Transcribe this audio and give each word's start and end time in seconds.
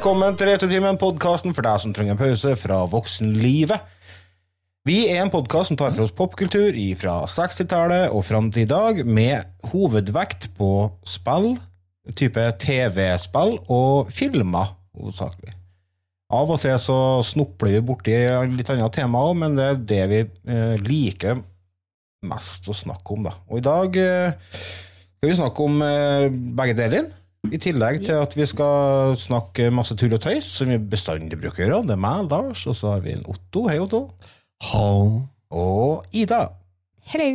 Velkommen 0.00 0.32
til 0.32 0.48
Returtimen, 0.48 0.96
podkasten 0.96 1.52
for 1.52 1.60
deg 1.60 1.80
som 1.82 1.90
trenger 1.92 2.14
en 2.14 2.18
pause 2.22 2.54
fra 2.56 2.78
voksenlivet. 2.88 3.82
Vi 4.88 4.94
er 5.12 5.18
en 5.20 5.28
podkast 5.28 5.68
som 5.68 5.76
tar 5.76 5.92
for 5.92 6.06
oss 6.06 6.14
popkultur 6.16 6.78
fra 6.96 7.18
60-tallet 7.28 8.06
og 8.08 8.24
fram 8.24 8.48
til 8.48 8.64
i 8.64 8.70
dag, 8.70 9.02
med 9.04 9.68
hovedvekt 9.74 10.48
på 10.56 10.70
spill, 11.04 11.50
type 12.16 12.46
TV-spill 12.64 13.58
og 13.68 14.08
filmer, 14.08 14.72
hovedsakelig. 14.96 15.52
Av 16.32 16.48
og 16.48 16.64
til 16.64 16.80
så 16.80 16.98
snupler 17.34 17.76
vi 17.76 17.86
borti 17.92 18.16
litt 18.56 18.72
annet 18.72 18.96
tema 18.96 19.20
òg, 19.28 19.36
men 19.44 19.60
det 19.60 19.68
er 19.68 19.86
det 19.92 20.02
vi 20.14 20.24
eh, 20.24 20.76
liker 20.80 21.44
mest 22.24 22.72
å 22.72 22.80
snakke 22.86 23.18
om, 23.18 23.28
da. 23.28 23.36
Og 23.52 23.60
i 23.60 23.68
dag 23.68 24.00
eh, 24.00 24.60
skal 25.20 25.34
vi 25.34 25.40
snakke 25.44 25.68
om 25.68 25.82
eh, 25.84 26.30
begge 26.32 26.80
deler. 26.86 27.16
I 27.48 27.58
tillegg 27.58 28.02
til 28.04 28.18
at 28.20 28.34
vi 28.36 28.44
skal 28.46 29.14
snakke 29.18 29.70
masse 29.72 29.96
tull 29.98 30.12
og 30.12 30.20
tøys, 30.20 30.44
som 30.60 30.68
vi 30.68 30.76
bestandig 30.92 31.38
bruker 31.40 31.64
å 31.64 31.66
gjøre. 31.66 31.86
Det 31.88 31.96
er 31.96 32.02
meg, 32.04 32.28
Lars, 32.28 32.66
og 32.68 32.76
så 32.76 32.94
har 32.94 33.04
vi 33.04 33.14
en 33.16 33.24
Otto. 33.32 33.64
Hei, 33.70 33.78
Otto. 33.80 34.02
Og 35.56 36.04
Ida. 36.12 36.42
Hello. 37.10 37.30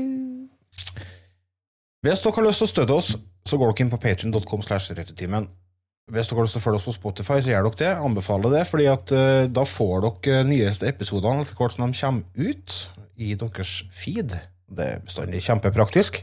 Hvis 2.06 2.22
dere 2.22 2.38
har 2.38 2.46
lyst 2.46 2.62
til 2.62 2.68
å 2.68 2.70
støtte 2.70 3.00
oss, 3.00 3.12
så 3.50 3.58
går 3.58 3.74
dere 3.74 3.88
inn 3.88 3.92
på 3.96 4.02
patreon.com. 4.06 4.62
Hvis 4.62 6.30
dere 6.30 6.38
har 6.38 6.46
lyst 6.46 6.54
til 6.54 6.62
å 6.62 6.66
følge 6.68 6.80
oss 6.84 6.88
på 6.88 6.96
Spotify, 7.00 7.42
så 7.42 7.56
gjør 7.56 7.72
dere 7.72 7.82
det. 7.82 7.92
Anbefaler 8.06 8.56
det, 8.60 8.64
fordi 8.70 8.88
at 8.94 9.16
uh, 9.18 9.50
da 9.50 9.66
får 9.66 10.06
dere 10.06 10.46
nyeste 10.46 10.86
episodene 10.94 11.42
etter 11.42 11.58
hvert 11.58 11.74
som 11.74 11.90
de 11.90 11.98
kommer 11.98 12.46
ut 12.54 12.80
i 13.18 13.34
deres 13.34 13.76
feed. 13.90 14.38
Det 14.70 14.90
er 14.94 15.04
bestandig 15.04 15.42
kjempepraktisk. 15.50 16.22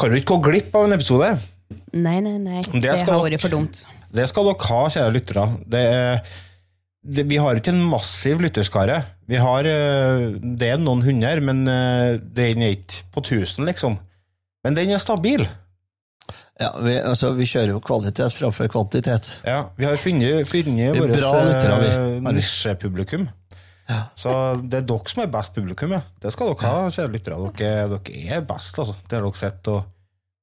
Kan 0.00 0.10
du 0.10 0.16
ikke 0.16 0.40
gå 0.40 0.48
glipp 0.48 0.74
av 0.80 0.88
en 0.88 0.96
episode? 0.96 1.34
Nei, 1.94 2.18
nei, 2.24 2.36
nei. 2.38 2.60
Det 2.62 2.80
Det, 2.82 2.90
har 2.90 3.06
dere- 3.06 3.30
vært 3.30 3.40
for 3.44 3.52
dumt. 3.54 3.82
Det 4.12 4.28
skal 4.28 4.44
dere 4.48 4.68
ha, 4.70 4.80
kjære 4.90 5.12
lyttere. 5.14 5.44
Det 5.70 5.80
er, 5.86 6.20
det, 7.06 7.24
vi 7.30 7.36
har 7.40 7.54
ikke 7.60 7.72
en 7.74 7.84
massiv 7.86 8.40
lytterskare. 8.42 9.00
Vi 9.30 9.38
har, 9.38 9.64
eh, 9.70 10.26
det 10.42 10.72
er 10.74 10.78
noen 10.82 11.02
hundre, 11.06 11.40
men 11.40 11.62
eh, 11.70 12.18
den 12.18 12.62
er 12.66 12.74
ikke 12.76 13.04
på 13.14 13.22
tusen, 13.30 13.66
liksom. 13.70 13.98
Men 14.64 14.74
den 14.76 14.90
er 14.90 14.98
stabil. 15.02 15.46
Ja, 16.60 16.74
vi, 16.82 16.96
altså, 17.00 17.30
vi 17.38 17.46
kjører 17.48 17.72
jo 17.72 17.80
kvalitet 17.80 18.34
framfor 18.36 18.68
kvantitet. 18.68 19.30
Ja, 19.46 19.62
vi 19.78 19.86
har 19.88 19.96
funnet, 19.96 20.44
funnet 20.50 20.92
Vi 20.92 21.00
vårt 21.00 21.16
eh, 21.16 22.18
nisjepublikum. 22.34 23.28
Ja. 23.88 24.02
Så 24.18 24.32
det 24.62 24.82
er 24.82 24.84
dere 24.86 25.10
som 25.10 25.22
er 25.24 25.30
best 25.32 25.54
publikum, 25.56 25.94
ja. 25.96 26.02
Det 26.20 26.30
skal 26.34 26.52
dere 26.52 26.68
ha, 26.68 26.90
kjære 26.92 27.14
lyttere. 27.14 27.38
Dere, 27.58 27.88
dere 27.96 28.36
er 28.36 28.44
best, 28.46 28.76
altså. 28.78 28.94
Det 29.08 29.16
har 29.16 29.24
dere 29.24 29.40
sett 29.40 29.70
og, 29.72 29.88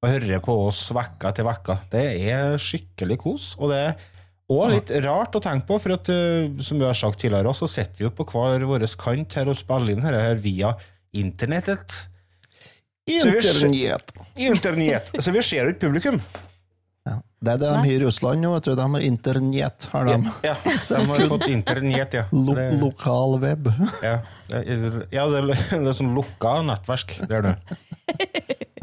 og 0.03 0.11
hører 0.11 0.43
på 0.45 0.53
oss 0.67 0.83
vekka 0.93 1.31
til 1.37 1.47
vekka. 1.47 1.79
Det 1.91 2.03
er 2.29 2.59
skikkelig 2.61 3.17
kos. 3.23 3.47
Og 3.57 3.71
det 3.73 3.79
er 3.81 4.03
òg 4.53 4.69
litt 4.75 4.91
rart 5.03 5.35
å 5.35 5.41
tenke 5.43 5.67
på, 5.69 5.79
for 5.83 5.97
at, 5.97 6.11
eh, 6.13 6.51
som 6.63 6.79
vi 6.79 6.85
har 6.85 6.97
sagt 6.97 7.19
tidligere, 7.23 7.55
så 7.57 7.69
sitter 7.69 7.97
vi 7.97 8.05
jo 8.07 8.13
på 8.13 8.27
hver 8.29 8.67
vår 8.69 8.85
kant 8.99 9.39
her 9.39 9.49
og 9.49 9.57
spiller 9.57 9.95
inn 9.95 10.05
dette 10.05 10.21
her 10.21 10.37
via 10.43 10.75
internettet. 11.17 12.03
Internett. 13.07 14.13
Internett. 14.35 15.11
Så 15.17 15.31
vi 15.31 15.41
ser 15.41 15.65
jo 15.65 15.73
ikke 15.73 15.87
publikum. 15.87 16.21
Ja. 17.07 17.21
Det 17.39 17.53
er 17.53 17.59
det 17.61 17.67
de 17.71 17.75
har 17.77 17.91
i 17.91 17.99
Russland 18.03 18.43
nå, 18.43 18.53
vet 18.57 18.67
du. 18.67 18.73
De 18.75 18.87
har 18.93 19.03
internett, 19.07 19.85
har 19.93 20.09
de. 20.09 20.17
Ja, 20.43 20.55
de 20.89 21.03
har 21.09 21.27
fått 21.31 21.47
internett, 21.47 22.17
ja. 22.19 22.25
Lo 22.35 22.55
lokal 22.81 23.37
web. 23.41 23.71
Ja, 24.03 24.17
det 24.51 24.65
ja, 25.15 25.27
det 25.31 25.39
er, 25.39 25.53
det 25.71 25.93
er 25.93 25.95
sånn 25.95 26.13
lukka 26.17 26.59
nettverk. 26.67 27.15
Det 27.23 27.39
er 27.39 27.47
det. 27.47 27.55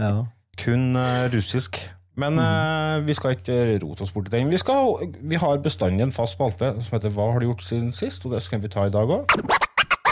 Ja. 0.00 0.24
Kun 0.60 0.96
eh, 0.96 1.26
russisk. 1.34 1.80
Men 2.16 2.38
eh, 2.38 3.06
vi 3.06 3.14
skal 3.14 3.34
ikke 3.34 3.78
rote 3.82 4.06
oss 4.06 4.12
bort 4.14 4.28
i 4.30 4.36
den. 4.36 4.52
Vi, 4.52 4.58
skal, 4.62 5.10
vi 5.20 5.40
har 5.40 5.62
bestandig 5.62 6.06
en 6.06 6.14
fast 6.14 6.38
spalte 6.38 6.76
som 6.78 6.98
heter 6.98 7.14
Hva 7.14 7.32
har 7.32 7.42
du 7.42 7.50
gjort 7.50 7.66
siden 7.66 7.92
sist? 7.92 8.26
Og 8.26 8.36
det 8.36 8.42
skal 8.44 8.62
vi 8.62 8.70
ta 8.70 8.86
i 8.86 8.94
dag 8.94 9.10
òg. 9.10 9.34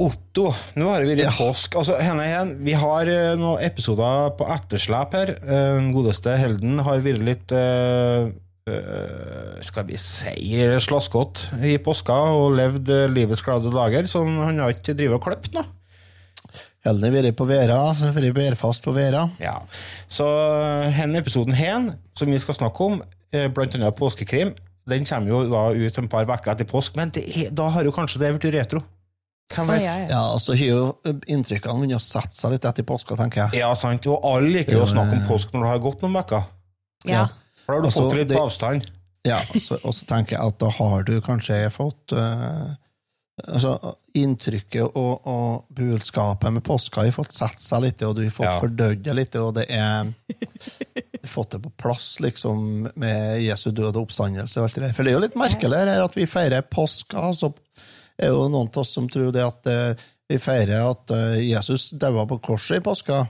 Otto, 0.00 0.46
nå 0.80 0.86
har 0.88 1.04
vi 1.04 1.12
vært 1.12 1.36
påsk. 1.36 1.74
Altså, 1.76 1.98
henne 2.00 2.24
igjen, 2.24 2.54
vi 2.64 2.72
har 2.78 3.08
uh, 3.10 3.34
noen 3.36 3.64
episoder 3.66 4.30
på 4.38 4.46
etterslep 4.48 5.16
her. 5.18 5.34
Den 5.44 5.90
Den 5.90 5.96
godeste 5.96 6.36
Helden 6.38 6.78
har 6.86 7.02
vært 7.02 7.24
litt 7.26 7.52
uh, 7.56 8.30
eh, 8.70 9.58
Skal 9.66 9.88
vi 9.88 9.98
si 9.98 10.60
slaskete 10.84 11.58
i 11.66 11.76
påska 11.82 12.14
og 12.36 12.54
levd 12.58 12.92
eh, 12.94 13.08
livets 13.10 13.42
glade 13.42 13.72
dager, 13.74 14.06
så 14.06 14.22
han 14.24 14.60
har 14.62 14.76
ikke 14.76 14.94
drevet 14.94 15.18
og 15.18 15.24
klippet 15.26 15.56
nå. 15.56 15.64
Helden 16.86 17.08
har 17.08 17.16
vært 17.16 17.36
på 17.36 17.48
Vera, 17.50 17.80
så 17.96 18.08
har 18.08 18.16
vært 18.16 18.38
værfast 18.38 18.86
på 18.86 18.94
Vera. 18.96 19.26
Ja. 19.42 19.58
Så 20.08 20.28
denne 20.94 21.20
episoden 21.20 21.58
hen, 21.58 21.90
som 22.16 22.30
vi 22.30 22.38
skal 22.40 22.56
snakke 22.56 22.86
om, 22.86 23.02
eh, 23.34 23.50
blant 23.52 23.74
annet 23.74 23.98
påskekrim, 23.98 24.54
den 24.88 25.04
kommer 25.04 25.28
jo 25.28 25.42
da 25.50 25.66
ut 25.74 25.98
en 25.98 26.08
par 26.08 26.30
uker 26.30 26.54
etter 26.54 26.70
påsk, 26.70 26.96
men 26.96 27.12
det 27.14 27.26
er, 27.26 27.50
da 27.50 27.68
har 27.74 27.84
jo 27.84 27.92
kanskje 27.92 28.22
det 28.22 28.32
blitt 28.38 28.54
retro. 28.54 28.84
Hvem 29.50 29.66
vet? 29.72 29.82
ja, 29.82 29.94
ja. 29.98 30.06
Ja, 30.12 30.20
altså 30.34 30.54
har 30.54 30.66
jo 30.66 30.82
inntrykkene 31.26 31.74
begynner 31.80 31.98
å 31.98 32.04
sette 32.04 32.36
seg 32.36 32.52
litt 32.54 32.64
etter 32.64 32.86
påska, 32.86 33.16
tenker 33.18 33.42
jeg. 33.48 33.60
Ja, 33.64 33.72
sant. 33.74 34.06
Og 34.06 34.22
alle 34.24 34.50
liker 34.60 34.78
jo 34.78 34.84
å 34.84 34.90
snakke 34.90 35.18
om 35.18 35.24
påsk 35.28 35.52
når 35.54 35.64
det 35.66 35.70
har 35.72 35.78
gått 35.88 36.02
noen 36.06 36.20
uker. 36.22 36.44
ja. 37.06 37.26
For 37.66 37.74
da 37.74 37.76
har 37.76 37.82
du 37.82 37.88
Altså, 37.88 38.02
fått 38.08 38.16
litt 38.18 38.28
det- 38.28 38.38
avstand. 38.38 38.86
Ja, 39.24 39.40
så- 39.62 39.78
og 39.84 39.92
så 39.94 40.06
tenker 40.06 40.36
jeg 40.38 40.40
at 40.46 40.58
da 40.58 40.70
har 40.70 41.02
du 41.04 41.20
kanskje 41.20 41.70
fått 41.70 42.12
uh, 42.16 42.72
altså, 43.46 43.94
Inntrykket 44.14 44.96
og, 44.96 45.20
og 45.28 45.66
budskapet 45.76 46.50
med 46.52 46.64
påska 46.66 47.04
har 47.04 47.12
fått 47.14 47.32
sett 47.36 47.60
seg 47.62 47.82
litt, 47.84 48.02
og 48.02 48.16
du 48.16 48.24
har 48.24 48.30
fått 48.34 48.46
Ja. 48.48 48.60
fordøyd 48.60 49.02
det 49.04 49.14
litt, 49.14 49.36
og 49.36 49.54
det 49.54 49.66
er 49.70 50.04
du 50.08 51.20
har 51.22 51.28
fått 51.30 51.50
det 51.50 51.60
på 51.62 51.70
plass, 51.78 52.16
liksom, 52.20 52.90
med 52.96 53.40
Jesu 53.44 53.70
død 53.70 53.94
og 53.94 54.08
oppstandelse 54.08 54.56
og 54.58 54.64
alt 54.64 54.74
det 54.74 54.82
der. 54.88 54.92
For 54.94 55.04
det 55.04 55.12
er 55.12 55.18
jo 55.20 55.22
litt 55.26 55.36
merkelig 55.38 55.78
her 55.84 56.02
at 56.02 56.16
vi 56.18 56.26
feirer 56.26 56.62
påska, 56.62 57.28
så 58.20 58.26
er 58.26 58.34
jo 58.34 58.48
noen 58.52 58.68
av 58.68 58.82
oss 58.82 58.90
som 58.92 59.06
tror 59.08 59.30
det 59.32 59.40
at 59.46 59.66
eh, 59.72 59.94
vi 60.28 60.36
feirer 60.38 60.84
at 60.90 61.10
eh, 61.16 61.38
Jesus 61.48 61.88
daua 61.96 62.26
på 62.28 62.36
korset 62.44 62.76
i 62.76 62.84
påska. 62.84 63.22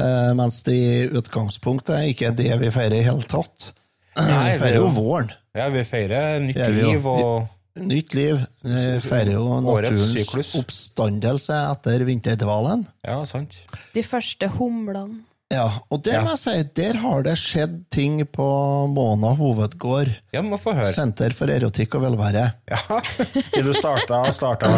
Eh, 0.00 0.30
mens 0.36 0.62
det 0.62 0.76
i 0.76 1.08
utgangspunktet 1.08 2.12
ikke 2.12 2.30
er 2.30 2.36
det 2.38 2.52
vi 2.60 2.70
feirer 2.74 3.00
i 3.00 3.06
hele 3.06 3.24
tatt. 3.26 3.72
Nei, 4.16 4.28
vi 4.28 4.54
er 4.54 4.60
feirer 4.62 4.78
jo 4.80 4.86
jo- 4.86 4.94
våren. 4.96 5.32
Ja, 5.56 5.68
vi 5.72 5.82
feirer 5.88 6.38
nytt 6.44 6.56
vi 6.62 6.72
liv 6.82 7.06
og 7.06 7.52
Nytt 7.76 8.14
liv. 8.16 8.38
Vi 8.64 9.00
feirer 9.04 9.34
jo 9.34 9.58
naturens 9.60 10.54
oppstandelse 10.56 11.52
etter 11.74 12.04
vinterdvalen. 12.08 12.86
Ja, 13.04 13.18
sant. 13.28 13.58
De 13.92 14.00
første 14.00 14.48
humlene. 14.54 15.18
Ja, 15.54 15.66
og 15.94 16.00
der 16.02 16.24
må 16.24 16.32
jeg 16.34 16.42
si, 16.42 16.54
der 16.74 16.98
har 17.04 17.22
det 17.22 17.36
skjedd 17.38 17.76
ting 17.94 18.18
på 18.34 18.46
Måna 18.90 19.30
hovedgård. 19.38 20.10
Ja, 20.34 20.42
må 20.42 20.58
få 20.58 20.74
høre. 20.74 20.90
Senter 20.94 21.36
for 21.38 21.52
erotikk 21.54 21.94
og 21.98 22.02
velvære. 22.02 22.48
Ja. 22.66 22.80
Har 22.88 23.66
du 23.68 23.70
starta, 23.76 24.24
starta 24.34 24.72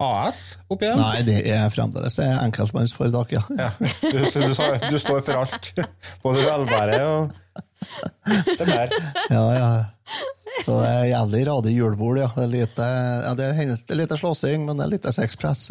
AS 0.00 0.40
opp 0.72 0.80
igjen? 0.80 0.96
Nei, 1.00 1.20
det 1.28 1.42
er 1.52 1.68
fremdeles 1.72 2.16
enkeltmannsforetak, 2.24 3.36
ja. 3.36 3.44
Ja. 3.56 3.68
Du, 3.76 4.18
du, 4.24 4.54
du 4.96 4.98
står 5.00 5.20
for 5.24 5.44
alt. 5.44 5.70
Både 6.24 6.48
velvære 6.48 7.02
og 7.10 7.36
det 8.58 8.66
der. 8.66 8.96
ja, 9.30 9.44
ja. 9.56 9.70
Så 10.64 10.72
det 10.80 10.88
er 10.88 11.08
jævlig 11.10 11.46
radig 11.48 11.72
julebord, 11.76 12.20
ja. 12.20 12.28
Det 12.36 12.44
er 12.44 12.52
lite, 12.52 12.90
ja, 13.26 13.32
det 13.36 13.48
er, 13.52 13.96
lite 14.00 14.18
slåssing, 14.20 14.64
men 14.66 14.78
det 14.78 14.86
er 14.86 14.94
lite 14.96 15.12
sexpress. 15.12 15.68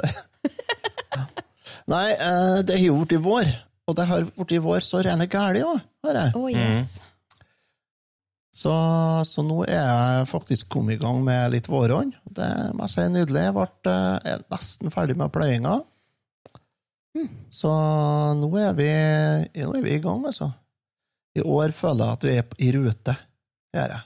Nei, 1.94 2.08
eh, 2.14 2.60
det 2.66 2.78
har 2.80 2.86
gjort 2.86 3.14
i 3.14 3.22
vår, 3.22 3.50
og 3.86 3.98
det 3.98 4.06
har 4.10 4.30
blitt 4.38 4.64
vår 4.66 4.86
så 4.86 5.02
rene 5.06 5.28
gæli 5.30 5.62
òg, 5.66 5.82
har 6.08 6.20
jeg. 6.22 6.32
Å, 6.38 6.46
yes. 6.54 6.96
Så, 8.56 8.72
så 9.28 9.44
nå 9.44 9.66
er 9.68 9.82
jeg 9.82 10.28
faktisk 10.32 10.70
kommet 10.72 10.96
i 10.96 11.02
gang 11.02 11.20
med 11.26 11.52
litt 11.52 11.68
våronn. 11.68 12.14
Det 12.24 12.48
må 12.72 12.86
jeg 12.86 12.94
si 12.94 13.02
er 13.04 13.12
nydelig. 13.12 13.44
Jeg 13.50 13.56
ble, 13.58 13.68
eh, 13.92 14.30
er 14.32 14.46
nesten 14.54 14.94
ferdig 14.94 15.18
med 15.20 15.34
pløyinga. 15.36 15.76
Så 17.54 17.72
nå 18.40 18.50
er, 18.60 18.74
vi, 18.76 18.90
nå 19.62 19.76
er 19.78 19.84
vi 19.86 19.94
i 19.96 20.02
gang, 20.04 20.26
altså. 20.28 20.50
I 21.36 21.44
år 21.44 21.76
føler 21.76 22.02
jeg 22.04 22.18
at 22.18 22.26
vi 22.26 22.34
er 22.40 22.58
i 22.64 22.72
rute, 22.76 23.16
gjør 23.76 23.94
jeg. 23.96 24.04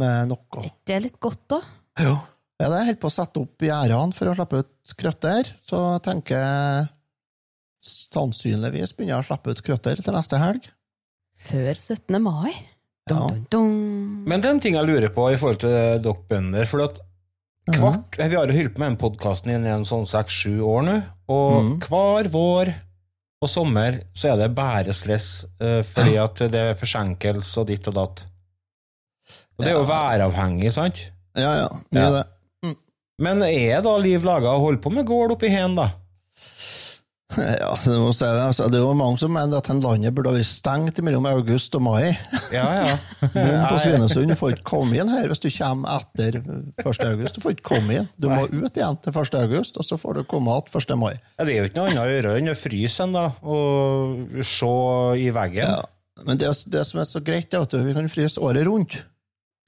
Med 0.00 0.30
noe. 0.30 0.66
Det 0.86 0.96
er 0.96 1.04
litt 1.06 1.18
godt, 1.22 1.42
da. 1.54 1.60
Jo. 2.02 2.14
Ja, 2.60 2.68
det 2.68 2.76
er 2.76 2.88
helt 2.90 3.00
på 3.02 3.08
å 3.08 3.14
sette 3.14 3.40
opp 3.40 3.64
gjerdene 3.64 4.16
for 4.16 4.30
å 4.30 4.34
slippe 4.36 4.62
ut 4.62 4.94
krøtter. 5.00 5.50
Så 5.66 5.80
jeg 5.94 6.02
tenker 6.06 6.42
jeg 6.44 6.88
sannsynligvis 7.84 8.94
begynner 8.96 9.18
jeg 9.18 9.24
å 9.24 9.28
slippe 9.30 9.54
ut 9.54 9.62
krøtter 9.66 10.02
til 10.02 10.16
neste 10.16 10.40
helg. 10.40 10.66
Før 11.50 11.72
17. 11.72 12.18
mai. 12.22 12.52
Ja. 13.10 13.22
Dun, 13.26 13.46
dun. 13.50 14.24
Men 14.28 14.42
det 14.42 14.50
er 14.50 14.56
en 14.56 14.62
ting 14.62 14.76
jeg 14.76 14.86
lurer 14.86 15.12
på 15.14 15.30
i 15.32 15.38
forhold 15.40 15.62
til 15.62 15.72
dere 16.04 16.16
bønder. 16.30 16.68
For 16.68 16.84
at 16.84 17.00
hvert, 17.70 18.16
Vi 18.18 18.36
har 18.36 18.50
jo 18.50 18.56
holdt 18.56 18.74
på 18.74 18.82
med 18.82 18.92
den 18.92 19.00
podkasten 19.00 19.52
i 19.52 19.72
en 19.72 19.86
sånn 19.86 20.06
seks-sju 20.08 20.60
år 20.66 20.86
nå, 20.86 20.96
og 21.30 21.52
mm. 21.56 21.74
hver 21.86 22.30
vår 22.32 22.72
og 23.40 23.48
sommer 23.48 24.02
så 24.16 24.32
er 24.32 24.42
det 24.42 24.50
bare 24.52 24.92
stress 24.92 25.46
eh, 25.62 25.80
fordi 25.86 26.18
at 26.20 26.42
det 26.52 26.64
er 26.72 26.76
forsinkelse 26.76 27.62
og 27.62 27.70
ditt 27.70 27.88
og 27.88 27.96
datt. 27.96 28.24
Og 29.56 29.64
det 29.64 29.72
er 29.72 29.78
jo 29.78 29.86
væravhengig, 29.88 30.72
sant? 30.74 31.06
Ja, 31.38 31.54
ja. 31.62 31.70
Mye 31.94 32.04
Ja. 32.04 32.10
det. 32.18 32.26
Men 33.20 33.42
er 33.44 33.82
da 33.84 33.96
liv 34.00 34.24
laga 34.24 34.54
å 34.56 34.62
holde 34.62 34.80
på 34.80 34.92
med 34.92 35.04
gård 35.08 35.34
oppi 35.36 35.50
hen, 35.52 35.74
da? 35.76 35.90
Ja, 37.60 37.70
må 38.00 38.10
si 38.14 38.24
det. 38.24 38.42
Altså, 38.42 38.66
det 38.72 38.80
jo 38.82 38.90
mange 38.98 39.20
som 39.22 39.32
mener 39.34 39.60
at 39.60 39.68
den 39.70 39.82
landet 39.84 40.14
burde 40.16 40.32
vært 40.34 40.48
stengt 40.50 40.98
mellom 41.06 41.28
august 41.30 41.74
og 41.78 41.84
mai. 41.86 42.16
Ja, 42.56 42.64
ja. 42.74 42.94
Noen 43.36 43.66
på 43.70 43.76
Svinesund 43.78 44.34
får 44.40 44.56
ikke 44.56 44.66
komme 44.72 44.98
inn 44.98 45.12
her 45.12 45.28
hvis 45.30 45.42
du 45.44 45.46
kommer 45.54 46.00
etter 46.00 46.40
1. 46.40 47.04
august. 47.06 47.36
Du 47.36 47.44
får 47.44 47.54
ikke 47.54 47.68
komme 47.70 48.00
inn. 48.00 48.08
Du 48.18 48.26
må 48.32 48.42
ut 48.50 48.80
igjen 48.80 48.98
til 49.04 49.14
1. 49.14 49.36
august, 49.44 49.78
og 49.78 49.86
så 49.86 49.98
får 50.00 50.18
du 50.18 50.24
komme 50.30 50.56
igjen 50.56 50.82
1. 50.82 50.96
mai. 50.98 51.12
Ja, 51.38 51.46
Det 51.46 51.54
er 51.54 51.60
jo 51.60 51.70
ikke 51.70 51.78
noe 51.78 51.92
annet 51.92 52.02
å 52.02 52.10
gjøre 52.10 52.34
enn 52.40 52.50
å 52.50 52.56
fryse 52.58 53.06
en, 53.06 53.14
da, 53.14 53.26
og 53.46 54.42
se 54.50 54.72
i 55.22 55.30
veggen. 55.36 55.70
Ja. 55.70 55.78
Men 56.26 56.40
det, 56.40 56.50
det 56.74 56.82
som 56.88 57.00
er 57.00 57.08
så 57.08 57.22
greit, 57.24 57.54
er 57.54 57.62
at 57.64 57.78
vi 57.78 57.94
kan 57.96 58.10
fryse 58.12 58.42
året 58.42 58.66
rundt. 58.68 58.98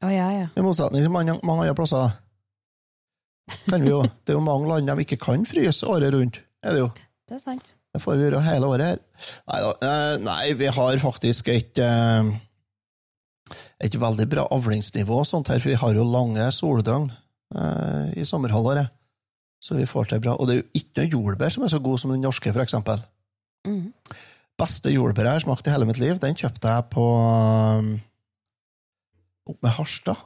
Å, 0.02 0.10
ja, 0.10 0.26
ja. 0.34 0.50
I 0.58 0.64
motsetning 0.66 1.06
til 1.06 1.14
mange, 1.14 1.38
mange 1.46 1.68
andre 1.68 1.78
plasser. 1.78 2.18
Kan 3.68 3.86
vi 3.86 3.92
jo. 3.92 4.02
Det 4.26 4.34
er 4.34 4.38
jo 4.38 4.44
mange 4.44 4.68
land 4.68 4.90
de 4.90 5.04
ikke 5.06 5.20
kan 5.22 5.46
fryse 5.48 5.86
året 5.88 6.12
rundt. 6.14 6.42
Er 6.66 6.74
det 6.76 6.82
jo. 6.84 6.90
Det 7.32 7.38
er 7.38 7.44
sant. 7.46 7.69
Det 7.93 8.00
får 8.05 8.19
vi 8.19 8.25
gjøre 8.26 8.40
hele 8.44 8.69
året 8.69 8.90
her. 8.90 8.99
Neida, 9.49 9.69
eh, 9.88 10.14
Nei, 10.20 10.52
vi 10.61 10.67
har 10.69 10.99
faktisk 11.00 11.49
et 11.49 11.79
eh, 11.81 12.32
et 13.81 13.94
veldig 13.96 14.26
bra 14.29 14.44
avlingsnivå 14.52 15.23
sånt 15.25 15.49
her, 15.49 15.61
for 15.62 15.73
vi 15.73 15.79
har 15.81 15.94
jo 15.96 16.05
lange 16.05 16.44
soldøgn 16.52 17.06
eh, 17.56 18.11
i 18.20 18.26
sommerhalvåret. 18.29 18.93
Så 19.64 19.79
vi 19.79 19.87
får 19.88 20.11
til 20.11 20.20
bra. 20.20 20.34
Og 20.37 20.49
det 20.49 20.55
er 20.55 20.61
jo 20.61 20.82
ikke 20.82 21.00
noe 21.00 21.12
jordbær 21.14 21.55
som 21.55 21.64
er 21.64 21.73
så 21.73 21.81
god 21.81 22.02
som 22.02 22.12
den 22.12 22.20
norske, 22.20 22.52
for 22.52 22.64
eksempel. 22.64 23.00
Mhm. 23.64 23.88
Beste 24.61 24.93
jordbæret 24.93 25.31
jeg 25.31 25.38
har 25.38 25.44
smakt 25.46 25.67
i 25.67 25.73
hele 25.73 25.87
mitt 25.88 26.02
liv, 26.02 26.19
den 26.20 26.37
kjøpte 26.37 26.69
jeg 26.69 26.84
på 26.93 27.06
opp 29.49 29.64
med 29.64 29.73
Harstad. 29.79 30.20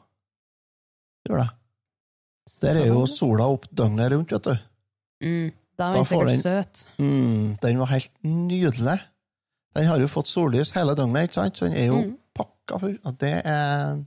Gjør 1.28 1.44
det. 1.44 1.46
Der 2.64 2.80
er 2.82 2.90
jo 2.90 3.06
sola 3.06 3.46
opp 3.54 3.70
døgnet 3.70 4.10
rundt, 4.10 4.34
vet 4.34 4.50
du. 4.50 4.66
Mm. 5.22 5.54
Da 5.76 5.90
Da 5.92 5.98
er 6.00 6.02
den 6.02 6.04
sikkert 6.08 6.42
søt. 6.42 6.84
Mm, 6.98 7.58
den 7.60 7.78
var 7.78 7.86
helt 7.92 8.10
nydelig. 8.24 9.00
Den 9.76 9.86
har 9.90 9.98
jo 10.00 10.06
fått 10.08 10.26
sollys 10.30 10.70
hele 10.72 10.94
døgnet, 10.96 11.28
ikke 11.28 11.34
sant? 11.34 11.56
så 11.58 11.66
den 11.68 11.76
er 11.76 11.86
jo 11.90 11.98
Mm. 12.02 12.16
pakka 12.34 12.78
full. 12.80 12.98
Og 13.04 13.18
det 13.18 13.42
er 13.44 14.04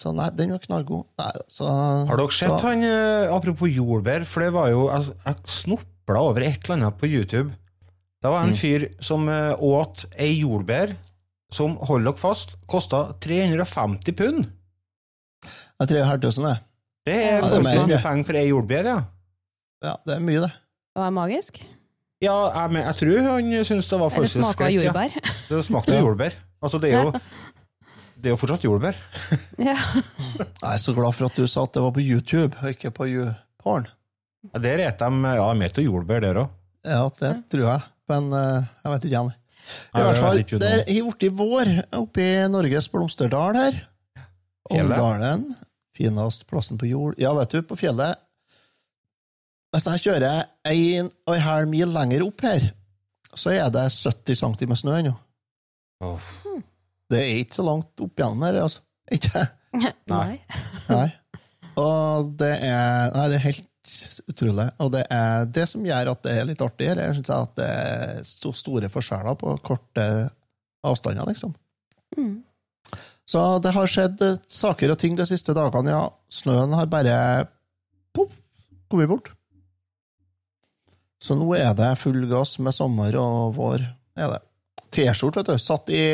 Så 0.00 0.14
nei, 0.16 0.30
den 0.30 0.50
var 0.50 0.58
knallgod. 0.58 1.04
Nei, 1.18 1.30
så, 1.52 1.66
Har 2.08 2.16
dere 2.16 2.32
sett 2.32 2.48
så, 2.48 2.60
han, 2.62 2.82
eh, 2.82 3.28
apropos 3.30 3.68
jordbær, 3.68 4.24
for 4.24 4.40
det 4.40 4.52
var 4.54 4.68
jo 4.70 4.88
Jeg, 4.88 5.14
Jeg 5.26 5.36
snopla 5.46 6.18
over 6.18 6.40
et 6.40 6.64
eller 6.64 6.76
annet 6.78 6.96
på 6.98 7.06
YouTube. 7.06 7.52
Det 8.22 8.30
var 8.30 8.42
en 8.44 8.50
Mm. 8.50 8.56
fyr 8.56 8.88
som 9.02 9.28
eh, 9.28 9.52
åt 9.60 10.06
ei 10.18 10.40
jordbær 10.42 10.96
som, 11.52 11.76
hold 11.76 12.04
dere 12.04 12.16
fast, 12.16 12.56
kosta 12.66 13.12
350 13.20 14.12
pund. 14.16 14.50
Jeg 15.80 15.88
tror 15.88 15.96
jeg 15.98 16.06
hørte 16.06 16.30
det 17.06 17.14
er 17.14 17.42
Ja, 17.42 17.48
det 17.48 17.52
er 17.58 17.62
mer 17.62 17.70
forholdsvis 17.74 17.86
mye 17.88 18.02
penger 18.02 18.24
for 18.24 18.32
ei 18.36 18.48
jordbær, 18.48 18.84
ja. 18.84 19.04
Ja, 19.82 19.94
det 20.06 20.16
er 20.16 20.20
mye, 20.20 20.40
det. 20.40 20.52
Og 21.00 21.06
er 21.06 21.12
magisk. 21.16 21.62
Ja, 22.20 22.34
jeg, 22.52 22.72
men, 22.74 22.82
jeg 22.84 22.96
tror 22.98 23.28
han 23.30 23.52
syntes 23.64 23.86
det 23.88 23.96
var 23.96 24.10
Eller 24.10 24.16
forholdsvis 24.18 24.42
smaker 24.44 24.66
av 24.66 24.74
greit. 24.74 24.74
Ja. 24.74 24.90
jordbær. 24.90 25.38
Det 25.48 25.60
smakte 25.64 25.96
jordbær. 25.96 26.34
Altså, 26.60 26.80
det 26.82 26.90
er 26.92 27.06
jo 27.06 27.12
Det 28.20 28.28
er 28.28 28.34
jo 28.34 28.40
fortsatt 28.42 28.66
jordbær. 28.66 28.98
ja. 29.70 29.78
Jeg 30.60 30.74
er 30.74 30.82
så 30.84 30.92
glad 30.92 31.16
for 31.16 31.30
at 31.30 31.40
du 31.40 31.46
sa 31.48 31.64
at 31.64 31.72
det 31.72 31.84
var 31.86 31.94
på 31.96 32.04
YouTube, 32.04 32.52
og 32.60 32.74
ikke 32.74 32.92
på 32.92 33.08
YouPorn. 33.08 33.88
Ja, 34.52 34.60
Der 34.60 34.84
spiser 34.84 35.08
de 35.08 35.32
ja, 35.40 35.48
mer 35.56 35.72
spiser 35.72 35.88
jordbær, 35.88 36.20
der 36.20 36.42
òg. 36.42 36.52
Ja, 36.84 37.06
det 37.20 37.32
tror 37.52 37.64
jeg, 37.64 37.80
men 38.12 38.28
eh, 38.36 38.68
jeg 38.84 38.92
vet 38.92 39.06
ikke 39.08 39.14
igjen. 39.14 39.32
I 39.70 39.96
Nei, 39.96 40.04
hvert 40.04 40.20
fall, 40.20 40.44
det 40.60 40.70
har 40.76 41.10
blitt 41.16 41.36
vår 41.40 41.72
oppe 41.96 42.24
i 42.24 42.30
Norges 42.52 42.88
blomsterdal 42.92 43.56
her. 43.56 43.80
Fjellet? 44.68 44.96
Åndalen. 44.96 45.44
Finest 45.96 46.46
plassen 46.48 46.80
på 46.80 46.88
jord. 46.88 47.16
Ja, 47.20 47.32
vet 47.36 47.52
du, 47.56 47.62
på 47.64 47.76
fjellet 47.80 48.20
Hvis 49.70 49.86
jeg 49.86 50.02
kjører 50.02 50.48
en 50.66 51.10
og 51.28 51.34
en 51.36 51.44
halv 51.46 51.70
mil 51.70 51.92
lenger 51.94 52.24
opp 52.26 52.42
her, 52.42 52.72
så 53.38 53.52
er 53.54 53.70
det 53.70 53.86
70 53.94 54.40
cm 54.40 54.56
med 54.66 54.80
snø 54.80 54.96
ennå. 54.98 55.14
Oh. 56.02 56.30
Det 57.10 57.20
er 57.20 57.40
ikke 57.42 57.60
så 57.60 57.66
langt 57.66 58.02
opp 58.02 58.18
gjennom 58.18 58.42
her, 58.46 58.58
altså. 58.64 58.82
Ikke? 59.14 59.46
Nei. 60.10 60.40
Nei. 60.90 61.06
Og 61.78 62.32
det 62.38 62.50
er 62.66 63.14
Nei, 63.14 63.28
det 63.30 63.38
er 63.38 63.46
helt 63.46 63.66
utrolig. 64.30 64.66
Og 64.82 64.92
det 64.94 65.04
er 65.14 65.48
det 65.54 65.66
som 65.70 65.86
gjør 65.86 66.12
at 66.16 66.22
det 66.26 66.34
er 66.34 66.46
litt 66.50 66.62
artig 66.66 66.90
her, 66.90 67.02
jeg 67.06 67.24
at 67.30 67.56
det 67.58 67.70
er 67.70 68.20
så 68.26 68.52
store 68.56 68.90
forskjeller 68.90 69.38
på 69.38 69.56
korte 69.66 70.06
avstander, 70.86 71.30
liksom. 71.30 71.54
Mm. 72.18 72.40
Så 73.30 73.42
det 73.62 73.74
har 73.76 73.90
skjedd 73.90 74.22
saker 74.50 74.94
og 74.94 74.98
ting 74.98 75.18
de 75.18 75.26
siste 75.30 75.54
dagene, 75.54 75.94
ja. 75.94 76.06
Snøen 76.32 76.74
har 76.74 76.90
bare 76.90 77.18
poff, 78.16 78.34
kommet 78.90 79.10
bort. 79.10 79.30
Så 81.20 81.36
nå 81.36 81.50
er 81.58 81.74
det 81.76 81.94
full 82.00 82.22
gass 82.30 82.56
med 82.62 82.74
sommer 82.74 83.16
og 83.20 83.54
vår. 83.58 83.84
Er 84.16 84.34
det. 84.34 84.40
T-skjorte, 84.90 85.42
vet 85.42 85.52
du. 85.52 85.62
Satt 85.62 85.90
i 85.92 86.04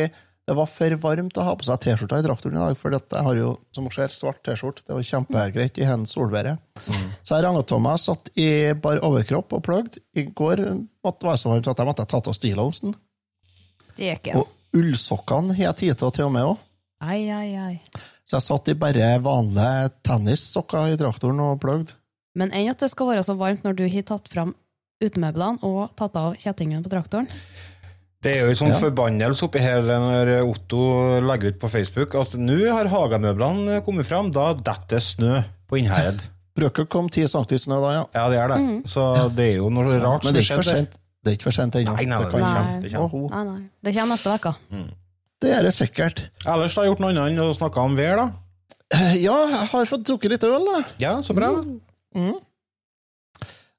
Det 0.47 0.55
var 0.55 0.69
for 0.71 0.95
varmt 1.03 1.39
å 1.41 1.43
ha 1.43 1.57
på 1.59 1.67
seg 1.67 1.81
T-skjorta 1.83 2.21
i 2.21 2.23
traktoren 2.23 2.55
i 2.55 2.61
dag, 2.61 2.77
for 2.79 2.95
jeg 2.95 3.23
har 3.27 3.35
jo, 3.35 3.49
som 3.75 3.89
dere 3.89 3.97
ser, 3.97 4.13
svart 4.15 4.45
T-skjorte. 4.47 4.85
Det 4.87 4.95
var 4.95 5.07
kjempegreit 5.09 5.79
i 5.83 5.87
hennes 5.89 6.13
solværet. 6.15 6.61
Så 7.27 7.35
jeg 7.35 7.43
ranget 7.43 7.73
meg, 7.83 7.99
satt 7.99 8.31
i 8.39 8.47
bar 8.79 9.01
overkropp 9.03 9.57
og 9.59 9.65
pløgd. 9.67 9.97
I 10.15 10.29
går 10.31 10.63
måtte 11.03 11.25
det 11.25 11.31
være 11.33 11.41
så 11.43 11.51
varmt 11.51 11.71
at 11.73 11.83
jeg 11.83 11.89
måtte 11.89 12.07
ta 12.07 12.21
av 12.23 12.37
stillongsen. 12.39 12.95
Det 13.99 14.13
gikk. 14.13 14.31
Og 14.39 14.79
ullsokkene 14.79 15.57
har 15.57 15.73
jeg 15.73 15.79
tid 15.81 15.99
til 15.99 16.15
til 16.15 16.29
og 16.29 16.37
med 16.37 16.47
òg. 16.53 16.63
Ai, 17.03 17.27
ai, 17.27 17.49
ai. 17.59 18.05
Så 18.27 18.39
jeg 18.39 18.47
satt 18.47 18.71
i 18.71 18.77
bare 18.79 19.09
vanlige 19.23 19.91
tennissokker 20.07 20.93
i 20.95 21.01
traktoren 21.01 21.43
og 21.43 21.59
pløgd. 21.63 21.91
Men 22.39 22.55
enn 22.55 22.71
at 22.71 22.83
det 22.85 22.93
skal 22.93 23.11
være 23.11 23.27
så 23.27 23.35
varmt 23.35 23.67
når 23.67 23.77
du 23.79 23.85
har 23.91 24.07
tatt 24.07 24.31
fram 24.31 24.55
utemøblene 25.03 25.59
og 25.67 25.91
tatt 25.99 26.17
av 26.17 26.37
kjettingen 26.41 26.83
på 26.85 26.93
traktoren. 26.93 27.29
Det 28.25 28.33
er 28.33 28.41
jo 28.47 28.49
en 28.51 28.59
sånn 28.59 28.73
Ja. 28.73 28.79
forbannelse 28.81 29.45
oppi 29.45 29.61
her 29.61 29.83
når 29.87 30.31
Otto 30.49 31.21
legger 31.21 31.53
ut 31.53 31.61
på 31.61 31.69
Facebook 31.71 32.15
at 32.19 32.33
nå 32.35 32.57
har 32.73 32.89
hagemøblene 32.91 33.83
kommet 33.85 34.07
fram, 34.09 34.31
da 34.33 34.55
detter 34.55 34.99
snø 34.99 35.45
på 35.69 35.79
Innherred. 35.79 36.23
Brøker 36.57 36.87
kom 36.89 37.11
ti 37.13 37.21
centimeter 37.29 37.61
snø 37.61 37.81
da, 37.85 37.91
ja. 37.93 38.05
Ja, 38.17 38.29
det 38.33 38.39
er 38.41 38.49
det. 38.49 38.61
Så 38.89 39.03
det 39.37 39.51
er 39.53 39.57
jo 39.61 39.69
noe 39.71 39.85
rart 40.01 40.25
Men 40.25 40.33
det 40.35 40.41
er 40.41 40.49
ikke 40.49 40.63
for 40.63 40.71
sent. 40.73 40.97
Det 41.23 41.33
er 41.33 41.37
ikke 41.37 41.49
for 41.51 41.57
sent 41.59 41.75
ennå. 41.77 41.93
Nei, 41.97 42.07
nei, 42.07 42.19
Det 42.19 42.25
det 42.25 42.33
kommer. 42.33 42.81
Det 42.81 42.93
kommer. 42.95 43.31
Nei, 43.31 43.45
nei. 43.45 43.63
Det 43.85 43.95
kommer 43.95 44.17
neste 44.17 44.35
uke. 44.41 44.55
Det 45.45 45.51
er 45.53 45.63
det 45.69 45.75
sikkert. 45.77 46.23
Ellers 46.47 46.75
har 46.75 46.87
jeg 46.87 46.95
gjort 46.95 47.01
noe 47.05 47.11
annet 47.13 47.29
enn 47.35 47.43
å 47.45 47.53
snakke 47.55 47.83
om 47.85 47.97
vær, 47.99 48.17
da. 48.17 48.27
Eh, 48.97 49.17
Ja, 49.21 49.35
jeg 49.53 49.69
har 49.69 49.85
fått 49.91 50.05
drukket 50.09 50.31
litt 50.33 50.45
øl, 50.49 50.65
da. 50.65 50.83
Ja, 51.03 51.17
så 51.21 51.35
bra. 51.37 51.51
Mm. 52.17 52.39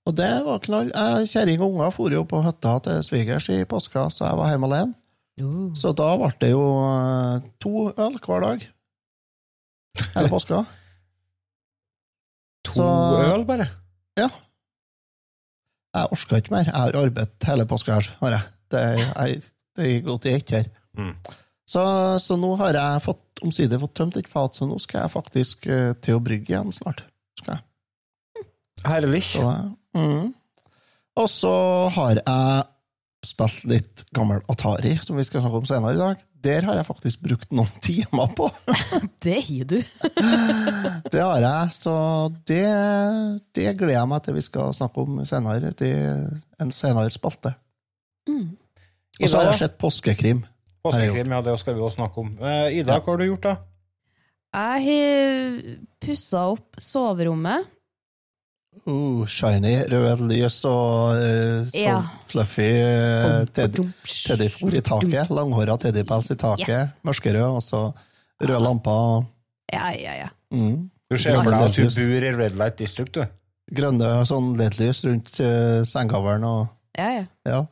Og 0.08 0.16
det 0.16 0.30
var 0.46 0.62
knall. 0.64 0.90
Jeg, 0.94 1.28
Kjerring 1.34 1.62
og 1.62 1.74
unger 1.74 1.92
for 1.96 2.14
jo 2.14 2.24
på 2.28 2.40
hytta 2.46 2.78
til 2.86 3.04
svigers 3.04 3.50
i 3.52 3.60
påska, 3.68 4.08
så 4.14 4.30
jeg 4.30 4.40
var 4.40 4.54
hjemme 4.54 4.70
alene. 4.70 4.96
Uh. 5.38 5.70
Så 5.78 5.92
da 5.94 6.08
ble 6.18 6.32
det 6.42 6.50
jo 6.54 6.64
eh, 6.88 7.44
to 7.62 7.90
øl 7.92 8.16
hver 8.24 8.46
dag. 8.46 8.68
Hele 10.16 10.32
påska. 10.34 10.64
To 12.68 12.74
Så- 12.74 12.86
øl, 13.34 13.46
bare. 13.48 13.68
Ja. 14.20 14.28
Jeg 15.96 16.10
orka 16.12 16.36
ikke 16.42 16.52
mer. 16.52 16.66
Jeg 16.68 16.76
har 16.76 16.98
arbeidet 17.00 17.48
hele 17.48 17.66
påska 17.66 17.94
her, 17.94 18.10
har 18.20 18.34
jeg. 18.34 18.42
Det 18.72 18.82
er, 18.82 18.98
jeg, 19.28 19.44
det 19.78 19.86
er 19.88 20.02
gått 20.04 20.26
i 20.28 20.34
ett 20.34 20.52
her. 20.52 20.68
Mm. 20.98 21.14
Så, 21.68 21.84
så 22.20 22.36
nå 22.36 22.56
har 22.60 22.76
jeg 22.76 23.06
fått 23.06 23.24
omsider 23.46 23.80
fått 23.80 23.96
tømt 23.96 24.18
et 24.18 24.28
fat, 24.30 24.56
så 24.58 24.68
nå 24.68 24.80
skal 24.82 25.06
jeg 25.06 25.14
faktisk 25.14 25.68
eh, 25.72 25.94
til 26.04 26.18
å 26.18 26.24
brygge 26.24 26.54
igjen 26.54 26.74
snart. 26.76 27.06
Skal 27.40 27.58
jeg. 27.58 28.48
Herlig. 28.88 29.24
Så, 29.30 29.46
mm. 29.96 30.34
Og 31.18 31.30
så 31.30 31.54
har 31.96 32.20
jeg 32.20 32.66
spilt 33.26 33.64
litt 33.68 34.04
gammel 34.16 34.44
Atari, 34.52 34.96
som 35.04 35.18
vi 35.18 35.26
skal 35.26 35.42
snakke 35.42 35.62
om 35.62 35.70
senere 35.70 35.96
i 35.96 36.00
dag. 36.00 36.24
der 36.48 36.62
har 36.68 36.76
jeg 36.78 36.86
faktisk 36.86 37.22
brukt 37.26 37.52
noen 37.52 37.72
timer 37.88 38.30
på. 38.38 38.50
Det 39.26 39.40
har 39.48 39.70
du. 39.72 39.80
Det 41.14 41.22
har 41.24 41.42
jeg, 41.42 41.72
så 41.74 41.94
det, 42.48 42.64
det 43.56 43.72
gleder 43.80 43.98
jeg 43.98 44.10
meg 44.12 44.22
til 44.24 44.38
vi 44.38 44.44
skal 44.46 44.74
snakke 44.76 45.02
om 45.02 45.24
senere. 45.26 45.72
Til 45.72 46.28
en 46.62 46.72
senere 46.72 47.12
spalte. 47.12 47.56
Og 48.28 49.30
så 49.30 49.40
har 49.40 49.52
jeg 49.52 49.62
sett 49.64 49.78
påskekrim. 49.82 50.44
Påskekrim, 50.86 51.32
ja, 51.32 51.42
det 51.42 51.58
skal 51.60 51.76
vi 51.76 51.82
også 51.82 52.02
snakke 52.02 52.22
om. 52.22 52.30
Eh, 52.38 52.78
Ida, 52.80 53.00
hva 53.00 53.16
har 53.16 53.22
du 53.22 53.26
gjort, 53.26 53.48
da? 53.48 53.56
Jeg 54.58 54.84
har 54.86 55.58
pussa 56.04 56.44
opp 56.54 56.78
soverommet. 56.82 57.66
Uh, 58.86 59.24
shiny, 59.32 59.74
rød 59.92 60.22
lys 60.30 60.60
og 60.70 61.18
uh, 61.18 61.64
sånn 61.72 61.82
Ja. 61.82 61.96
fluffy 62.30 62.68
uh, 62.84 63.46
teddy, 63.56 63.88
teddyfôr 64.28 64.78
i 64.78 64.84
taket. 64.86 65.32
Langhåra 65.34 65.78
teddypels 65.82 66.30
i 66.32 66.38
taket. 66.40 66.68
Yes. 66.70 66.94
Mørkerød, 67.08 67.58
og 67.58 67.64
så 67.66 67.82
røde 68.44 68.62
lamper. 68.64 69.26
Ja, 69.74 69.90
ja, 69.96 70.14
ja. 70.26 70.30
Mm. 70.54 70.90
Du 71.10 71.18
ser 71.18 71.40
for 71.40 71.52
deg 71.52 71.66
at 71.70 71.76
du 71.76 71.88
bor 71.88 72.28
i 72.30 72.36
Red 72.36 72.60
Light 72.60 72.78
District, 72.80 73.16
du. 73.16 73.26
Grønne 73.78 74.12
sånn 74.28 74.54
LED-lys 74.60 75.04
rundt 75.08 75.34
uh, 75.44 75.82
sengekaveren 75.88 76.46
og 76.48 76.68
ja, 76.98 77.10
ja. 77.20 77.26
ja. 77.46 77.64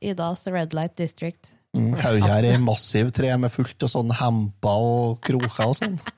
Idas 0.00 0.46
Red 0.48 0.74
Light 0.76 0.94
District. 0.96 1.50
Mm. 1.76 1.92
er 1.94 2.46
i 2.48 2.56
massiv 2.58 3.12
tre 3.14 3.30
med 3.38 3.52
fullt 3.54 3.84
av 3.86 3.92
sånn 3.92 4.10
hemper 4.18 4.86
og 4.86 5.20
kroker 5.22 5.68
og 5.70 5.76
sånn. 5.78 6.00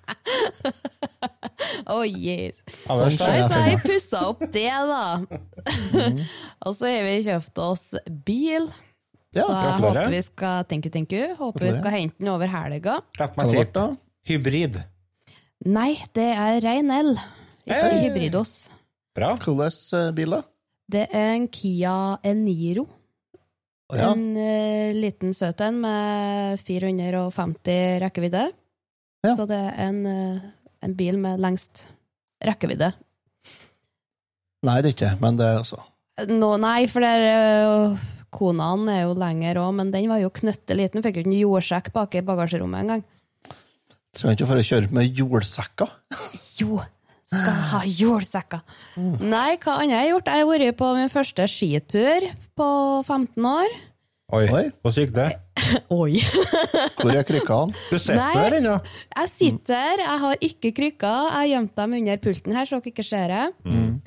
Oh, 1.90 2.02
yes. 2.04 2.60
Er 2.90 2.98
Sånn 2.98 3.16
så 3.16 3.26
har 3.52 3.68
jeg 3.70 3.80
pussa 3.84 4.20
opp 4.28 4.42
det, 4.54 4.68
da. 4.70 5.22
og 6.66 6.74
så 6.76 6.90
har 6.90 7.04
vi 7.06 7.14
kjøpt 7.26 7.60
oss 7.62 7.84
bil. 8.26 8.68
Ja, 9.32 9.46
så 9.46 9.52
jeg 9.56 9.76
håper 9.80 10.10
vi 10.12 10.22
skal 10.26 10.66
tenke, 10.70 10.92
tenke. 10.92 11.20
Håper 11.38 11.66
vi 11.68 11.74
skal 11.78 11.94
hente 11.94 12.18
den 12.20 12.30
over 12.32 12.50
helga. 12.52 12.98
Rett 13.18 13.38
meg 13.38 13.54
da? 13.74 13.86
Hybrid. 14.28 14.80
Nei, 15.72 15.92
det 16.16 16.28
er 16.34 16.60
rein 16.64 16.90
el. 16.92 17.14
Ikke 17.62 17.78
Hey. 17.78 18.00
hybridos. 18.08 18.68
Bra. 19.14 19.36
Hvordan 19.38 19.70
eh, 19.98 20.10
bil, 20.16 20.36
da? 20.36 20.42
Det 20.92 21.06
er 21.08 21.34
en 21.36 21.46
Kia 21.48 22.18
Eniro. 22.26 22.88
Ja. 23.92 24.10
En 24.14 24.24
uh, 24.38 24.96
liten 24.96 25.34
søt 25.36 25.60
en 25.60 25.80
med 25.82 26.60
450 26.64 28.00
rekkevidde. 28.02 28.48
Ja. 29.22 29.36
Så 29.36 29.46
det 29.50 29.58
er 29.58 29.80
en, 29.86 30.02
uh, 30.08 30.50
en 30.82 30.98
bil 30.98 31.20
med 31.20 31.42
lengst 31.42 31.84
rekkevidde. 32.42 32.92
Nei, 34.62 34.78
det 34.80 34.92
er 34.92 34.94
ikke 34.94 35.16
men 35.22 35.38
det 35.40 35.48
altså 35.58 35.82
no, 36.28 36.54
nei, 36.60 36.86
for 36.90 37.04
det 37.04 37.10
er, 37.16 37.24
eh, 37.64 38.10
konaen 38.32 38.88
er 38.92 39.04
jo 39.06 39.16
lenger 39.18 39.60
òg, 39.62 39.74
men 39.78 39.92
den 39.94 40.08
var 40.10 40.22
jo 40.22 40.32
knøtteliten. 40.34 41.04
Fikk 41.04 41.18
jo 41.18 41.24
ikke 41.24 41.32
en 41.32 41.40
jordsekk 41.40 41.92
bak 41.94 42.16
i 42.16 42.24
bagasjerommet 42.26 42.84
engang. 42.84 43.04
Trenger 44.12 44.36
ikke 44.36 44.50
for 44.50 44.60
å 44.60 44.66
kjøre 44.68 44.92
med 44.92 45.18
jordsekker. 45.18 45.92
Jo, 46.60 46.82
skal 47.32 47.62
ha 47.72 47.80
jordsekker! 47.88 48.60
Nei, 49.20 49.56
hva 49.62 49.78
annet 49.80 49.96
har 49.96 50.04
jeg 50.04 50.12
gjort? 50.12 50.28
Jeg 50.32 50.44
har 50.44 50.50
vært 50.52 50.78
på 50.82 50.90
min 50.98 51.12
første 51.12 51.48
skitur 51.50 52.28
på 52.58 52.68
15 53.06 53.48
år. 53.52 53.78
Oi, 54.32 54.46
Oi. 54.48 54.62
hvordan 54.80 54.96
gikk 54.96 55.10
det? 55.16 55.28
Oi! 55.92 56.20
Hvor 56.96 57.12
er 57.12 57.24
krykkene? 57.28 57.76
Du 57.90 57.98
sitter 58.00 58.38
der 58.38 58.56
ennå? 58.62 58.78
Jeg 59.12 59.28
sitter, 59.28 60.00
jeg 60.00 60.20
har 60.24 60.44
ikke 60.48 60.70
krykker. 60.78 61.26
Jeg 61.28 61.34
har 61.36 61.48
gjemt 61.50 61.74
dem 61.76 61.96
under 61.98 62.20
pulten 62.24 62.56
her, 62.56 62.68
så 62.68 62.78
dere 62.78 62.94
ikke 62.94 63.04
ser 63.04 63.32
det. 63.34 63.42
Mm. 63.68 63.98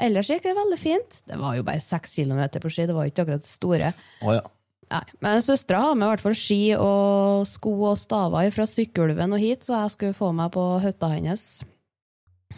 Ellers 0.00 0.28
gikk 0.32 0.44
det 0.44 0.56
veldig 0.56 0.78
fint. 0.80 1.20
Det 1.28 1.38
var 1.40 1.56
jo 1.56 1.64
bare 1.64 1.80
seks 1.84 2.16
kilometer 2.20 2.60
på 2.60 2.72
ski, 2.72 2.86
det 2.88 2.96
var 2.96 3.08
jo 3.08 3.14
ikke 3.14 3.24
akkurat 3.24 3.48
store. 3.48 3.92
Oh, 4.20 4.34
ja. 4.36 4.44
Nei, 4.90 5.02
Men 5.22 5.42
søstera 5.46 5.80
har 5.84 5.96
med 5.96 6.08
i 6.08 6.12
hvert 6.12 6.24
fall 6.24 6.36
ski 6.36 6.60
og 6.74 7.44
sko 7.48 7.74
og 7.92 7.98
staver 8.00 8.50
fra 8.52 8.66
Sykkylven 8.66 9.36
og 9.36 9.40
hit, 9.42 9.64
så 9.64 9.84
jeg 9.84 9.94
skulle 9.94 10.16
få 10.18 10.32
meg 10.36 10.50
på 10.56 10.64
hytta 10.82 11.12
hennes. 11.12 11.44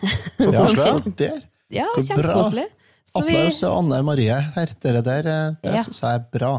Så 0.02 0.50
ja 0.50 0.62
koselig. 0.62 0.86
så 0.86 1.16
der. 1.20 1.42
Ja, 1.72 1.86
kjempekoselig. 1.96 2.66
Applaus 3.14 3.58
til 3.60 3.68
Anne 3.68 3.98
Marie 4.04 4.38
her. 4.56 4.70
Dere 4.82 5.02
der, 5.04 5.26
eh, 5.28 5.50
det 5.62 5.74
Ja. 5.74 5.82
syns 5.84 6.00
jeg 6.02 6.14
er 6.20 6.24
bra. 6.38 6.52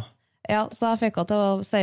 Ja, 0.50 0.68
så 0.76 0.92
jeg 0.94 1.00
fikk 1.06 1.16
henne 1.22 1.28
til 1.28 1.38
å 1.38 1.66
si, 1.66 1.82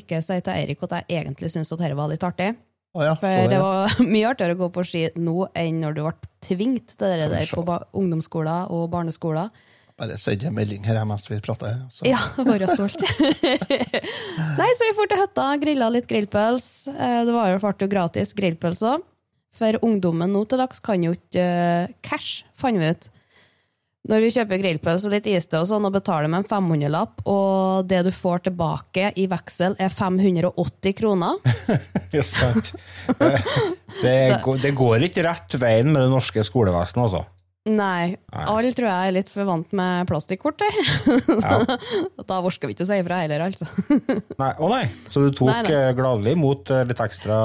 ikke 0.00 0.22
si 0.26 0.40
til 0.40 0.52
Eirik 0.52 0.82
at 0.82 0.90
jeg 1.08 1.22
egentlig 1.22 1.52
syntes 1.52 1.70
at 1.72 1.78
dette 1.78 1.96
var 1.96 2.08
litt 2.10 2.20
artig. 2.26 2.54
Å 2.94 3.04
ja, 3.06 3.14
For 3.16 3.48
det 3.48 3.58
var 3.62 3.88
mye 4.14 4.28
artigere 4.34 4.54
å 4.56 4.58
gå 4.66 4.68
på 4.74 4.84
ski 4.84 5.04
nå 5.16 5.46
enn 5.56 5.78
når 5.80 5.94
du 5.96 6.02
ble 6.02 6.12
tvingt 6.44 6.96
til 6.98 7.08
det 7.22 7.30
der 7.32 7.46
på 7.48 7.64
ungdomsskoler 7.94 8.68
og 8.74 8.90
barneskoler. 8.92 9.48
Bare 9.96 10.16
send 10.18 10.42
en 10.44 10.54
melding 10.56 10.84
her 10.84 10.98
mens 11.08 11.24
vi 11.30 11.38
prater. 11.40 11.78
Så. 11.92 12.04
Ja, 12.08 12.18
bare 12.44 12.68
stolt. 12.74 13.00
Nei, 14.58 14.68
så 14.76 14.88
vi 14.88 14.92
dro 14.96 15.06
til 15.08 15.20
hytta, 15.22 15.46
grilla 15.62 15.88
litt 15.92 16.08
grillpøls. 16.10 16.66
Eh, 16.92 17.22
Det 17.24 17.32
var 17.34 17.52
jo 17.52 17.60
ble 17.62 17.84
jo 17.86 17.88
gratis 17.92 18.34
grillpøls 18.36 18.82
òg. 18.82 19.02
For 19.58 19.76
ungdommen 19.84 20.32
nå 20.32 20.44
til 20.48 20.62
dags 20.62 20.80
kan 20.84 21.02
jo 21.04 21.12
ikke 21.16 21.42
uh, 21.44 21.90
cash, 22.04 22.44
fant 22.58 22.80
vi 22.80 22.92
ut. 22.94 23.10
Når 24.10 24.24
vi 24.24 24.30
kjøper 24.34 24.58
grillpølse 24.58 25.06
og 25.06 25.12
litt 25.14 25.28
iste 25.30 25.60
og 25.60 25.68
sånn, 25.70 25.84
og 25.86 25.92
betaler 25.94 26.26
med 26.32 26.40
en 26.42 26.48
500-lapp, 26.50 27.20
og 27.30 27.84
det 27.86 28.00
du 28.02 28.10
får 28.10 28.40
tilbake 28.48 29.12
i 29.22 29.28
veksel 29.30 29.76
er 29.78 29.92
580 29.94 30.96
kroner 30.98 31.36
Ja, 32.16 32.24
sant. 32.26 32.72
Det, 34.02 34.16
det 34.64 34.72
går 34.74 35.06
ikke 35.06 35.22
rett 35.28 35.54
veien 35.62 35.92
med 35.94 36.02
det 36.02 36.10
norske 36.10 36.42
skolevesenet, 36.48 37.04
altså. 37.04 37.22
Nei, 37.70 38.16
Nei. 38.34 38.42
alle 38.50 38.72
tror 38.74 38.88
jeg 38.88 39.10
er 39.12 39.14
litt 39.14 39.28
for 39.30 39.46
vant 39.46 39.70
med 39.78 40.08
plastikkort 40.10 40.58
der. 40.58 40.80
Ja. 41.38 41.60
Da 42.26 42.40
orker 42.42 42.66
vi 42.66 42.74
ikke 42.74 42.82
å 42.82 42.90
si 42.90 42.98
ifra 42.98 43.20
heller, 43.22 43.44
altså. 43.46 43.68
Nei, 44.42 44.50
å 44.58 44.72
nei, 44.72 44.82
så 45.12 45.22
du 45.22 45.30
tok 45.30 45.52
Nei, 45.52 45.60
nei. 45.68 45.76
eh, 45.78 45.92
gladelig 45.94 46.34
imot 46.40 46.74
eh, 46.74 46.82
litt 46.90 47.04
ekstra 47.06 47.38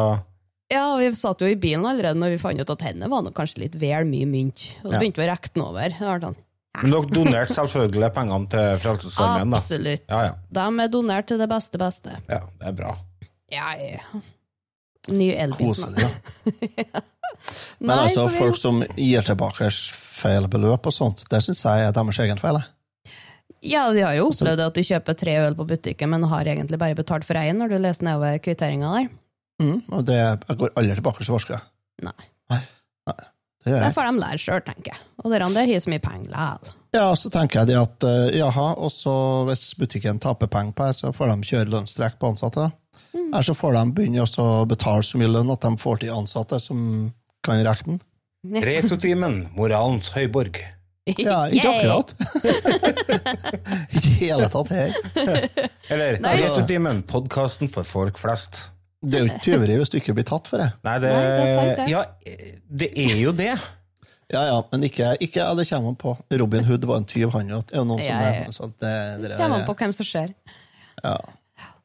Ja, 1.02 1.10
vi 1.10 1.16
satt 1.20 1.42
jo 1.42 1.48
i 1.48 1.56
bilen 1.56 1.86
allerede 1.86 2.20
når 2.20 2.36
vi 2.36 2.38
fant 2.42 2.62
ut 2.62 2.70
at 2.74 2.82
henne 2.88 3.10
var 3.12 3.24
kanskje 3.38 3.64
litt 3.66 3.76
vel 3.82 4.06
mye 4.10 4.26
mynt. 4.30 4.68
Og 4.84 4.92
så 4.92 5.00
begynte 5.00 5.22
vi 5.22 5.28
å 5.28 5.32
rekke 5.32 5.54
den 5.54 5.64
over. 5.66 5.98
Sånn, 5.98 6.36
Men 6.84 6.92
dere 6.94 7.10
donerte 7.16 7.54
selvfølgelig 7.58 8.10
pengene 8.14 8.50
til 8.54 8.80
Frelsesarmeen. 8.84 9.54
Absolutt. 9.58 10.04
Ja, 10.10 10.24
ja. 10.28 10.34
De 10.60 10.66
er 10.84 10.92
donert 10.94 11.28
til 11.32 11.38
det 11.42 11.50
beste 11.50 11.78
beste. 11.82 12.18
ja, 12.30 12.42
det 12.60 12.68
er 12.72 12.76
bra. 12.78 12.96
Ja, 13.52 13.72
ja. 13.80 14.22
Ny 15.08 15.30
elbil. 15.40 15.70
Koselig, 15.72 16.04
da. 16.04 17.02
Men 17.80 17.92
Nei, 17.94 17.98
altså, 18.10 18.26
vi- 18.28 18.40
folk 18.42 18.58
som 18.60 18.82
gir 18.98 19.22
tilbake 19.24 19.70
feil 19.72 20.48
beløp 20.52 20.86
og 20.90 20.94
sånt, 20.96 21.24
det 21.32 21.40
syns 21.46 21.64
jeg 21.64 21.86
er 21.88 21.94
deres 21.96 22.20
egen 22.20 22.38
feil. 22.42 22.60
Ja, 23.64 23.88
de 23.92 24.04
har 24.06 24.14
jo 24.18 24.28
opplevd 24.30 24.60
at 24.68 24.76
du 24.78 24.82
kjøper 24.86 25.16
tre 25.18 25.34
øl 25.48 25.56
på 25.58 25.66
butikken, 25.68 26.12
men 26.14 26.24
har 26.30 26.46
egentlig 26.46 26.78
bare 26.82 26.96
betalt 26.98 27.26
for 27.26 27.40
én 27.40 27.58
når 27.58 27.72
du 27.74 27.78
leser 27.82 28.06
nedover 28.06 28.38
kvitteringa 28.44 28.92
der. 28.98 29.08
Mm, 29.62 29.78
og 29.90 30.04
det 30.06 30.18
jeg 30.18 30.58
går 30.60 30.74
aldri 30.78 30.98
tilbake 31.00 31.26
til 31.26 31.34
Vorska. 31.34 31.62
Nei. 32.06 32.28
Det 33.68 33.74
gjør 33.74 33.84
Det 33.84 33.96
får 33.98 34.08
de 34.08 34.22
lære 34.22 34.40
sjøl, 34.40 34.62
tenker 34.64 34.94
jeg. 34.94 35.06
Og 35.24 35.34
dere 35.34 35.48
andre 35.50 35.64
har 35.68 35.82
så 35.84 35.92
mye 35.92 36.04
penger 36.04 36.32
likevel. 36.32 36.76
Ja, 36.96 37.08
så 37.20 37.32
tenker 37.34 37.60
jeg 37.60 37.70
det 37.72 37.78
at 37.82 38.06
uh, 38.08 38.30
jaha, 38.32 38.68
og 38.80 38.94
så 38.94 39.16
hvis 39.50 39.66
butikken 39.80 40.22
taper 40.24 40.48
penger 40.52 40.76
på 40.78 40.88
det, 40.88 40.96
så 41.02 41.12
får 41.16 41.34
de 41.34 41.50
kjøre 41.50 41.74
lønnstrekk 41.74 42.16
på 42.22 42.32
ansatte. 42.32 42.70
Mm. 43.12 43.26
Eller 43.26 43.48
så 43.50 43.58
får 43.58 43.76
de 43.76 43.84
begynne 43.98 44.24
å 44.24 44.48
betale 44.70 45.04
så 45.04 45.20
mye 45.20 45.34
lønn 45.34 45.52
at 45.52 45.68
de 45.68 45.74
får 45.84 46.02
til 46.06 46.16
ansatte 46.16 46.62
som 46.64 46.80
kan 47.44 47.60
rekke 47.68 47.90
den. 47.92 48.00
Retotimen, 48.64 49.38
moralens 49.58 50.14
høyborg. 50.16 50.62
Ja, 51.08 51.46
ikke 51.52 51.72
akkurat. 51.72 52.16
Ikke 53.96 54.10
i 54.10 54.16
hele 54.22 54.48
tatt 54.52 54.72
her. 54.76 54.96
Eller 55.92 56.20
Retotimen, 56.24 57.04
podkasten 57.08 57.72
for 57.72 57.88
folk 57.88 58.20
flest. 58.20 58.68
Det 59.02 59.18
er 59.18 59.26
jo 59.26 59.30
ikke 59.30 59.46
tyveri 59.46 59.76
hvis 59.78 59.92
du 59.94 59.98
ikke 60.00 60.16
blir 60.18 60.26
tatt 60.28 60.50
for 60.50 60.62
det. 60.62 60.72
Nei, 60.88 60.96
det, 61.04 61.10
Nei, 61.14 61.26
det 61.26 61.42
er 61.42 61.52
sant, 61.54 61.82
det. 61.82 61.90
Ja, 61.92 62.04
det 62.82 62.90
er 62.98 63.18
jo 63.22 63.34
det. 63.38 63.52
Ja, 64.28 64.42
ja, 64.50 64.56
men 64.74 64.84
ikke, 64.84 65.14
ikke 65.24 65.40
ja, 65.40 65.52
det 65.56 65.68
kommer 65.70 65.94
an 65.94 66.00
på. 66.02 66.14
Robin 66.42 66.66
Hood 66.68 66.88
var 66.90 67.00
en 67.00 67.08
tyv, 67.08 67.30
han. 67.36 67.52
Det 67.70 67.84
noen 67.88 68.02
Ja, 68.04 68.18
ja, 68.20 68.32
er 68.32 68.50
ja. 68.50 68.72
det, 68.84 68.96
det 69.24 69.36
Kommer 69.38 69.62
an 69.62 69.68
på 69.70 69.78
hvem 69.80 69.94
som 69.96 70.08
ser. 70.08 70.34
Ja. 71.04 71.16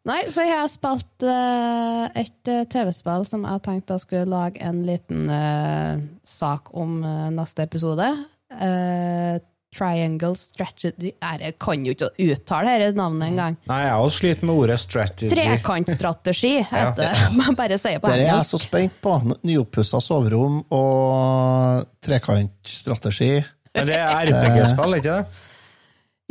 Nei, 0.09 0.19
så 0.35 0.43
jeg 0.43 0.59
har 0.59 0.67
spilt 0.67 1.23
uh, 1.29 2.09
et 2.19 2.51
eh, 2.51 2.65
TV-spill 2.67 3.23
som 3.29 3.45
jeg 3.47 3.63
tenkte 3.63 3.95
jeg 3.95 4.03
skulle 4.03 4.33
lage 4.33 4.59
en 4.67 4.81
liten 4.89 5.29
uh, 5.31 6.01
sak 6.27 6.73
om 6.75 6.97
uh, 7.07 7.29
neste 7.31 7.63
episode. 7.69 8.09
Eh, 8.53 9.37
Triangle 9.73 10.35
Strategy 10.37 11.15
Jeg 11.17 11.55
kan 11.63 11.85
jo 11.87 11.95
ikke 11.95 12.11
uttale 12.21 12.75
dette 12.83 12.97
navnet 12.99 13.31
engang. 13.31 13.55
Nei, 13.71 13.79
jeg 13.87 13.95
også 14.05 14.19
slitt 14.21 14.43
med 14.45 14.55
ordet 14.61 14.77
strategy. 14.83 15.31
Trekantstrategi 15.33 16.51
heter 16.69 16.99
det. 17.01 17.13
Man 17.41 17.57
bare 17.57 17.79
sier 17.81 18.03
på 18.03 18.11
Det 18.13 18.19
er 18.21 18.27
jeg 18.35 18.49
så 18.51 18.61
spent 18.61 18.99
på. 19.05 19.15
Nyoppussa 19.49 20.01
soverom 20.05 20.61
og 20.77 21.87
trekantstrategi. 22.05 23.31
Men 23.73 23.89
det 23.89 23.97
er 23.97 24.29
RPG-spill, 24.29 24.99
ikke 24.99 25.17
det? 25.17 25.49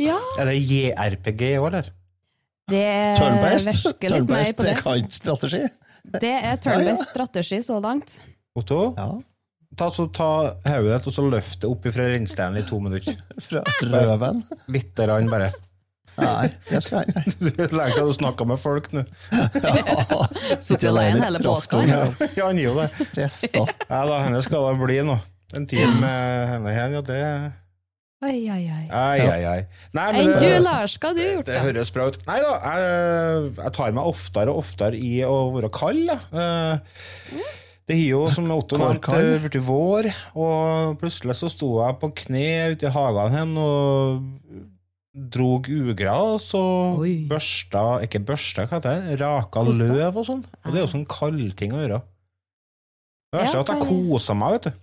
Ja, 0.06 0.16
Er 0.40 0.48
det 0.50 0.56
JRPG 0.62 1.42
òg, 1.58 1.66
eller? 1.72 1.90
det 2.72 2.86
Turn-based. 3.18 3.74
virker 3.84 4.14
litt 4.14 4.30
mer 4.30 4.52
på 4.54 4.62
det. 4.64 4.76
trekantstrategi. 4.78 5.64
Det 6.22 6.30
er 6.38 6.56
turn-based 6.62 7.10
strategi 7.10 7.58
så 7.66 7.80
langt. 7.82 8.14
Otto, 8.56 8.94
Ja. 8.96 9.10
Ta, 9.78 9.88
så 9.90 10.06
ta 10.14 10.28
hodet 10.66 10.92
ditt 10.98 11.06
og 11.10 11.14
så 11.16 11.24
løft 11.30 11.60
det 11.62 11.68
opp 11.70 11.86
fra 11.94 12.06
rinnsteinen 12.12 12.60
i 12.62 12.64
to 12.68 12.78
minutter. 12.82 13.16
Fra 13.48 13.62
røven. 13.82 14.42
Lite 14.72 15.06
grann, 15.08 15.30
bare. 15.32 15.50
Nei, 16.20 16.50
det 16.68 16.82
skal 16.84 17.06
jeg 17.08 17.14
ikke. 17.22 17.36
Det 17.56 17.64
er 17.70 17.72
lenge 17.72 17.94
siden 17.96 18.10
du 18.10 18.16
snakka 18.18 18.44
med 18.50 18.58
folk 18.60 18.90
nå. 18.92 19.02
Sitter 20.60 20.90
alene 20.90 21.16
i 21.16 21.24
hele 21.24 21.40
traktor 21.40 21.86
Ja, 21.88 22.02
han 22.44 22.58
gir 22.60 22.68
jo 22.68 22.74
det. 22.82 22.88
rester. 23.16 23.70
Ja 23.88 24.02
da, 24.08 24.18
henne 24.26 24.42
skal 24.44 24.66
det 24.68 24.74
bli 24.82 24.98
nå. 25.08 25.16
En 25.56 25.66
tid 25.68 25.88
med 26.00 26.48
henne 26.52 26.72
her, 26.76 26.94
ja, 26.98 27.02
det 27.04 27.18
Oi, 28.22 28.36
oi, 28.54 28.60
oi. 28.70 28.84
Ai, 28.94 29.18
ai, 29.26 29.40
ai. 29.50 29.62
Nei, 29.96 30.04
men 30.14 30.20
Enn 30.20 30.28
det- 30.36 30.50
du, 30.52 30.62
Lars, 30.62 30.92
hva 31.02 31.08
har 31.10 31.16
du 31.16 31.22
gjort, 31.24 31.46
Det 31.48 31.56
det 31.56 31.62
høres 31.64 31.90
bra 31.90 32.04
ut. 32.06 32.20
Nei 32.28 32.36
da, 32.44 32.52
jeg, 32.68 33.48
jeg 33.56 33.72
tar 33.80 33.96
meg 33.96 34.10
oftere 34.12 34.52
og 34.52 34.60
oftere 34.62 34.94
i 35.00 35.10
å 35.26 35.40
være 35.56 35.72
kald. 35.74 36.04
da. 36.06 36.18
Eh, 36.30 37.42
Det 37.88 37.96
har 37.98 38.04
jo, 38.12 38.20
som 38.30 38.50
Otto 38.54 38.78
nevnte, 38.78 39.18
blitt 39.42 39.56
vår, 39.66 40.06
og 40.38 40.92
plutselig 41.00 41.34
så 41.40 41.48
sto 41.50 41.72
jeg 41.80 41.98
på 41.98 42.12
kne 42.22 42.44
ute 42.76 42.86
i 42.86 42.92
hagen 42.94 43.34
hen 43.34 43.56
og 43.58 44.22
drog 45.12 45.66
ugras 45.68 46.46
og 46.56 47.02
Oi. 47.02 47.16
børsta 47.28 47.82
Ikke 48.06 48.22
børsta, 48.24 48.64
hva 48.64 48.78
heter 48.78 49.02
det? 49.02 49.18
Raka 49.20 49.64
Kosta? 49.66 49.88
løv 49.90 50.22
og 50.22 50.24
sånn. 50.28 50.40
Og 50.62 50.70
det 50.70 50.80
er 50.80 50.86
jo 50.86 50.92
sånn 50.94 51.04
kaldting 51.10 51.74
å 51.76 51.82
gjøre. 51.82 51.98
Det 53.32 53.40
verste 53.42 53.56
er 53.56 53.60
Ja, 53.60 53.66
at 53.66 53.74
jeg 53.74 53.82
koser 53.82 54.08
kosa 54.12 54.38
meg, 54.38 54.56
vet 54.56 54.70
du. 54.70 54.80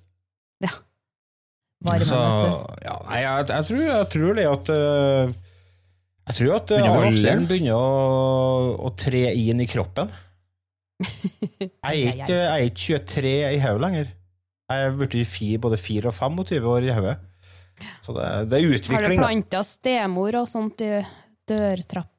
Varme, 1.80 2.04
Så, 2.04 2.18
vet 2.20 2.44
du. 2.44 2.82
ja, 2.84 2.96
nei, 3.08 3.20
jeg, 3.24 3.44
jeg, 3.48 3.66
tror, 3.70 3.84
jeg 3.88 4.08
tror 4.12 4.34
det 4.36 4.46
at 4.50 4.72
øh, 4.76 5.30
Jeg 6.28 6.36
tror 6.36 6.56
at 6.58 6.72
Begynner 6.74 6.90
å 6.92 7.04
alderen 7.08 7.46
begynner 7.48 7.78
å, 7.80 8.74
å 8.84 8.90
tre 9.00 9.22
inn 9.40 9.64
i 9.64 9.68
kroppen. 9.72 10.12
Jeg 11.00 11.80
er 11.84 12.14
ikke, 12.14 12.36
jeg 12.36 12.50
er 12.52 12.66
ikke 12.68 13.00
23 13.08 13.34
i 13.56 13.60
hodet 13.64 13.84
lenger. 13.86 14.14
Jeg 14.70 14.86
er 14.86 14.96
blitt 15.00 15.62
både 15.64 15.78
4 15.82 16.12
og 16.12 16.14
25 16.14 16.70
år 16.70 16.86
i 16.86 16.94
hodet. 16.94 17.18
Så 18.04 18.14
det, 18.14 18.26
det 18.52 18.58
er 18.58 18.64
Har 18.64 18.70
du 18.70 18.78
utvikling. 18.78 19.22
planta 19.22 19.62
stemor 19.64 20.36
og 20.42 20.50
sånt 20.52 20.82
i 20.84 20.90
dørtrapp, 21.50 22.12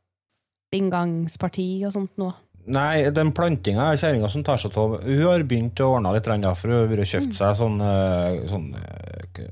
inngangsparti 0.73 1.69
og 1.87 1.93
sånt 1.95 2.17
nå? 2.21 2.31
Nei, 2.71 3.09
den 3.15 3.33
plantinga 3.35 3.91
er 3.91 3.99
kjerringa 4.01 4.29
som 4.31 4.45
tar 4.47 4.61
seg 4.61 4.77
av. 4.79 4.99
Hun 5.05 5.23
har 5.25 5.45
begynt 5.49 5.81
å 5.83 5.93
ordne 5.97 6.13
litt, 6.15 6.29
for 6.29 6.71
hun 6.71 6.93
har 6.93 7.11
kjøpt 7.13 7.37
seg 7.37 7.57
sånn, 7.59 7.79
øh, 7.83 8.41
sånn 8.51 8.67
øh, 8.77 9.47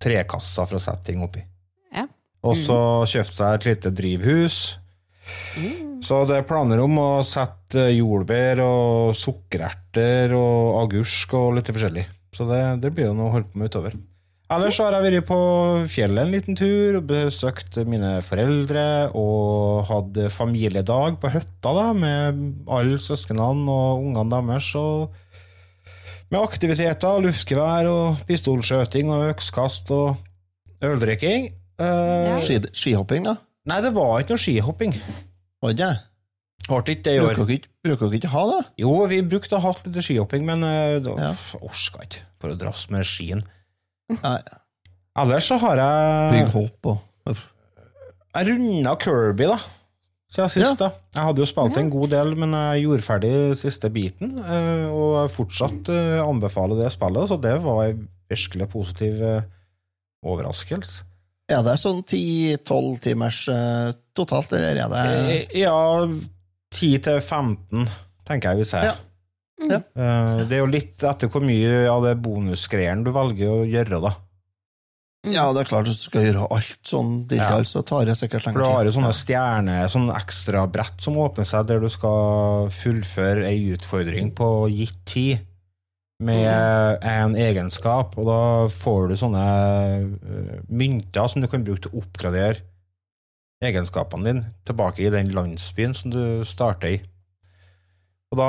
trekasser 0.00 0.68
for 0.68 0.78
å 0.78 0.82
sette 0.82 1.10
ting 1.10 1.24
oppi. 1.24 1.42
Ja. 1.94 2.06
Og 2.46 2.56
så 2.56 2.78
kjøpt 3.10 3.34
seg 3.34 3.58
et 3.58 3.68
lite 3.72 3.92
drivhus. 3.94 4.78
Så 6.04 6.22
det 6.28 6.38
er 6.38 6.46
planer 6.48 6.80
om 6.82 7.00
å 7.00 7.08
sette 7.26 7.88
jordbær 7.92 8.62
og 8.64 9.16
sukkererter 9.18 10.32
og 10.36 10.78
agurk 10.84 11.34
og 11.38 11.58
litt 11.58 11.72
forskjellig. 11.72 12.06
Så 12.34 12.46
det, 12.48 12.62
det 12.84 12.92
blir 12.94 13.10
jo 13.10 13.16
noe 13.18 13.30
å 13.30 13.34
holde 13.38 13.50
på 13.50 13.60
med 13.60 13.72
utover. 13.72 13.98
Ellers 14.48 14.78
har 14.80 14.94
jeg 14.96 15.04
vært 15.04 15.26
på 15.28 15.38
fjellet 15.92 16.22
en 16.22 16.30
liten 16.32 16.56
tur 16.56 16.96
og 17.02 17.08
besøkt 17.10 17.76
mine 17.84 18.14
foreldre 18.24 18.84
og 19.12 19.82
hatt 19.90 20.20
familiedag 20.32 21.18
på 21.20 21.32
hytta 21.34 21.74
da, 21.76 21.90
med 21.92 22.40
alle 22.64 22.96
søsknene 22.96 23.68
og 23.68 24.06
ungene 24.06 24.40
deres. 24.48 24.70
Og 24.80 25.12
med 26.32 26.40
aktiviteter, 26.40 27.20
luftgevær 27.24 27.90
og 27.92 28.24
pistolskjøting 28.28 29.12
og 29.12 29.34
økskast 29.34 29.92
og 29.92 30.16
øldrikking. 30.84 31.50
Eh. 31.76 32.48
Skihopping, 32.72 33.28
da? 33.28 33.36
Nei, 33.68 33.80
det 33.84 33.90
var 33.96 34.20
ikke 34.22 34.34
noe 34.36 34.42
skihopping. 34.42 34.94
Var 35.62 35.72
det 35.74 35.78
ikke? 35.78 36.04
Ble 36.68 36.78
ikke 36.94 37.02
det 37.06 37.12
i 37.16 37.20
år. 37.22 37.32
Bruker 37.32 37.46
dere 37.48 37.58
ikke, 37.58 37.70
bruker 37.84 38.08
dere 38.10 38.18
ikke 38.20 38.32
ha 38.32 38.42
det? 38.52 38.60
Jo, 38.82 38.92
vi 39.08 39.18
brukte 39.24 39.56
å 39.56 39.62
ha 39.64 39.72
litt 39.76 39.98
skihopping, 40.04 40.44
men 40.48 40.60
det 40.64 41.14
Ja. 41.16 41.32
orka 41.60 42.02
ikke 42.04 42.22
for 42.40 42.52
å 42.52 42.58
dras 42.60 42.86
med 42.90 43.04
skien. 43.08 43.44
Nei. 44.10 44.38
Ellers 45.18 45.48
så 45.50 45.58
har 45.60 45.76
jeg 45.80 46.32
Bygg 46.36 46.52
hopp 46.54 46.86
og 46.92 47.32
Uff. 47.32 47.46
Jeg 48.36 48.46
runda 48.48 48.92
Kirby, 49.00 49.46
da. 49.50 49.58
Siden 50.30 50.50
sist, 50.52 50.78
da. 50.78 50.90
Jeg 51.16 51.24
hadde 51.24 51.40
jo 51.40 51.48
spilt 51.48 51.76
en 51.80 51.88
god 51.90 52.10
del, 52.12 52.34
men 52.36 52.52
jeg 52.52 52.84
gjorde 52.84 53.04
ferdig 53.06 53.32
siste 53.56 53.88
biten. 53.90 54.36
eh, 54.44 54.86
Og 54.92 55.14
jeg 55.28 55.32
fortsatt 55.36 55.88
eh, 55.88 56.20
anbefaler 56.22 56.76
det 56.84 56.92
spillet, 56.92 57.28
så 57.30 57.40
det 57.40 57.54
var 57.64 57.86
en 57.88 58.08
virkelig 58.28 58.68
positiv 58.70 59.22
eh, 59.24 59.42
overraskelse. 60.22 61.04
Er 61.48 61.62
det 61.64 61.78
sånn 61.80 62.02
10-12 62.04 62.98
timers 63.06 63.40
uh, 63.48 63.90
totalt, 64.16 64.52
eller 64.52 64.76
er 64.84 64.92
det 64.92 65.04
Eh, 65.32 65.60
Ja, 65.62 66.04
10 66.74 66.98
til 67.06 67.20
15, 67.24 67.88
tenker 68.28 68.52
jeg 68.52 68.60
vi 68.60 68.66
sier. 68.68 68.90
Ja. 68.90 68.96
Mm. 69.58 69.72
Uh, 69.96 70.44
Det 70.46 70.54
er 70.58 70.60
jo 70.60 70.70
litt 70.70 71.02
etter 71.02 71.30
hvor 71.32 71.42
mye 71.42 71.86
av 71.90 72.04
det 72.04 72.18
bonusgreiene 72.22 73.02
du 73.06 73.10
velger 73.16 73.54
å 73.54 73.64
gjøre, 73.66 74.00
da. 74.04 74.12
Ja, 75.26 75.48
det 75.52 75.64
er 75.64 75.70
klart, 75.72 75.88
du 75.88 75.96
skal 75.96 76.28
gjøre 76.28 76.44
alt 76.54 76.78
sånn 76.86 77.24
digital, 77.28 77.64
så 77.66 77.82
tar 77.82 78.06
det 78.06 78.14
sikkert 78.20 78.46
For 78.46 78.60
du 78.62 78.68
har 78.68 78.86
jo 78.86 78.92
sånne 78.94 79.10
stjerner, 79.16 79.88
sånn 79.90 80.12
ekstra 80.14 80.62
brett 80.70 81.02
som 81.02 81.18
åpner 81.18 81.48
seg, 81.48 81.66
der 81.68 81.82
du 81.82 81.88
skal 81.90 82.68
fullføre 82.72 83.48
ei 83.48 83.72
utfordring 83.74 84.30
på 84.36 84.48
gitt 84.70 85.00
tid 85.10 85.47
med 86.18 87.04
en 87.06 87.36
egenskap, 87.38 88.16
og 88.18 88.26
da 88.26 88.40
får 88.74 89.10
du 89.10 89.18
sånne 89.20 89.44
eh, 90.02 90.56
mynter 90.66 91.30
som 91.30 91.44
du 91.44 91.48
kan 91.50 91.62
bruke 91.66 91.84
til 91.84 91.94
å 91.94 92.02
oppgradere 92.02 92.64
egenskapene 93.62 94.26
dine 94.26 94.50
tilbake 94.66 95.02
i 95.02 95.12
den 95.14 95.30
landsbyen 95.34 95.94
som 95.94 96.12
du 96.14 96.22
starter 96.46 96.96
i. 96.96 96.98
Og 98.28 98.36
da, 98.38 98.48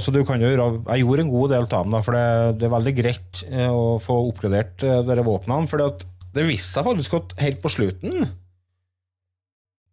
så 0.00 0.14
du 0.14 0.22
kan 0.24 0.40
jo 0.40 0.48
gjøre, 0.48 0.68
Jeg 0.94 1.02
gjorde 1.02 1.24
en 1.26 1.32
god 1.34 1.50
del 1.52 1.66
av 1.66 1.72
dem, 1.74 1.90
da, 1.92 2.00
for 2.06 2.16
det, 2.16 2.28
det 2.60 2.68
er 2.68 2.76
veldig 2.76 2.94
greit 2.96 3.42
eh, 3.50 3.68
å 3.68 3.98
få 4.02 4.16
oppgradert 4.30 4.86
eh, 4.86 5.02
dere 5.06 5.26
våpnene. 5.26 5.68
For 5.70 5.82
det 6.30 6.46
viste 6.46 6.72
seg 6.78 6.86
faktisk 6.86 7.18
at 7.18 7.34
helt 7.42 7.60
på 7.60 7.72
slutten 7.74 8.22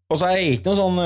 Og 0.08 0.20
så 0.20 0.30
er 0.30 0.38
jeg 0.38 0.60
ikke 0.60 0.70
noen 0.70 0.98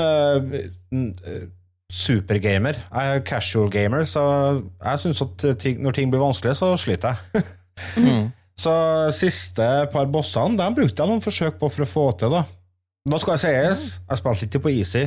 sånn 0.92 1.52
supergamer. 1.92 2.78
Jeg 2.88 3.16
er 3.18 3.24
casual 3.28 3.68
gamer, 3.72 4.06
så 4.08 4.22
jeg 4.62 5.02
syns 5.02 5.20
at 5.24 5.44
ting, 5.60 5.82
når 5.84 5.96
ting 5.98 6.12
blir 6.12 6.22
vanskelig, 6.24 6.56
så 6.60 6.72
sliter 6.80 7.18
jeg. 7.34 7.42
Mm. 7.96 8.26
Så 8.60 8.70
siste 9.16 9.64
par 9.90 10.04
bossene 10.12 10.58
de 10.60 10.66
brukte 10.76 11.00
jeg 11.00 11.08
noen 11.08 11.22
forsøk 11.24 11.56
på 11.58 11.70
for 11.72 11.82
å 11.82 11.86
få 11.88 12.02
til. 12.20 12.34
Da 12.36 12.42
Da 13.08 13.18
skal 13.18 13.38
jeg 13.38 13.40
sies, 13.46 13.84
jeg 14.10 14.20
spilte 14.20 14.46
ikke 14.46 14.60
på 14.66 14.72
easy, 14.76 15.00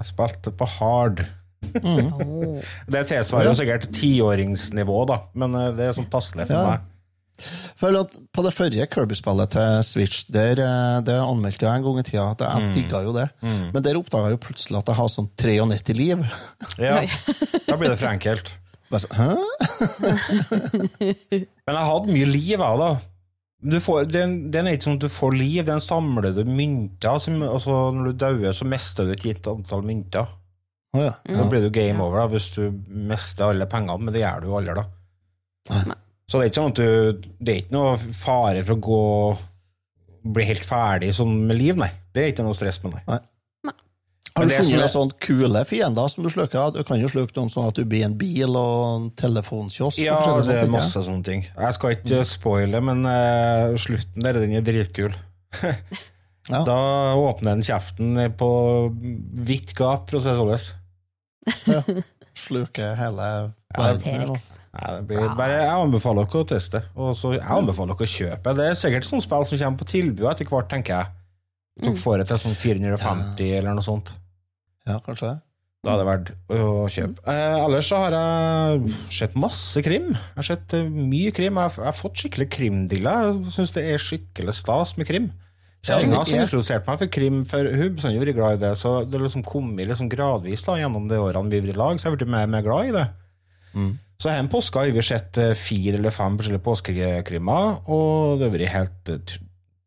jeg 0.00 0.08
spilte 0.10 0.50
på 0.58 0.66
hard. 0.66 1.22
Mm. 1.78 2.58
Det 2.92 3.04
tilsvarer 3.12 3.48
jo 3.52 3.54
sikkert 3.60 3.86
tiåringsnivå, 3.96 4.98
da, 5.08 5.20
men 5.38 5.54
eh, 5.56 5.70
det 5.78 5.86
er 5.88 5.96
sånn 5.96 6.10
passelig 6.10 6.48
for 6.50 6.58
Ja. 6.58 6.66
meg. 6.74 6.90
Føler 7.78 8.00
at 8.02 8.14
På 8.34 8.42
det 8.42 8.52
forrige 8.56 8.86
Kirby-spillet 8.90 9.52
til 9.54 9.82
Switch, 9.86 10.24
der, 10.32 10.58
eh, 10.58 11.00
det 11.06 11.14
anmeldte 11.22 11.66
jeg 11.66 11.78
en 11.78 11.84
gang 11.86 11.98
i 12.00 12.06
tida, 12.08 12.30
at 12.34 12.40
jeg 12.42 12.62
Mm. 12.68 12.72
digga 12.74 13.02
jo 13.04 13.12
det. 13.14 13.28
Men 13.42 13.82
der 13.82 13.98
oppdaga 14.00 14.30
jeg 14.30 14.38
jo 14.38 14.44
plutselig 14.46 14.78
at 14.80 14.86
jeg 14.90 14.96
har 14.98 15.08
sånn 15.08 15.30
93 15.36 15.94
liv. 15.94 16.24
Ja, 16.78 17.02
da 17.68 17.76
blir 17.76 17.90
det 17.92 17.98
for 18.00 18.08
enkelt. 18.10 18.54
Så, 18.98 19.04
Hæ? 19.12 19.36
Men 21.68 21.76
jeg 21.76 21.86
hadde 21.90 22.14
mye 22.14 22.28
liv, 22.28 22.56
jeg, 22.56 22.78
da. 22.80 22.90
Du 23.58 23.80
får, 23.82 24.04
det, 24.06 24.22
den, 24.54 24.66
er 24.68 24.76
ikke 24.76 24.86
sånn 24.86 24.98
at 25.00 25.04
du 25.04 25.10
får 25.12 25.34
liv, 25.34 25.64
Den 25.66 25.80
samler 25.82 26.28
du 26.28 26.40
samlede 26.40 26.56
mynter. 26.58 27.18
Som, 27.22 27.40
altså, 27.42 27.78
når 27.94 28.12
du 28.12 28.20
dauer, 28.22 28.52
så 28.56 28.66
mister 28.68 29.04
du 29.08 29.12
et 29.12 29.24
gitt 29.26 29.46
antall 29.50 29.82
mynter. 29.86 30.26
Oh, 30.96 31.02
ja. 31.04 31.12
Da 31.28 31.44
blir 31.50 31.66
du 31.66 31.70
game 31.74 32.00
over 32.00 32.22
da, 32.22 32.28
hvis 32.32 32.50
du 32.54 32.70
mister 32.88 33.50
alle 33.50 33.66
pengene, 33.68 34.00
men 34.00 34.14
det 34.14 34.22
gjør 34.22 34.40
du 34.40 34.46
jo 34.48 34.56
aldri, 34.60 34.76
da. 34.78 34.84
Nei. 35.74 35.98
Så 36.28 36.38
det 36.38 36.44
er 36.44 36.50
ikke 36.50 36.60
sånn 36.60 36.72
at 36.74 36.78
du 36.78 37.28
Det 37.40 37.52
er 37.54 37.60
ikke 37.62 37.76
noe 37.76 37.94
fare 38.18 38.64
for 38.66 38.76
å 38.76 38.82
gå 38.84 39.02
bli 40.28 40.44
helt 40.44 40.66
ferdig 40.66 41.14
sånn 41.16 41.46
med 41.48 41.56
liv, 41.56 41.78
nei. 41.80 41.88
Det 42.12 42.22
er 42.24 42.32
ikke 42.34 42.44
noe 42.44 42.56
stress 42.58 42.82
med, 42.84 42.98
nei. 43.08 43.20
Har 44.38 44.46
du 44.46 44.52
funnet 44.52 44.70
er- 44.70 44.78
noen 44.78 44.92
sånne 44.92 45.16
kule 45.24 45.62
fiender 45.66 46.10
som 46.12 46.22
du 46.22 46.28
sluker? 46.30 46.72
Du 46.74 46.84
kan 46.86 47.00
jo 47.00 47.08
sluke 47.10 47.34
noen 47.34 47.50
sånn 47.50 47.66
at 47.70 47.74
du 47.74 47.84
blir 47.88 48.04
en 48.04 48.14
bil 48.18 48.54
og 48.54 48.82
en 48.90 49.08
telefonkiosk. 49.18 49.98
Ja, 50.04 50.18
og 50.20 50.44
det 50.46 50.54
er 50.54 50.62
ting, 50.66 50.70
masse 50.76 51.00
sånne 51.02 51.24
ting. 51.24 51.42
Jeg 51.48 51.74
skal 51.74 51.96
ikke 51.96 52.20
spoile, 52.28 52.80
men 52.84 53.02
uh, 53.08 53.74
slutten 53.80 54.22
der, 54.22 54.38
den 54.38 54.54
er 54.58 54.62
dritkul. 54.62 55.16
Ja. 56.48 56.62
Da 56.64 57.12
åpner 57.20 57.58
den 57.58 57.64
kjeften 57.66 58.14
på 58.40 58.46
vidt 59.44 59.74
gap, 59.76 60.06
for 60.08 60.16
å 60.16 60.22
si 60.24 60.32
det 60.32 60.38
sånn. 60.40 60.78
Ja. 61.68 61.82
Sluke 62.38 62.86
hele 62.96 63.26
verden. 63.76 64.00
T-rex. 64.00 64.46
Nei, 64.78 64.90
det 64.94 65.06
blir 65.10 65.32
bare, 65.34 65.56
jeg 65.58 65.74
anbefaler 65.74 66.28
dere 66.28 66.44
å 66.44 66.48
teste. 66.52 66.82
Og 66.94 67.16
så 67.18 67.32
jeg 67.34 67.42
anbefaler 67.42 67.96
dere 67.98 68.06
å 68.06 68.12
kjøpe. 68.14 68.54
Det 68.54 68.66
er 68.70 68.78
sikkert 68.78 69.08
sånne 69.08 69.24
spill 69.24 69.46
som 69.50 69.58
kommer 69.64 69.80
på 69.82 69.88
tilbud 69.90 70.28
etter 70.30 70.46
hvert, 70.52 70.68
tenker 70.70 70.94
jeg. 70.94 71.14
Dere 71.82 71.98
får 71.98 72.18
det 72.22 72.26
til 72.30 72.40
sånn 72.44 72.56
450 72.58 73.52
eller 73.58 73.74
noe 73.78 73.86
sånt. 73.86 74.14
Ja, 74.86 75.00
kanskje 75.04 75.32
det. 75.32 75.36
Da 75.86 75.92
er 75.94 76.00
det 76.00 76.06
verdt 76.08 76.30
å 76.50 76.86
kjøpe. 76.90 77.22
Eh, 77.30 77.56
ellers 77.64 77.86
så 77.90 77.98
har 78.02 78.14
jeg 78.16 78.94
sett 79.14 79.36
masse 79.38 79.82
krim. 79.86 80.08
Jeg 80.16 80.40
har 80.40 80.46
sett 80.48 80.74
eh, 80.74 80.88
mye 80.90 81.30
krim. 81.34 81.58
Jeg 81.60 81.74
har, 81.78 81.94
fått 81.94 82.18
skikkelig 82.18 82.48
krimdilla. 82.50 83.12
Jeg 83.28 83.52
syns 83.54 83.74
det 83.76 83.84
er 83.92 84.02
skikkelig 84.02 84.56
stas 84.58 84.96
med 84.98 85.06
krim. 85.06 85.28
Kjerringa 85.86 86.16
Ja, 86.18 86.24
som 86.26 86.34
er- 86.34 86.42
introduserte 86.48 86.90
meg 86.90 86.98
for 86.98 87.06
krim, 87.14 87.44
for 87.46 87.62
hun 87.62 87.94
gjorde 87.94 88.24
vært 88.26 88.34
glad 88.34 88.58
i 88.58 88.62
det, 88.66 88.72
så 88.80 88.96
det 89.08 89.20
liksom 89.22 89.44
kommet 89.46 89.86
liksom 89.86 90.10
gradvis 90.10 90.64
da, 90.66 90.74
gjennom 90.80 91.06
de 91.08 91.20
årene 91.22 91.50
vi 91.52 91.60
vært 91.62 91.76
i 91.76 91.78
lag, 91.78 91.94
så 92.00 92.08
jeg 92.08 92.10
har 92.10 92.16
blitt 92.18 92.32
mer 92.34 92.48
og 92.48 92.50
mer 92.56 92.62
glad 92.66 92.88
i 92.88 92.94
det. 92.96 93.06
Mm. 93.78 93.92
Så 94.18 94.32
her 94.32 94.40
en 94.42 94.50
påske 94.50 94.80
har 94.80 94.90
vi 94.90 95.02
sett 95.06 95.38
eh, 95.38 95.54
fire 95.54 95.98
eller 96.00 96.14
fem 96.14 96.34
forskjellige 96.38 96.64
påskekrimmer, 96.64 97.76
og 97.86 98.40
det 98.40 98.48
har 98.48 98.54
vært 98.56 98.72
helt 98.74 99.12
eh, 99.14 99.36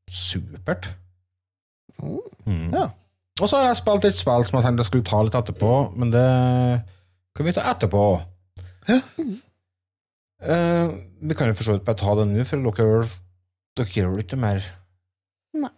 supert. 0.07 0.87
Oh. 1.99 2.21
Mm. 2.47 2.69
Ja. 2.71 2.85
Og 3.41 3.49
så 3.49 3.59
har 3.59 3.69
jeg 3.69 3.81
spilt 3.81 4.07
et 4.07 4.17
spill 4.17 4.45
som 4.47 4.57
jeg 4.57 4.65
tenkte 4.67 4.85
jeg 4.85 4.89
skulle 4.91 5.07
ta 5.07 5.19
litt 5.25 5.35
etterpå, 5.35 5.73
men 5.99 6.13
det 6.13 6.27
kan 7.35 7.47
vi 7.47 7.55
ta 7.55 7.65
etterpå. 7.73 8.05
Eh, 10.41 10.87
vi 11.21 11.35
kan 11.37 11.51
jo 11.51 11.57
for 11.59 11.67
så 11.67 11.75
vidt 11.75 11.85
bare 11.85 11.99
ta 11.99 12.15
det 12.17 12.29
nå, 12.31 12.45
for 12.49 12.63
dere, 12.65 13.03
dere 13.77 13.93
gjør 13.93 14.13
vel 14.15 14.23
ikke 14.23 14.39
mer 14.41 14.63
Nei. 15.53 15.69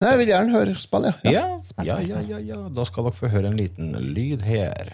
Nei, 0.00 0.12
jeg 0.12 0.20
vil 0.20 0.30
gjerne 0.30 0.54
høre 0.54 0.76
spill, 0.78 1.08
ja. 1.08 1.12
ja. 1.24 1.42
Ja, 1.82 1.84
ja, 1.84 1.98
ja, 2.04 2.20
ja, 2.30 2.38
ja. 2.52 2.58
Da 2.72 2.84
skal 2.86 3.08
dere 3.08 3.16
få 3.16 3.30
høre 3.32 3.50
en 3.50 3.58
liten 3.58 3.90
lyd 4.14 4.44
her. 4.46 4.92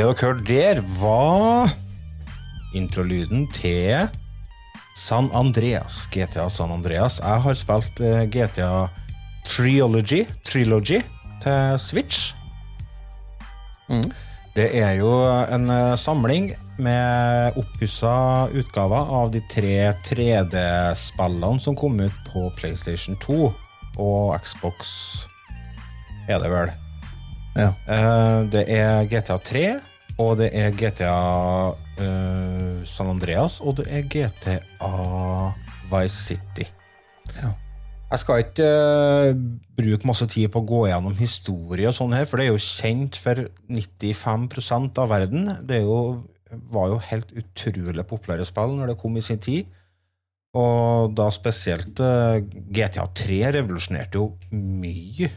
Det 0.00 0.06
dere 0.06 0.16
hørte 0.16 0.44
der, 0.48 0.78
var 0.96 1.74
introlyden 2.72 3.42
til 3.52 4.08
San 4.96 5.26
Andreas. 5.36 6.06
GTA 6.08 6.46
San 6.48 6.70
Andreas. 6.72 7.18
Jeg 7.20 7.42
har 7.44 7.58
spilt 7.60 8.00
eh, 8.00 8.22
GTA 8.32 8.86
Trilogy, 9.44 10.22
Trilogy 10.48 11.02
til 11.42 11.76
Switch. 11.78 12.32
Det 14.56 14.70
er 14.72 14.94
jo 15.02 15.12
en 15.52 15.68
eh, 15.68 15.98
samling 16.00 16.48
med 16.80 17.60
oppussa 17.60 18.48
utgaver 18.56 19.12
av 19.20 19.34
de 19.36 19.44
tre 19.52 19.92
3D-spillene 20.08 21.60
som 21.60 21.76
kom 21.76 22.00
ut 22.00 22.24
på 22.32 22.46
PlayStation 22.56 23.20
2 23.20 23.52
og 24.00 24.32
Xbox, 24.40 24.96
er 26.24 26.40
det 26.40 26.48
vel. 26.56 26.72
Ja. 27.52 27.74
Eh, 27.84 28.48
det 28.48 28.64
er 28.72 29.04
GTA 29.12 29.36
3, 29.44 29.68
og 30.20 30.36
det 30.40 30.50
er 30.56 30.74
GTA 30.76 31.14
uh, 31.72 32.84
San 32.88 33.10
Andreas, 33.12 33.60
og 33.64 33.78
det 33.80 33.88
er 33.88 34.06
GTA 34.10 34.58
Vice 35.90 36.20
City. 36.28 36.68
Ja. 37.38 37.54
Jeg 38.10 38.22
skal 38.24 38.42
ikke 38.42 38.66
uh, 38.66 39.40
bruke 39.78 40.08
masse 40.10 40.26
tid 40.30 40.50
på 40.50 40.62
å 40.62 40.66
gå 40.66 40.80
gjennom 40.90 41.14
historie 41.18 41.88
og 41.88 41.96
sånn 41.96 42.14
her, 42.16 42.26
for 42.26 42.40
det 42.40 42.48
er 42.48 42.52
jo 42.52 42.64
kjent 42.64 43.18
for 43.22 43.44
95% 43.70 44.98
av 44.98 45.12
verden. 45.12 45.52
Det 45.66 45.84
jo, 45.84 46.00
var 46.74 46.90
jo 46.90 47.04
helt 47.06 47.30
utrolig 47.38 48.06
populære 48.10 48.48
spill 48.48 48.74
når 48.80 48.92
det 48.92 48.98
kom 49.00 49.16
i 49.16 49.24
sin 49.24 49.40
tid. 49.42 49.70
Og 50.58 51.14
da 51.14 51.28
spesielt 51.30 52.02
uh, 52.02 52.42
GTA 52.42 53.06
3 53.14 53.38
revolusjonerte 53.60 54.18
jo 54.18 54.32
mye. 54.50 55.30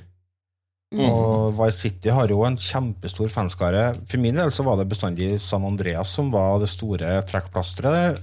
Og 0.93 1.53
Vice 1.57 1.87
City 1.87 2.11
har 2.13 2.29
jo 2.29 2.43
en 2.45 2.57
kjempestor 2.59 3.31
fanskare. 3.33 3.93
For 4.09 4.21
min 4.21 4.37
del 4.37 4.51
så 4.53 4.65
var 4.67 4.77
det 4.79 4.89
bestandig 4.91 5.31
San 5.41 5.65
Andreas 5.65 6.13
som 6.13 6.29
var 6.33 6.59
det 6.61 6.69
store 6.71 7.15
trekkplasteret. 7.29 8.21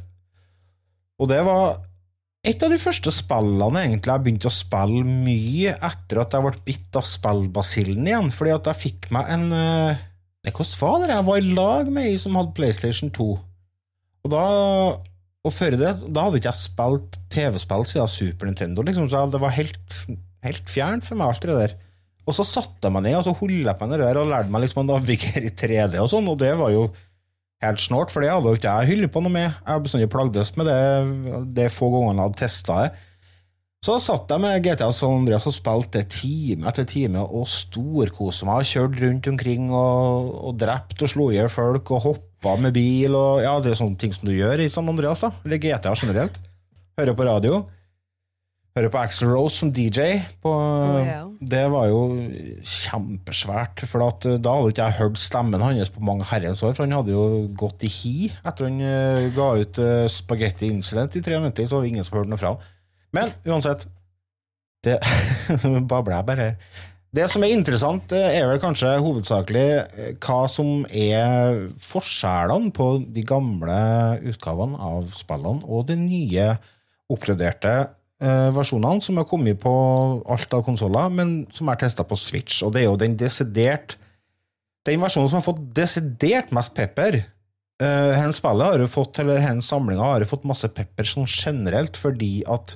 Og 1.20 1.28
det 1.30 1.40
var 1.46 1.80
et 2.46 2.62
av 2.64 2.72
de 2.72 2.78
første 2.80 3.12
spillene 3.12 3.82
egentlig 3.84 4.14
jeg 4.14 4.24
begynte 4.24 4.48
å 4.48 4.54
spille 4.54 5.02
mye 5.04 5.74
etter 5.76 6.22
at 6.22 6.32
jeg 6.32 6.46
ble 6.46 6.64
bitt 6.70 6.96
av 6.96 7.04
spillbasillen 7.04 8.06
igjen, 8.08 8.30
fordi 8.32 8.54
at 8.54 8.70
jeg 8.70 8.82
fikk 8.86 9.10
meg 9.14 9.34
en 9.34 9.50
eh, 9.52 10.06
Nei, 10.40 10.54
hvordan 10.56 10.78
var 10.80 11.02
det? 11.02 11.08
Jeg 11.12 11.24
var 11.26 11.36
i 11.36 11.50
lag 11.52 11.88
med 11.92 12.06
ei 12.08 12.14
som 12.16 12.36
hadde 12.38 12.54
PlayStation 12.56 13.10
2. 13.12 13.24
Og 14.24 14.30
da 14.32 14.44
og 15.40 15.52
før 15.52 15.76
det, 15.80 15.92
da 16.12 16.26
hadde 16.26 16.40
ikke 16.40 16.50
jeg 16.50 16.60
spilt 16.60 17.18
TV-spill 17.32 17.84
siden 17.88 18.10
Super 18.12 18.48
Nintendo, 18.48 18.84
liksom, 18.84 19.06
så 19.08 19.22
det 19.32 19.40
var 19.40 19.54
helt, 19.56 20.00
helt 20.44 20.72
fjernt 20.72 21.06
for 21.06 21.16
meg, 21.16 21.32
alt 21.32 21.44
det 21.44 21.56
der. 21.56 21.76
Og 22.28 22.36
så 22.36 22.46
satte 22.46 22.86
jeg 22.86 22.94
meg 22.94 23.06
ned 23.06 23.18
og 23.18 23.26
så 23.26 23.34
holdt 23.36 23.64
jeg 23.64 23.76
på 23.78 23.86
med 23.88 23.98
det 23.98 24.08
der 24.08 24.20
og 24.20 24.30
lærte 24.30 24.52
meg 24.52 24.64
liksom 24.64 24.82
å 24.84 24.88
navigere 24.92 25.48
i 25.48 25.54
3D 25.62 26.00
og 26.02 26.10
sånn, 26.12 26.28
og 26.30 26.40
det 26.42 26.52
var 26.60 26.72
jo 26.74 26.88
helt 27.64 27.82
snålt, 27.82 28.12
for 28.12 28.24
det 28.24 28.32
hadde 28.32 28.48
jo 28.48 28.58
ikke 28.58 28.72
jeg 28.72 28.90
holdt 28.94 29.12
på 29.14 29.22
noe 29.24 29.34
med. 29.34 29.48
Jeg 29.48 29.68
har 29.68 29.84
bestandig 29.84 30.10
plagdes 30.12 30.52
med 30.56 30.68
det 30.70 30.80
de 31.56 31.70
få 31.72 31.90
gangene 31.92 32.20
jeg 32.20 32.28
hadde 32.28 32.40
testa 32.40 32.82
det. 32.84 32.90
Så 33.80 33.94
satt 34.04 34.28
jeg 34.28 34.42
med 34.42 34.60
GTA 34.60 34.90
San 34.92 35.22
Andreas 35.22 35.46
og 35.48 35.54
spilte 35.56 36.02
time 36.12 36.68
etter 36.68 36.84
time 36.84 37.22
og 37.24 37.46
storkoste 37.48 38.44
meg. 38.44 38.66
Kjørte 38.68 39.00
rundt 39.00 39.28
omkring 39.30 39.70
og, 39.72 40.34
og 40.50 40.58
drept 40.60 41.00
og 41.00 41.08
slo 41.08 41.30
i 41.32 41.38
hjel 41.38 41.48
folk 41.48 41.88
og 41.96 42.04
hoppa 42.04 42.58
med 42.60 42.76
bil 42.76 43.16
og 43.16 43.40
Ja, 43.40 43.54
det 43.64 43.72
er 43.72 43.80
sånne 43.80 43.96
ting 44.00 44.12
som 44.12 44.28
du 44.28 44.34
gjør 44.36 44.60
i 44.60 44.68
San 44.72 44.88
Andreas, 44.92 45.24
da. 45.24 45.32
Eller 45.48 45.62
GTA 45.64 45.94
generelt. 45.96 46.36
Hører 47.00 47.16
på 47.16 47.28
radio. 47.30 47.62
Hører 48.78 48.92
på 48.92 49.00
Axel 49.00 49.32
Rose 49.32 49.58
som 49.58 49.70
DJ. 49.74 50.20
På, 50.44 50.52
ja. 51.02 51.24
Det 51.40 51.62
var 51.72 51.88
jo 51.90 52.02
kjempesvært. 52.62 53.82
For 53.90 54.04
eh, 54.06 54.36
da 54.38 54.52
hadde 54.54 54.70
ikke 54.70 54.86
jeg 54.86 54.98
hørt 55.00 55.18
stemmen 55.18 55.64
hans 55.64 55.90
på 55.90 56.02
mange 56.06 56.28
herrens 56.30 56.62
år, 56.62 56.76
for 56.76 56.86
han 56.86 56.94
hadde 56.94 57.16
jo 57.16 57.48
gått 57.58 57.82
i 57.86 57.90
hi 57.90 58.14
etter 58.30 58.68
han 58.68 58.78
eh, 58.84 59.30
ga 59.34 59.48
ut 59.58 59.82
uh, 59.82 60.04
Spaghetti 60.10 60.70
Incident 60.70 61.18
i 61.18 61.24
93, 61.24 61.66
så 61.66 61.76
var 61.76 61.82
det 61.82 61.90
ingen 61.90 62.06
som 62.06 62.20
hørte 62.20 62.30
noe 62.30 62.40
fra 62.40 62.54
han. 62.54 62.70
Men 63.16 63.34
uansett 63.48 63.88
det 64.86 65.00
babler 65.90 66.20
jeg 66.20 66.28
bare. 66.30 66.50
Det 67.10 67.26
som 67.26 67.42
er 67.42 67.50
interessant, 67.56 68.12
er 68.14 68.46
vel 68.46 68.60
kanskje 68.62 68.94
hovedsakelig 69.02 69.66
hva 70.22 70.42
som 70.48 70.84
er 70.94 71.64
forskjellene 71.82 72.70
på 72.76 72.92
de 73.02 73.24
gamle 73.26 73.80
utgavene 74.30 74.78
av 74.78 75.10
spillene 75.18 75.66
og 75.66 75.88
de 75.90 75.98
nye 75.98 76.52
oppgraderte 77.10 77.74
versjonene 78.20 79.00
som 79.00 79.16
har 79.16 79.24
kommet 79.28 79.60
på 79.62 79.72
alt 80.28 80.52
av 80.52 80.64
konsoller, 80.66 81.08
men 81.08 81.30
som 81.56 81.70
er 81.72 81.78
testa 81.80 82.04
på 82.04 82.18
Switch. 82.20 82.60
Og 82.66 82.74
det 82.74 82.82
er 82.82 82.90
jo 82.90 83.00
den 83.00 83.16
desidert 83.20 83.96
Den 84.88 85.00
versjonen 85.02 85.28
som 85.28 85.36
har 85.36 85.44
fått 85.44 85.60
desidert 85.76 86.52
mest 86.56 86.72
pepper. 86.72 87.18
Uh, 87.80 88.12
hen 88.16 88.32
spillet 88.32 88.64
har 88.64 88.80
jo 88.80 88.86
fått, 88.88 89.18
eller 89.20 89.40
hen 89.40 89.60
samlinga 89.64 90.04
har 90.04 90.24
jo 90.24 90.30
fått 90.30 90.46
masse 90.48 90.68
pepper 90.72 91.04
sånn 91.08 91.28
generelt, 91.28 91.96
fordi 92.00 92.42
at 92.48 92.74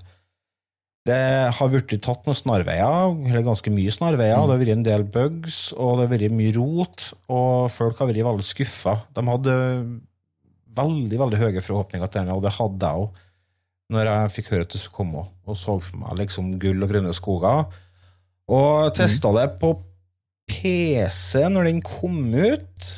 det 1.05 1.53
har 1.53 1.69
blitt 1.69 1.93
tatt 2.05 2.25
noen 2.25 2.37
snarveier, 2.39 3.11
eller 3.29 3.45
ganske 3.45 3.73
mye 3.73 3.93
snarveier. 3.93 4.37
Det 4.37 4.55
har 4.55 4.61
vært 4.63 4.73
en 4.73 4.87
del 4.87 5.05
bugs, 5.17 5.59
og 5.77 5.99
det 5.99 6.07
har 6.07 6.13
vært 6.15 6.37
mye 6.39 6.55
rot, 6.57 7.11
og 7.29 7.73
folk 7.73 8.01
har 8.01 8.09
vært 8.09 8.25
veldig 8.25 8.47
skuffa. 8.49 8.95
De 9.13 9.25
hadde 9.29 9.57
veldig 10.75 11.21
veldig 11.21 11.41
høye 11.43 11.65
forhåpninger 11.65 12.09
til 12.09 12.23
denne, 12.23 12.39
og 12.39 12.45
det 12.47 12.55
hadde 12.57 12.89
jeg 12.89 13.05
òg 13.05 13.21
når 13.93 14.09
jeg 14.09 14.33
fikk 14.39 14.53
høre 14.55 14.67
at 14.67 14.73
det 14.73 14.81
skulle 14.81 15.03
komme, 15.03 15.25
og 15.45 15.59
så 15.61 15.77
for 15.83 16.01
meg 16.01 16.17
liksom 16.23 16.55
gull 16.63 16.85
og 16.85 16.93
grønne 16.93 17.13
skoger. 17.17 17.67
Og 18.55 18.95
testa 18.97 19.33
det 19.37 19.49
på 19.61 19.75
PC 20.51 21.45
når 21.53 21.69
den 21.71 21.83
kom 21.85 22.27
ut, 22.33 22.89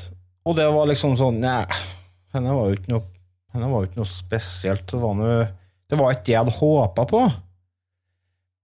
og 0.46 0.56
det 0.58 0.66
var 0.70 0.88
liksom 0.90 1.16
sånn 1.18 1.40
Nei, 1.42 1.64
henne 2.34 2.54
var 2.54 2.70
jo 2.70 2.78
ikke 2.78 2.92
noe, 2.94 3.04
ikke 3.56 3.98
noe 3.98 4.10
spesielt. 4.10 4.86
Det 4.90 5.00
var, 5.02 5.14
noe, 5.18 5.44
det 5.90 5.98
var 5.98 6.14
ikke 6.14 6.26
det 6.28 6.34
jeg 6.34 6.42
hadde 6.44 6.58
håpa 6.60 7.06
på. 7.10 7.22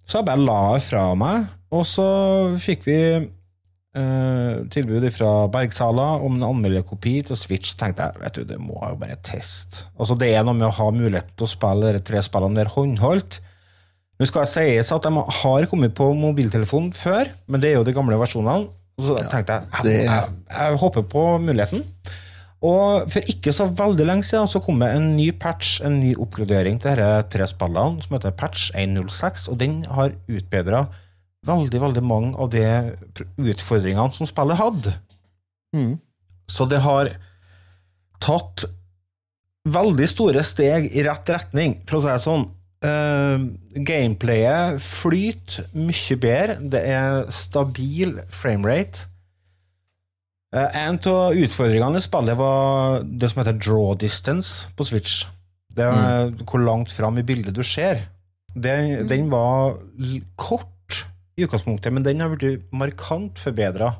Så 0.07 0.19
jeg 0.19 0.29
bare 0.29 0.43
la 0.47 0.61
det 0.75 0.85
fra 0.87 1.05
meg, 1.19 1.47
og 1.73 1.87
så 1.89 2.07
fikk 2.63 2.87
vi 2.89 2.99
eh, 3.99 4.63
tilbud 4.73 5.07
fra 5.15 5.31
Bergsala 5.53 6.09
om 6.25 6.37
en 6.39 6.49
anmelderkopi 6.49 7.19
til 7.29 7.39
Switch. 7.39 7.77
tenkte 7.79 8.09
jeg 8.09 8.23
vet 8.23 8.39
du, 8.39 8.45
det 8.49 8.59
må 8.61 8.79
jeg 8.81 8.95
jo 8.95 9.01
bare 9.05 9.21
teste. 9.25 9.87
Altså, 9.99 10.17
det 10.19 10.33
er 10.33 10.47
noe 10.47 10.59
med 10.59 10.69
å 10.69 10.77
ha 10.79 10.91
mulighet 10.95 11.35
til 11.37 11.49
å 11.49 11.53
spille 11.53 11.95
de 11.97 12.05
tre 12.05 12.23
spillene 12.25 12.61
der 12.61 12.73
håndholdt. 12.73 13.41
Nå 14.21 14.29
skal 14.29 14.45
jeg 14.47 14.53
sies 14.53 14.93
at 14.95 15.07
de 15.07 15.25
har 15.43 15.69
kommet 15.71 15.95
på 15.99 16.13
mobiltelefon 16.15 16.93
før, 16.95 17.33
men 17.51 17.63
det 17.63 17.73
er 17.73 17.81
jo 17.81 17.87
de 17.89 17.97
gamle 17.97 18.19
versjonene. 18.21 18.71
Så 19.01 19.17
så 19.17 19.23
tenkte 19.33 19.57
jeg 19.57 19.89
jeg, 19.89 20.05
jeg, 20.07 20.35
jeg 20.53 20.83
håper 20.83 21.09
på 21.11 21.25
muligheten. 21.43 21.87
Og 22.63 23.09
for 23.11 23.31
ikke 23.33 23.51
så 23.55 23.67
veldig 23.75 24.05
lenge 24.07 24.27
siden 24.27 24.47
så 24.47 24.61
kom 24.63 24.79
det 24.79 24.93
en 24.95 25.17
ny 25.17 25.33
patch, 25.35 25.81
en 25.83 25.99
ny 25.99 26.13
oppgradering 26.15 26.79
til 26.83 26.95
disse 26.95 27.25
tre 27.35 27.49
spillene, 27.51 28.05
som 28.05 28.15
heter 28.15 28.37
patch 28.39 28.69
106, 28.79 29.49
og 29.51 29.59
den 29.59 29.81
har 29.91 30.15
utbedra 30.31 30.85
veldig, 31.47 31.81
veldig 31.83 32.05
mange 32.07 32.33
av 32.39 32.51
de 32.53 32.65
utfordringene 33.53 34.15
som 34.15 34.29
spillet 34.29 34.61
hadde. 34.61 34.95
Mm. 35.75 35.97
Så 36.51 36.67
det 36.71 36.83
har 36.85 37.11
tatt 38.23 38.67
veldig 39.69 40.09
store 40.11 40.43
steg 40.47 40.91
i 40.91 41.05
rett 41.07 41.31
retning, 41.33 41.79
for 41.87 41.99
å 41.99 42.05
si 42.05 42.11
det 42.11 42.25
sånn. 42.25 42.51
Uh, 42.83 43.39
gameplayet 43.87 44.81
flyter 44.83 45.69
mye 45.79 46.17
bedre. 46.19 46.57
Det 46.73 46.81
er 46.91 47.29
stabil 47.31 48.17
framerate. 48.35 49.07
Uh, 50.53 50.67
en 50.67 50.99
av 51.09 51.39
utfordringene 51.39 52.01
i 52.01 52.05
spillet 52.05 52.41
var 52.41 53.07
det 53.07 53.31
som 53.31 53.43
heter 53.43 53.61
draw 53.63 53.95
distance 53.99 54.67
på 54.75 54.89
Switch. 54.89 55.23
Det 55.73 55.87
er 55.87 56.35
hvor 56.43 56.61
langt 56.61 56.93
fram 56.93 57.17
i 57.23 57.25
bildet 57.25 57.55
du 57.57 57.63
ser. 57.65 58.03
Den, 58.53 59.07
den 59.09 59.31
var 59.33 59.79
kort 60.37 60.69
i 61.37 61.47
utgangspunktet, 61.47 61.93
men 61.95 62.05
den 62.05 62.21
har 62.21 62.35
blitt 62.37 62.67
markant 62.73 63.39
forbedra 63.41 63.95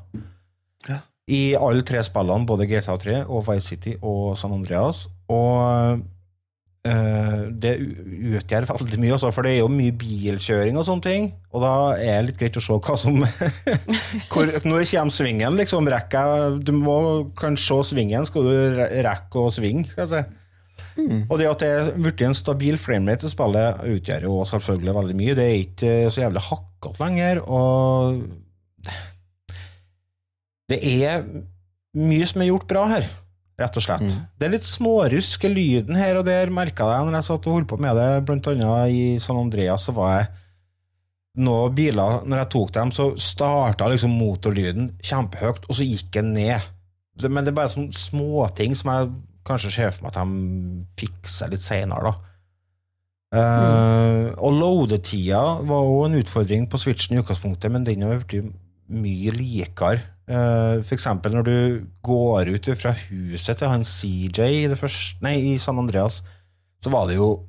Ja. 0.89 0.99
i 1.27 1.55
alle 1.55 1.81
tre 1.87 2.03
spillene, 2.03 2.45
både 2.45 2.67
GTA 2.67 2.97
3 2.99 3.21
og 3.25 3.45
Vice 3.47 3.69
City 3.73 3.95
og 4.01 4.35
San 4.37 4.51
Andreas. 4.53 5.07
Og 5.31 6.01
eh, 6.85 7.45
det 7.63 7.77
utgjør 7.79 8.67
veldig 8.73 8.99
mye, 8.99 9.13
også, 9.15 9.31
for 9.31 9.47
det 9.47 9.53
er 9.55 9.59
jo 9.63 9.71
mye 9.71 9.95
bilkjøring 9.95 10.77
og 10.77 10.85
sånne 10.89 11.05
ting. 11.07 11.29
Og 11.55 11.63
da 11.63 11.73
er 11.95 12.19
det 12.21 12.27
litt 12.27 12.39
greit 12.43 12.59
å 12.59 12.65
se 12.65 12.77
hva 12.77 12.97
som 12.99 13.23
hvor, 14.31 14.51
Når 14.67 14.85
kommer 14.91 15.15
svingen, 15.15 15.57
liksom? 15.57 15.87
Rekker 15.89 16.59
Du 16.63 16.73
må 16.75 16.97
kan 17.39 17.55
se 17.57 17.79
svingen, 17.87 18.27
skal 18.27 18.49
du 18.49 18.83
rekke 19.07 19.45
å 19.47 19.51
svinge, 19.53 19.89
skal 19.93 20.05
jeg 20.07 20.13
si. 20.13 20.39
Og 20.99 21.39
det 21.39 21.47
at 21.49 21.63
det 21.63 21.69
er 21.69 21.89
blitt 21.97 22.21
en 22.25 22.35
stabil 22.37 22.77
framerate 22.81 23.25
i 23.29 23.33
spillet, 23.33 23.81
utgjør 23.95 24.27
jo 24.27 24.35
selvfølgelig 24.49 24.93
veldig 24.99 25.17
mye. 25.17 25.35
Det 25.39 25.45
er 25.47 25.57
ikke 25.63 25.95
så 26.13 26.23
jævlig 26.25 26.43
hakkete 26.49 27.01
lenger, 27.01 27.41
og 27.47 28.21
det 30.69 30.79
er 30.83 31.25
mye 31.97 32.29
som 32.29 32.41
er 32.41 32.49
gjort 32.49 32.69
bra 32.69 32.85
her, 32.89 33.09
rett 33.61 33.77
og 33.77 33.85
slett. 33.85 34.05
Det 34.37 34.47
er 34.47 34.53
litt 34.55 34.67
smårusk 34.67 35.43
i 35.45 35.51
lyden 35.51 35.97
her 35.99 36.17
og 36.21 36.25
der, 36.29 36.53
merka 36.53 36.87
jeg 36.93 37.09
når 37.09 37.19
jeg 37.19 37.27
satt 37.29 37.49
og 37.49 37.57
holdt 37.59 37.71
på 37.73 37.81
med 37.81 37.97
det. 37.99 38.07
Blant 38.27 38.47
annet 38.53 38.93
i 38.93 39.03
San 39.21 39.41
Andreas 39.41 39.85
så 39.89 39.93
var 39.97 40.15
jeg 40.17 40.31
noen 41.43 41.73
biler, 41.73 42.21
når 42.29 42.43
jeg 42.43 42.51
tok 42.53 42.73
dem, 42.75 42.91
så 42.93 43.09
starta 43.17 43.89
liksom 43.89 44.13
motorlyden 44.13 44.91
kjempehøyt, 45.01 45.65
og 45.65 45.77
så 45.77 45.85
gikk 45.85 46.11
den 46.13 46.33
ned. 46.37 46.61
Men 47.25 47.45
det 47.45 47.53
er 47.53 47.57
bare 47.57 47.73
sånne 47.73 47.93
småting 47.97 48.75
som 48.77 48.91
jeg 48.93 49.13
kanskje 49.47 49.73
ser 49.75 49.91
for 49.93 50.05
meg 50.05 50.13
at 50.13 50.21
de 50.21 50.85
fikser 50.99 51.51
litt 51.51 51.65
seinere, 51.65 52.11
da. 52.11 52.33
Eh, 53.33 54.27
og 54.37 54.53
loadetida 54.59 55.41
var 55.65 55.87
òg 55.89 56.03
en 56.05 56.19
utfordring 56.19 56.67
på 56.69 56.77
Switchen 56.77 57.17
i 57.17 57.21
utgangspunktet, 57.23 57.71
men 57.73 57.85
den 57.87 58.05
har 58.05 58.21
blitt 58.21 58.51
mye 58.93 59.33
likere. 59.33 60.09
Uh, 60.23 60.79
for 60.87 60.95
eksempel 60.95 61.33
når 61.35 61.43
du 61.43 61.55
går 62.07 62.53
ut 62.53 62.69
fra 62.79 62.93
huset 62.95 63.57
til 63.59 63.67
han 63.67 63.81
CJ 63.83 64.45
i, 64.45 64.61
det 64.71 64.77
første, 64.79 65.17
nei, 65.19 65.33
i 65.51 65.57
San 65.59 65.81
Andreas, 65.81 66.21
så 66.79 66.93
var 66.93 67.09
det 67.09 67.17
jo 67.17 67.43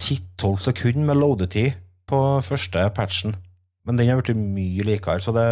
10-12 0.00 0.56
sekunder 0.70 1.10
med 1.10 1.20
loadetid 1.20 1.76
på 2.08 2.20
første 2.46 2.86
patchen. 2.96 3.36
Men 3.84 4.00
den 4.00 4.08
har 4.08 4.22
blitt 4.22 4.38
mye 4.38 4.86
likere, 4.88 5.20
så 5.20 5.34
det 5.36 5.46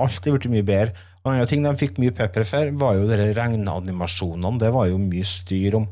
alt 0.00 0.26
er 0.26 0.34
blitt 0.34 0.50
mye 0.50 0.66
bedre. 0.66 1.06
Annen 1.28 1.46
ting 1.50 1.62
de 1.66 1.72
fikk 1.76 1.98
mye 2.00 2.14
pepper 2.16 2.46
for, 2.48 2.70
var 2.80 2.94
jo 2.96 3.06
de 3.10 3.16
regneanimasjonene. 3.36 4.58
Det 4.62 4.70
var 4.72 4.86
jo 4.88 4.96
mye 5.02 5.26
styr 5.28 5.76
om. 5.76 5.88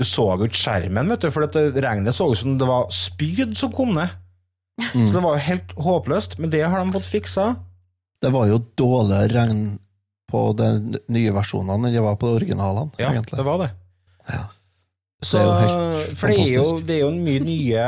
Du 0.00 0.04
så 0.08 0.24
jo 0.40 0.46
ikke 0.48 0.56
skjermen, 0.62 1.10
vet 1.12 1.20
du, 1.26 1.28
for 1.34 1.44
dette 1.44 1.82
regnet 1.84 2.16
så 2.16 2.30
ut 2.32 2.40
som 2.40 2.54
det 2.58 2.68
var 2.68 2.86
spyd 2.94 3.52
som 3.60 3.72
kom 3.76 3.92
ned. 3.98 4.14
Så 4.80 5.10
det 5.12 5.20
var 5.22 5.36
jo 5.36 5.44
helt 5.50 5.74
håpløst, 5.76 6.38
men 6.40 6.50
det 6.50 6.62
har 6.64 6.80
de 6.80 6.94
fått 6.94 7.10
fiksa. 7.10 7.50
Det 8.24 8.30
var 8.32 8.48
jo 8.48 8.62
dårligere 8.80 9.28
regn 9.34 9.60
på 10.32 10.46
de 10.56 10.70
nye 11.12 11.34
versjonene 11.36 11.90
enn 11.90 11.92
det 11.92 12.00
var 12.02 12.16
på 12.16 12.30
de 12.30 12.38
originalene, 12.40 12.94
Ja, 12.96 13.10
egentlig. 13.12 13.36
det 13.36 13.44
var 13.44 13.58
det. 13.60 13.70
Ja. 14.32 14.42
Så, 15.22 15.38
Det 15.38 15.44
er 15.44 15.68
jo 15.76 16.16
for 16.18 16.32
det 16.32 16.38
er, 16.40 16.54
jo, 16.56 16.80
det 16.82 16.94
er 16.96 17.02
jo 17.04 17.10
mye 17.14 17.42
nye 17.46 17.82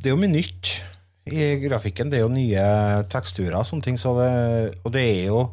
Det 0.00 0.08
er 0.08 0.14
jo 0.16 0.18
mye 0.18 0.32
nytt 0.32 0.70
i 1.30 1.44
grafikken. 1.62 2.08
Det 2.10 2.18
er 2.18 2.24
jo 2.24 2.32
nye 2.32 2.64
teksturer 3.12 3.60
og 3.60 3.68
sånne 3.68 3.84
ting, 3.84 3.98
så 4.00 4.16
det, 4.18 4.30
og 4.82 4.90
det 4.96 5.04
er 5.04 5.26
jo 5.28 5.44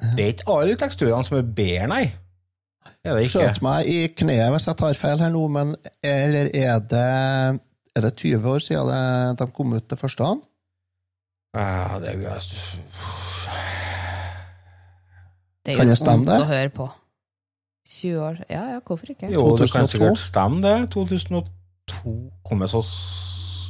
Det 0.00 0.24
er 0.24 0.34
ikke 0.34 0.52
alle 0.56 0.76
teksturene 0.80 1.26
som 1.26 1.38
er 1.38 1.48
bedre, 1.56 1.88
nei. 1.90 2.04
Det 3.00 3.10
er 3.10 3.16
det 3.16 3.24
ikke. 3.28 3.40
Skjøt 3.40 3.62
meg 3.64 3.88
i 3.88 3.98
kneet 4.16 4.52
hvis 4.54 4.68
jeg 4.68 4.78
tar 4.80 4.96
feil 4.98 5.20
her 5.20 5.32
nå, 5.32 5.42
men 5.52 5.74
eller 6.04 6.50
er 6.56 6.78
det, 6.92 7.08
er 7.96 8.06
det 8.06 8.14
20 8.16 8.48
år 8.54 8.64
siden 8.64 9.36
de 9.40 9.50
kom 9.56 9.76
ut 9.76 9.90
det 9.90 9.98
første? 10.00 10.24
han? 10.24 10.40
Ja, 11.56 11.98
det 11.98 12.08
er 12.08 12.12
jo 12.12 12.20
Det 15.64 15.72
er 15.72 15.76
Kan 15.76 15.88
jo 15.90 15.96
vondt 16.06 16.30
å 16.30 16.44
høre 16.48 16.70
på. 16.74 16.88
20 17.90 18.20
år 18.22 18.36
Ja, 18.48 18.62
ja, 18.74 18.78
hvorfor 18.86 19.10
ikke? 19.10 19.32
Jo, 19.32 19.56
det 19.58 19.70
kan 19.72 19.88
sikkert 19.90 20.18
stemme, 20.18 20.62
det. 20.62 20.90
2002 20.94 22.14
kom 22.46 22.62
jeg 22.64 22.70
så 22.70 22.84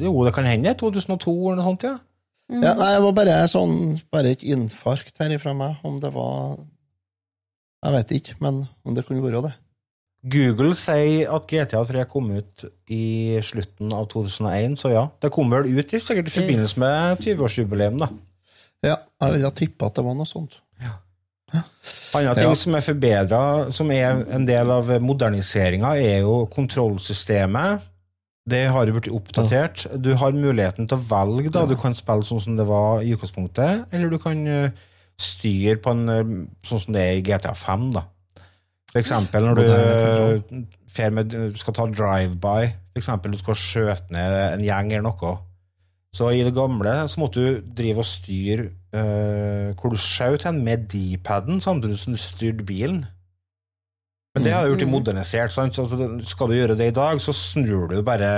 Jo, 0.04 0.12
det 0.24 0.34
kan 0.34 0.44
hende. 0.44 0.74
2002 0.74 1.32
eller 1.50 1.62
noe 1.62 1.64
sånt, 1.70 1.82
ja. 1.88 1.96
Mm. 2.50 2.64
Ja, 2.66 2.74
nei, 2.74 2.90
det 2.96 3.02
var 3.04 3.12
bare 3.14 3.34
sånn 3.46 3.74
Bare 4.10 4.32
et 4.34 4.40
infarkt 4.42 5.20
her 5.22 5.30
ifra 5.36 5.52
meg, 5.54 5.76
om 5.86 6.00
det 6.02 6.10
var 6.16 6.56
Jeg 7.84 7.92
vet 7.94 8.14
ikke, 8.16 8.34
men 8.42 8.64
om 8.84 8.96
det 8.96 9.04
kunne 9.06 9.22
være 9.22 9.44
det. 9.46 9.52
Google 10.34 10.74
sier 10.76 11.30
at 11.32 11.46
GTA 11.48 11.80
3 11.88 12.02
kom 12.10 12.26
ut 12.34 12.64
i 12.92 13.38
slutten 13.46 13.94
av 13.96 14.08
2001, 14.12 14.74
så 14.82 14.90
ja. 14.92 15.04
Det 15.22 15.30
kom 15.32 15.48
vel 15.48 15.70
ut 15.78 15.94
i, 15.96 16.00
sikkert 16.02 16.28
i 16.28 16.34
forbindelse 16.34 16.82
med 16.82 17.22
20-årsjubileum, 17.24 17.96
da. 18.02 18.10
Ja, 18.84 18.98
jeg 19.22 19.38
ville 19.38 19.52
tippa 19.56 19.88
at 19.88 19.96
det 19.96 20.04
var 20.04 20.18
noe 20.18 20.28
sånt. 20.28 20.58
Andre 21.50 22.34
ting 22.34 22.50
Ja. 22.50 22.54
som 22.58 22.74
er 22.76 22.84
forbedra, 22.84 23.72
som 23.72 23.90
er 23.94 24.20
en 24.34 24.44
del 24.46 24.70
av 24.70 24.90
moderniseringa, 25.00 25.94
er 25.96 26.20
jo 26.26 26.44
kontrollsystemet. 26.52 27.86
Det 28.48 28.62
har 28.72 28.88
jo 28.88 28.96
blitt 28.96 29.10
oppdatert. 29.12 29.84
Du 30.00 30.14
har 30.16 30.32
muligheten 30.32 30.88
til 30.88 30.96
å 30.96 31.04
velge. 31.10 31.52
da. 31.52 31.66
Du 31.68 31.76
kan 31.78 31.94
spille 31.94 32.24
sånn 32.26 32.40
som 32.40 32.56
det 32.56 32.66
var 32.68 33.04
i 33.04 33.12
utgangspunktet, 33.14 33.90
eller 33.92 34.08
du 34.10 34.18
kan 34.22 34.40
eh, 34.48 34.72
styre 35.20 35.76
på 35.82 35.92
en 35.92 36.08
eh, 36.08 36.32
sånn 36.66 36.82
som 36.86 36.96
det 36.96 37.04
er 37.04 37.18
i 37.18 37.26
GTA 37.26 37.52
5. 37.54 37.90
da. 37.98 38.06
For 38.90 38.98
eksempel 38.98 39.46
når 39.46 39.60
du, 39.60 40.56
med, 41.14 41.36
skal 41.60 41.76
ta 41.76 41.86
drive-by, 41.86 42.72
for 42.90 43.02
eksempel 43.02 43.36
du 43.36 43.38
skal 43.38 43.58
skjøte 43.58 44.10
ned 44.16 44.34
en 44.48 44.64
gjeng 44.66 44.90
eller 44.90 45.06
noe. 45.06 45.36
Så 46.16 46.32
i 46.34 46.42
det 46.42 46.56
gamle 46.56 46.96
så 47.06 47.20
måtte 47.22 47.38
du 47.44 47.74
drive 47.78 48.02
og 48.02 48.08
styre 48.08 48.64
eh, 48.90 49.70
hvor 49.78 49.94
du 49.94 50.00
skjøt 50.00 50.48
hen 50.48 50.64
med 50.66 50.88
D-paden, 50.90 51.60
samtidig 51.62 52.00
som 52.00 52.16
du 52.16 52.18
styrte 52.18 52.66
bilen. 52.66 53.04
Men 54.34 54.44
det 54.46 54.52
har 54.54 54.62
du 54.62 54.70
gjort 54.74 54.84
i 54.84 54.90
modernisert. 54.90 55.52
Sant? 55.52 55.74
Så 55.74 55.86
skal 56.30 56.50
du 56.52 56.54
gjøre 56.54 56.76
det 56.78 56.86
i 56.92 56.94
dag, 56.94 57.18
så 57.22 57.34
snur 57.34 57.88
du 57.90 57.96
bare 58.06 58.28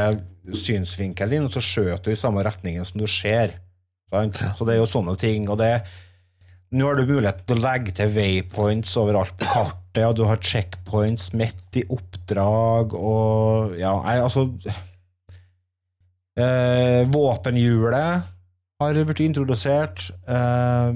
synsvinkelen 0.56 1.34
din, 1.36 1.44
og 1.48 1.52
så 1.52 1.60
skjøter 1.62 2.08
du 2.08 2.14
i 2.14 2.18
samme 2.18 2.42
retningen 2.46 2.86
som 2.88 3.02
du 3.02 3.06
ser. 3.10 3.58
Sant? 4.10 4.40
Så 4.56 4.64
det 4.64 4.74
er 4.76 4.80
jo 4.80 4.88
sånne 4.88 5.14
ting. 5.20 5.50
Og 5.52 5.60
det 5.60 5.74
nå 6.72 6.86
har 6.88 6.96
du 6.96 7.04
mulighet 7.04 7.42
til 7.44 7.58
å 7.58 7.64
legge 7.66 7.92
til 7.98 8.08
waypoints 8.14 8.94
overalt 8.96 9.34
på 9.36 9.44
kartet, 9.44 10.06
og 10.06 10.14
du 10.16 10.22
har 10.24 10.40
checkpoints 10.40 11.34
midt 11.36 11.76
i 11.76 11.82
oppdrag, 11.92 12.94
og 12.96 13.74
ja, 13.76 13.90
nei, 14.06 14.14
altså 14.24 14.46
eh, 16.40 17.02
Våpenhjulet 17.12 18.30
har 18.80 19.02
blitt 19.04 19.20
introdusert, 19.28 20.08
eh, 20.24 20.94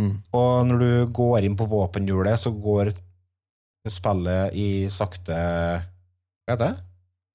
Mm. 0.00 0.14
og 0.32 0.66
når 0.66 0.78
du 0.80 1.06
går 1.12 1.44
inn 1.44 1.56
på 1.58 1.66
våpenhjulet, 1.68 2.38
så 2.40 2.48
går 2.56 2.94
spillet 3.88 4.52
i 4.60 4.88
sakte 4.92 5.32
Hva 5.32 6.52
heter 6.52 6.64
det? 6.66 6.74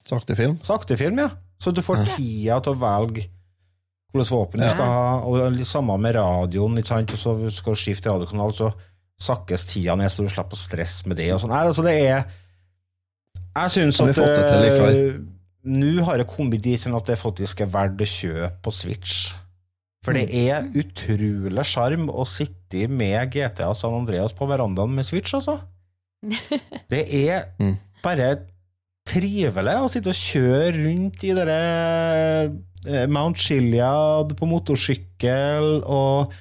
Sakte 0.06 0.36
film. 0.38 0.58
Sakte 0.62 0.96
film, 0.96 1.18
ja. 1.18 1.30
Så 1.58 1.72
du 1.74 1.80
får 1.82 2.04
tida 2.14 2.60
til 2.62 2.76
å 2.76 2.78
velge 2.78 3.24
hvilket 4.14 4.30
våpen 4.32 4.60
du 4.62 4.68
skal 4.70 4.86
ha. 4.86 5.06
Og 5.26 5.56
samme 5.66 5.96
med 6.00 6.14
radioen, 6.14 6.78
ikke 6.78 6.88
sant? 6.92 7.10
så 7.18 7.34
skal 7.50 7.74
du 7.74 7.80
skifte 7.80 8.08
radiokanal, 8.12 8.52
så 8.54 8.70
sakkes 9.20 9.66
tida 9.66 9.96
ned, 9.96 10.12
så 10.12 10.22
du 10.24 10.28
slipper 10.30 10.54
å 10.56 10.60
stresse 10.60 11.08
med 11.08 11.16
det. 11.18 11.32
og 11.34 11.40
sånn. 11.42 11.50
Nei, 11.50 11.64
altså 11.66 11.82
det 11.84 11.96
er 12.06 12.24
Jeg 13.56 13.70
syns 13.72 14.00
at 14.00 14.18
eh? 14.20 15.16
Nå 15.66 16.04
har 16.06 16.20
jeg 16.20 16.28
kommet 16.30 16.62
dit 16.62 16.84
hen 16.86 16.94
at 16.94 17.06
det 17.10 17.18
faktisk 17.18 17.60
er 17.64 17.66
verdt 17.72 17.98
å 18.04 18.06
kjøpe 18.06 18.62
på 18.62 18.72
Switch. 18.72 19.32
For 20.04 20.12
det 20.14 20.28
Mm. 20.30 20.36
er 20.46 20.68
utrolig 20.78 21.64
sjarm 21.66 22.06
å 22.08 22.22
sitte 22.24 22.86
med 22.88 23.32
GTA 23.32 23.74
San 23.74 23.92
Andreas 23.96 24.32
på 24.32 24.46
verandaen 24.46 24.94
med 24.94 25.04
Switch, 25.04 25.34
altså. 25.34 25.58
Det 26.92 27.02
er 27.28 27.44
Mm. 27.60 27.76
bare 28.02 28.30
trivelig 29.06 29.76
å 29.84 29.88
sitte 29.92 30.10
og 30.10 30.18
kjøre 30.18 30.72
rundt 30.80 31.22
i 31.26 31.34
dere 31.36 31.60
eh, 32.86 33.06
Mount 33.10 33.38
Chiliad 33.38 34.32
på 34.38 34.48
motorsykkel 34.50 35.82
og 35.86 36.32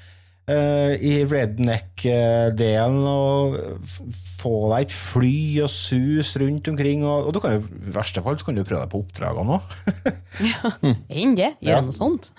uh, 0.49 0.93
i 0.97 1.23
redneck-delen 1.25 2.99
og 3.09 3.55
få 4.39 4.51
deg 4.75 4.85
et 4.88 4.93
fly 4.93 5.33
og 5.65 5.69
sus 5.73 6.35
rundt 6.41 6.67
omkring. 6.69 7.05
Og, 7.05 7.27
og 7.29 7.33
du 7.33 7.39
kan 7.41 7.55
jo, 7.57 7.63
i 7.65 7.93
verste 7.95 8.21
fall 8.25 8.38
så 8.41 8.45
kan 8.49 8.57
du 8.59 8.63
prøve 8.65 8.83
deg 8.85 8.91
på 8.93 9.01
oppdragene 9.05 9.57
òg. 9.57 9.63
Enn 11.21 11.38
det? 11.38 11.51
Gjøre 11.61 11.79
Ja. 11.79 11.81
noe 11.85 11.95
sånt? 11.97 12.31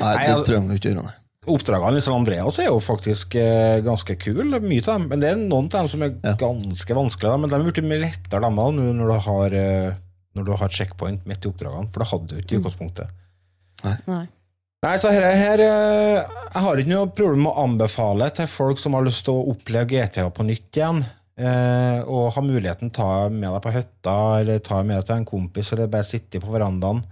Nei, 0.00 0.14
det 0.28 0.38
trenger 0.48 0.68
du 0.72 0.76
ikke 0.78 0.92
gjøre. 0.94 1.04
nei. 1.08 1.16
Oppdragene 1.48 1.98
i 2.00 2.04
San 2.04 2.18
Andreas 2.20 2.58
er 2.62 2.68
jo 2.70 2.78
faktisk 2.84 3.34
eh, 3.40 3.80
ganske 3.86 4.16
kule, 4.20 4.60
mye 4.60 4.82
av 4.84 4.90
dem. 4.94 5.06
Men 5.10 5.20
det 5.22 5.30
er 5.32 5.38
noen 5.40 5.66
av 5.70 5.78
dem 5.80 5.88
som 5.92 6.02
er 6.06 6.14
Ja. 6.24 6.34
ganske 6.40 6.94
vanskelige. 6.98 7.30
Da. 7.32 7.36
Men 7.42 7.50
de 7.50 7.56
er 7.58 7.66
blitt 7.70 7.84
mye 7.88 8.02
lettere 8.04 8.40
dem, 8.44 8.56
da, 8.60 8.66
nå 8.76 8.88
når 8.98 9.12
du 9.14 9.18
har 9.28 9.58
eh, 9.62 9.92
Når 10.38 10.44
du 10.44 10.52
har 10.60 10.68
checkpoint 10.70 11.24
midt 11.26 11.44
i 11.44 11.48
oppdragene, 11.50 11.88
for 11.90 12.04
det 12.04 12.08
hadde 12.12 12.28
du 12.28 12.36
ikke 12.42 12.54
i 12.54 12.58
utgangspunktet. 12.60 13.08
Nei. 14.06 14.26
Nei, 14.84 14.92
så 15.02 15.10
her, 15.10 15.24
her 15.34 15.58
eh, 15.64 16.18
Jeg 16.54 16.62
har 16.62 16.78
ikke 16.78 16.92
noe 16.92 17.08
problem 17.10 17.42
med 17.48 17.50
å 17.56 17.64
anbefale 17.64 18.28
til 18.36 18.46
folk 18.46 18.78
som 18.78 18.94
har 18.94 19.02
lyst 19.08 19.24
til 19.26 19.34
å 19.34 19.48
oppleve 19.50 19.88
GTA 19.90 20.28
på 20.30 20.46
nytt 20.46 20.78
igjen, 20.78 21.00
eh, 21.40 21.98
og 22.06 22.30
ha 22.36 22.44
muligheten 22.44 22.92
til 22.94 23.02
å 23.02 23.08
ta 23.24 23.28
med 23.34 23.48
deg 23.50 23.62
på 23.64 23.72
hytta, 23.74 24.14
eller 24.44 24.62
ta 24.62 24.82
med 24.84 25.00
deg 25.00 25.06
til 25.08 25.16
en 25.16 25.26
kompis, 25.32 25.72
eller 25.74 25.90
bare 25.90 26.06
sitte 26.06 26.38
på 26.44 26.52
verandaen. 26.54 27.02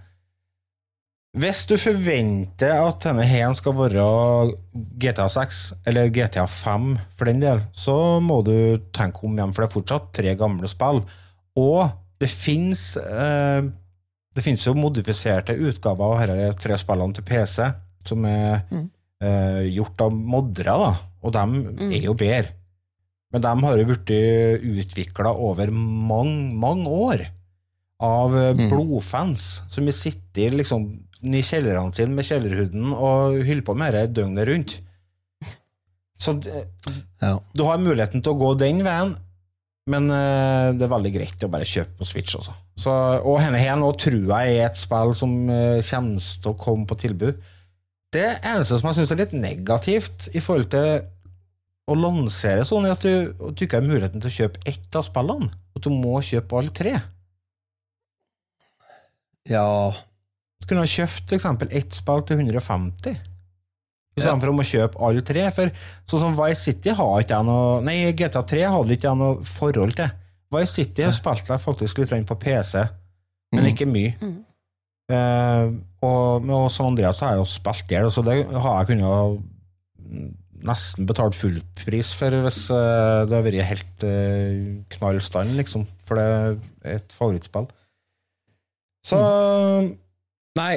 Hvis 1.37 1.67
du 1.69 1.75
forventer 1.77 2.79
at 2.81 3.03
denne 3.05 3.25
her 3.29 3.51
skal 3.53 3.75
være 3.77 4.03
GTA 4.97 5.27
6, 5.29 5.59
eller 5.85 6.09
GTA 6.09 6.47
5 6.49 6.87
for 7.13 7.29
den 7.29 7.43
del, 7.43 7.61
så 7.77 8.17
må 8.23 8.39
du 8.45 8.79
tenke 8.95 9.21
om 9.27 9.35
igjen, 9.37 9.53
for 9.53 9.63
det 9.63 9.67
er 9.67 9.75
fortsatt 9.75 10.07
tre 10.17 10.33
gamle 10.39 10.69
spill. 10.71 11.03
Og 11.61 11.83
det 12.17 12.29
fins 12.31 12.95
eh, 12.97 13.67
det 14.33 14.45
finnes 14.45 14.65
jo 14.65 14.73
modifiserte 14.77 15.53
utgaver 15.57 16.25
av 16.25 16.33
disse 16.39 16.61
tre 16.61 16.77
spillene 16.81 17.17
til 17.17 17.25
PC, 17.25 17.69
som 18.09 18.25
er 18.29 18.59
eh, 18.71 19.63
gjort 19.75 20.07
av 20.07 20.13
moddere, 20.17 20.77
da. 20.81 20.91
Og 21.21 21.33
de 21.33 21.87
er 21.91 22.05
jo 22.05 22.17
bedre. 22.17 22.53
Men 23.33 23.43
de 23.43 23.53
har 23.65 23.77
jo 23.77 23.87
blitt 23.89 24.13
utvikla 24.13 25.33
over 25.33 25.69
mange, 25.73 26.53
mange 26.57 26.89
år 26.89 27.27
av 27.97 28.33
mm. 28.33 28.67
blodfans 28.69 29.47
som 29.73 29.89
har 29.89 29.95
sittet 29.97 30.53
liksom 30.53 30.85
i 31.23 31.41
kjellerne 31.41 31.93
sine 31.95 32.13
med 32.13 32.27
kjellerhuden 32.27 32.91
og 32.93 33.39
holder 33.47 33.63
på 33.65 33.75
med 33.77 33.95
dette 33.95 34.13
døgnet 34.19 34.47
rundt. 34.49 34.75
Så 36.19 36.33
det- 36.41 36.67
Ja. 37.21 37.39
du 37.53 37.63
har 37.63 37.77
muligheten 37.77 38.21
til 38.23 38.33
å 38.33 38.37
gå 38.39 38.57
den 38.57 38.83
veien, 38.83 39.15
men 39.87 40.09
uh, 40.11 40.73
det 40.73 40.83
er 40.83 40.91
veldig 40.93 41.13
greit 41.13 41.43
å 41.45 41.49
bare 41.49 41.63
kjøpe 41.65 41.97
på 41.97 42.05
Switch 42.05 42.35
også. 42.35 42.53
Så, 42.77 42.91
og 43.23 43.39
henne 43.41 43.57
her 43.57 43.75
nå 43.79 43.91
tror 43.97 44.25
jeg 44.27 44.57
er 44.57 44.65
et 44.67 44.75
spill 44.77 45.13
som 45.15 45.49
uh, 45.49 45.81
kommer 45.81 46.19
til 46.19 46.51
å 46.51 46.57
komme 46.57 46.85
på 46.89 46.97
tilbud. 46.97 47.37
Det 48.11 48.39
eneste 48.43 48.79
som 48.79 48.89
jeg 48.89 48.97
syns 48.99 49.11
er 49.11 49.21
litt 49.23 49.33
negativt 49.33 50.29
i 50.35 50.39
forhold 50.39 50.69
til 50.71 51.05
å 51.87 51.95
lansere 51.95 52.65
sånn, 52.67 52.85
er 52.85 52.91
at 52.97 53.01
du, 53.05 53.31
at 53.47 53.55
du 53.55 53.63
ikke 53.65 53.79
har 53.79 53.87
muligheten 53.87 54.19
til 54.21 54.29
å 54.29 54.37
kjøpe 54.37 54.59
ett 54.67 54.95
av 54.95 55.05
spillene. 55.07 55.49
At 55.75 55.81
du 55.85 55.89
må 55.93 56.17
kjøpe 56.21 56.57
alle 56.59 56.73
tre. 56.75 56.97
ja. 59.47 59.93
Kunne 60.67 60.83
ha 60.83 60.91
kjøpt 60.91 61.23
f.eks. 61.25 61.39
eksempel 61.39 61.73
ett 61.75 61.95
spill 61.95 62.23
til 62.27 62.41
150. 62.43 63.17
I 64.17 64.23
stedet 64.23 64.41
for 64.41 64.51
å 64.51 64.65
kjøpe 64.65 65.01
alle 65.07 65.23
tre. 65.25 65.43
For 65.53 65.73
sånn 66.09 66.23
som 66.25 66.37
Vice 66.39 66.63
City 66.65 66.95
har 66.97 67.21
ikke 67.21 67.37
jeg 67.37 67.47
noe 67.47 67.83
Nei, 67.85 67.99
GTA 68.17 68.41
3 68.49 68.63
hadde 68.73 68.97
ikke 68.97 69.11
jeg 69.11 69.21
noe 69.21 69.45
forhold 69.45 69.97
til. 69.99 70.09
Vice 70.55 70.73
City 70.79 71.05
har 71.05 71.15
spilt 71.15 71.49
jeg 71.51 71.61
faktisk 71.61 71.99
litt 72.01 72.13
på 72.27 72.39
PC, 72.39 72.81
men 73.55 73.69
ikke 73.69 73.87
mye. 73.89 74.15
Eh, 75.11 75.69
og 76.03 76.49
og 76.51 76.65
San 76.71 76.89
Andreas 76.89 77.21
har 77.23 77.35
jeg 77.35 77.43
jo 77.43 77.47
spilt 77.51 77.87
der, 77.91 78.09
så 78.11 78.23
det 78.25 78.39
har 78.47 78.81
jeg 78.81 78.89
kunnet 78.93 79.53
nesten 80.67 81.05
betalt 81.07 81.37
full 81.37 81.59
pris 81.77 82.09
for 82.17 82.33
hvis 82.43 82.63
eh, 82.73 83.21
det 83.29 83.35
har 83.35 83.45
vært 83.45 83.69
helt 83.69 84.05
uh, 84.07 84.81
knall 84.95 85.19
stand, 85.21 85.53
liksom. 85.59 85.85
For 86.07 86.17
det 86.17 86.27
er 86.27 86.97
et 86.97 87.13
favorittspill. 87.13 87.69
Så 89.07 89.19
Nei, 90.57 90.75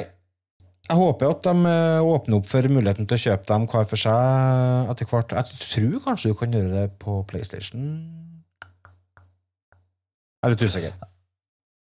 jeg 0.91 0.97
håper 0.99 1.31
at 1.31 1.45
de 1.45 1.69
eh, 1.69 2.03
åpner 2.03 2.41
opp 2.41 2.49
for 2.51 2.67
muligheten 2.67 3.07
til 3.07 3.15
å 3.15 3.23
kjøpe 3.25 3.47
dem 3.47 3.67
hver 3.71 3.85
for 3.87 4.01
seg 4.01 4.89
etter 4.91 5.07
hvert. 5.07 5.35
Jeg 5.37 5.61
tror 5.61 6.01
kanskje 6.07 6.31
du 6.33 6.39
kan 6.39 6.57
gjøre 6.57 6.73
det 6.73 6.87
på 6.99 7.21
PlayStation. 7.29 7.85
Jeg 10.41 10.49
er 10.49 10.53
litt 10.55 10.65
usikker. 10.65 10.97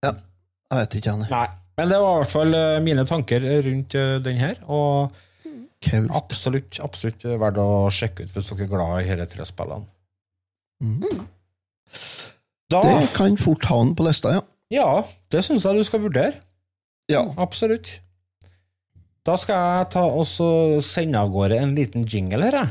Jeg 0.07 0.81
vet 0.81 0.97
ikke, 0.99 1.13
Anne. 1.13 1.29
Nei. 1.31 1.47
Men 1.77 1.93
det 1.93 1.99
var 2.01 2.15
i 2.17 2.21
hvert 2.23 2.33
fall 2.33 2.57
eh, 2.57 2.79
mine 2.83 3.05
tanker 3.07 3.45
rundt 3.67 3.95
eh, 4.01 4.17
den 4.25 4.41
her, 4.41 4.59
og 4.65 5.13
Kult. 5.85 6.09
absolutt, 6.17 6.79
absolutt 6.83 7.27
verdt 7.29 7.61
å 7.61 7.69
sjekke 7.93 8.25
ut 8.25 8.33
hvis 8.33 8.49
dere 8.49 8.65
er 8.65 8.71
glad 8.73 8.95
i 9.03 9.11
disse 9.13 9.29
tre 9.35 9.47
spillene. 9.47 9.87
Mm. 10.83 11.27
Da, 12.73 12.81
Det 12.81 13.13
kan 13.15 13.37
fort 13.39 13.69
ha 13.71 13.79
den 13.85 13.95
på 13.95 14.09
lista, 14.09 14.33
ja. 14.39 14.43
ja, 14.73 14.89
det 15.31 15.45
syns 15.47 15.69
jeg 15.69 15.79
du 15.79 15.87
skal 15.87 16.03
vurdere. 16.09 16.41
Ja. 17.09 17.35
Absolutt. 17.37 18.01
Da 19.27 19.37
skal 19.37 19.55
jeg 19.55 19.87
ta 19.91 20.01
og 20.11 20.27
sende 20.83 21.19
av 21.19 21.31
gårde 21.31 21.59
en 21.63 21.75
liten 21.75 22.03
jingle 22.03 22.43
her, 22.43 22.57
jeg. 22.57 22.69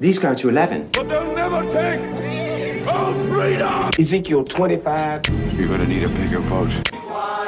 These 0.00 0.18
go 0.20 0.34
to 0.34 0.48
11. 0.48 0.90
But 0.92 1.06
they'll 1.08 1.34
never 1.34 1.62
take 1.70 2.00
our 2.88 3.14
freedom! 3.30 3.90
Ezekiel 3.98 4.42
25. 4.44 5.30
You're 5.56 5.68
gonna 5.68 5.86
need 5.86 6.02
a 6.02 6.08
bigger 6.08 6.40
boat. 6.48 6.70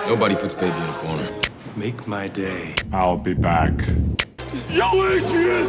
Nobody 0.09 0.37
puts 0.37 0.55
baby 0.55 0.77
in 0.77 0.89
a 0.89 0.99
corner. 1.03 1.29
Make 1.77 2.07
my 2.07 2.29
day. 2.29 2.75
I'll 2.93 3.19
be 3.19 3.35
back. 3.35 3.73
Yo, 4.71 4.87
Adrian! 4.87 5.67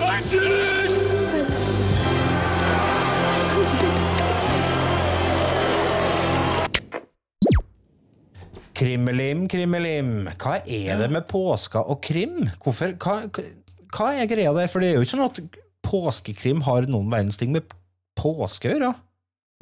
I 0.00 0.22
did 0.30 0.42
it! 0.44 1.23
Krimmelim, 8.74 9.46
krimmelim. 9.50 10.12
Hva 10.40 10.58
er 10.66 10.98
det 10.98 11.10
med 11.14 11.28
påska 11.30 11.84
og 11.84 12.00
krim? 12.02 12.48
Hvorfor, 12.62 12.96
hva, 12.98 13.20
hva 13.94 14.08
er 14.18 14.30
greia 14.30 14.54
der? 14.56 14.70
For 14.72 14.82
det 14.82 14.90
er 14.90 14.98
jo 14.98 15.06
ikke 15.06 15.14
sånn 15.14 15.28
at 15.28 15.40
påskekrim 15.84 16.64
har 16.66 16.88
noen 16.90 17.10
verdens 17.12 17.38
ting 17.40 17.54
med 17.54 17.70
påske 18.18 18.70
å 18.70 18.74
gjøre. 18.74 18.92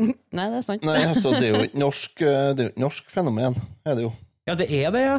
Nei, 0.36 0.46
det 0.48 0.62
er 0.62 0.66
sant. 0.66 0.86
Nei, 0.86 0.98
altså, 1.10 1.34
det 1.36 1.48
er 1.48 1.56
jo 1.56 1.64
et 1.66 1.78
norsk, 1.78 2.24
eh, 2.24 2.50
det 2.56 2.64
er 2.64 2.70
jo 2.70 2.74
et 2.74 2.82
norsk 2.82 3.12
fenomen, 3.12 3.58
er 3.84 3.98
det 3.98 4.06
jo. 4.06 4.12
Ja, 4.48 4.56
det 4.58 4.68
er 4.74 4.94
det, 4.94 5.04
ja. 5.06 5.18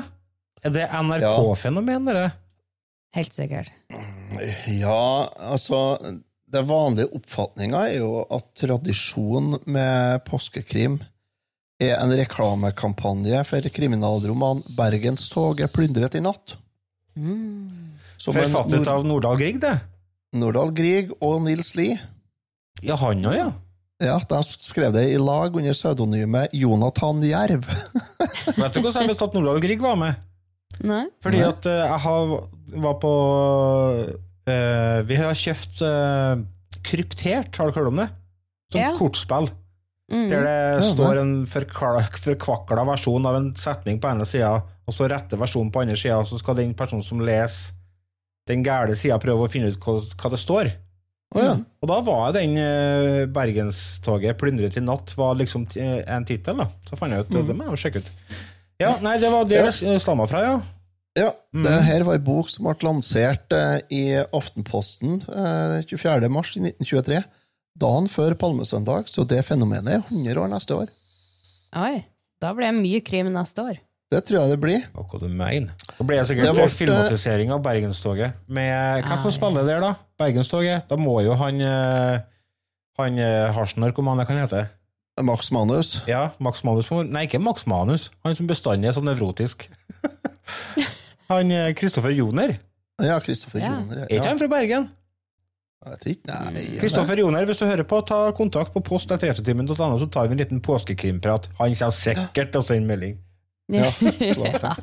Er 0.63 0.73
det 0.73 0.88
NRK-fenomen, 0.95 2.08
dere? 2.08 2.27
Helt 3.13 3.36
sikkert. 3.36 3.69
Ja, 4.73 5.27
altså 5.38 5.97
Den 6.53 6.67
vanlige 6.69 7.12
oppfatninga 7.17 7.84
er 7.91 7.99
jo 7.99 8.23
at 8.32 8.47
tradisjonen 8.58 9.60
med 9.69 10.23
påskekrim 10.27 10.99
er 11.84 12.00
en 12.00 12.13
reklamekampanje 12.15 13.43
for 13.48 13.69
kriminalromanen 13.76 14.63
'Bergenstoget 14.78 15.74
plyndret 15.74 16.15
i 16.15 16.24
natt'. 16.24 16.56
Mm. 17.15 17.93
Forfattet 18.24 18.80
Nord 18.80 18.88
av 18.88 19.06
Nordahl 19.06 19.38
Grieg, 19.38 19.60
det. 19.62 19.76
Nordahl 20.34 20.72
Grieg 20.74 21.12
og 21.22 21.43
Nils 21.46 21.76
Lie. 21.78 22.00
Ja, 22.82 22.96
han 22.98 23.22
òg, 23.26 23.38
ja. 23.38 23.52
Ja, 24.04 24.17
De 24.19 24.39
skrev 24.60 24.91
det 24.96 25.06
i 25.13 25.19
lag 25.22 25.56
under 25.56 25.76
pseudonymet 25.76 26.52
Jonathan 26.58 27.22
Jerv. 27.24 27.67
Vet 28.58 28.74
du 28.74 28.82
hvordan 28.82 29.04
jeg 29.06 29.12
visste 29.13 29.28
at 29.30 29.36
Nordahl 29.38 29.62
Grieg 29.63 29.84
var 29.84 30.00
med? 30.00 30.17
Nei? 30.84 31.06
Fordi 31.24 31.43
at 31.46 31.67
eh, 31.69 31.84
jeg 31.86 32.02
har, 32.08 32.32
var 32.84 32.96
på 33.00 33.12
uh, 34.50 35.00
Vi 35.06 35.19
har 35.19 35.38
kjøpt 35.38 35.84
uh, 35.86 36.41
kryptert, 36.84 37.56
har 37.56 37.69
du 37.69 37.78
hørt 37.78 37.91
om 37.91 38.02
det? 38.02 38.10
Som 38.74 38.82
Ja. 38.82 38.93
kortspill. 38.98 39.52
Mm. 40.13 40.28
Der 40.30 40.43
det 40.45 40.84
står 40.91 41.17
en 41.23 41.32
forkvakla 41.49 42.84
versjon 42.86 43.26
av 43.26 43.36
en 43.39 43.49
setning 43.58 43.97
på 44.04 44.12
ene 44.12 44.26
sida, 44.30 44.52
og 44.86 44.93
så 44.93 45.08
rette 45.10 45.39
versjonen 45.39 45.71
på 45.73 45.82
andre 45.82 45.97
sida, 45.97 46.19
og 46.21 46.28
så 46.30 46.38
skal 46.38 46.60
den 46.60 46.73
personen 46.78 47.04
som 47.06 47.21
leser 47.23 47.73
den 48.47 48.63
gærne 48.65 48.95
sida, 48.99 49.17
prøve 49.23 49.45
å 49.47 49.52
finne 49.52 49.71
ut 49.71 49.80
hva, 49.82 50.30
det 50.30 50.39
står. 50.41 50.69
Å 51.34 51.39
ja. 51.41 51.54
Og 51.82 51.89
da 51.89 51.97
var 52.06 52.34
den 52.36 52.58
uh, 52.60 53.23
Bergenstoget 53.34 54.38
'Plyndret 54.38 54.76
i 54.78 54.84
natt' 54.84 55.15
var 55.17 55.34
liksom 55.39 55.65
t- 55.71 55.82
en 55.82 56.26
tittel, 56.30 56.60
da. 56.62 56.67
Så 56.89 56.99
fant 56.99 57.12
jeg 57.15 57.23
ut 57.26 57.34
Mm. 57.34 57.47
det 57.47 57.56
må 57.56 57.63
jeg 57.63 57.71
jo 57.73 57.82
sjekke 57.84 58.04
ut. 58.04 58.12
Ja, 58.84 58.97
nei, 59.02 59.17
det 59.17 59.32
var 59.32 59.45
det 59.49 59.63
det 59.65 60.02
stamma 60.04 60.28
fra, 60.28 60.41
ja. 60.43 60.62
Ja, 61.15 61.32
det 61.54 61.73
her 61.86 62.04
var 62.04 62.13
ei 62.17 62.23
bok 62.26 62.49
som 62.49 62.65
ble 62.65 62.73
lansert 62.88 63.54
eh, 63.54 63.82
i 63.93 64.04
Aftenposten 64.34 65.21
eh, 65.30 65.84
24. 65.86 67.23
mars 67.81 68.09
i 68.09 68.09
1923. 68.09 68.09
Dagen 68.09 68.09
før 68.09 68.36
Palmesøndag, 68.38 69.07
så 69.09 69.25
det 69.27 69.43
fenomenet 69.45 69.89
er 69.89 70.03
100 70.09 70.38
år 70.41 70.49
neste 70.51 70.73
år. 70.75 70.88
Oi. 71.75 72.03
Da 72.41 72.53
blir 72.53 72.67
det 72.69 72.76
mye 72.82 72.99
krim 73.01 73.32
neste 73.34 73.61
år. 73.63 73.78
Det 74.11 74.19
tror 74.28 74.41
jeg 74.43 74.49
det 74.51 74.59
blir. 74.61 74.84
Og 74.95 75.07
hva 75.09 75.19
du 75.19 75.28
mener. 75.28 75.71
Da 75.97 76.03
blir 76.05 76.19
det 76.19 76.28
sikkert 76.28 76.45
Det 76.45 76.53
ble- 76.53 76.69
filmatisering 76.69 77.51
av 77.51 77.63
Bergenstoget. 77.63 78.34
Med, 78.47 79.03
hvem 79.07 79.17
som 79.17 79.32
spiller 79.32 79.65
der, 79.65 79.80
da? 79.82 79.95
Bergenstoget? 80.19 80.88
Da 80.88 80.95
må 80.99 81.21
jo 81.24 81.34
han 81.39 81.59
eh, 81.61 82.19
Han 82.99 83.17
eh, 83.17 83.49
hasjnarkomane, 83.55 84.21
hva 84.28 84.36
han 84.36 84.43
heter 84.43 84.67
Max 85.24 85.49
Manus. 85.51 86.03
Ja, 86.07 86.32
Max 86.39 86.63
Manus. 86.63 86.89
Nei, 86.91 87.26
ikke 87.26 87.39
Max 87.41 87.65
Manus. 87.65 88.11
Han 88.24 88.36
som 88.36 88.45
bestandig 88.47 88.89
er 88.89 88.93
så 88.93 89.01
nevrotisk. 89.01 89.65
han 91.32 91.51
eh, 91.51 91.74
Kristoffer 91.74 92.13
Joner. 92.13 92.57
Ja, 93.01 93.17
Kristoffer 93.19 93.59
Ja. 93.63 93.71
Joner. 93.80 94.03
Er 94.05 94.13
ikke 94.19 94.30
han 94.30 94.38
fra 94.41 94.47
Bergen? 94.51 94.84
Jeg 94.84 94.84
vet 94.84 94.84
ikke. 94.84 94.91
Nei, 94.91 95.72
Kristoffer 96.79 97.19
Joner, 97.19 97.45
hvis 97.49 97.59
du 97.59 97.65
hører 97.67 97.88
på, 97.88 97.99
ta 98.07 98.19
kontakt 98.38 98.73
på 98.75 98.81
post 98.86 99.11
etter 99.11 99.34
ettertimen.no, 99.34 99.75
så 99.99 100.07
tar 100.11 100.29
vi 100.29 100.38
en 100.38 100.41
liten 100.43 100.61
påskekrimprat. 100.63 101.49
Han 101.59 101.75
kommer 101.75 101.95
sikkert 101.97 102.53
til 102.53 102.61
å 102.61 102.65
sende 102.65 102.89
melding. 102.89 103.19
Ja, 103.73 103.88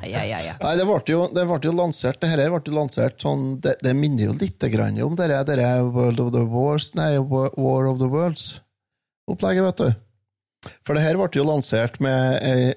ja, 0.01 0.23
ja, 0.25 0.39
ja. 0.41 0.53
Nei, 0.57 0.71
det 0.79 0.85
ble 0.89 0.95
jo, 1.13 1.27
det 1.29 1.43
ble 1.45 1.57
jo 1.61 1.71
lansert 1.77 2.17
Det 2.17 2.31
her 2.31 2.39
ble 2.49 2.59
jo 2.65 2.73
lansert 2.73 3.21
sånn 3.21 3.59
Det, 3.61 3.75
det 3.85 3.91
minner 3.93 4.31
jo 4.31 4.33
litt 4.33 4.65
grann 4.73 4.97
om 5.05 5.13
det 5.19 5.27
der- 5.29 5.85
World 5.85 6.19
of 6.19 6.31
the 6.33 6.41
Wars 6.49 6.89
Nei, 6.97 7.11
War 7.21 7.85
of 7.91 7.99
the 8.01 8.09
Worlds-opplegget, 8.09 9.67
vet 9.69 9.77
du. 9.77 9.93
For 10.81 10.97
det 10.97 11.05
her 11.05 11.19
ble 11.21 11.29
jo 11.37 11.45
lansert 11.45 11.99
med 12.01 12.41
ei, 12.41 12.73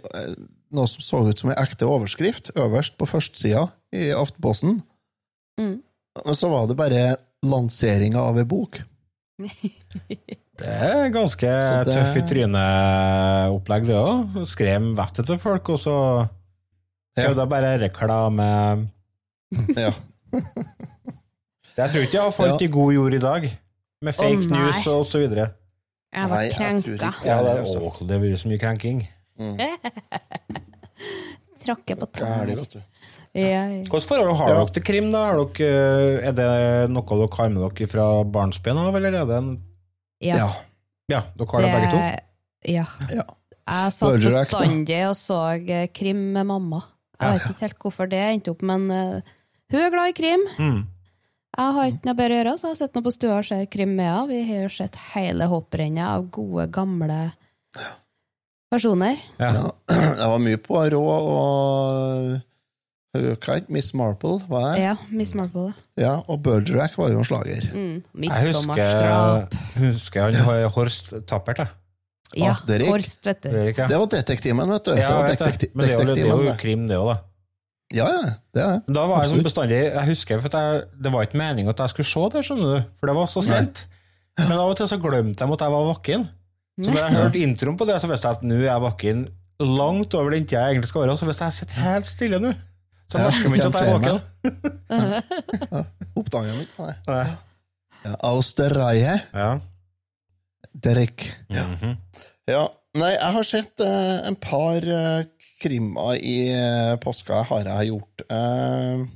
noe 0.76 0.86
som 0.92 1.04
så 1.04 1.22
ut 1.24 1.40
som 1.40 1.50
ei 1.54 1.56
ekte 1.64 1.88
overskrift 1.88 2.52
øverst 2.52 2.98
på 3.00 3.08
førstesida 3.08 3.66
i 3.96 4.10
Aftenposten. 4.12 4.82
Mm. 5.60 5.78
Så 6.36 6.52
var 6.52 6.68
det 6.68 6.76
bare 6.78 7.02
lanseringa 7.44 8.18
av 8.20 8.38
ei 8.38 8.44
bok. 8.48 8.80
Det 10.54 10.70
er 10.70 11.08
ganske 11.10 11.48
det- 11.50 11.90
tøff 11.96 12.14
i 12.16 12.20
trynet-opplegg, 12.30 13.86
det 13.88 13.96
òg. 13.98 14.36
Skrem 14.46 14.92
vettet 14.94 15.26
til 15.26 15.38
folk, 15.42 15.68
og 15.74 15.78
så 15.82 15.94
Ja. 17.16 17.24
er 17.30 17.34
det 17.34 17.48
bare 17.50 17.72
reklame 17.82 18.46
Ja. 19.76 19.90
Jeg 21.74 21.90
tror 21.90 22.00
ikke 22.06 22.14
jeg 22.14 22.22
har 22.22 22.30
falt 22.30 22.60
Ja. 22.62 22.68
i 22.68 22.70
god 22.70 22.92
jord 22.94 23.14
i 23.14 23.18
dag, 23.18 23.50
med 24.02 24.14
fake 24.14 24.46
oh, 24.46 24.50
news 24.54 24.86
og 24.86 25.02
så 25.10 25.18
videre. 25.24 25.48
Jeg 26.14 26.22
Nei, 26.22 26.30
var 26.30 26.40
jeg 26.42 26.52
tror 26.52 26.64
krenka. 26.64 26.90
ikke- 27.10 27.26
Ja, 27.26 27.42
det, 27.42 27.58
altså. 27.64 27.78
å, 27.82 28.06
det 28.06 28.20
blir 28.22 28.36
så 28.38 28.46
mye 28.48 28.58
krenking. 28.62 29.02
Tråkke 31.64 31.96
på 31.96 32.06
tærne. 32.12 32.54
Ja, 33.34 33.46
ja. 33.50 33.62
Hvilket 33.82 34.06
forhold 34.06 34.36
har 34.38 34.52
dere 34.54 34.72
til 34.76 34.84
krim? 34.86 35.08
da? 35.10 35.24
Har 35.26 35.40
dere, 35.42 35.70
eh, 36.22 36.28
er 36.28 36.34
det 36.38 36.90
noe 36.94 37.02
dere 37.18 37.28
har 37.34 37.48
med 37.50 37.64
dere 37.66 37.88
fra 37.90 38.04
barnsben 38.24 38.78
av, 38.78 38.94
eller 38.94 39.16
er 39.20 39.26
det 39.26 39.38
en 39.40 39.48
ja. 40.22 40.36
Ja. 40.38 40.50
Ja, 41.10 41.22
dere 41.36 41.48
har 41.50 41.64
det, 41.66 41.72
begge 41.74 41.90
to? 41.90 42.02
Ja. 42.72 42.84
Ja. 43.12 43.24
Jeg 43.64 43.92
satt 43.96 44.22
bestandig 44.22 45.00
og 45.08 45.16
så 45.18 45.38
eh, 45.58 45.86
krim 45.92 46.20
med 46.36 46.46
mamma. 46.46 46.82
Jeg 47.18 47.26
Ja. 47.26 47.32
vet 47.38 47.50
ikke 47.50 47.64
helt 47.66 47.78
hvorfor 47.82 48.10
det 48.10 48.20
endte 48.22 48.50
opp, 48.54 48.62
men 48.62 48.86
uh, 48.90 49.20
hun 49.72 49.80
er 49.80 49.90
glad 49.90 50.08
i 50.12 50.16
krim. 50.18 50.42
Mm. 50.58 50.80
Jeg 51.56 51.74
har 51.76 51.86
ikke 51.90 52.06
noe 52.08 52.16
bedre 52.18 52.34
å 52.34 52.38
gjøre, 52.40 52.54
så 52.58 52.70
jeg 52.72 52.78
sitter 52.80 53.04
på 53.06 53.12
stua 53.14 53.36
og 53.38 53.44
ser 53.46 53.66
krim 53.70 53.92
med 53.96 54.08
henne. 54.10 54.28
Vi 54.30 54.40
har 54.48 54.64
jo 54.66 54.72
sett 54.74 54.96
hele 55.14 55.46
hopprennet 55.50 56.04
av 56.06 56.24
gode, 56.34 56.66
gamle 56.74 57.18
personer. 58.70 59.16
Ja. 59.38 59.52
Ja. 59.52 59.70
Det 60.18 60.26
var 60.32 60.42
mye 60.42 60.58
på 60.62 60.80
rå 60.94 61.02
og 61.14 62.40
Hva 63.14 63.54
het 63.60 63.68
Miss 63.70 63.92
Marple? 63.94 64.40
Var 64.50 64.64
det? 64.74 64.80
Ja, 64.82 64.94
Miss 65.14 65.34
Marple. 65.38 65.68
Ja, 66.00 66.16
og 66.26 66.40
Bergerac 66.42 66.96
var 66.98 67.12
jo 67.12 67.20
en 67.22 67.24
slager. 67.28 67.68
Mm. 67.70 68.02
Jeg 68.26 68.48
husker, 68.48 69.46
husker 69.78 70.34
han 70.34 70.70
Horst 70.74 71.12
Tappert, 71.30 71.58
jeg. 71.62 71.68
Ja, 72.34 72.50
Ah, 72.56 72.62
Derek. 72.66 72.88
Horst, 72.90 73.20
vet 73.24 73.44
du. 73.44 73.50
Det 73.52 73.76
ja. 73.78 73.86
Det 73.86 73.98
var 74.00 74.08
detektimen, 74.10 74.72
vet 74.74 74.84
du. 74.88 74.90
ja, 74.98 75.06
det 75.06 75.14
var 75.14 75.28
jeg 75.28 75.30
vet 75.30 75.38
det. 75.38 75.46
detekti- 75.46 75.70
Men 75.74 75.86
det 75.86 75.94
er 75.94 76.04
det 76.14 76.24
er 76.24 76.42
jo 76.48 76.54
krim, 76.58 76.88
det 76.90 76.96
òg, 76.98 77.12
da. 77.12 77.16
Ja, 77.94 78.06
ja, 78.10 78.22
det 78.56 78.62
er 78.64 78.72
det. 78.80 78.94
Da 78.96 79.06
var 79.06 79.22
jeg 79.22 79.30
sånn 79.30 79.44
bestandig 79.46 79.78
Jeg 79.84 80.06
husker, 80.08 80.40
for 80.42 80.50
at 80.50 80.56
jeg, 80.58 80.82
det 81.04 81.12
var 81.12 81.22
ikke 81.28 81.38
meningen 81.38 81.70
at 81.70 81.78
jeg 81.84 81.88
skulle 81.92 82.10
se 82.10 82.24
det, 82.34 82.42
skjønner 82.48 82.74
du. 82.80 82.88
For 82.98 83.06
det 83.06 83.14
var 83.14 83.26
så 83.30 83.42
sent. 83.46 83.84
Men 84.40 84.58
av 84.58 84.70
og 84.72 84.76
til 84.76 84.88
så 84.90 84.98
glemte 84.98 85.44
jeg 85.46 85.52
at 85.54 85.60
jeg 85.62 85.70
var 85.76 85.84
våken. 85.94 86.28
Så 86.82 86.90
da 86.90 87.04
jeg 87.06 87.14
hørte 87.14 87.38
introen 87.46 87.76
på 87.78 87.86
det, 87.86 88.00
så 88.02 88.08
visste 88.10 88.26
jeg 88.26 88.34
at 88.40 88.42
nå 88.42 88.54
er 88.58 88.66
jeg 88.66 88.82
våken 88.82 89.28
langt 89.62 90.14
over 90.18 90.30
den 90.34 90.44
tida 90.48 90.64
jeg 90.66 90.74
egentlig 90.74 90.88
skal 90.90 91.04
være. 91.04 91.14
Så 91.20 91.28
hvis 91.30 91.38
jeg 91.44 91.52
sitter 91.60 91.74
helt 91.86 92.06
stille 92.10 92.40
nå, 92.42 92.50
så 93.08 93.18
Ja, 93.18 93.24
merker 93.28 93.48
man 93.48 93.58
ikke 93.58 93.68
at 93.68 93.74
jeg 93.80 93.88
er 93.88 93.94
våken. 93.98 94.18
Oppdager 96.16 96.48
jeg 96.52 96.66
ikke. 96.66 96.94
Nei. 97.08 98.14
Austerreihe. 98.20 99.18
Ja, 99.32 99.50
Derek. 100.84 101.26
Ja. 101.50 101.66
Mm 101.66 101.74
-hmm. 101.74 101.96
Ja, 102.48 102.66
nei, 102.94 103.10
jeg 103.10 103.32
har 103.32 103.42
sett 103.42 103.80
uh, 103.80 104.26
en 104.28 104.36
par 104.36 104.76
uh, 104.76 105.24
krimmer 105.62 106.14
i 106.14 106.52
uh, 106.52 106.96
påska, 107.00 107.42
har 107.42 107.64
jeg 107.64 107.86
gjort. 107.86 108.22
Uh, 108.30 109.06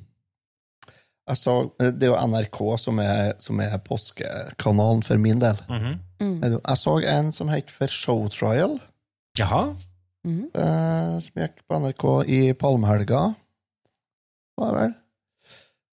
Altså, 1.28 1.68
det 1.78 2.07
er 2.07 2.12
jo 2.14 2.20
NRK 2.30 2.59
som 2.80 3.01
er, 3.05 3.34
som 3.43 3.61
er 3.61 3.76
påskekanalen 3.84 5.03
for 5.05 5.20
min 5.20 5.41
del. 5.43 5.61
Mhm. 5.68 5.99
Mm. 6.20 6.39
Jeg 6.43 6.76
så 6.80 6.97
en 6.99 7.32
som 7.32 7.49
het 7.53 7.70
For 7.70 7.86
Show 7.86 8.28
Trial, 8.28 8.80
Jaha. 9.39 9.74
Mhm. 10.24 10.49
eh, 10.55 11.18
som 11.20 11.43
gikk 11.43 11.61
på 11.68 11.78
NRK 11.78 12.05
i 12.26 12.53
palmehelga, 12.53 13.34
det 14.64 14.74
vel? 14.76 14.96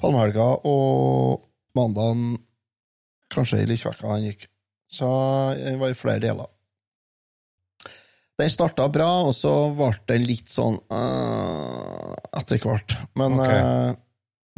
Palmehelga 0.01 0.47
og 0.67 1.45
mandagen, 1.77 2.35
kanskje 3.33 3.61
i 3.63 3.69
Likvekka 3.69 4.09
han 4.11 4.25
gikk. 4.25 4.47
Så 4.91 5.07
det 5.57 5.75
var 5.81 5.91
i 5.91 5.97
flere 5.97 6.23
deler. 6.23 6.51
Den 8.35 8.51
starta 8.51 8.87
bra, 8.91 9.09
og 9.29 9.31
så 9.35 9.51
ble 9.75 9.93
den 10.11 10.25
litt 10.27 10.51
sånn 10.51 10.75
uh, 10.91 12.15
etter 12.35 12.59
hvert. 12.59 12.97
Men 13.15 13.37
okay. 13.39 13.61
uh, 13.63 13.91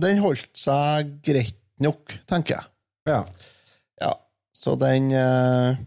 den 0.01 0.21
holdt 0.23 0.49
seg 0.57 1.19
greit 1.25 1.59
nok, 1.83 2.15
tenker 2.29 2.57
jeg. 2.57 2.71
Ja. 3.07 3.19
Ja, 4.01 4.15
så 4.57 4.73
den 4.81 5.11
uh, 5.13 5.77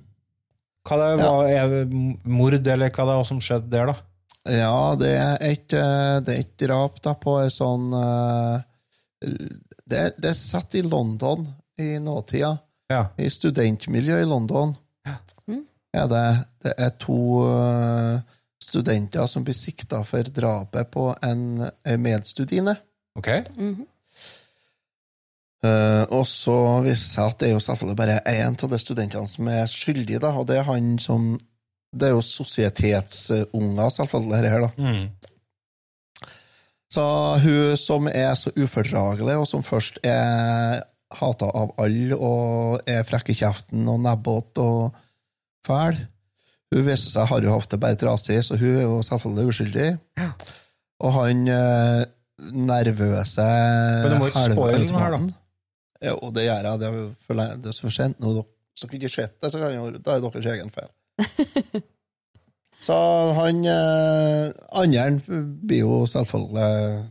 Hva 0.87 1.01
det 1.01 1.11
var, 1.21 1.43
er 1.51 1.75
det 1.75 1.83
mord, 1.91 2.57
eller 2.59 2.95
hva 2.95 3.09
det 3.11 3.19
var 3.21 3.27
som 3.29 3.43
skjedde 3.43 3.75
der, 3.75 3.91
da? 3.91 4.10
Ja, 4.49 4.97
det 4.97 5.11
er 5.21 5.37
et, 5.45 5.73
øh, 5.77 6.21
det 6.25 6.35
er 6.35 6.41
et 6.41 6.55
drap 6.63 7.01
da 7.05 7.13
på 7.21 7.37
en 7.43 7.53
sånn 7.53 7.91
øh, 7.93 8.61
det, 9.21 10.05
det 10.17 10.31
er 10.31 10.39
satt 10.39 10.75
i 10.79 10.83
London 10.87 11.45
i 11.81 11.99
nåtida. 12.01 12.55
Ja. 12.91 13.05
I 13.19 13.29
studentmiljøet 13.31 14.25
i 14.25 14.29
London 14.29 14.77
Mm. 15.49 15.65
er 15.95 16.07
det, 16.07 16.25
det 16.63 16.73
er 16.79 16.91
to 17.01 17.17
øh, 17.49 18.21
studenter 18.63 19.27
som 19.27 19.45
blir 19.45 19.57
sikta 19.57 20.03
for 20.07 20.23
drapet 20.23 20.91
på 20.93 21.09
en, 21.25 21.65
medstudiene. 21.99 22.77
Ok. 23.17 23.29
Mhm. 23.57 23.87
Eh, 25.65 26.05
og 26.09 26.27
så 26.29 26.55
viser 26.85 26.95
det 26.95 26.99
seg 27.11 27.25
at 27.27 27.41
det 27.41 27.49
er 27.49 27.53
jo 27.53 27.61
selvfølgelig 27.61 27.97
bare 27.97 28.21
én 28.33 28.55
av 28.63 28.71
de 28.71 28.79
studentene 28.81 29.29
som 29.29 29.49
er 29.53 29.67
skyldig, 29.69 30.21
da, 30.23 30.31
og 30.33 30.47
det 30.49 30.57
er 30.57 30.69
han 30.69 30.95
som 31.03 31.35
Det 31.91 32.07
er 32.07 32.13
jo 32.15 32.21
sosietetsunger, 32.23 33.89
selvfølgelig, 33.91 34.37
dette 34.37 34.51
her, 34.53 34.61
da. 34.67 34.71
Mm. 34.79 35.09
Så 36.91 37.03
hun 37.45 37.77
som 37.79 38.07
er 38.11 38.35
så 38.39 38.51
ufordragelig, 38.59 39.37
og 39.39 39.47
som 39.47 39.63
først 39.67 40.01
er 40.07 40.81
hata 41.21 41.49
av 41.55 41.73
alle, 41.83 42.15
og 42.19 42.81
er 42.91 43.03
frekk 43.07 43.31
i 43.33 43.37
kjeften 43.41 43.87
og 43.91 44.01
nebbete 44.05 44.63
og 44.63 44.97
fæl 45.67 45.99
Hun 46.71 46.85
viser 46.87 47.11
seg 47.11 47.27
har 47.27 47.43
jo 47.43 47.51
hatt 47.57 47.71
det 47.73 47.81
bare 47.83 47.99
trasig, 47.99 48.39
så 48.47 48.55
hun 48.59 48.77
er 48.79 48.85
jo 48.87 49.01
selvfølgelig 49.03 49.51
uskyldig. 49.51 49.89
Og 51.03 51.13
han 51.17 51.41
eh, 51.51 52.05
nervøse 52.55 53.43
Men 54.05 54.13
du 54.15 54.19
må 54.21 54.29
ikke 54.31 54.45
spoile 54.55 54.85
den 54.87 54.95
her, 55.03 55.17
da. 55.17 55.21
Jo, 56.07 56.15
det 56.37 56.45
gjør 56.47 56.69
jeg. 56.71 56.79
Det 56.81 56.87
er, 56.91 57.01
for, 57.27 57.35
det 57.65 57.67
er 57.73 57.75
så 57.77 57.87
for 57.89 57.97
sent 57.99 58.23
nå. 58.23 58.31
dere- 58.37 58.47
Hvis 58.79 58.87
ikke 58.87 59.03
har 59.09 59.15
sett 59.17 59.35
det, 59.43 59.51
så 59.53 59.59
kan 59.61 59.75
jo, 59.75 59.89
da 59.99 60.15
er 60.15 60.23
det 60.23 60.31
deres 60.37 60.47
egen 60.55 60.71
feil. 60.79 60.89
Så 62.87 62.97
han 63.37 63.65
eh, 63.69 64.51
Andre 64.81 65.07
blir 65.29 65.83
jo 65.83 65.99
selvfølgelig 66.09 67.03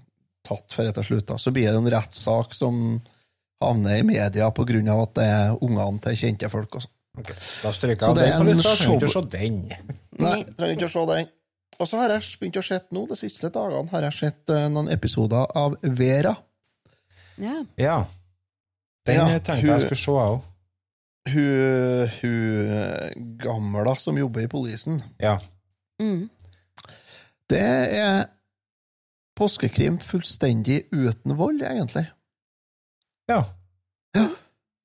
tatt 0.49 0.73
for 0.73 0.89
etter 0.89 1.05
slutt. 1.05 1.27
da. 1.29 1.37
Så 1.37 1.51
blir 1.53 1.69
det 1.69 1.77
en 1.77 1.91
rettssak 1.93 2.55
som 2.57 2.79
havner 3.61 3.99
i 3.99 4.05
media 4.07 4.47
på 4.55 4.65
grunn 4.65 4.89
av 4.89 5.03
at 5.03 5.13
det 5.19 5.27
er 5.29 5.57
ungene 5.61 6.01
til 6.01 6.17
kjente 6.17 6.49
folk. 6.49 6.79
Også. 6.79 6.89
Okay. 7.19 7.35
Da 7.61 7.73
stryker 7.75 8.07
jeg 8.09 8.17
det 8.17 8.25
den 8.25 8.33
er 8.33 8.39
på 8.41 8.47
lista. 8.49 8.75
Trenger 8.79 8.97
ikke 8.97 9.09
å 9.09 9.13
se 9.13 9.23
den. 9.35 9.59
Nei, 10.25 10.37
trenger 10.57 10.77
ikke 10.79 10.89
å 10.89 10.93
se 10.95 11.05
den. 11.13 11.29
Og 11.79 11.87
så 11.87 11.99
har 12.01 12.15
jeg 12.15 12.25
begynt 12.41 12.57
å 12.59 12.65
se 12.65 12.77
nå, 12.97 13.01
de 13.07 13.17
siste 13.19 13.51
dagene 13.55 13.93
har 13.93 14.07
jeg 14.09 14.17
sett 14.17 14.51
eh, 14.55 14.65
noen 14.73 14.89
episoder 14.91 15.53
av 15.59 15.77
Vera. 16.01 16.33
Ja. 17.39 17.59
Ja. 17.79 17.99
Den 19.07 19.21
Ja, 19.21 19.37
tenkte 19.37 19.69
jeg 19.69 19.85
skulle 19.85 20.01
se, 20.01 20.15
jeg 20.17 20.33
òg. 20.33 20.47
Hun, 21.29 22.09
hun 22.19 22.48
gamla 23.73 23.95
som 23.95 24.17
jobber 24.17 24.41
i 24.41 24.47
politien. 24.47 25.01
Ja. 25.17 25.39
Mm. 26.01 26.29
Det 27.49 27.59
er 27.99 28.25
påskekrim 29.37 29.99
fullstendig 29.99 30.87
uten 30.91 31.37
vold, 31.37 31.61
egentlig. 31.61 32.07
ja. 33.29 33.43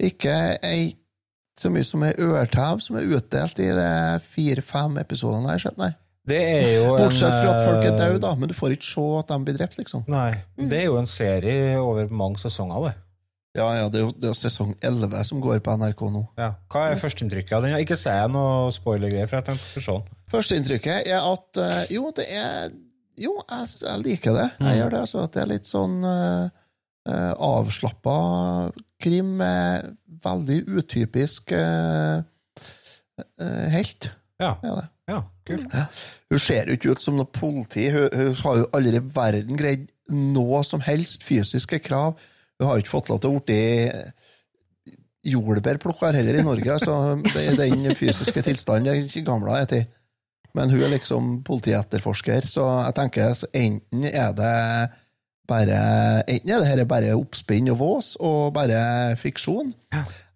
Ikke 0.02 0.58
ei 0.62 0.96
så 1.58 1.70
mye 1.70 1.86
som 1.86 2.02
ei 2.02 2.12
ørtev 2.18 2.80
som 2.82 2.96
er 2.98 3.06
utdelt 3.14 3.60
i 3.62 3.68
de 3.70 3.90
fire-fem 4.26 4.98
episodene 4.98 5.52
jeg 5.52 5.54
har 5.54 5.62
sett, 5.62 5.78
nei. 5.78 5.92
Det 6.26 6.40
er 6.40 6.70
jo 6.80 6.96
Bortsett 6.96 7.30
fra 7.30 7.52
at 7.52 7.62
folk 7.68 7.84
er 7.84 7.92
eh, 7.92 7.98
døde, 8.00 8.20
da, 8.24 8.32
men 8.34 8.50
du 8.50 8.54
får 8.56 8.74
ikke 8.74 8.88
se 8.88 9.04
at 9.20 9.30
de 9.30 9.38
blir 9.44 9.56
drept, 9.58 9.78
liksom. 9.78 10.02
Nei. 10.10 10.32
Det 10.56 10.80
er 10.80 10.88
jo 10.88 10.96
en 10.98 11.06
serie 11.08 11.78
over 11.78 12.10
mange 12.10 12.40
sesonger, 12.42 12.88
det. 12.88 12.94
Ja, 13.54 13.68
ja, 13.78 13.88
det 13.88 14.00
er 14.00 14.04
jo, 14.06 14.10
det 14.18 14.26
er 14.26 14.32
jo 14.32 14.38
sesong 14.40 14.72
11 14.82 15.20
som 15.28 15.40
går 15.44 15.60
på 15.62 15.74
NRK 15.78 16.00
nå. 16.10 16.22
Ja. 16.40 16.48
Hva 16.72 16.88
er 16.90 16.98
førsteinntrykket 16.98 17.52
av 17.54 17.62
den? 17.62 17.76
Ikke 17.84 17.94
si 18.00 18.10
noe 18.32 18.72
spoiler-greier, 18.74 19.28
for 19.30 19.38
jeg 19.38 19.46
tenkte 19.46 19.78
å 19.78 19.84
se 19.84 19.94
den. 19.94 20.18
Førsteinntrykket 20.34 21.06
er 21.12 21.20
at 21.22 21.60
eh, 21.62 21.92
jo, 21.94 22.08
det 22.16 22.26
er 22.34 22.72
Jo, 23.16 23.36
jeg, 23.46 23.68
jeg 23.84 24.00
liker 24.02 24.34
det. 24.34 24.48
Jeg 24.58 24.66
Mm. 24.66 24.78
gjør 24.80 24.90
det. 24.90 25.00
altså 25.04 25.22
at 25.22 25.32
Det 25.36 25.42
er 25.44 25.46
litt 25.52 25.68
sånn 25.70 25.92
uh, 26.02 26.48
avslappa 27.38 28.16
krim 29.04 29.36
med 29.38 29.92
veldig 30.24 30.58
utypisk 30.80 31.52
eh, 31.54 32.22
helt. 33.70 34.10
Ja. 34.42 34.56
Ja. 34.64 34.80
Ja, 35.06 35.18
kult. 35.46 35.68
Hun 36.32 36.40
ser 36.40 36.66
jo 36.70 36.74
ikke 36.78 36.94
ut 36.96 37.02
som 37.04 37.18
noe 37.18 37.28
politi. 37.28 37.90
Hun, 37.92 38.06
hun 38.16 38.34
har 38.40 38.56
jo 38.62 38.68
aldri 38.74 38.96
i 38.98 39.04
verden 39.14 39.58
greid 39.60 39.86
noe 40.10 40.62
som 40.64 40.80
helst 40.84 41.22
fysiske 41.28 41.78
krav. 41.84 42.16
Har 42.64 42.80
ikke 42.80 42.94
fått 42.94 43.10
lov 43.12 43.20
til 43.22 43.34
å 43.34 43.42
bli 43.44 43.62
jordbærplukker 45.24 46.16
heller 46.18 46.40
i 46.40 46.44
Norge. 46.44 46.72
Altså, 46.74 46.96
det 47.32 47.46
er 47.48 47.60
den 47.60 47.94
fysiske 47.96 48.44
tilstanden 48.44 48.90
er 48.92 49.04
ikke 49.04 49.24
gamla 49.26 49.60
er 49.62 49.70
til. 49.70 49.86
Men 50.54 50.70
hun 50.70 50.84
er 50.86 50.92
liksom 50.92 51.38
politietterforsker, 51.46 52.46
så 52.46 52.66
jeg 52.84 52.94
tenker 52.98 53.32
så 53.38 53.48
enten 53.58 54.04
er 54.06 54.36
det 54.38 54.58
bare 55.44 55.78
Enten 56.30 56.52
er 56.54 56.62
det 56.62 56.68
her 56.70 56.84
bare 56.88 57.16
oppspinn 57.18 57.68
og 57.74 57.80
vås 57.82 58.14
og 58.16 58.54
bare 58.56 59.16
fiksjon, 59.20 59.74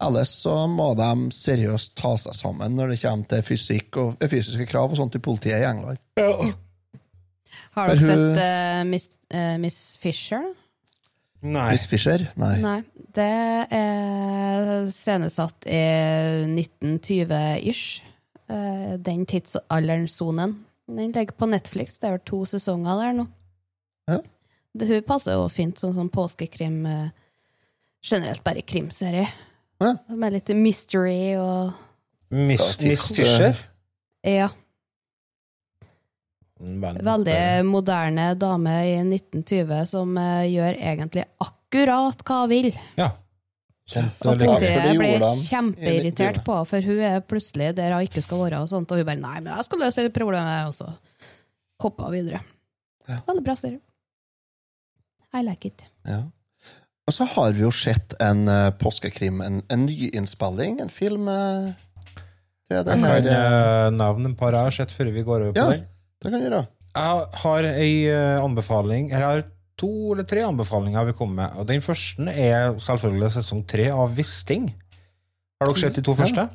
ellers 0.04 0.34
så 0.42 0.66
må 0.68 0.90
de 0.98 1.30
seriøst 1.32 1.94
ta 1.96 2.12
seg 2.20 2.36
sammen 2.36 2.76
når 2.76 2.92
det 2.92 2.98
kommer 3.04 3.30
til 3.30 3.46
fysikk 3.46 4.00
og 4.02 4.20
eh, 4.20 4.28
fysiske 4.28 4.66
krav 4.68 4.92
og 4.92 5.00
sånt 5.00 5.16
i 5.16 5.22
politiet 5.24 5.62
i 5.62 5.68
England. 5.70 6.02
Har 7.78 7.88
Men 7.88 8.02
dere 8.02 8.10
sett 8.10 8.42
uh, 8.42 8.82
Miss, 8.90 9.08
uh, 9.32 9.56
Miss 9.62 9.80
Fisher? 10.02 10.44
Nei. 11.42 11.70
Miss 11.72 11.86
Fisher? 11.86 12.24
Nei. 12.36 12.56
Nei. 12.62 12.78
Det 13.14 13.26
er 13.70 14.88
scenesatt 14.90 15.66
i 15.70 15.82
1920-ish. 16.48 18.02
Eh, 18.50 18.96
Den 18.98 19.26
tidsalderen-sonen. 19.26 20.56
Den 20.88 21.12
ligger 21.12 21.32
på 21.36 21.46
Netflix. 21.50 21.98
Det 22.00 22.08
er 22.08 22.16
vel 22.16 22.24
to 22.26 22.42
sesonger 22.48 22.98
der 23.02 23.12
nå. 23.20 23.26
Ja. 24.08 24.18
Det, 24.78 24.88
hun 24.88 25.02
passer 25.06 25.36
jo 25.36 25.48
fint 25.52 25.78
som 25.80 25.92
sånn 25.96 26.10
påskekrim. 26.12 26.80
eh, 26.86 27.08
Generelt 28.08 28.44
bare 28.46 28.62
krimserie. 28.62 29.26
Ja. 29.82 29.94
Med 30.08 30.32
litt 30.32 30.48
mystery 30.54 31.34
og 31.38 31.72
Miss, 32.30 32.76
Miss 32.80 33.06
Fisher. 33.14 33.56
Ja. 34.26 34.48
Veldig 36.58 37.38
moderne 37.68 38.32
dame 38.38 38.74
i 38.88 38.94
1920 39.04 39.86
som 39.86 40.16
eh, 40.18 40.48
gjør 40.50 40.78
egentlig 40.78 41.24
akkurat 41.44 42.22
hva 42.26 42.40
hun 42.42 42.50
vil. 42.52 42.70
Ja. 42.98 43.12
Sånt 43.88 44.26
Og 44.28 44.36
politiet 44.36 45.00
i 45.00 45.46
kjempeirritert 45.48 46.42
på 46.44 46.56
henne, 46.58 46.68
for 46.68 46.84
hun 46.84 46.98
er 47.08 47.22
plutselig 47.24 47.70
der 47.78 47.94
hun 47.96 48.04
ikke 48.04 48.20
skal 48.24 48.42
være, 48.42 48.58
og 48.60 48.68
sånt, 48.68 48.90
og 48.92 49.00
hun 49.00 49.06
bare 49.08 49.16
'nei, 49.22 49.38
men 49.40 49.54
jeg 49.54 49.64
skal 49.64 49.80
løse 49.80 50.02
det 50.04 50.12
problemet', 50.12 50.66
og 50.68 50.74
så 50.76 50.90
hopper 51.80 52.04
hun 52.10 52.12
videre. 52.18 52.40
Ja. 53.08 53.20
Veldig 53.26 53.44
bra 53.46 53.54
serie. 53.56 53.80
I 55.32 55.42
like 55.42 55.68
it. 55.68 55.84
Ja. 56.04 56.22
Og 57.08 57.14
så 57.16 57.24
har 57.24 57.52
vi 57.56 57.62
jo 57.64 57.70
sett 57.72 58.12
en 58.20 58.48
uh, 58.48 58.70
påskekrim, 58.76 59.40
en, 59.40 59.62
en 59.70 59.86
nyinnspilling, 59.86 60.80
en 60.80 60.90
film 60.92 61.28
Uh, 61.28 61.72
Jeg 62.68 62.84
kan 62.84 63.00
uh, 63.00 63.88
nevne 63.96 64.28
en 64.28 64.34
par 64.36 64.52
jeg 64.52 64.60
har 64.60 64.74
sett 64.76 64.92
før 64.92 65.08
vi 65.14 65.22
går 65.24 65.46
over 65.46 65.52
på 65.56 65.62
Ja. 65.64 65.70
den. 65.70 65.86
Det 66.18 66.30
kan 66.32 66.40
du 66.40 66.46
gjøre. 66.48 66.64
Jeg 66.98 67.26
har 67.44 67.66
ei 67.68 67.92
eh, 68.10 68.40
anbefaling 68.42 69.10
Jeg 69.12 69.20
har 69.22 69.42
to 69.78 69.90
eller 70.14 70.26
tre 70.26 70.40
anbefalinger 70.42 70.98
jeg 70.98 71.06
vil 71.12 71.16
komme 71.20 71.36
med. 71.38 71.58
Og 71.60 71.66
Den 71.68 71.82
første 71.84 72.32
er 72.32 72.72
selvfølgelig 72.82 73.30
sesong 73.36 73.60
tre 73.70 73.86
av 73.94 74.16
Wisting. 74.18 74.64
Har 75.60 75.70
dere 75.70 75.78
sett 75.84 75.94
de 76.00 76.02
to 76.02 76.14
første? 76.18 76.48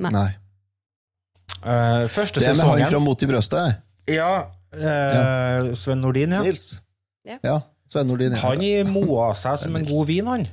Nei. 0.00 0.10
Nei. 0.14 0.30
Uh, 1.64 2.04
første 2.12 2.40
Det 2.40 2.48
er 2.48 2.56
med 2.56 2.64
han 2.64 2.90
fra 2.92 3.00
Mot 3.04 3.22
i 3.22 3.28
brøstet. 3.28 3.76
Ja, 4.08 4.30
eh, 4.72 5.70
Sven 5.76 6.00
Nordin, 6.00 6.32
ja. 6.32 6.40
Nils. 6.44 6.74
Ja. 7.24 7.36
Ja. 7.44 7.58
Sven 7.88 8.08
Nordin. 8.08 8.32
ja. 8.32 8.40
Han 8.40 8.92
moa 8.92 9.30
seg 9.36 9.60
som 9.62 9.76
en 9.76 9.84
god 9.88 10.06
vin, 10.08 10.26
han. 10.28 10.46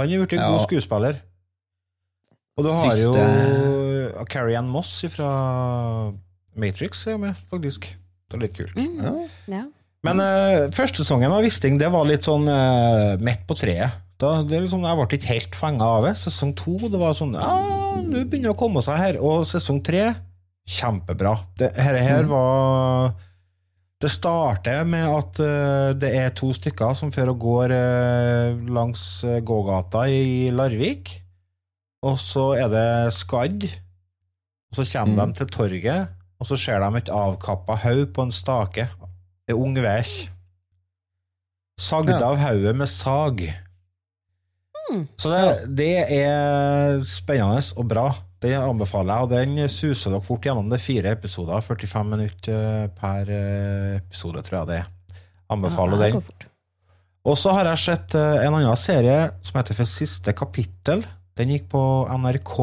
Han 0.00 0.10
er 0.10 0.24
blitt 0.24 0.32
en 0.36 0.42
Ja. 0.42 0.50
god 0.56 0.64
skuespiller. 0.66 1.20
Og 2.56 2.64
du 2.64 2.70
har 2.72 2.90
Siste- 2.92 3.20
jo 3.20 4.24
Carrie 4.30 4.56
Ann 4.58 4.68
Moss 4.68 5.04
fra 5.12 6.12
Matrix 6.56 7.06
er 7.10 7.18
med, 7.18 7.34
faktisk. 7.50 7.88
Det 8.30 8.38
er 8.38 8.42
litt 8.46 8.54
kult. 8.56 8.76
Mm. 8.76 9.00
Ja. 9.02 9.14
Ja. 9.58 9.62
Men 10.04 10.20
uh, 10.20 10.70
første 10.76 11.00
sesongen 11.02 11.32
av 11.32 11.42
Wisting 11.46 11.78
det 11.80 11.88
var 11.92 12.04
litt 12.08 12.26
sånn 12.28 12.44
uh, 12.50 13.14
midt 13.24 13.46
på 13.48 13.56
treet. 13.56 14.00
Da, 14.20 14.42
det 14.46 14.56
er 14.58 14.62
liksom, 14.66 14.84
jeg 14.86 14.96
ble 14.98 15.06
ikke 15.18 15.30
helt 15.32 15.56
fenga 15.58 15.86
av 15.98 16.04
det. 16.06 16.12
Sesong 16.20 16.52
to 16.56 16.76
det 16.92 17.00
var 17.00 17.16
sånn 17.18 17.32
Ja, 17.34 17.54
nå 17.98 18.22
begynner 18.28 18.50
det 18.50 18.54
å 18.54 18.58
komme 18.60 18.82
seg 18.84 19.00
her. 19.00 19.18
Og 19.24 19.42
sesong 19.48 19.80
tre 19.84 20.04
kjempebra. 20.70 21.32
Det 21.60 21.72
her, 21.76 21.98
her 22.00 22.28
var 22.30 23.10
Det 24.00 24.10
starter 24.12 24.84
med 24.88 25.08
at 25.08 25.40
uh, 25.40 25.90
det 25.96 26.12
er 26.20 26.32
to 26.36 26.52
stykker 26.56 26.94
som 26.98 27.12
fører 27.14 27.32
og 27.34 27.40
går 27.42 27.72
uh, 27.74 28.62
langs 28.76 29.04
gågata 29.44 30.04
i 30.12 30.50
Larvik. 30.54 31.16
Og 32.04 32.18
så 32.20 32.50
er 32.60 32.68
det 32.72 32.88
skadd. 33.16 33.64
Og 34.74 34.78
så 34.80 34.84
kommer 34.92 35.14
Mm. 35.24 35.32
de 35.32 35.38
til 35.40 35.46
torget, 35.54 36.08
og 36.44 36.48
så 36.50 36.58
ser 36.60 36.82
de 36.84 37.00
et 37.00 37.08
avkappa 37.08 37.78
haug 37.86 38.10
på 38.12 38.26
en 38.26 38.32
stake. 38.34 38.84
En 39.48 39.56
ung 39.56 39.74
vekk. 39.80 40.28
Sagd 41.80 42.12
Ja. 42.12 42.20
av 42.28 42.36
hodet 42.38 42.76
med 42.76 42.86
sag. 42.92 43.40
Mm. 44.92 45.06
Så 45.16 45.30
det, 45.32 45.44
det 45.80 45.88
er 46.20 47.00
spennende 47.08 47.62
og 47.80 47.88
bra. 47.88 48.06
Det 48.44 48.52
anbefaler 48.60 49.14
jeg, 49.14 49.24
og 49.24 49.30
den 49.32 49.68
suser 49.72 50.12
dere 50.12 50.20
fort 50.26 50.44
gjennom. 50.44 50.68
Det 50.68 50.76
er 50.76 50.84
fire 50.84 51.14
episoder, 51.16 51.64
45 51.64 52.04
minutter 52.10 52.90
per 52.98 53.30
eh, 53.32 53.94
episode, 54.02 54.42
tror 54.44 54.58
jeg 54.60 54.68
det 54.68 54.76
er. 54.82 54.90
Anbefaler 55.54 55.96
Ja, 56.04 56.10
den. 56.12 56.50
Og 57.24 57.38
så 57.40 57.54
har 57.56 57.70
jeg 57.72 57.80
sett 57.80 58.14
eh, 58.20 58.44
en 58.44 58.52
annen 58.58 58.76
serie 58.76 59.30
som 59.40 59.56
heter 59.62 59.78
For 59.80 59.88
siste 59.88 60.34
kapittel. 60.36 61.06
Den 61.40 61.48
gikk 61.54 61.70
på 61.72 61.80
NRK. 62.12 62.58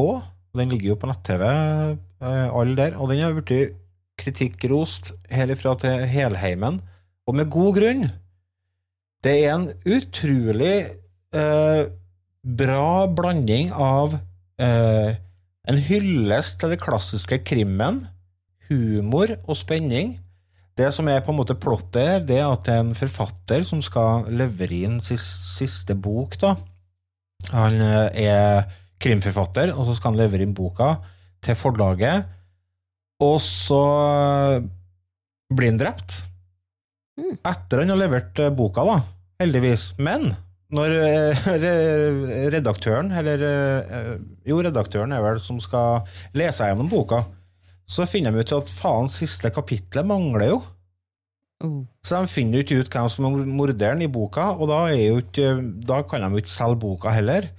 Den 0.54 0.70
ligger 0.70 0.92
jo 0.92 0.98
på 1.02 1.10
nett-TV, 1.10 1.42
eh, 1.50 1.96
alle 2.22 2.76
der. 2.78 2.98
Og 2.98 3.10
den 3.10 3.22
har 3.24 3.34
blitt 3.34 3.74
kritikkrost 4.20 5.12
herifra 5.32 5.74
til 5.80 6.06
helheimen, 6.10 6.80
og 7.26 7.38
med 7.38 7.50
god 7.50 7.78
grunn. 7.78 8.06
Det 9.22 9.34
er 9.44 9.54
en 9.54 9.68
utrolig 9.86 10.76
eh, 11.34 11.82
bra 12.42 13.06
blanding 13.06 13.70
av 13.72 14.16
eh, 14.58 15.14
en 15.70 15.78
hyllest 15.86 16.58
til 16.60 16.74
det 16.74 16.80
klassiske 16.82 17.38
krimmen, 17.46 18.02
humor 18.68 19.36
og 19.44 19.56
spenning. 19.58 20.16
Det 20.78 20.88
som 20.94 21.06
er 21.12 21.22
på 21.22 21.30
en 21.30 21.38
måte 21.38 21.58
plottet 21.60 22.08
her, 22.08 22.26
det 22.26 22.40
er 22.40 22.48
at 22.48 22.66
det 22.66 22.74
er 22.74 22.82
en 22.82 22.98
forfatter 22.98 23.62
som 23.68 23.82
skal 23.84 24.26
levere 24.32 24.82
inn 24.88 24.98
siste, 25.04 25.38
siste 25.62 25.94
bok, 25.94 26.38
da. 26.42 26.56
Han 27.52 27.78
eh, 27.82 28.26
er 28.26 28.70
krimforfatter, 29.02 29.70
og 29.74 29.86
så 29.86 29.96
skal 29.98 30.12
han 30.12 30.22
levere 30.24 30.46
inn 30.46 30.56
boka 30.56 30.96
til 31.42 31.58
forlaget, 31.58 32.28
og 33.22 33.36
så 33.42 33.82
blir 35.52 35.72
han 35.72 35.80
drept. 35.80 36.22
Mm. 37.20 37.36
Etter 37.44 37.82
han 37.82 37.92
har 37.92 38.00
levert 38.00 38.40
eh, 38.40 38.54
boka, 38.56 38.84
da, 38.88 38.98
heldigvis. 39.42 39.92
Men 40.02 40.32
når 40.72 40.94
eh, 41.04 41.48
redaktøren, 42.54 43.12
eller 43.12 43.46
eh, 43.46 44.12
Jo, 44.48 44.62
redaktøren 44.64 45.12
er 45.12 45.22
vel 45.24 45.40
som 45.42 45.60
skal 45.62 46.06
lese 46.36 46.66
gjennom 46.66 46.88
boka, 46.90 47.22
så 47.88 48.06
finner 48.08 48.32
de 48.32 48.40
ut 48.40 48.54
at 48.56 48.70
faen, 48.72 49.10
siste 49.12 49.52
kapitlet 49.52 50.06
mangler 50.08 50.48
jo. 50.54 50.62
Oh. 51.62 51.82
Så 52.02 52.22
de 52.22 52.30
finner 52.32 52.62
ikke 52.62 52.80
ut 52.80 52.90
hvem 52.90 53.10
som 53.12 53.28
er 53.28 53.44
morderen 53.46 54.02
i 54.02 54.10
boka, 54.10 54.48
og 54.56 54.70
da, 54.72 54.86
er 54.90 55.20
ikke, 55.20 55.52
da 55.84 56.00
kan 56.08 56.24
de 56.24 56.32
jo 56.32 56.42
ikke 56.42 56.54
selge 56.56 56.80
boka 56.82 57.12
heller. 57.14 57.50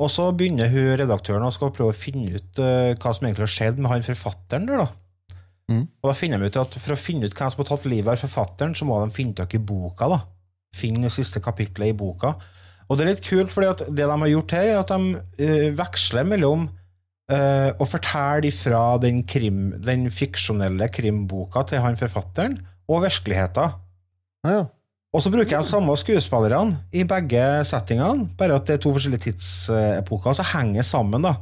Og 0.00 0.10
så 0.10 0.26
begynner 0.34 0.72
hun 0.72 0.96
redaktøren 0.98 1.46
å 1.46 1.52
skal 1.54 1.72
prøve 1.74 1.94
å 1.94 1.96
finne 1.96 2.34
ut 2.34 2.60
eh, 2.62 2.94
hva 2.98 3.12
som 3.14 3.26
egentlig 3.26 3.46
har 3.46 3.54
skjedd 3.54 3.80
med 3.80 3.92
han 3.92 4.06
forfatteren 4.06 4.66
der, 4.70 4.82
da. 4.82 4.88
Mm. 5.70 5.84
Og 6.02 6.08
da 6.10 6.14
finner 6.18 6.42
de 6.42 6.50
ut 6.50 6.58
at 6.60 6.76
for 6.76 6.96
å 6.96 7.00
finne 7.00 7.28
ut 7.28 7.36
hvem 7.36 7.52
som 7.52 7.62
har 7.62 7.70
tatt 7.70 7.86
livet 7.88 8.10
av 8.12 8.24
forfatteren, 8.26 8.74
så 8.76 8.88
må 8.88 8.98
de 9.00 9.14
finne 9.14 9.36
tak 9.38 9.54
i 9.56 9.62
boka, 9.62 10.10
da. 10.10 10.20
Finne 10.74 11.06
det 11.06 11.14
siste 11.14 11.40
kapitlet 11.40 11.92
i 11.92 11.96
boka. 11.96 12.34
Og 12.88 12.98
det 12.98 13.04
er 13.04 13.12
litt 13.14 13.24
kult, 13.24 13.52
for 13.54 13.64
det 13.64 13.94
de 13.96 14.08
har 14.10 14.32
gjort 14.32 14.56
her, 14.58 14.70
er 14.74 14.80
at 14.82 14.90
de 14.92 15.14
uh, 15.16 15.68
veksler 15.78 16.26
mellom 16.28 16.66
eh, 17.32 17.70
å 17.80 17.86
fortelle 17.88 18.50
ifra 18.50 18.82
den, 19.00 19.22
krim, 19.28 19.70
den 19.84 20.10
fiksjonelle 20.12 20.90
krimboka 20.92 21.64
til 21.70 21.80
han 21.84 21.96
forfatteren, 21.96 22.58
og 22.84 23.06
virkeligheten. 23.06 23.78
Ja, 24.44 24.56
ja. 24.58 24.64
Og 25.14 25.22
så 25.22 25.30
bruker 25.30 25.60
de 25.60 25.66
samme 25.66 25.94
skuespillerne 25.94 26.80
i 26.90 27.04
begge 27.06 27.42
settingene, 27.68 28.26
bare 28.38 28.56
at 28.58 28.66
det 28.66 28.76
er 28.76 28.80
to 28.82 28.90
forskjellige 28.96 29.28
tidsepoker, 29.28 30.32
og 30.32 30.38
så 30.40 30.46
henger 30.56 30.86
sammen, 30.86 31.22
da. 31.22 31.36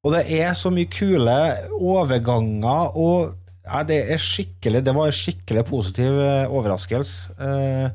Og 0.00 0.14
det 0.14 0.22
er 0.38 0.54
så 0.56 0.70
mye 0.72 0.88
kule 0.88 1.36
overganger, 1.76 2.96
og 2.96 3.34
ja, 3.66 3.82
det 3.84 3.98
er 4.14 4.22
skikkelig 4.24 4.80
Det 4.86 4.94
var 4.96 5.10
en 5.10 5.18
skikkelig 5.18 5.66
positiv 5.68 6.16
eh, 6.16 6.48
overraskelse, 6.48 7.34
eh, 7.36 7.90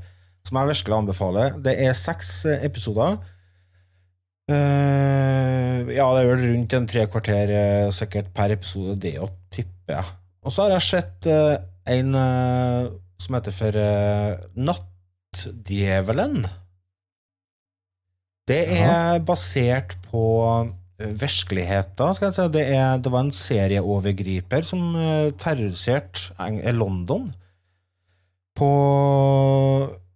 som 0.45 0.59
jeg 0.59 0.69
virkelig 0.69 0.97
anbefaler. 0.99 1.57
Det 1.65 1.73
er 1.87 1.97
seks 1.97 2.29
eh, 2.45 2.61
episoder. 2.67 3.17
Eh, 4.53 5.89
ja, 5.95 6.05
det 6.13 6.21
er 6.21 6.29
vel 6.29 6.45
rundt 6.51 6.77
en 6.77 6.85
tre 6.91 7.07
kvarter 7.09 7.49
eh, 7.49 7.87
sikkert 7.97 8.29
per 8.37 8.53
episode, 8.53 8.99
det 9.01 9.17
å 9.17 9.31
tippe 9.49 9.71
Ja. 9.89 10.05
Og 10.45 10.53
så 10.53 10.67
har 10.67 10.75
jeg 10.75 10.85
sett 10.85 11.27
eh, 11.33 11.57
en 11.89 12.13
som 13.21 13.37
heter 13.37 13.53
for 13.55 13.77
eh, 13.81 14.37
Nattdjevelen. 15.35 16.45
Det 18.47 18.61
er 18.71 19.19
basert 19.25 19.95
på 20.07 20.23
verskeligheter, 20.95 22.13
skal 22.15 22.29
jeg 22.29 22.35
si. 22.37 22.45
Det, 22.53 22.65
er, 22.71 22.99
det 23.03 23.11
var 23.11 23.25
en 23.25 23.33
serieovergriper 23.35 24.67
som 24.67 24.93
eh, 24.95 25.33
terroriserte 25.41 26.31
eh, 26.39 26.71
London 26.75 27.27
på 28.55 28.69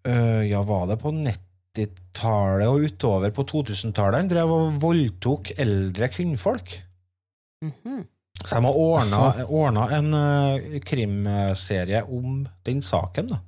eh, 0.08 0.46
Ja, 0.48 0.62
var 0.64 0.86
det 0.88 1.02
på 1.02 1.12
90-tallet 1.12 2.70
og 2.70 2.86
utover 2.88 3.34
på 3.36 3.44
2000-tallet? 3.50 4.22
Han 4.22 4.32
drev 4.32 4.54
og 4.56 4.80
voldtok 4.86 5.52
eldre 5.58 6.08
kvinnfolk. 6.14 6.78
Mhm. 7.66 8.06
Så 8.40 8.56
de 8.56 8.70
har 8.72 9.42
ordna, 9.52 9.90
en 9.98 10.14
eh, 10.16 10.80
krimserie 10.88 12.06
om 12.08 12.46
den 12.64 12.80
saken. 12.86 13.34
Da. 13.34 13.42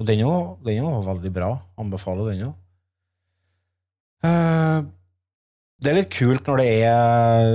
Og 0.00 0.08
den 0.08 0.24
også 0.24 1.02
veldig 1.06 1.32
bra. 1.34 1.50
Anbefaler 1.78 2.32
den 2.32 2.46
òg. 2.48 2.58
det 5.82 5.90
er 5.90 5.96
litt 5.98 6.12
kult 6.14 6.46
når 6.46 6.60
det 6.62 6.66
er 6.86 7.46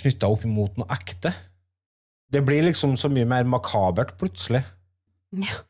knytta 0.00 0.28
opp 0.32 0.44
imot 0.48 0.78
noe 0.80 0.88
ekte. 0.96 1.32
Det 2.32 2.42
blir 2.44 2.64
liksom 2.66 2.96
så 3.00 3.10
mye 3.12 3.28
mer 3.28 3.46
makabert 3.48 4.16
plutselig. 4.20 4.62
Ja. 5.36 5.60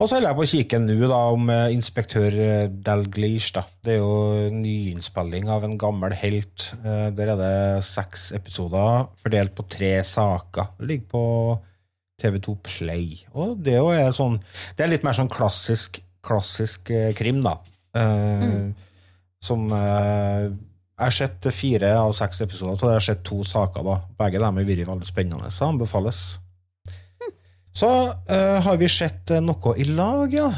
Og 0.00 0.08
så 0.08 0.16
holder 0.16 0.30
jeg 0.30 0.38
på 0.38 0.44
å 0.46 0.50
kikke 0.50 0.78
nå 0.80 1.08
da 1.10 1.18
om 1.34 1.50
eh, 1.52 1.72
inspektør 1.74 2.36
eh, 2.40 2.70
Dalglish. 2.72 3.50
da. 3.52 3.66
Det 3.84 3.98
er 3.98 3.98
jo 4.00 4.14
en 4.46 4.62
nyinnspilling 4.62 5.50
av 5.52 5.66
en 5.66 5.76
gammel 5.80 6.14
helt. 6.16 6.70
Eh, 6.80 7.10
Der 7.16 7.34
er 7.34 7.40
det 7.40 7.84
seks 7.84 8.30
episoder 8.36 9.10
fordelt 9.20 9.52
på 9.58 9.66
tre 9.68 9.98
saker. 10.08 10.72
Det 10.78 10.88
ligger 10.88 11.10
på 11.12 11.24
TV2 12.20 12.54
Play. 12.66 13.22
Og 13.34 13.56
det 13.64 13.74
er 13.78 13.80
jo 14.06 14.12
sånn 14.16 14.38
Det 14.76 14.84
er 14.84 14.92
litt 14.92 15.04
mer 15.06 15.16
sånn 15.16 15.30
klassisk, 15.32 15.98
klassisk 16.22 16.90
eh, 16.94 17.10
krim, 17.16 17.40
da. 17.44 17.56
Eh, 17.96 18.70
Som 19.42 19.70
eh, 19.72 20.44
Jeg 20.50 21.06
har 21.06 21.16
sett 21.16 21.48
fire 21.56 21.94
av 21.96 22.12
seks 22.12 22.42
episoder, 22.44 22.76
så 22.76 22.90
jeg 22.90 22.98
har 22.98 23.06
sett 23.08 23.22
to 23.24 23.40
saker. 23.44 23.82
da. 23.86 23.98
Begge 24.20 24.38
dem 24.42 24.56
har 24.60 24.66
vært 24.68 24.86
veldig 24.90 25.08
spennende, 25.08 25.48
så 25.50 25.70
anbefales. 25.72 26.18
Så 27.72 27.88
eh, 28.28 28.58
har 28.66 28.76
vi 28.76 28.88
sett 28.92 29.30
eh, 29.30 29.40
noe 29.40 29.72
i 29.80 29.84
lag, 29.88 30.32
ja. 30.34 30.50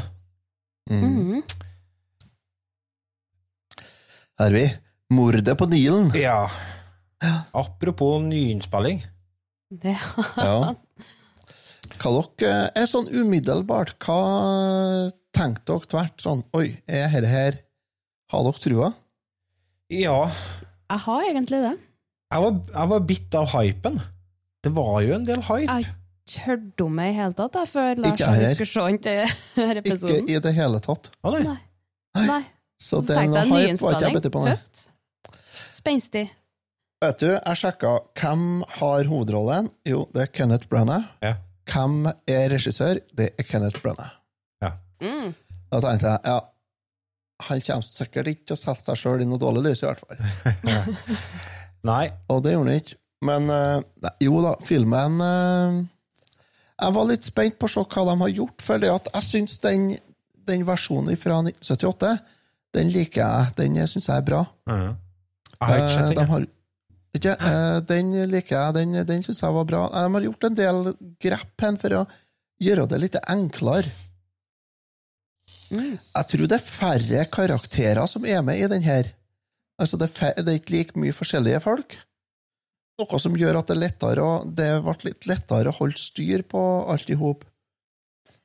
Mm. 0.91 1.03
Mhm. 1.03 1.43
Her 4.39 4.49
er 4.49 4.55
vi. 4.57 4.63
Mordet 5.13 5.53
på 5.59 5.67
Nilen. 5.69 6.09
Ja. 6.17 6.49
Apropos 7.53 8.19
nyinnspilling. 8.25 9.03
Det, 9.71 9.95
Ja. 10.37 10.73
Hva 12.01 12.11
dere 12.39 12.71
er 12.75 12.87
sånn 12.89 13.07
umiddelbart, 13.13 13.95
hva 14.03 14.17
tenkte 15.35 15.73
dere 15.73 15.89
tvert 15.91 16.23
sånn 16.23 16.43
Oi, 16.57 16.67
er 16.87 17.07
dette 17.13 17.31
her 17.31 17.57
Har 18.33 18.45
dere 18.47 18.63
trua? 18.63 18.89
Ja, 19.93 20.17
jeg 20.89 21.01
har 21.05 21.25
egentlig 21.27 21.59
det. 21.63 21.73
jeg 22.33 22.41
var, 22.43 22.55
jeg 22.73 22.89
var 22.93 23.03
bitt 23.09 23.35
av 23.37 23.45
hypen. 23.53 23.99
Det 24.63 24.71
var 24.73 24.95
jo 25.05 25.13
en 25.15 25.25
del 25.27 25.41
hype. 25.45 25.75
Jeg 26.33 26.41
hørte 26.45 26.85
om 26.85 26.97
det 26.97 27.07
i 27.11 27.15
hele 27.17 27.35
tatt, 27.37 27.57
jeg, 27.59 27.69
før 27.73 27.99
Lars 27.99 28.13
Ikke 28.13 28.29
jeg 28.39 28.57
skulle 28.57 28.71
se 28.71 28.85
den 28.87 28.99
til 29.03 29.33
denne 29.59 29.83
Ikke 29.93 30.17
i 30.33 30.39
det 30.47 30.53
hele 30.55 30.81
tatt. 30.85 31.09
Ah, 31.21 31.35
nei. 31.35 31.57
Nei. 32.17 32.25
Nei. 32.29 32.41
Så 32.81 33.01
det 33.05 33.17
den 33.19 33.35
hype 33.35 33.77
var 33.83 33.97
ikke 33.97 34.07
jeg 34.07 34.17
bitt 34.17 34.29
på. 34.33 34.43
Nei. 34.47 34.55
Tøft. 34.57 34.85
Spenstig. 35.73 36.25
Vet 37.03 37.19
du, 37.19 37.29
jeg 37.33 37.59
sjekka 37.59 37.95
hvem 38.21 38.45
har 38.79 39.09
hovedrollen. 39.11 39.67
Jo, 39.87 40.05
det 40.15 40.27
er 40.27 40.31
Kenneth 40.31 40.69
Branagh. 40.71 41.09
Ja. 41.25 41.35
Hvem 41.69 42.07
er 42.09 42.49
regissør? 42.51 42.99
Det 43.15 43.31
er 43.39 43.47
Kenneth 43.47 43.81
Branagh. 43.83 44.19
Mm. 45.03 45.33
Da 45.67 45.79
tenkte 45.83 46.11
jeg 46.13 46.19
ja, 46.29 46.35
han 47.43 47.61
kommer 47.65 47.83
sikkert 47.87 48.29
ikke 48.31 48.45
til 48.47 48.55
å 48.55 48.59
sette 48.61 48.85
seg 48.85 48.99
sjøl 49.01 49.23
i 49.23 49.27
noe 49.27 49.41
dårlig 49.41 49.63
lys, 49.65 49.81
i 49.83 49.87
hvert 49.89 49.99
fall. 49.99 50.21
Nei. 51.89 52.05
Og 52.31 52.43
det 52.45 52.53
gjorde 52.53 52.69
han 52.71 52.79
ikke. 52.83 52.99
Men 53.23 53.49
eh, 53.51 53.81
nei, 54.03 54.11
jo 54.25 54.39
da, 54.43 54.49
filmen 54.67 55.13
eh, 55.23 55.75
Jeg 56.83 56.95
var 56.95 57.05
litt 57.07 57.23
spent 57.27 57.55
på 57.59 57.69
å 57.69 57.71
se 57.71 57.83
hva 57.83 58.03
de 58.09 58.15
har 58.19 58.33
gjort, 58.35 58.63
for 58.63 58.83
det 58.83 58.89
at 58.91 59.07
jeg 59.13 59.27
syns 59.29 59.59
den, 59.63 59.85
den 60.47 60.65
versjonen 60.67 61.15
fra 61.19 61.37
1978, 61.39 62.13
den 62.75 62.91
liker 62.91 63.21
jeg. 63.23 63.53
Den 63.59 63.79
syns 63.87 64.09
jeg 64.09 64.19
er 64.23 64.27
bra. 64.27 64.41
Mm. 64.67 64.91
Jeg 65.53 65.63
har 65.67 65.77
ikke 65.79 65.87
Eh, 65.87 65.95
sett 65.99 66.15
de 66.17 66.27
den. 66.35 66.49
Ikke, 67.13 67.35
eh, 67.37 67.79
den 67.85 68.13
liker 68.31 68.55
jeg. 68.55 68.75
Den, 68.79 68.95
den 69.07 69.25
syns 69.25 69.43
jeg 69.43 69.55
var 69.55 69.67
bra. 69.69 69.83
De 69.93 70.15
har 70.15 70.25
gjort 70.27 70.47
en 70.47 70.57
del 70.57 70.79
grep 71.21 71.65
her 71.65 71.77
for 71.81 71.99
å 71.99 72.05
gjøre 72.63 72.87
det 72.89 73.01
litt 73.03 73.19
enklere. 73.21 73.91
Mm. 75.73 75.97
Jeg 75.97 76.29
tror 76.29 76.49
det 76.49 76.57
er 76.57 76.65
færre 76.65 77.27
karakterer 77.33 78.09
som 78.09 78.25
er 78.29 78.41
med 78.45 78.61
i 78.61 78.69
den 78.69 78.83
her. 78.85 79.13
Altså, 79.81 79.97
det 79.97 80.11
det 80.13 80.47
er 80.47 80.59
ikke 80.59 80.75
like 80.75 80.99
mye 80.99 81.15
forskjellige 81.15 81.61
folk. 81.63 81.97
Noe 83.01 83.19
som 83.21 83.37
gjør 83.37 83.57
at 83.59 83.69
det 83.69 83.75
er 83.75 83.81
lettere 83.81 84.27
det 84.45 84.69
ble 84.85 84.93
litt 85.07 85.25
lettere 85.29 85.71
å 85.71 85.77
holde 85.79 85.97
styr 85.97 86.43
på 86.45 86.61
alt 86.93 87.09
i 87.09 87.17
hop. 87.17 87.45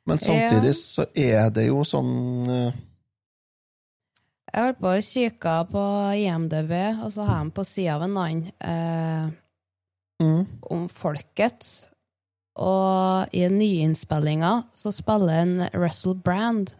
Men 0.09 0.21
samtidig 0.21 0.73
så 0.79 1.05
er 1.13 1.51
det 1.53 1.67
jo 1.67 1.83
sånn 1.85 2.15
eh, 2.49 2.79
Jeg 4.49 4.65
holdt 4.65 4.79
på 4.81 4.91
å 4.95 5.03
kikke 5.05 5.55
på 5.73 5.83
IMDb, 6.17 6.73
og 7.05 7.11
så 7.13 7.27
har 7.29 7.45
de 7.45 7.53
på 7.55 7.65
sida 7.69 7.97
av 7.99 8.05
en 8.07 8.17
annen 8.17 8.47
eh, 8.65 9.29
mm, 10.25 10.43
om 10.73 10.87
folket. 10.89 11.67
Og 12.59 13.35
i 13.37 13.45
nyinnspillinga 13.53 14.53
så 14.75 14.91
spiller 14.97 15.43
en 15.45 15.55
Russell 15.77 16.17
Brand, 16.17 16.73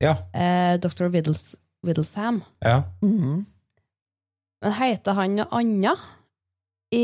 Ja. 0.00 0.14
eh, 0.32 0.78
Dr. 0.78 1.08
Whittles, 1.10 1.56
Whittlesham. 1.82 2.42
ja. 2.64 2.82
mm. 3.02 3.46
Men 4.62 4.72
heter 4.74 5.14
han 5.14 5.36
noe 5.38 5.46
annet 5.54 6.00
i, 6.90 7.02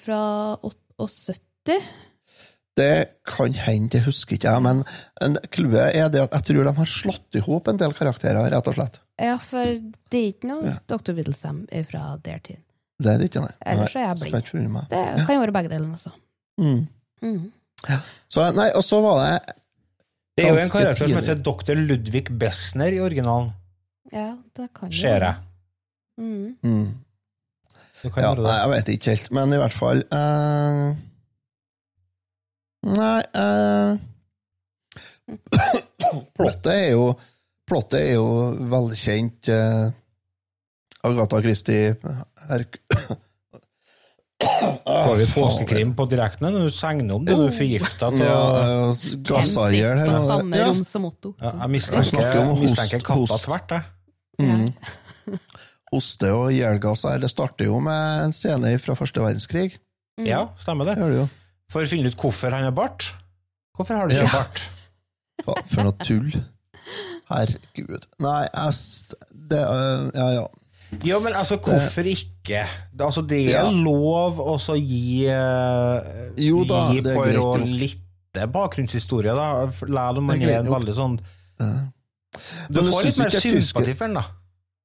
fra 0.00 0.20
78? 0.64 1.74
Det 2.78 2.92
kan 3.26 3.56
hende, 3.66 3.90
det 3.96 4.04
husker 4.06 4.36
ikke 4.38 4.52
jeg, 4.52 4.62
men 4.62 4.84
en- 5.24 5.40
clouet 5.50 5.96
er 5.98 6.08
det 6.14 6.22
at 6.22 6.36
jeg 6.36 6.46
tror 6.48 6.68
de 6.68 6.74
har 6.78 6.90
slått 6.92 7.38
i 7.38 7.42
hop 7.42 7.68
en 7.72 7.80
del 7.80 7.94
karakterer, 7.96 8.50
rett 8.54 8.70
og 8.70 8.76
slett. 8.78 9.00
Ja, 9.18 9.34
for 9.42 9.64
det 9.66 10.18
er 10.20 10.28
ikke 10.30 10.50
noe 10.52 10.64
Ja. 10.68 10.76
Dr. 10.86 11.12
Whittlestam 11.16 11.64
fra 11.90 12.16
der 12.22 12.38
tid. 12.38 12.60
Det 12.98 13.12
er 13.12 13.18
det 13.18 13.30
ikke, 13.30 13.42
nei. 13.42 13.54
Ellers 13.66 13.94
er 13.96 14.06
jeg 14.06 14.70
meg. 14.70 14.88
Det 14.90 15.26
kan 15.26 15.34
jo 15.34 15.40
være 15.42 15.54
begge 15.54 15.70
delene 15.70 15.94
også. 15.94 16.12
Mm. 16.58 16.86
Mm. 17.22 17.52
Så, 18.28 18.46
nei, 18.54 18.70
og 18.74 18.82
så 18.82 19.00
var 19.02 19.18
det 19.22 19.54
Det 20.36 20.46
er 20.46 20.54
jo 20.54 20.62
en 20.62 20.70
karakter 20.70 21.08
som 21.08 21.18
heter 21.18 21.42
dr. 21.42 21.74
Ludvig 21.74 22.38
Bessner 22.38 22.94
i 22.94 23.00
originalen. 23.02 23.52
Ja, 24.12 24.36
det 24.56 24.70
kan 24.74 24.90
jo 24.90 25.00
Ser 25.00 25.26
jeg. 25.26 25.36
Mm. 26.18 26.56
mm. 26.62 26.88
Ja, 28.04 28.34
nei, 28.34 28.54
jeg 28.54 28.70
vet 28.70 28.90
ikke 28.94 29.10
helt, 29.14 29.30
men 29.34 29.52
i 29.52 29.58
hvert 29.58 29.74
fall 29.74 30.02
eh, 30.14 30.96
Nei 32.88 33.20
eh, 33.36 33.96
Plottet 36.38 36.70
er 36.72 36.90
jo 36.94 37.08
Plottet 37.68 38.00
er 38.00 38.14
jo 38.16 38.28
velkjent. 38.72 39.48
Eh, 39.52 39.88
Agatha 41.04 41.40
Christie 41.44 41.90
Herk... 42.48 42.78
Får 44.38 45.16
vi 45.18 45.26
påskekrim 45.34 45.92
på 45.98 46.06
direkten 46.10 46.46
når 46.48 46.68
du 46.68 46.72
segner 46.74 47.18
om 47.18 47.24
det? 47.26 47.34
Du 47.36 47.42
er 47.48 47.54
forgifta 47.58 48.08
av 48.08 48.16
Ja, 48.22 48.38
gasseier 49.26 49.98
her. 50.00 50.12
samme 50.30 50.56
Ja. 50.62 50.68
rom 50.70 50.80
som 50.86 51.04
Otto? 51.10 51.34
ja, 51.42 51.52
Jeg 51.60 51.74
mistenker, 51.74 53.02
katta 53.04 53.38
tvert, 53.44 53.74
jeg. 53.76 53.82
Mm. 54.38 54.68
Hoste 55.92 56.30
og 56.36 56.52
ihjelgass 56.54 57.02
her. 57.08 57.18
Det 57.20 57.30
starter 57.32 57.68
jo 57.68 57.80
med 57.84 58.24
en 58.28 58.34
scene 58.36 58.72
fra 58.80 58.94
første 58.96 59.20
verdenskrig. 59.24 59.76
Mm. 60.20 60.26
Ja, 60.30 60.40
stemmer 60.60 60.88
det. 60.88 60.96
Det 60.98 61.04
gjør 61.04 61.14
det 61.16 61.20
jo. 61.24 61.28
For 61.72 61.84
å 61.84 61.88
finne 61.90 62.08
ut 62.08 62.16
hvorfor 62.16 62.54
han 62.56 62.64
har 62.64 62.72
bart. 62.76 63.10
Hvorfor 63.76 63.98
har 63.98 64.08
du 64.08 64.14
ikke 64.16 64.24
Ja. 64.28 64.38
bart? 64.42 64.62
Faen, 65.44 65.66
For 65.70 65.84
noe 65.86 65.92
tull. 66.02 66.30
Herregud. 67.28 68.06
Nei, 68.24 68.46
jeg 68.48 68.72
det, 69.50 69.60
øh, 69.60 70.10
Ja, 70.14 70.28
ja. 70.38 70.46
Ja, 71.04 71.18
men 71.20 71.34
altså, 71.36 71.58
hvorfor 71.60 72.06
ikke? 72.08 72.62
Altså, 72.98 73.20
det 73.28 73.42
er 73.50 73.66
Ja. 73.66 73.70
lov 73.70 74.38
å 74.40 74.56
gi, 74.80 75.26
uh, 75.28 76.32
Jo 76.40 76.64
da, 76.64 76.92
gi 76.94 77.02
nok. 77.36 77.60
litt 77.66 78.04
bakgrunnshistorie, 78.32 79.34
da. 79.36 79.66
Læl 79.86 80.18
om 80.18 80.24
man 80.24 80.38
Det 80.38 80.48
er 80.48 80.60
en 80.60 80.66
veldig 80.72 80.94
sånn 80.94 81.18
ja. 81.60 81.66
Du 82.70 82.80
får 82.80 83.04
litt 83.04 83.18
mer 83.18 83.30
sympati 83.30 83.94
for 83.94 84.06
den, 84.06 84.14
da. 84.14 84.24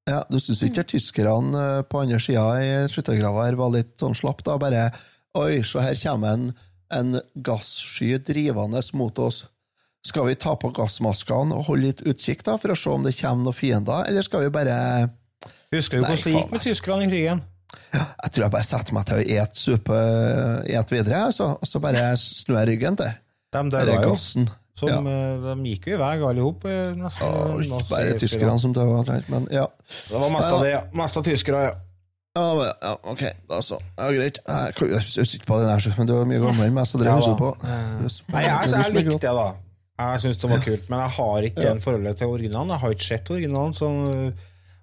Ja, 0.08 0.24
Du 0.30 0.38
syns 0.40 0.62
ikke 0.64 0.84
tyskerne 0.84 1.56
øh, 1.56 1.84
på 1.88 2.02
andre 2.02 2.20
sida 2.20 2.44
i 2.60 2.88
skyttergrava 2.92 3.46
her 3.46 3.56
var 3.56 3.70
litt 3.72 3.96
sånn 3.98 4.16
slapp, 4.16 4.44
da? 4.44 4.58
Bare 4.58 4.92
Oi, 5.36 5.62
se 5.64 5.80
her 5.80 5.96
kommer 5.96 6.34
en, 6.34 6.54
en 7.00 7.20
gassky 7.46 8.18
drivende 8.18 8.82
mot 8.94 9.20
oss. 9.20 9.44
Skal 10.06 10.26
vi 10.28 10.36
ta 10.36 10.56
på 10.60 10.72
gassmaskene 10.76 11.56
og 11.56 11.66
holde 11.70 11.88
litt 11.88 12.02
utkikk 12.04 12.44
da, 12.44 12.58
for 12.60 12.74
å 12.74 12.78
se 12.78 12.90
om 12.92 13.04
det 13.06 13.16
kommer 13.20 13.46
noen 13.48 13.56
fiender, 13.56 14.08
eller 14.10 14.26
skal 14.26 14.44
vi 14.46 14.50
bare 14.52 14.78
Husker 15.74 15.98
du 16.00 16.04
hvordan 16.04 16.24
det 16.24 16.34
gikk 16.36 16.52
med 16.52 16.62
tyskerne 16.66 17.06
i 17.06 17.12
krigen? 17.12 17.44
Jeg 17.94 18.32
tror 18.34 18.44
jeg 18.46 18.54
bare 18.54 18.68
setter 18.68 18.94
meg 18.94 19.06
til 19.10 19.22
å 19.22 19.24
ete 19.38 19.58
suppe 19.60 20.02
et 20.70 20.92
videre, 20.94 21.22
så, 21.34 21.54
og 21.58 21.68
så 21.70 21.80
bare 21.82 22.12
snur 22.20 22.60
jeg 22.60 22.70
ryggen 22.74 22.98
til. 23.00 23.16
De 23.54 23.64
der 23.74 23.90
er 23.94 24.04
jo. 24.04 24.12
gassen. 24.14 24.50
Som, 24.78 24.90
Ja. 24.90 24.98
eh, 24.98 25.56
De 25.56 25.70
gikk 25.70 25.88
jo 25.88 25.96
i 25.96 26.00
vei, 26.02 26.14
alle 26.26 26.42
sammen. 26.44 27.62
eh, 27.62 27.68
Ja, 27.70 27.80
bare 27.90 28.20
tyskerne 28.20 28.60
som 28.60 28.74
døde, 28.74 29.24
men 29.30 29.48
ja. 29.52 29.68
Det 30.10 30.20
var 30.20 30.30
mest 30.34 30.50
av 30.52 30.62
det, 30.64 30.72
ja. 30.72 30.82
Mest 30.94 31.18
av 31.18 31.24
tyskere, 31.24 31.64
ja. 31.70 31.74
Ja, 32.34 32.74
ja, 32.82 32.96
ok, 33.06 33.20
da 33.46 33.60
så. 33.62 33.78
Ja, 33.94 34.08
greit. 34.10 34.40
Jeg 34.42 34.74
husker 34.98 35.36
ikke 35.38 35.50
på 35.52 35.60
det 35.62 35.68
der, 35.70 35.98
men 36.00 36.08
du 36.10 36.14
var 36.16 36.26
mye 36.26 36.42
gamlere 36.42 36.72
enn 36.72 36.74
meg, 36.74 36.88
så 36.90 36.98
drev 36.98 37.20
Ja, 37.22 37.36
på. 37.38 37.52
Nei, 37.62 38.42
jeg, 38.48 38.72
jeg 38.74 38.96
likte 38.96 39.20
det, 39.22 39.34
da. 39.38 39.52
Jeg 40.02 40.24
syns 40.24 40.40
det 40.42 40.50
var 40.50 40.64
kult, 40.64 40.88
men 40.90 41.04
jeg 41.04 41.14
har 41.20 41.46
ikke 41.52 41.68
en 41.70 41.84
forholdet 41.84 42.18
til 42.18 42.32
originalen. 42.34 42.74
Jeg 42.74 42.82
har 42.82 42.96
ikke 42.96 43.06
sett 43.12 43.30
originalen, 43.36 43.76
så 43.78 43.92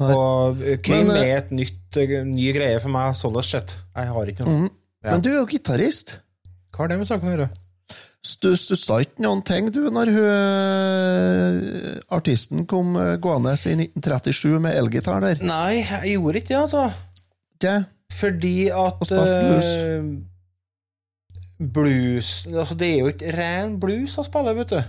Og 0.01 0.63
Krim 0.87 1.11
eh, 1.11 1.25
er 1.27 1.41
et 1.43 1.51
nytt, 1.53 1.99
eh, 1.99 2.23
ny 2.25 2.53
greie 2.55 2.79
for 2.81 2.95
meg, 2.95 3.19
sånn 3.19 3.35
sett. 3.43 3.75
Jeg 3.99 4.15
har 4.15 4.31
ikke 4.33 4.47
noe. 4.47 4.71
Ja. 5.03 5.11
Men 5.11 5.27
du 5.27 5.33
er 5.33 5.41
jo 5.41 5.51
gitarist. 5.51 6.15
Hva 6.71 6.85
har 6.85 6.95
det 6.95 7.01
med 7.03 7.11
saken 7.11 7.29
å 7.29 7.35
gjøre? 7.35 7.51
Stussa 8.31 9.01
ikke 9.03 9.25
noen 9.25 9.43
ting, 9.49 9.69
du, 9.73 9.83
når 9.91 10.11
hun, 10.15 12.01
artisten 12.13 12.67
kom 12.71 12.95
eh, 13.01 13.17
gående 13.19 13.57
i 13.59 13.75
1937 13.91 14.59
med 14.63 14.77
elgitar 14.77 15.25
der? 15.25 15.41
Nei, 15.43 15.81
jeg 15.83 16.15
gjorde 16.15 16.45
ikke 16.45 16.55
det, 16.55 16.63
altså. 16.69 16.91
Ikke? 17.61 17.85
Fordi 18.13 18.71
at 18.73 19.03
blues. 19.05 19.77
eh, 19.77 20.05
blues 21.73 22.47
Altså, 22.47 22.75
det 22.75 22.89
er 22.89 22.99
jo 22.99 23.11
ikke 23.13 23.35
ren 23.37 23.77
blues 23.81 24.17
han 24.17 24.25
spiller, 24.27 24.57
vet 24.57 24.73
du. 24.73 24.81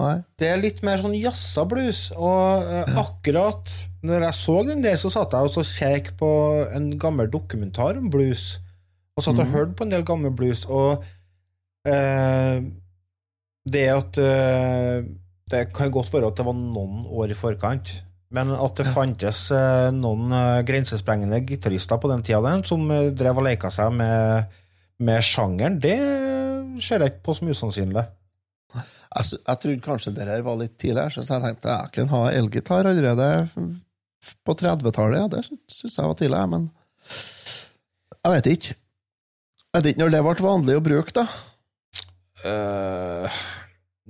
Nei. 0.00 0.16
Det 0.40 0.48
er 0.48 0.58
litt 0.58 0.82
mer 0.86 0.98
sånn 1.02 1.14
jazza 1.14 1.64
blues. 1.68 2.08
Og 2.16 2.66
eh, 2.66 2.98
akkurat 2.98 3.70
når 4.02 4.26
jeg 4.26 4.38
så 4.40 4.56
den 4.66 4.82
der, 4.82 4.98
så 4.98 5.12
satt 5.12 5.36
jeg 5.36 5.46
og 5.46 5.54
så 5.54 5.64
kjekk 5.66 6.14
på 6.18 6.30
en 6.74 6.90
gammel 6.98 7.30
dokumentar 7.30 8.00
om 8.00 8.10
blues. 8.12 8.58
Og 9.14 9.24
satt 9.24 9.38
og 9.38 9.52
hørte 9.54 9.76
på 9.78 9.86
en 9.86 9.94
del 9.94 10.04
gammel 10.08 10.32
blues. 10.34 10.64
Og 10.66 11.04
uh, 11.84 12.58
det 13.70 13.86
at 13.92 14.16
Det 15.50 15.60
kan 15.74 15.90
godt 15.92 16.12
være 16.14 16.30
at 16.30 16.38
det 16.38 16.46
var 16.46 16.54
noen 16.56 17.04
år 17.04 17.34
i 17.34 17.36
forkant. 17.36 17.92
Men 18.34 18.52
at 18.54 18.78
det 18.78 18.86
fantes 18.86 19.48
eh, 19.54 19.88
noen 19.94 20.30
eh, 20.34 20.60
grensesprengende 20.66 21.40
gitarister 21.48 21.98
på 21.98 22.10
den 22.12 22.22
tida 22.26 22.52
som 22.66 22.84
eh, 22.94 23.10
drev 23.16 23.40
og 23.42 23.46
leika 23.48 23.72
seg 23.74 23.90
med, 23.98 24.52
med 25.02 25.26
sjangeren, 25.26 25.80
det 25.82 25.98
ser 26.80 27.02
jeg 27.02 27.14
ikke 27.14 27.24
på 27.26 27.36
som 27.36 27.50
usannsynlig. 27.50 28.06
Jeg, 28.70 29.26
jeg 29.34 29.60
trodde 29.64 29.82
kanskje 29.82 30.14
det 30.14 30.28
her 30.30 30.44
var 30.46 30.60
litt 30.60 30.76
tidligere, 30.78 31.10
så 31.10 31.24
jeg 31.24 31.42
tenkte 31.42 31.74
jeg 31.74 31.94
kan 31.96 32.12
ha 32.12 32.22
elgitar 32.30 32.86
allerede 32.86 33.30
på 34.46 34.54
30-tallet. 34.54 35.18
Ja, 35.18 35.26
det 35.32 35.42
syns 35.72 35.98
jeg 35.98 36.06
var 36.12 36.18
tidlig, 36.20 36.44
men 36.54 36.70
jeg 38.20 38.36
vet 38.36 38.50
ikke. 38.54 38.76
Jeg 39.70 39.74
vet 39.74 39.90
ikke 39.90 40.04
når 40.04 40.14
det 40.14 40.22
ble 40.26 40.46
vanlig 40.46 40.78
å 40.78 40.84
bruke, 40.86 41.16
da. 41.18 41.26
Eh, 42.46 43.42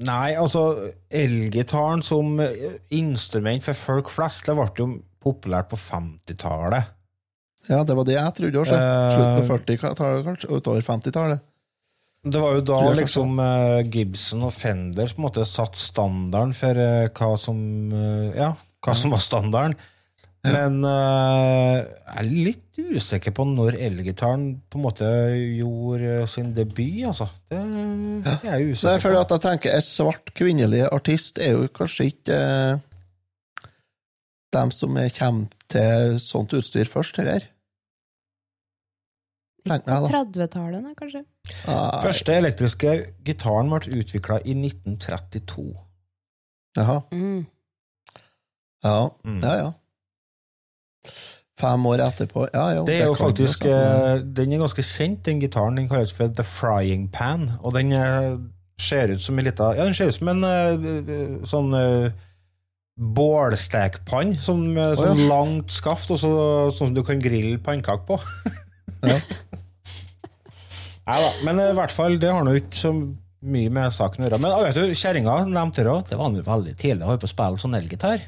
nei, 0.07 0.33
altså 0.39 0.65
Elgitaren 1.13 2.03
som 2.05 2.41
eh, 2.45 2.81
instrument 2.97 3.65
for 3.67 3.79
folk 3.79 4.11
flest, 4.13 4.47
det 4.49 4.57
ble 4.59 4.69
jo 4.79 4.89
populært 5.21 5.71
på 5.73 5.79
50-tallet. 5.81 6.97
Ja, 7.69 7.83
det 7.85 7.95
var 7.97 8.07
det 8.09 8.17
jeg 8.17 8.37
trodde. 8.39 8.65
Eh, 8.65 9.13
Slutten 9.15 9.37
av 9.37 9.51
40-tallet, 9.53 10.27
kanskje, 10.27 10.49
og 10.51 10.63
utover 10.63 10.87
50-tallet. 10.87 11.47
Det 12.21 12.41
var 12.41 12.59
jo 12.59 12.65
da 12.69 12.81
liksom 12.99 13.39
eh, 13.41 13.87
Gibson 13.89 14.45
og 14.45 14.53
Fender 14.53 15.09
på 15.09 15.23
en 15.23 15.25
måte 15.25 15.47
satt 15.49 15.79
standarden 15.81 16.53
for 16.57 16.77
eh, 16.77 17.07
hva 17.17 17.31
som 17.41 17.61
eh, 17.97 18.37
Ja, 18.37 18.51
hva 18.85 18.97
som 18.97 19.15
var 19.15 19.23
standarden. 19.25 19.77
Men 20.45 20.79
eh, 20.89 21.79
jeg 21.85 22.17
er 22.23 22.29
litt 22.31 22.79
usikker 22.97 23.35
på 23.37 23.45
når 23.45 23.77
elgitaren 23.77 24.47
på 24.73 24.79
en 24.79 24.85
måte 24.87 25.09
gjorde 25.59 26.23
sin 26.33 26.55
debut, 26.57 27.03
altså. 27.11 27.27
Det, 27.53 27.59
det 28.25 28.33
er 28.33 28.33
jeg 28.33 28.41
Det 28.41 28.53
er 28.55 28.71
usikker 28.73 29.03
fordi 29.05 29.19
på. 29.19 29.21
at 29.27 29.35
jeg 29.37 29.43
tenker 29.45 29.75
En 29.77 29.85
svart 29.85 30.33
kvinnelig 30.39 30.81
artist 30.93 31.39
er 31.45 31.53
jo 31.59 31.69
kanskje 31.77 32.07
ikke 32.15 32.39
uh, 32.41 33.69
dem 34.57 34.73
som 34.73 34.97
er- 34.97 35.13
kommer 35.19 35.53
til 35.71 36.17
sånt 36.25 36.57
utstyr 36.57 36.89
først, 36.89 37.21
heller. 37.21 37.45
Tenk 39.69 39.85
På 39.85 39.93
meg, 39.93 40.07
da. 40.09 40.23
30-tallet, 40.25 40.89
kanskje. 40.97 41.21
Nei. 41.69 42.01
Første 42.07 42.33
elektriske 42.41 42.95
gitaren 43.29 43.69
ble 43.69 44.01
utvikla 44.01 44.41
i 44.49 44.55
1932. 44.57 45.67
Jaha. 46.81 46.97
Mm. 47.13 47.45
Ja, 48.83 49.11
Mm. 49.25 49.43
ja, 49.45 49.55
ja. 49.61 49.71
Fem 51.61 51.87
år 51.91 52.03
etterpå. 52.07 52.47
Ja, 52.55 52.67
jo, 52.79 52.87
Det 52.89 52.97
er 53.01 53.11
jo 53.11 53.19
faktisk 53.19 53.63
stemme. 53.65 54.15
eh, 54.15 54.25
Den 54.41 54.53
er 54.57 54.63
ganske 54.65 54.85
kjent, 54.87 55.23
den 55.27 55.43
gitaren. 55.43 55.77
Den 55.77 55.89
kalles 55.91 56.13
for 56.17 56.29
The 56.29 56.47
Frying 56.47 57.09
Pan. 57.13 57.51
Og 57.63 57.75
den 57.77 57.93
eh, 57.93 58.39
ser 58.81 59.13
ut 59.13 59.21
som 59.21 59.39
en 59.39 59.45
lita 59.45 59.75
Ja, 59.77 59.85
den 59.85 59.95
ser 59.95 60.09
ut 60.09 60.17
som 60.17 60.33
en 60.33 60.45
eh, 60.45 61.45
sånn 61.45 61.75
bålstekpann. 63.01 64.35
Sånn, 64.45 64.67
med 64.75 64.99
sånn 64.99 65.15
sånn 65.15 65.23
ja. 65.23 65.29
langt 65.31 65.73
skaft, 65.73 66.11
og 66.13 66.21
så, 66.21 66.33
sånn 66.75 66.91
som 66.91 66.97
du 66.97 67.03
kan 67.07 67.23
grille 67.23 67.59
pannekaker 67.65 68.07
på. 68.09 68.21
Ja. 69.01 69.17
Nei 71.09 71.15
da. 71.25 71.29
Men 71.47 71.61
i 71.65 71.71
hvert 71.73 71.95
fall, 71.97 72.19
det 72.21 72.29
har 72.29 72.45
nå 72.45 72.53
ikke 72.59 72.77
så 72.77 72.91
mye 72.93 73.71
med 73.73 73.95
saken 73.97 74.21
å 74.21 74.27
gjøre. 74.27 74.39
Men 74.45 74.53
ah, 74.53 74.61
vet 74.67 74.77
du, 74.77 74.93
kjerringa 74.93 75.39
nevnte 75.49 75.87
det 75.87 75.89
òg. 75.89 76.03
Det 76.11 76.19
var 76.21 76.35
veldig 76.51 76.75
tidlig 76.77 77.07
å 77.07 77.09
holde 77.09 77.23
på 77.23 77.31
å 77.31 77.33
spille 77.33 77.63
sånn 77.63 77.79
elgitar. 77.79 78.27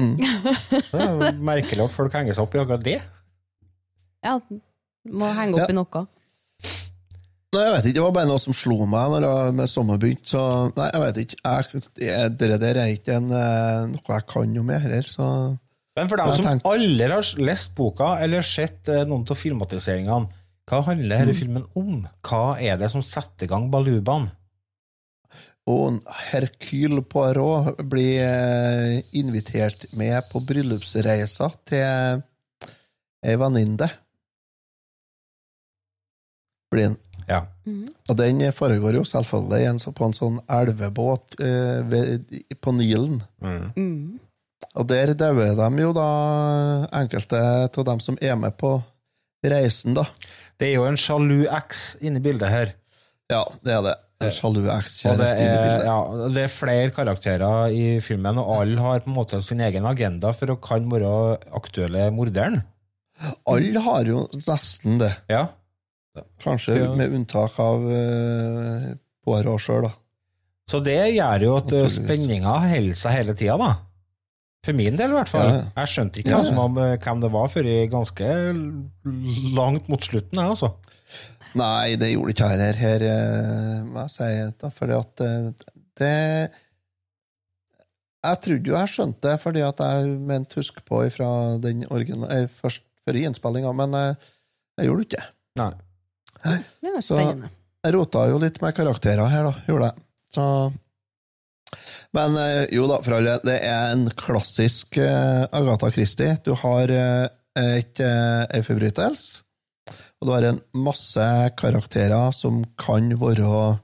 Mm. 0.00 0.16
det 0.18 1.04
er 1.04 1.38
merkelig 1.50 1.84
at 1.88 1.94
folk 1.94 2.12
henger 2.16 2.36
seg 2.36 2.46
opp 2.46 2.54
i 2.56 2.60
akkurat 2.62 2.84
det. 2.84 2.98
Ja, 4.24 4.38
må 5.10 5.30
henge 5.36 5.58
opp 5.58 5.66
Ja. 5.66 5.72
i 5.72 5.76
noe. 5.76 6.04
Nei, 7.54 7.62
jeg 7.68 7.72
vet 7.76 7.84
ikke, 7.86 7.94
det 8.00 8.02
var 8.02 8.14
bare 8.16 8.26
noe 8.26 8.40
som 8.42 8.54
slo 8.56 8.80
meg 8.90 9.12
når 9.12 9.24
jeg 9.28 9.54
med 9.60 9.70
sommer 9.70 9.98
begynte, 10.02 10.26
så 10.32 10.40
Nei, 10.74 10.88
jeg 10.90 11.02
vet 11.04 11.18
ikke. 11.22 11.36
Jeg, 12.02 12.30
det, 12.40 12.48
det 12.50 12.56
der 12.64 12.80
er 12.82 12.94
ikke 12.96 13.18
en, 13.20 13.28
eh, 13.30 13.84
noe 13.92 14.16
jeg 14.16 14.24
kan 14.32 14.48
noe 14.56 14.66
med 14.66 14.80
heller, 14.82 15.06
så 15.06 15.28
Men 15.94 16.08
for 16.10 16.18
dem 16.18 16.32
som 16.34 16.48
tenkt... 16.48 16.66
aldri 16.66 17.10
har 17.12 17.28
lest 17.46 17.74
boka 17.78 18.08
eller 18.24 18.42
sett 18.42 18.90
eh, 18.90 19.04
noen 19.06 19.22
av 19.30 19.38
filmatiseringene, 19.38 20.40
hva 20.66 20.80
handler 20.88 21.20
denne 21.22 21.36
filmen 21.36 21.66
om? 21.78 22.00
Hva 22.26 22.56
er 22.58 22.80
det 22.80 22.88
som 22.90 23.04
setter 23.06 23.46
i 23.46 23.50
gang 23.52 23.68
balubaen? 23.70 24.30
Og 25.70 26.02
Hercule 26.28 27.00
Poirot 27.08 27.78
blir 27.88 28.20
eh, 28.20 28.98
invitert 29.16 29.86
med 29.96 30.26
på 30.28 30.42
bryllupsreisa 30.44 31.48
til 31.64 32.20
ei 33.24 33.36
venninne. 33.40 33.88
Blir 36.74 36.90
han. 36.90 36.98
Ja. 37.24 37.40
Og 38.10 38.16
den 38.18 38.42
foregår 38.52 38.98
jo 38.98 39.06
selvfølgelig 39.08 39.94
på 39.96 40.08
en 40.08 40.16
sånn 40.16 40.40
elvebåt 40.52 41.38
eh, 41.40 41.80
ved, 41.88 42.28
på 42.60 42.74
Nilen. 42.76 43.22
Mm. 43.40 44.18
Og 44.74 44.88
der 44.90 45.14
dauer 45.16 45.54
de 45.56 45.82
jo 45.82 45.92
da 45.96 46.08
enkelte 47.00 47.40
av 47.68 47.84
dem 47.88 48.02
som 48.04 48.18
er 48.20 48.36
med 48.36 48.56
på 48.60 48.76
reisen, 49.44 49.96
da. 49.96 50.06
Det 50.60 50.68
er 50.70 50.78
jo 50.78 50.88
en 50.88 51.00
sjalu 51.00 51.44
eks 51.48 51.94
inne 52.04 52.20
i 52.20 52.24
bildet 52.24 52.52
her. 52.52 52.74
Ja, 53.32 53.44
det 53.64 53.72
er 53.72 53.84
det. 53.86 53.94
En 54.22 54.30
sjalu 54.30 54.60
Og 54.62 54.66
det 54.68 54.74
ekskjæreste 54.76 55.42
i 55.42 55.48
bildet. 55.50 55.84
ja, 55.88 56.28
det 56.36 56.42
er 56.44 56.52
flere 56.52 56.90
karakterer 56.94 57.72
i 57.74 57.98
filmen, 58.00 58.38
og 58.38 58.52
alle 58.62 58.78
har 58.80 59.00
på 59.04 59.10
en 59.10 59.16
måte 59.16 59.40
sin 59.42 59.60
egen 59.60 59.84
agenda 59.90 60.30
for 60.32 60.54
å 60.54 60.56
kan 60.62 60.86
være 60.88 61.10
aktuelle 61.52 62.06
morderen. 62.14 62.60
Alle 63.50 63.80
har 63.84 64.04
jo 64.08 64.24
nesten 64.46 64.98
det. 65.02 65.10
Ja. 65.28 65.48
Kanskje 66.44 66.76
Ja. 66.78 66.92
med 66.94 67.10
unntak 67.12 67.58
av 67.58 67.82
uh, 67.82 68.94
Poirot 69.24 69.60
sjøl, 69.60 69.82
da. 69.88 69.92
Så 70.70 70.78
det 70.84 70.96
gjør 71.16 71.42
jo 71.44 71.56
at 71.58 71.72
eh, 71.76 71.88
spenninga 71.92 72.54
holder 72.70 72.94
seg 72.96 73.12
hele 73.18 73.34
tida, 73.36 73.58
da. 73.60 73.72
For 74.64 74.72
min 74.72 74.96
del, 74.96 75.10
i 75.12 75.18
hvert 75.18 75.28
fall. 75.28 75.50
Ja. 75.50 75.64
Jeg 75.82 75.90
skjønte 75.92 76.22
ikke 76.22 76.30
Ja, 76.30 76.38
ja. 76.40 76.66
hvem 77.04 77.20
det 77.20 77.30
var 77.34 77.50
før 77.52 77.66
i 77.68 77.74
ganske 77.92 78.28
langt 79.58 79.90
mot 79.92 80.00
slutten, 80.06 80.38
jeg, 80.40 80.54
altså. 80.54 80.70
Nei, 81.54 81.94
det 82.00 82.08
gjorde 82.12 82.32
ikke 82.34 82.48
jeg 82.50 82.60
her, 82.64 82.78
her, 82.82 83.02
eh, 83.06 83.82
må 83.86 84.02
jeg 84.04 84.12
si. 84.16 84.28
Da, 84.60 84.70
fordi 84.74 84.96
at 84.98 85.22
eh, 85.22 85.50
det 86.00 86.14
Jeg 88.24 88.40
trodde 88.46 88.70
jo 88.72 88.76
jeg 88.78 88.90
skjønte 88.90 89.28
det, 89.28 89.34
fordi 89.42 89.62
at 89.66 89.82
jeg 89.84 90.14
mente 90.30 90.56
husk 90.58 90.80
på 90.88 91.02
fra 91.14 91.28
den 91.62 91.84
originale, 91.92 92.40
eh, 92.44 92.48
først 92.62 92.82
før 93.04 93.18
innspillinga, 93.20 93.72
men 93.76 93.92
jeg, 94.00 94.16
jeg 94.80 94.88
gjorde 94.88 95.04
ikke 95.06 95.20
det. 95.20 95.28
Nei. 95.60 95.72
Det 96.80 96.90
er 96.90 97.00
Så- 97.04 97.18
spennende. 97.18 97.50
Jeg 97.84 97.92
rota 97.94 98.22
jo 98.30 98.38
litt 98.40 98.56
med 98.62 98.74
karakterer 98.74 99.28
her, 99.28 99.44
da. 99.44 99.52
Gjorde 99.68 99.90
jeg. 99.90 100.04
Så 100.32 100.46
Men 102.14 102.36
jo 102.72 102.86
da, 102.88 102.96
for 103.04 103.16
alle, 103.18 103.34
det 103.44 103.58
er 103.66 103.92
en 103.92 104.06
klassisk 104.16 104.96
Agatha 104.98 105.90
Christie. 105.92 106.38
Du 106.46 106.54
har 106.54 106.88
eh, 106.90 107.26
et, 107.60 108.00
eh, 108.00 108.62
forbrytelse, 108.64 109.43
og 110.24 110.30
du 110.30 110.32
har 110.32 110.46
en 110.48 110.60
masse 110.72 111.24
karakterer 111.60 112.32
som 112.32 112.62
kan 112.80 113.10
være 113.20 113.74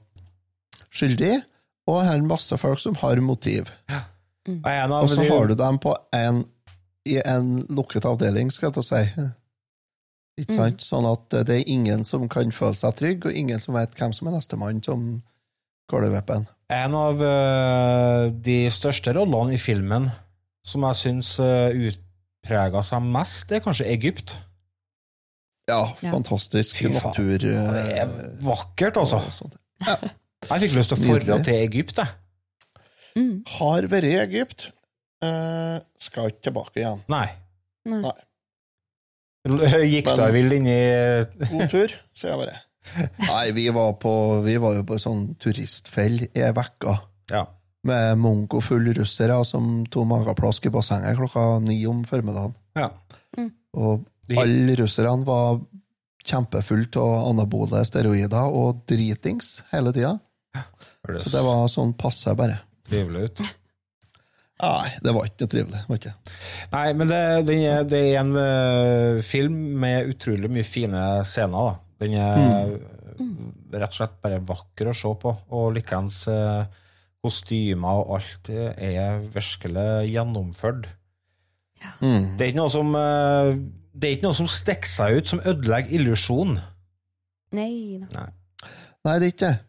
skyldige, 0.89 1.43
og 1.85 1.99
her 2.01 2.15
er 2.15 2.23
en 2.23 2.29
masse 2.31 2.57
folk 2.57 2.81
som 2.81 2.97
har 2.97 3.21
motiv. 3.21 3.69
Og 4.49 4.65
en 4.65 4.95
av 4.95 5.03
Og 5.03 5.11
så 5.11 5.21
har 5.27 5.51
du 5.51 5.53
dem 5.53 5.77
på 5.77 5.93
en, 6.17 6.41
i 7.05 7.19
en 7.21 7.61
lukket 7.69 8.09
avdeling, 8.09 8.49
skal 8.49 8.71
jeg 8.71 8.79
ta 8.79 8.85
si. 8.87 9.03
Ikke 10.41 10.57
sant? 10.57 10.81
Sånn 10.81 11.05
at 11.05 11.29
det 11.45 11.59
er 11.59 11.69
ingen 11.69 12.07
som 12.09 12.25
kan 12.25 12.49
føle 12.49 12.79
seg 12.79 12.97
trygg, 12.97 13.29
og 13.29 13.37
ingen 13.37 13.61
som 13.61 13.77
vet 13.77 13.93
hvem 13.93 14.17
som 14.17 14.31
er 14.31 14.39
nestemann 14.39 14.81
som 14.81 15.21
Gårdvepen. 15.91 16.47
En 16.71 16.93
av 16.95 17.21
uh, 17.21 18.31
de 18.31 18.63
største 18.73 19.13
rollene 19.13 19.57
i 19.57 19.61
filmen 19.61 20.09
som 20.65 20.85
jeg 20.87 20.97
syns 20.97 21.35
uh, 21.37 21.69
utprega 21.69 22.81
seg 22.87 23.03
mest, 23.05 23.43
det 23.49 23.59
er 23.59 23.65
kanskje 23.67 23.89
Egypt. 23.91 24.39
Ja, 25.69 25.95
Ja. 26.01 26.11
fantastisk 26.11 26.81
ja. 26.81 26.89
natur. 26.89 27.37
Det 27.37 27.53
eh, 27.53 28.01
er 28.01 28.09
vakkert, 28.41 28.97
altså. 28.97 29.21
Ja. 29.85 29.97
Jeg 30.49 30.61
fikk 30.65 30.73
lyst 30.79 30.89
til 30.93 30.97
å 30.97 31.05
forre 31.05 31.43
til 31.45 31.53
Egypt, 31.61 31.97
jeg. 32.01 32.07
Mm. 33.15 33.43
Har 33.59 33.87
vært 33.91 34.07
i 34.09 34.15
Egypt. 34.23 34.71
Uh, 35.21 35.77
skal 36.01 36.31
ikke 36.31 36.47
tilbake 36.49 36.81
igjen. 36.81 37.03
Nei. 37.11 37.27
Nei. 37.85 38.01
Nei. 38.01 38.17
Gikk 39.89 40.09
da 40.17 40.27
vill 40.33 40.51
inn 40.53 40.67
i 40.69 40.81
God 41.51 41.67
tur, 41.71 41.93
sier 42.17 42.33
jeg 42.33 42.41
bare. 42.41 42.59
Nei, 43.27 43.45
vi 43.57 43.67
var, 43.73 43.93
på, 44.01 44.11
vi 44.45 44.55
var 44.61 44.75
jo 44.79 44.83
på 44.89 44.97
en 44.97 45.01
sånn 45.03 45.23
turistfell 45.41 46.23
i 46.25 46.41
ei 46.41 46.49
uke 46.57 46.95
Ja. 47.29 47.43
med 47.85 48.17
mongofulle 48.21 48.93
russere 48.97 49.37
som 49.45 49.83
tok 49.93 50.07
mageplask 50.09 50.65
i 50.65 50.73
bassenget 50.73 51.17
klokka 51.19 51.59
ni 51.61 51.79
om 51.89 52.03
formiddagen. 52.05 52.55
ja. 52.75 52.89
Og 53.73 54.01
De- 54.03 54.10
alle 54.39 54.75
russerne 54.79 55.27
var 55.27 55.61
kjempefullt 56.27 56.99
av 57.01 57.31
anabole 57.31 57.81
steroider 57.87 58.53
og 58.53 58.83
dritings 58.89 59.59
hele 59.71 59.93
tida. 59.95 60.17
Så 61.01 61.31
det 61.33 61.41
var 61.41 61.65
sånn 61.71 61.95
passe, 61.97 62.35
bare. 62.37 62.59
trivelig 62.89 63.31
ut. 63.31 63.43
Nei, 64.61 64.91
det 65.01 65.13
var 65.15 65.25
ikke 65.25 65.41
noe 65.41 65.51
trivelig. 65.55 66.11
Nei, 66.71 66.87
men 66.93 67.09
det, 67.09 67.21
det, 67.47 67.55
er, 67.65 67.87
det 67.89 68.01
er 68.11 68.19
en 68.19 68.35
eh, 68.37 69.21
film 69.25 69.55
med 69.81 70.11
utrolig 70.11 70.51
mye 70.53 70.67
fine 70.67 71.05
scener. 71.25 71.71
Da. 71.71 72.03
Den 72.03 72.17
er 72.21 72.75
rett 73.71 73.89
og 73.89 73.97
slett 73.97 74.21
bare 74.21 74.41
vakker 74.45 74.91
å 74.91 74.95
se 74.97 75.11
på, 75.21 75.33
og 75.57 75.73
likeens 75.75 76.23
uh, 76.29 76.65
kostymer 77.21 78.01
og 78.01 78.15
alt 78.17 78.49
er 78.51 79.21
virkelig 79.33 80.09
gjennomført. 80.11 80.89
Mm. 82.01 82.37
Det 82.37 82.45
er 82.45 82.51
ikke 82.51 82.61
noe 82.61 82.73
som 82.73 82.91
eh, 82.97 83.51
det 83.93 84.07
er 84.09 84.15
ikke 84.17 84.27
noe 84.29 84.37
som 84.37 84.47
stikker 84.47 84.87
seg 84.89 85.17
ut, 85.17 85.27
som 85.27 85.41
ødelegger 85.43 85.91
illusjonen. 85.99 86.61
Nei 87.51 87.99
da. 88.11 88.29
Nei, 89.03 89.17
det 89.19 89.27
er 89.27 89.31
ikke 89.33 89.49
det. 89.49 89.59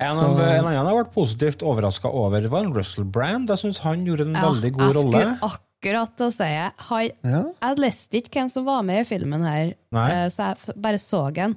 En, 0.00 0.16
Så- 0.16 0.22
av, 0.24 0.38
en 0.40 0.64
annen 0.64 0.86
jeg 0.88 0.96
vært 0.96 1.12
positivt 1.14 1.62
overraska 1.62 2.08
over, 2.08 2.46
var 2.48 2.64
en 2.64 2.72
Russell 2.74 3.04
Brand. 3.04 3.48
Jeg 3.52 3.58
syns 3.58 3.78
han 3.84 4.04
gjorde 4.06 4.26
en 4.28 4.34
Ja, 4.34 4.46
veldig 4.48 4.72
god 4.72 4.94
rolle. 4.96 5.18
Jeg 5.20 5.36
skulle 5.36 5.50
akkurat 5.52 6.16
til 6.16 6.26
å 6.26 6.32
si 6.32 6.48
han, 6.88 7.10
Ja. 7.24 7.42
Jeg 7.62 7.78
leste 7.78 8.16
ikke 8.20 8.30
hvem 8.40 8.50
som 8.50 8.64
var 8.64 8.82
med 8.82 9.00
i 9.02 9.08
filmen 9.08 9.42
her, 9.44 9.74
Nei. 9.92 10.10
eh, 10.10 10.28
så 10.28 10.54
jeg 10.56 10.74
bare 10.80 10.98
så 10.98 11.32
den. 11.34 11.56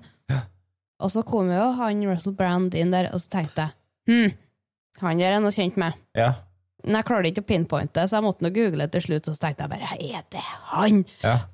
Og 1.03 1.11
så 1.11 1.23
kom 1.25 1.49
jo 1.51 1.71
han 1.75 2.03
Russell 2.07 2.31
Brand 2.34 2.73
inn 2.75 2.91
der, 2.91 3.09
og 3.13 3.19
så 3.19 3.27
tenkte 3.29 3.55
jeg 3.55 3.71
hm, 4.07 4.38
han 5.01 5.17
der 5.17 5.34
er 5.34 5.39
noe 5.41 5.51
kjent 5.51 5.75
med. 5.77 5.93
Ja, 6.15 6.34
Men 6.86 6.95
jeg 6.95 7.05
klarte 7.05 7.27
ikke 7.31 7.43
å 7.43 7.47
pinpointe, 7.47 8.03
så 8.07 8.17
jeg 8.19 8.23
måtte 8.23 8.41
nå 8.43 8.49
google 8.53 8.88
til 8.91 9.01
slutt, 9.01 9.27
og 9.27 9.36
så 9.36 9.39
tenkte 9.39 9.63
jeg 9.63 9.69
bare 9.69 9.97
er 9.99 10.23
det 10.29 10.41
han? 10.71 11.05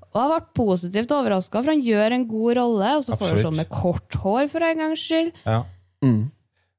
Og 0.09 0.21
jeg 0.23 0.31
ble 0.31 0.39
positivt 0.57 1.11
overraska, 1.13 1.61
for 1.61 1.73
han 1.73 1.85
gjør 1.85 2.15
en 2.15 2.27
god 2.29 2.57
rolle, 2.57 2.91
og 2.97 3.05
så 3.05 3.17
får 3.19 3.35
du 3.35 3.43
sånn 3.45 3.59
med 3.59 3.69
kort 3.69 4.17
hår 4.23 4.49
for 4.51 4.65
en 4.65 4.85
gangs 4.85 5.05
skyld. 5.05 5.33
ja. 5.45 5.63
Mm. 5.99 6.29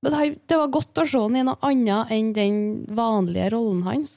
Men 0.00 0.36
det 0.48 0.56
var 0.56 0.70
godt 0.72 0.96
å 0.96 1.04
se 1.04 1.18
han 1.20 1.34
i 1.36 1.42
noe 1.44 1.60
annet 1.66 2.12
enn 2.16 2.30
den 2.32 2.54
vanlige 2.96 3.50
rollen 3.52 3.82
hans. 3.84 4.14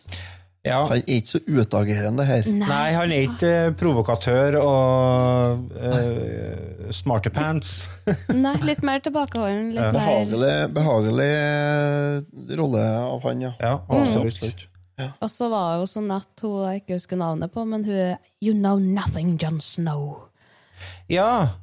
ja. 0.64 0.78
Han 0.88 1.02
er 1.02 1.18
ikke 1.18 1.34
så 1.34 1.42
utagerende 1.44 2.24
her. 2.24 2.48
Nei, 2.48 2.94
han 2.96 3.12
er 3.12 3.26
ikke 3.28 3.50
eh, 3.66 3.74
provokatør 3.76 4.62
og 4.62 5.74
uh, 5.76 6.88
smarty 6.96 7.34
pants. 7.36 7.90
Nei, 8.46 8.56
litt 8.64 8.80
mer 8.80 9.04
tilbakeholden. 9.04 9.74
Litt 9.76 9.90
mer 9.92 9.98
Behagelig, 10.00 10.56
behagelig 10.80 11.32
eh, 11.36 12.56
rolle 12.62 12.86
av 13.02 13.28
han, 13.28 13.44
ja. 13.50 13.58
Ja, 13.60 13.76
absolutt. 13.92 14.70
Og 15.00 15.30
så 15.32 15.48
var 15.50 15.80
jo 15.82 15.88
sånn 15.90 16.12
at 16.14 16.44
hun 16.46 16.60
jeg 16.68 16.84
ikke 16.84 16.98
husker 17.00 17.18
navnet 17.18 17.52
på, 17.54 17.64
men 17.66 17.82
hun 17.88 17.96
er 17.98 18.18
You 18.44 18.54
Know 18.54 18.78
Nothing, 18.78 19.36
John 19.42 19.58
Snow. 19.62 20.30
Ja. 21.10 21.58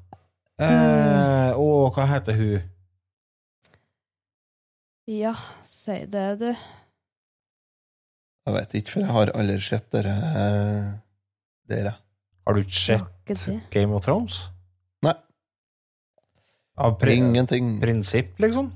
Eh, 0.61 1.53
og 1.57 1.95
hva 1.95 2.07
heter 2.11 2.37
hun? 2.37 2.67
Ja, 5.11 5.35
si 5.71 5.97
det, 6.11 6.27
du. 6.43 6.51
Jeg 8.47 8.57
vet 8.57 8.75
ikke, 8.81 8.91
for 8.97 9.05
jeg 9.05 9.15
har 9.15 9.33
aldri 9.37 9.59
sett 9.63 9.87
dere 9.95 10.13
eh, 10.43 10.91
dere. 11.71 11.95
Har 12.47 12.57
du 12.57 12.63
ikke 12.65 12.81
sett 12.83 13.31
Ikke. 13.31 13.57
Game 13.71 13.95
of 13.95 14.03
Thrones? 14.07 14.41
Nei. 15.07 15.15
Av 16.81 16.97
pri 16.99 17.19
Ingenting. 17.21 17.77
prinsipp, 17.83 18.39
liksom? 18.43 18.73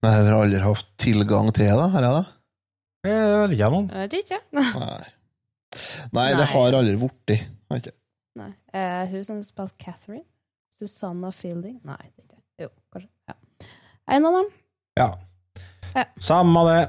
Men 0.00 0.14
jeg 0.16 0.26
har 0.30 0.36
aldri 0.40 0.60
hatt 0.64 0.86
tilgang 1.00 1.50
til 1.52 1.66
det, 1.68 1.88
har 1.94 2.04
jeg 2.06 2.12
det? 2.16 2.26
Eh, 3.06 3.10
Det 3.10 3.40
vet 3.40 3.54
ikke 3.56 3.64
jeg. 3.66 3.88
Jeg 3.90 4.04
vet 4.04 4.18
ikke. 4.20 4.38
Nei. 4.56 5.08
Nei, 6.16 6.28
det 6.34 6.46
har 6.50 6.76
aldri 6.80 6.96
blitt. 7.00 7.34
Har. 7.70 7.90
Nei. 8.40 8.50
Eh, 8.74 9.02
hun 9.12 9.24
som 9.28 9.42
spilte 9.44 9.76
Catherine? 9.82 10.24
Susanna 10.80 11.30
Fielding? 11.36 11.76
Nei, 11.84 11.98
det 12.16 12.24
er 12.24 12.40
ikke 12.40 12.64
Jo, 12.64 12.70
kanskje. 12.94 13.10
Ja. 13.28 13.68
En 14.16 14.26
av 14.30 14.38
dem. 14.38 14.48
Ja. 14.98 15.08
Ja. 15.94 16.04
Samme 16.22 16.64
det. 16.70 16.80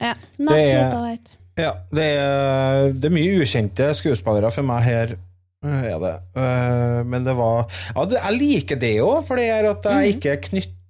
Ja. 0.00 0.14
Det 0.38 0.62
er-. 0.72 1.34
Ja, 1.56 1.70
det 1.92 2.04
er, 2.20 2.90
det 2.92 3.08
er 3.08 3.14
mye 3.14 3.38
ukjente 3.40 3.86
skuespillere 3.96 4.50
for 4.52 4.66
meg 4.68 4.82
her. 4.84 5.14
Er 5.66 5.98
det. 5.98 6.14
Øh, 6.36 7.00
Men 7.08 7.24
det 7.24 7.32
var 7.34 7.64
ja, 7.96 8.04
det, 8.04 8.18
Jeg 8.20 8.36
liker 8.38 8.76
det 8.78 8.90
òg, 9.02 9.22
for 9.26 9.40
det 9.40 9.46
er 9.50 9.70
at 9.70 9.86
jeg 9.88 10.16
ikke 10.16 10.34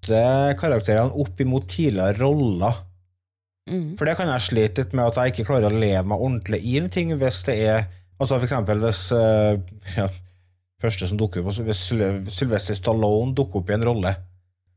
knytter 0.06 0.56
karakterene 0.60 1.14
opp 1.14 1.40
imot 1.40 1.66
tidligere 1.68 2.18
roller. 2.20 2.82
Mm. 3.68 3.96
For 3.98 4.06
det 4.06 4.16
kan 4.16 4.28
jeg 4.30 4.44
slite 4.46 4.84
litt 4.84 4.92
med, 4.94 5.08
at 5.10 5.16
jeg 5.18 5.32
ikke 5.32 5.48
klarer 5.48 5.72
å 5.72 5.78
leve 5.80 6.04
meg 6.06 6.20
ordentlig 6.22 6.60
i 6.62 6.76
en 6.78 6.88
ting 6.88 7.10
hvis 7.18 7.42
det 7.48 7.56
er 7.66 7.86
Altså 8.16 8.38
for 8.38 8.46
eksempel 8.46 8.78
hvis 8.80 9.00
øh, 9.12 9.58
ja, 9.98 10.06
Første 10.80 11.08
som 11.10 11.18
dukker 11.18 11.42
opp, 11.42 11.50
altså 11.50 11.66
hvis 11.66 11.82
Sylvester 12.32 12.78
Stallone 12.78 13.34
dukker 13.36 13.60
opp 13.60 13.68
i 13.70 13.74
en 13.74 13.84
rolle. 13.84 14.12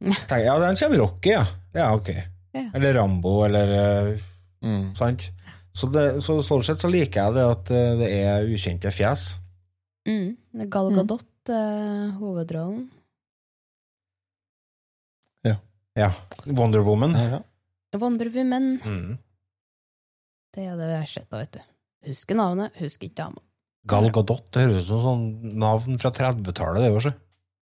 tenker 0.01 0.41
jeg, 0.41 0.47
Ja, 0.49 0.57
den 0.59 0.75
kommer 0.79 0.99
Rocky, 1.03 1.31
ja. 1.35 1.45
Ja, 1.75 1.93
ok. 1.95 2.09
Ja. 2.55 2.65
Eller 2.73 2.97
Rambo, 2.97 3.43
eller 3.45 3.75
øh, 3.77 4.27
Mm. 4.59 4.89
Sant? 4.91 5.29
Så, 5.71 5.87
det, 5.87 6.01
så 6.19 6.41
sånn 6.43 6.65
sett 6.67 6.81
så 6.81 6.89
liker 6.91 7.21
jeg 7.29 7.35
det 7.37 7.43
at 7.47 7.69
eh, 7.71 7.91
det 7.95 8.07
er 8.11 8.47
ukjente 8.51 8.91
fjes. 8.91 9.37
Mm. 10.03 10.33
Det 10.59 10.65
Gal 10.73 10.89
Gadot, 10.97 11.23
eh, 11.47 12.09
hovedrollen. 12.19 12.89
Ja. 15.99 16.13
Wonder 16.45 16.85
Woman. 16.85 17.15
Ja, 17.17 17.39
ja. 17.39 17.99
Wonder 17.99 18.29
Woman. 18.33 18.71
Mm. 18.85 19.17
Det 20.55 20.65
er 20.65 20.79
det 20.79 20.87
vi 20.89 20.97
har 20.97 21.09
sett, 21.09 21.27
da, 21.29 21.43
vet 21.43 21.57
du. 21.57 21.61
Husker 22.09 22.39
navnet, 22.39 22.77
husker 22.79 23.09
ikke 23.09 23.19
dama. 23.19 23.43
Gal 23.89 24.09
Gadot, 24.13 24.47
det 24.53 24.65
høres 24.65 24.87
ut 24.87 24.89
som 24.89 25.03
sånn 25.03 25.53
navn 25.59 25.99
fra 26.01 26.11
30-tallet, 26.15 26.85
det 26.85 26.93
også. 26.93 27.13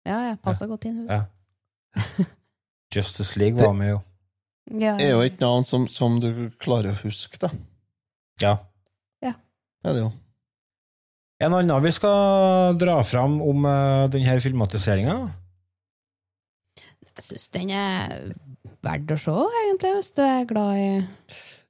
Ja, 0.07 0.17
ja, 0.29 0.33
passer 0.43 0.69
godt 0.71 0.87
inn, 0.87 1.03
hun. 1.03 1.11
Ja. 1.11 2.25
Justice 2.93 3.39
League 3.39 3.59
var 3.59 3.75
med, 3.77 3.95
jo. 3.95 4.01
Ja, 4.79 4.95
Det 4.95 5.09
er 5.09 5.17
jo 5.17 5.23
ikke 5.27 5.43
navn 5.43 5.65
som, 5.67 5.89
som 5.91 6.19
du 6.23 6.29
klarer 6.63 6.93
å 6.93 7.01
huske, 7.03 7.39
da. 7.41 7.51
Ja. 8.41 8.57
Det 9.83 9.91
er 9.91 9.97
det 9.97 10.03
jo. 10.05 10.11
En 11.43 11.55
annen 11.57 11.83
vi 11.83 11.91
skal 11.91 12.77
dra 12.79 13.01
fram 13.03 13.41
om 13.43 13.65
uh, 13.67 14.07
denne 14.11 14.37
filmatiseringa. 14.39 15.17
Jeg 17.17 17.25
syns 17.27 17.49
den 17.53 17.73
er 17.77 18.31
verdt 18.83 19.11
å 19.13 19.19
se, 19.21 19.33
egentlig, 19.63 19.91
hvis 19.99 20.13
du 20.17 20.23
er 20.25 20.47
glad 20.49 20.79
i 20.81 20.87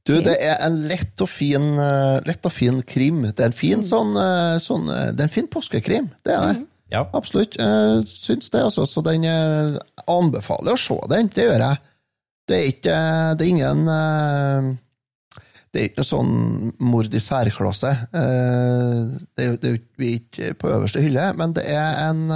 Du, 0.07 0.13
det 0.23 0.35
er 0.43 0.57
en 0.63 0.77
lett 0.89 1.21
og 1.23 1.29
fin, 1.31 1.65
eh, 1.79 2.19
lett 2.27 2.47
og 2.47 2.51
fin 2.51 2.81
krim. 2.87 3.21
Det 3.29 3.39
er 3.39 3.51
en 3.51 3.55
fin 3.55 3.83
sånn, 3.87 4.15
eh, 4.19 4.57
sånn 4.63 4.89
eh, 4.91 5.11
Det 5.11 5.23
er 5.23 5.29
en 5.29 5.35
fin 5.37 5.49
påskekrim, 5.51 6.09
det 6.27 6.35
er 6.35 6.47
det. 6.49 6.61
Ja. 6.93 7.07
Absolutt. 7.17 7.55
Uh, 7.57 8.03
syns 8.05 8.51
det, 8.53 8.61
altså. 8.61 8.85
Så 8.85 9.01
den 9.01 9.23
uh, 9.25 9.79
anbefaler 10.05 10.75
å 10.75 10.77
se 10.77 10.97
den. 11.09 11.31
Det 11.33 11.47
gjør 11.47 11.63
jeg. 11.63 11.79
Det 12.45 12.57
er 12.57 12.67
ikke 12.69 12.97
Det 13.39 13.45
er 13.45 13.49
ingen 13.49 13.85
Det 15.71 15.79
er 15.79 15.87
ikke 15.87 16.03
noe 16.03 16.09
sånn 16.09 16.33
mord 16.83 17.15
i 17.15 17.21
særklasse. 17.23 17.93
Eh, 18.13 18.99
Det 19.33 19.47
er 19.47 19.55
det 19.63 19.71
er 19.71 19.79
vi 19.97 20.09
er 20.11 20.19
ikke 20.19 20.51
på 20.59 20.69
øverste 20.75 21.01
hylle, 21.01 21.31
men 21.39 21.55
det 21.55 21.63
er 21.71 22.11
en 22.11 22.27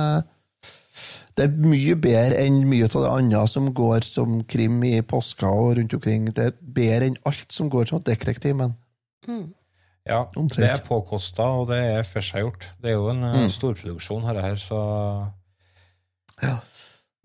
Det 1.38 1.46
er 1.46 1.54
mye 1.62 1.94
bedre 2.02 2.40
enn 2.42 2.64
mye 2.66 2.88
av 2.90 3.04
det 3.04 3.10
andre 3.14 3.44
som 3.52 3.68
går 3.78 4.06
som 4.08 4.40
krim 4.50 4.80
i 4.88 4.96
påska 5.06 5.50
og 5.54 5.76
rundt 5.78 5.94
omkring. 5.94 6.32
Det 6.34 6.48
er 6.50 6.56
bedre 6.62 7.12
enn 7.12 7.20
alt 7.30 7.54
som 7.54 7.70
går 7.70 7.92
som 7.92 8.02
detektiv, 8.02 8.56
men 8.58 8.74
mm. 9.28 9.44
ja. 10.10 10.24
Omtrent. 10.34 10.64
Det 10.64 10.72
er 10.72 10.82
påkosta, 10.88 11.46
og 11.60 11.68
det 11.70 11.78
er 11.92 12.10
forseggjort. 12.10 12.66
Det 12.82 12.90
er 12.90 12.98
jo 12.98 13.12
en 13.14 13.22
eh, 13.24 13.38
Mm. 13.44 13.54
storproduksjon, 13.54 14.26
dette 14.26 14.42
her, 14.48 14.58
så 14.58 14.82
Ja. 16.42 16.58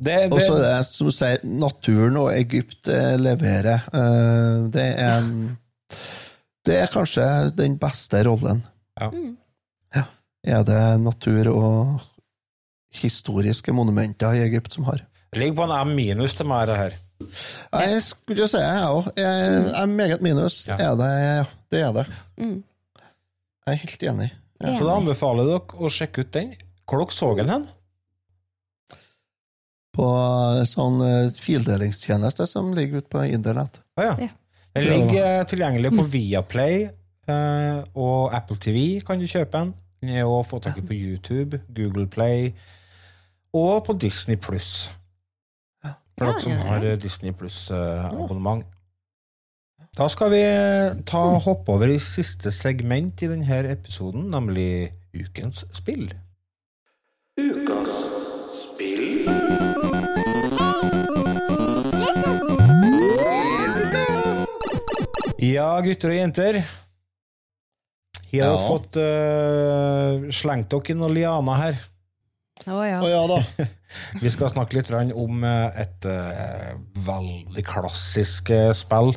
Det, 0.03 0.33
Og 0.33 0.41
så 0.41 0.55
er 0.57 0.63
det, 0.65 0.87
som 0.89 1.07
du 1.07 1.13
sier, 1.15 1.39
naturen 1.47 2.17
og 2.19 2.33
Egypt 2.35 2.89
eh, 2.91 3.17
leverer. 3.21 3.85
Eh, 3.95 4.71
Det 4.73 4.87
er 4.99 5.19
en 5.19 5.59
Det 6.67 6.77
er 6.79 6.87
kanskje 6.87 7.51
den 7.57 7.79
beste 7.79 8.21
rollen. 8.25 8.63
Ja. 9.01 9.09
Mm. 9.11 9.37
Er 10.45 10.65
det 10.67 11.01
natur 11.01 11.49
og 11.55 12.01
historiske 13.01 13.73
monumenter 13.73 14.37
i 14.37 14.45
Egypt 14.47 14.77
som 14.77 14.85
har? 14.89 15.05
Det 15.33 15.41
ligger 15.41 15.63
på 15.63 15.65
en 15.69 15.89
M 15.89 15.95
minus 15.97 16.37
til 16.37 16.49
meg, 16.49 16.67
det 16.69 16.77
her. 16.77 16.99
Jeg 17.73 18.03
skulle 18.05 18.49
si 18.51 18.61
jeg 18.61 18.89
òg. 18.89 19.13
Jeg 19.17 19.61
er 19.81 19.87
meget 19.89 20.25
minus. 20.25 20.63
Ja. 20.69 20.77
Er 20.77 20.99
det, 20.99 21.11
ja, 21.23 21.45
det 21.73 21.83
er 21.87 21.93
det. 21.97 22.07
Mm. 22.37 22.59
Jeg 23.67 23.73
er 23.73 23.81
helt 23.85 24.03
enig. 24.11 24.29
Så 24.63 24.83
da 24.85 24.97
anbefaler 24.97 25.47
jeg 25.47 25.55
dere 25.55 25.79
å 25.87 25.93
sjekke 25.93 26.25
ut 26.25 26.35
den. 26.35 26.53
Hvor 26.87 27.03
dere 27.03 27.17
så 27.17 27.31
den 27.39 27.53
hen? 27.53 27.65
På 29.93 30.09
sånn 30.69 31.01
eh, 31.05 31.33
fildelingstjeneste 31.37 32.47
som 32.49 32.71
ligger 32.77 33.03
ute 33.03 33.13
på 33.13 33.25
internett. 33.29 33.81
Ah, 33.99 34.13
ja. 34.13 34.15
Ja. 34.29 34.31
Den 34.73 34.89
ligger 34.89 35.27
eh, 35.27 35.47
tilgjengelig 35.49 35.91
på 35.93 36.07
Viaplay 36.15 36.77
eh, 37.29 37.81
og 37.93 38.33
Apple 38.33 38.57
TV 38.61 39.03
kan 39.05 39.21
du 39.21 39.29
kjøpe 39.29 39.59
den. 39.59 39.75
Den 40.03 40.15
er 40.17 40.29
å 40.29 40.41
få 40.49 40.63
tak 40.65 40.81
i 40.81 40.87
på 40.87 40.97
YouTube, 40.97 41.61
Google 41.77 42.09
Play 42.11 42.55
og 43.53 43.85
på 43.87 43.93
Disney 44.01 44.37
Pluss. 44.41 44.91
For 46.19 46.29
dere 46.29 46.41
som 46.45 46.53
har 46.69 46.85
eh, 46.87 46.99
Disney 47.01 47.33
Pluss-abonnement. 47.37 48.65
Da 49.97 50.07
skal 50.09 50.31
vi 50.33 50.43
ta 51.09 51.21
hoppe 51.45 51.75
over 51.75 51.91
i 51.93 51.99
siste 52.01 52.53
segment 52.55 53.21
i 53.23 53.29
denne 53.29 53.59
episoden, 53.73 54.31
nemlig 54.33 54.93
ukens 55.13 55.67
spill. 55.77 56.07
Ukas 57.41 57.93
spill. 58.57 59.29
Ja, 65.43 65.69
gutter 65.83 66.13
og 66.13 66.17
jenter. 66.17 66.61
Har 66.63 68.31
dere 68.33 68.47
Ja. 68.49 68.69
fått 68.69 68.97
uh, 68.97 70.31
slengt 70.33 70.71
dere 70.73 70.95
i 70.95 70.97
noen 70.97 71.15
lianer 71.17 71.59
her? 71.61 71.81
Å 72.71 72.83
ja. 72.87 72.99
Oh, 73.03 73.09
ja 73.11 73.23
da. 73.27 73.69
Vi 74.23 74.31
skal 74.33 74.53
snakke 74.53 74.79
litt 74.79 74.91
om 74.93 75.45
eh, 75.47 75.81
et 75.83 76.09
eh, 76.09 76.75
veldig 77.07 77.65
klassisk 77.67 78.53
eh, 78.55 78.71
spill, 78.77 79.15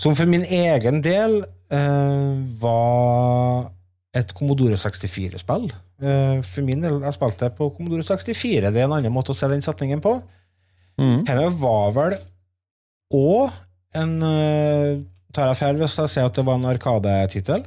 som 0.00 0.16
for 0.16 0.28
min 0.30 0.44
egen 0.44 1.00
del 1.04 1.40
eh, 1.72 2.34
var 2.60 3.70
et 4.16 4.34
Commodore 4.36 4.78
64-spill. 4.80 5.70
Eh, 6.02 6.40
for 6.44 6.66
min 6.66 6.84
del, 6.84 7.00
jeg 7.04 7.16
spilte 7.16 7.46
det 7.48 7.56
på 7.58 7.70
Commodore 7.76 8.04
64. 8.06 8.72
Det 8.72 8.82
er 8.82 8.88
en 8.88 8.98
annen 8.98 9.14
måte 9.14 9.34
å 9.34 9.38
se 9.38 9.48
den 9.50 9.64
setningen 9.64 10.02
på. 10.04 10.18
Mm. 11.00 11.24
Denne 11.28 11.48
var 11.60 11.94
vel 11.96 12.18
òg 13.16 13.56
en 13.96 14.12
Tar 15.30 15.46
jeg 15.50 15.58
feil 15.60 15.78
hvis 15.78 15.94
jeg 15.98 16.10
sier 16.10 16.26
at 16.26 16.34
det 16.34 16.42
var 16.46 16.58
en 16.58 16.66
Arkadetittel? 16.66 17.62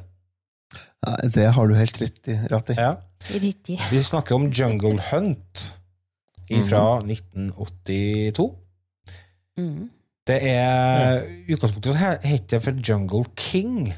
Det 1.34 1.49
har 1.56 1.68
du 1.68 1.76
helt 1.76 1.97
rett 2.01 2.28
i. 2.32 2.36
Rett 2.51 2.70
i. 2.70 2.76
Ja. 2.78 2.93
Riktig. 3.34 3.80
Vi 3.91 4.04
snakker 4.04 4.36
om 4.36 4.49
Jungle 4.51 4.99
Hunt 5.12 5.64
fra 6.70 6.84
1982. 7.01 8.49
Mm. 9.60 9.89
Det 10.28 10.38
er 10.47 11.24
utgangspunktet 11.49 11.95
så 11.97 12.18
he- 12.24 12.60
for 12.64 12.72
Jungle 12.80 13.26
King. 13.38 13.93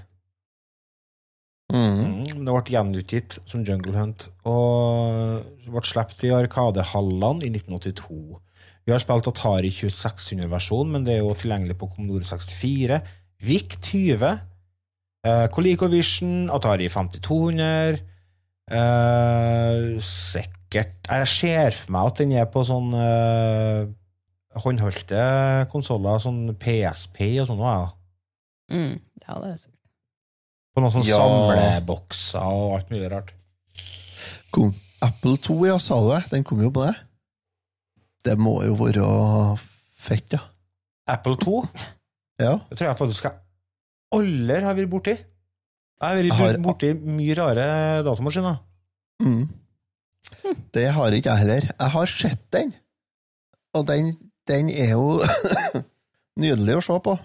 Mm. 1.73 1.99
Mm, 2.05 2.23
Det 2.45 2.53
ble 2.53 2.73
gjenutgitt 2.73 3.37
som 3.49 3.63
Jungle 3.65 3.93
Hunt 3.97 4.27
og 4.45 5.45
ble 5.65 5.81
sluppet 5.85 6.23
i 6.27 6.33
Arkadehallene 6.33 7.43
i 7.45 7.49
1982. 7.49 8.39
Vi 8.85 8.93
har 8.93 9.01
spilt 9.01 9.27
Atari 9.31 9.71
2600-versjon, 9.73 10.91
men 10.93 11.05
det 11.07 11.15
er 11.15 11.23
jo 11.23 11.33
tilgjengelig 11.33 11.77
på 11.81 11.89
Commodore 11.95 12.25
64. 12.29 12.99
VIC 13.41 13.77
20, 13.81 14.35
eh, 15.25 15.45
ColecoVision, 15.53 16.49
Atari 16.53 16.87
5200 16.91 17.99
uh, 18.71 19.95
Sikkert 20.01 21.09
Jeg 21.09 21.29
ser 21.31 21.77
for 21.77 21.93
meg 21.95 22.09
at 22.09 22.21
den 22.21 22.33
er 22.35 22.47
på 22.51 22.63
sånn 22.67 22.89
uh, 22.97 23.85
håndholdte 24.63 25.21
konsoller, 25.71 26.21
sånn 26.23 26.41
PSP 26.59 27.25
og 27.43 27.49
sånn. 27.49 27.61
Ja. 27.63 27.89
Mm. 28.71 28.93
det 29.19 29.27
hadde 29.29 29.49
jeg 29.51 29.59
sikkert. 29.65 29.81
På 30.75 30.83
noen 30.83 30.93
sånne 30.95 31.09
Ja. 31.09 31.19
samlebokser 31.21 32.47
og 32.55 32.75
alt 32.77 32.89
mulig 32.93 33.09
rart. 33.11 33.33
Kom. 34.55 34.73
Apple 35.03 35.35
2, 35.43 35.57
ja, 35.67 35.75
sa 35.77 35.99
du 36.01 36.07
det? 36.13 36.21
Den 36.31 36.43
kom 36.47 36.61
jo 36.63 36.71
på 36.73 36.85
det. 36.87 36.95
Det 38.25 38.37
må 38.41 38.55
jo 38.65 38.73
være 38.79 39.05
fett, 39.99 40.33
ja. 40.33 40.41
Apple 41.07 41.35
2 41.37 41.59
Ja. 42.41 42.55
det 42.69 42.77
tror 42.79 42.87
jeg 42.89 42.97
faktisk 42.97 43.27
jeg 43.27 43.35
aldri 44.13 44.61
har 44.63 44.75
vært 44.77 44.91
borti. 44.91 45.15
Jeg 45.15 46.05
har 46.05 46.17
vært 46.19 46.37
har- 46.39 46.57
borti 46.63 46.93
mye 46.93 47.35
rare 47.37 47.67
datamaskiner. 48.05 48.59
Mm. 49.23 49.47
Det 50.73 50.87
har 50.91 51.11
ikke 51.15 51.31
jeg 51.31 51.37
heller. 51.45 51.69
Jeg 51.79 51.89
har 51.93 52.05
sett 52.11 52.51
den, 52.51 52.73
og 53.73 53.85
den, 53.87 54.15
den 54.47 54.69
er 54.69 54.91
jo 54.91 55.21
nydelig 56.41 56.77
å 56.79 56.83
se 56.83 56.99
på. 57.05 57.17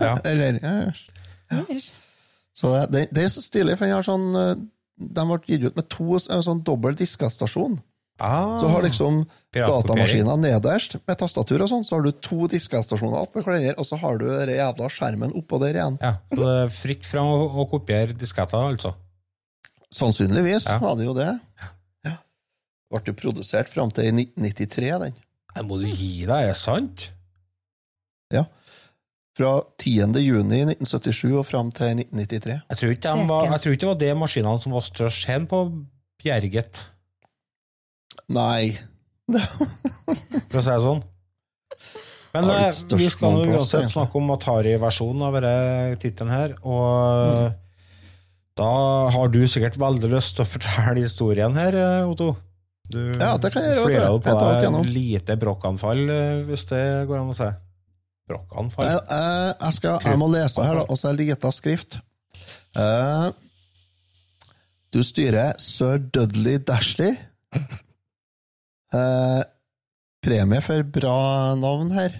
Ja. 0.00 0.14
Eller 0.30 0.60
ja. 0.62 0.92
Så 2.54 2.72
det, 2.92 3.08
det, 3.12 3.24
er 3.24 3.32
så 3.32 3.42
stilig, 3.42 3.76
for 3.78 3.88
den 3.88 3.96
har 3.96 4.04
sånn 4.06 4.28
eh, 4.36 4.52
De 4.96 5.24
ble 5.26 5.38
gitt 5.48 5.64
ut 5.66 5.76
med 5.76 5.88
to 5.90 6.18
en 6.20 6.44
sånn 6.44 6.62
dobbel 6.64 6.94
diskestasjon. 6.96 7.78
Ah, 8.20 8.58
Så 8.60 8.68
har 8.68 8.82
liksom 8.84 9.22
datamaskina 9.54 10.36
nederst 10.38 10.98
med 11.08 11.18
tastatur 11.18 11.62
og 11.64 11.68
sånn, 11.70 11.84
så 11.84 11.96
har 11.96 12.02
du 12.04 12.12
to 12.22 12.46
diskestasjoner 12.52 13.18
opp 13.24 13.34
med 13.34 13.44
hverandre, 13.46 13.72
og 13.80 13.86
så 13.88 13.96
har 13.98 14.18
du 14.20 14.26
den 14.28 14.52
jævla 14.54 14.90
skjermen 14.92 15.32
oppå 15.40 15.58
der 15.62 15.78
igjen. 15.80 15.96
Ja, 16.02 16.12
så 16.30 16.38
det 16.38 16.52
er 16.60 16.74
fritt 16.76 17.08
fram 17.08 17.26
å, 17.32 17.48
å 17.64 17.66
kopiere 17.72 18.12
disketter, 18.14 18.60
altså. 18.68 18.92
Sannsynligvis 19.92 20.68
Ja. 20.70 20.78
var 20.78 20.96
det 20.96 21.04
jo 21.08 21.14
det. 21.16 21.30
Ja. 22.04 22.16
Ble 22.92 23.00
jo 23.08 23.14
produsert 23.16 23.68
fram 23.72 23.90
til 23.90 24.04
1993, 24.12 24.98
den. 25.00 25.14
Det 25.56 25.64
må 25.64 25.78
du 25.80 25.86
gi 25.88 26.26
deg, 26.28 26.36
er 26.36 26.52
det 26.52 26.56
sant? 26.60 27.10
Ja. 28.32 28.44
Fra 29.36 29.62
10. 29.80 30.12
juni 30.20 30.60
1977 30.68 31.32
og 31.40 31.46
fram 31.48 31.70
til 31.72 31.96
1993. 31.96 32.60
Jeg 32.68 32.78
tror 32.78 32.92
ikke, 32.92 33.16
de 33.16 33.28
var, 33.32 33.46
jeg 33.48 33.60
tror 33.64 33.72
ikke 33.72 33.80
det 33.86 33.88
var 33.94 34.00
de 34.04 34.14
maskinene 34.20 34.60
som 34.60 34.72
var 34.76 34.84
størst 34.84 35.26
hen 35.32 35.46
på 35.48 35.62
Bjerget, 36.22 36.82
Nei. 38.32 38.76
for 39.32 40.60
å 40.60 40.62
si 40.62 40.70
det 40.70 40.82
sånn. 40.84 41.02
Men 42.32 42.48
Har 42.48 42.62
eh, 42.64 42.96
vi 42.96 43.08
skal 43.12 43.34
nå 43.34 43.58
uansett 43.58 43.90
snakke 43.92 44.16
om 44.20 44.30
Atari-versjonen 44.32 45.26
av 45.26 45.36
denne 45.36 45.98
tittelen 46.00 46.32
her, 46.32 46.54
og 46.64 47.52
da 48.56 48.70
har 49.12 49.32
du 49.32 49.42
sikkert 49.48 49.76
veldig 49.80 50.10
lyst 50.12 50.36
til 50.36 50.44
å 50.44 50.48
fortelle 50.48 51.04
historien 51.04 51.56
her, 51.56 51.76
eh, 51.76 52.08
Otto. 52.08 52.34
Du 52.92 52.98
Ja, 53.16 53.36
det 53.40 53.52
kan 53.52 53.64
jeg 53.64 53.76
gjøre, 53.76 53.84
du. 53.84 53.90
flirer 53.90 54.08
jo 54.08 54.18
på 54.20 54.34
deg 54.40 54.88
lite 54.92 55.36
brokkanfall, 55.40 56.02
eh, 56.10 56.42
hvis 56.48 56.64
det 56.68 56.84
går 57.08 57.20
an 57.20 57.32
å 57.32 57.36
si. 57.36 57.50
Brokkanfall? 58.28 58.88
Jeg, 58.88 59.00
jeg, 59.08 59.54
jeg, 59.60 59.76
skal, 59.78 60.00
jeg 60.04 60.18
må 60.20 60.28
lese 60.32 60.64
her, 60.64 60.80
da, 60.80 60.84
og 60.88 60.98
så 60.98 61.08
er 61.08 61.16
det 61.16 61.28
lita 61.30 61.52
skrift. 61.52 61.98
Uh, 62.76 63.32
du 64.92 65.02
styrer 65.04 65.56
sir 65.60 66.00
Dudley 66.12 66.58
Dashley. 66.58 67.16
Eh, 68.92 69.42
premie 70.22 70.60
for 70.60 70.82
bra 70.82 71.54
navn 71.54 71.90
her. 71.90 72.10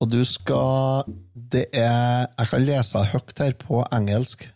Og 0.00 0.10
du 0.10 0.24
skal 0.24 1.04
Det 1.52 1.66
er 1.72 2.26
Jeg 2.38 2.48
kan 2.50 2.62
lese 2.62 2.98
høyt 2.98 3.38
her 3.38 3.52
på 3.58 3.84
engelsk. 3.92 4.48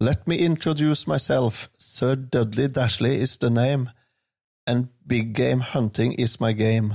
Let 0.00 0.26
me 0.26 0.36
introduce 0.36 1.06
myself. 1.10 1.68
Sir 1.78 2.14
Dudley 2.14 2.68
Dashley 2.68 3.22
is 3.22 3.38
the 3.38 3.50
name, 3.50 3.90
and 4.66 4.88
big 5.08 5.34
game 5.34 5.60
hunting 5.60 6.20
is 6.20 6.40
my 6.40 6.52
game. 6.52 6.94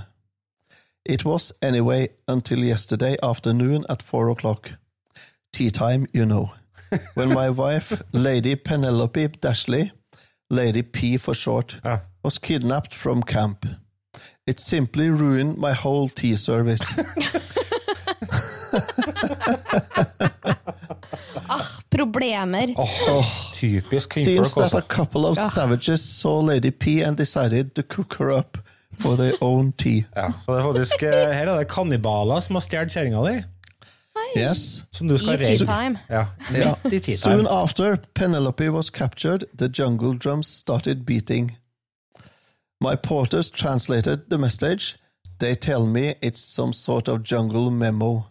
It 1.06 1.26
was 1.26 1.54
anyway 1.62 2.08
until 2.28 2.64
yesterday 2.64 3.16
afternoon 3.24 3.86
at 3.90 4.02
four 4.04 4.30
o'clock. 4.30 4.72
Tea 5.54 5.70
time, 5.70 6.08
you 6.14 6.26
know. 6.26 6.52
When 7.16 7.30
my 7.30 7.50
wife, 7.50 8.02
Lady 8.14 8.56
Penelope 8.56 9.28
Dashley, 9.42 9.92
Lady 10.50 10.82
P 10.82 11.18
for 11.18 11.34
short, 11.34 11.80
Ja. 11.84 11.98
Was 12.30 12.38
kidnapped 12.38 12.94
from 12.94 13.24
camp. 13.24 13.66
It 14.46 14.60
simply 14.60 15.10
ruined 15.10 15.58
my 15.58 15.74
whole 15.74 16.10
tea 16.10 16.36
service. 16.36 16.94
Problemer. 21.90 22.76
Typisk 23.54 24.14
Seems 24.14 24.28
kvinnfolk, 24.28 24.56
that 24.56 24.74
a 24.74 24.78
altså. 24.78 24.88
couple 24.88 25.26
of 25.26 25.38
savages 25.40 26.02
saw 26.04 26.40
Lady 26.40 26.72
P 26.72 27.02
and 27.02 27.18
decided 27.18 27.74
to 27.76 27.84
cook 27.84 28.14
her 28.20 28.32
up 28.32 28.58
for 29.00 29.16
their 29.18 29.34
own 29.42 29.72
tea. 29.72 30.06
Ja, 30.16 30.32
så 30.46 30.52
det 30.54 30.60
er 30.60 30.64
faktisk, 30.74 31.04
eh, 31.04 31.34
her 31.34 31.48
er 31.48 31.58
det 31.58 31.68
kannibaler 31.68 32.40
som 32.42 32.56
har 32.56 32.62
stjålet 32.62 32.92
kjerringa 32.94 33.24
di, 33.26 33.44
Yes. 34.38 34.84
som 34.92 35.08
du 35.08 35.18
skal 35.18 35.38
redde. 35.38 35.66
time. 35.66 36.00
Ja, 36.10 36.26
Yeah. 36.54 36.76
Soon 37.16 37.48
after 37.48 37.98
Penelope 38.14 38.70
was 38.70 38.90
captured, 38.90 39.44
the 39.58 39.68
jungle 39.68 40.14
drums 40.14 40.48
started 40.48 41.06
beating. 41.06 41.58
My 42.82 42.96
porters 42.96 43.50
translated 43.50 44.30
the 44.30 44.38
message. 44.38 44.98
They 45.40 45.56
tell 45.56 45.86
me 45.86 46.16
it's 46.22 46.40
some 46.40 46.72
sort 46.72 47.10
of 47.10 47.24
jungle 47.24 47.72
memo. 47.72 48.28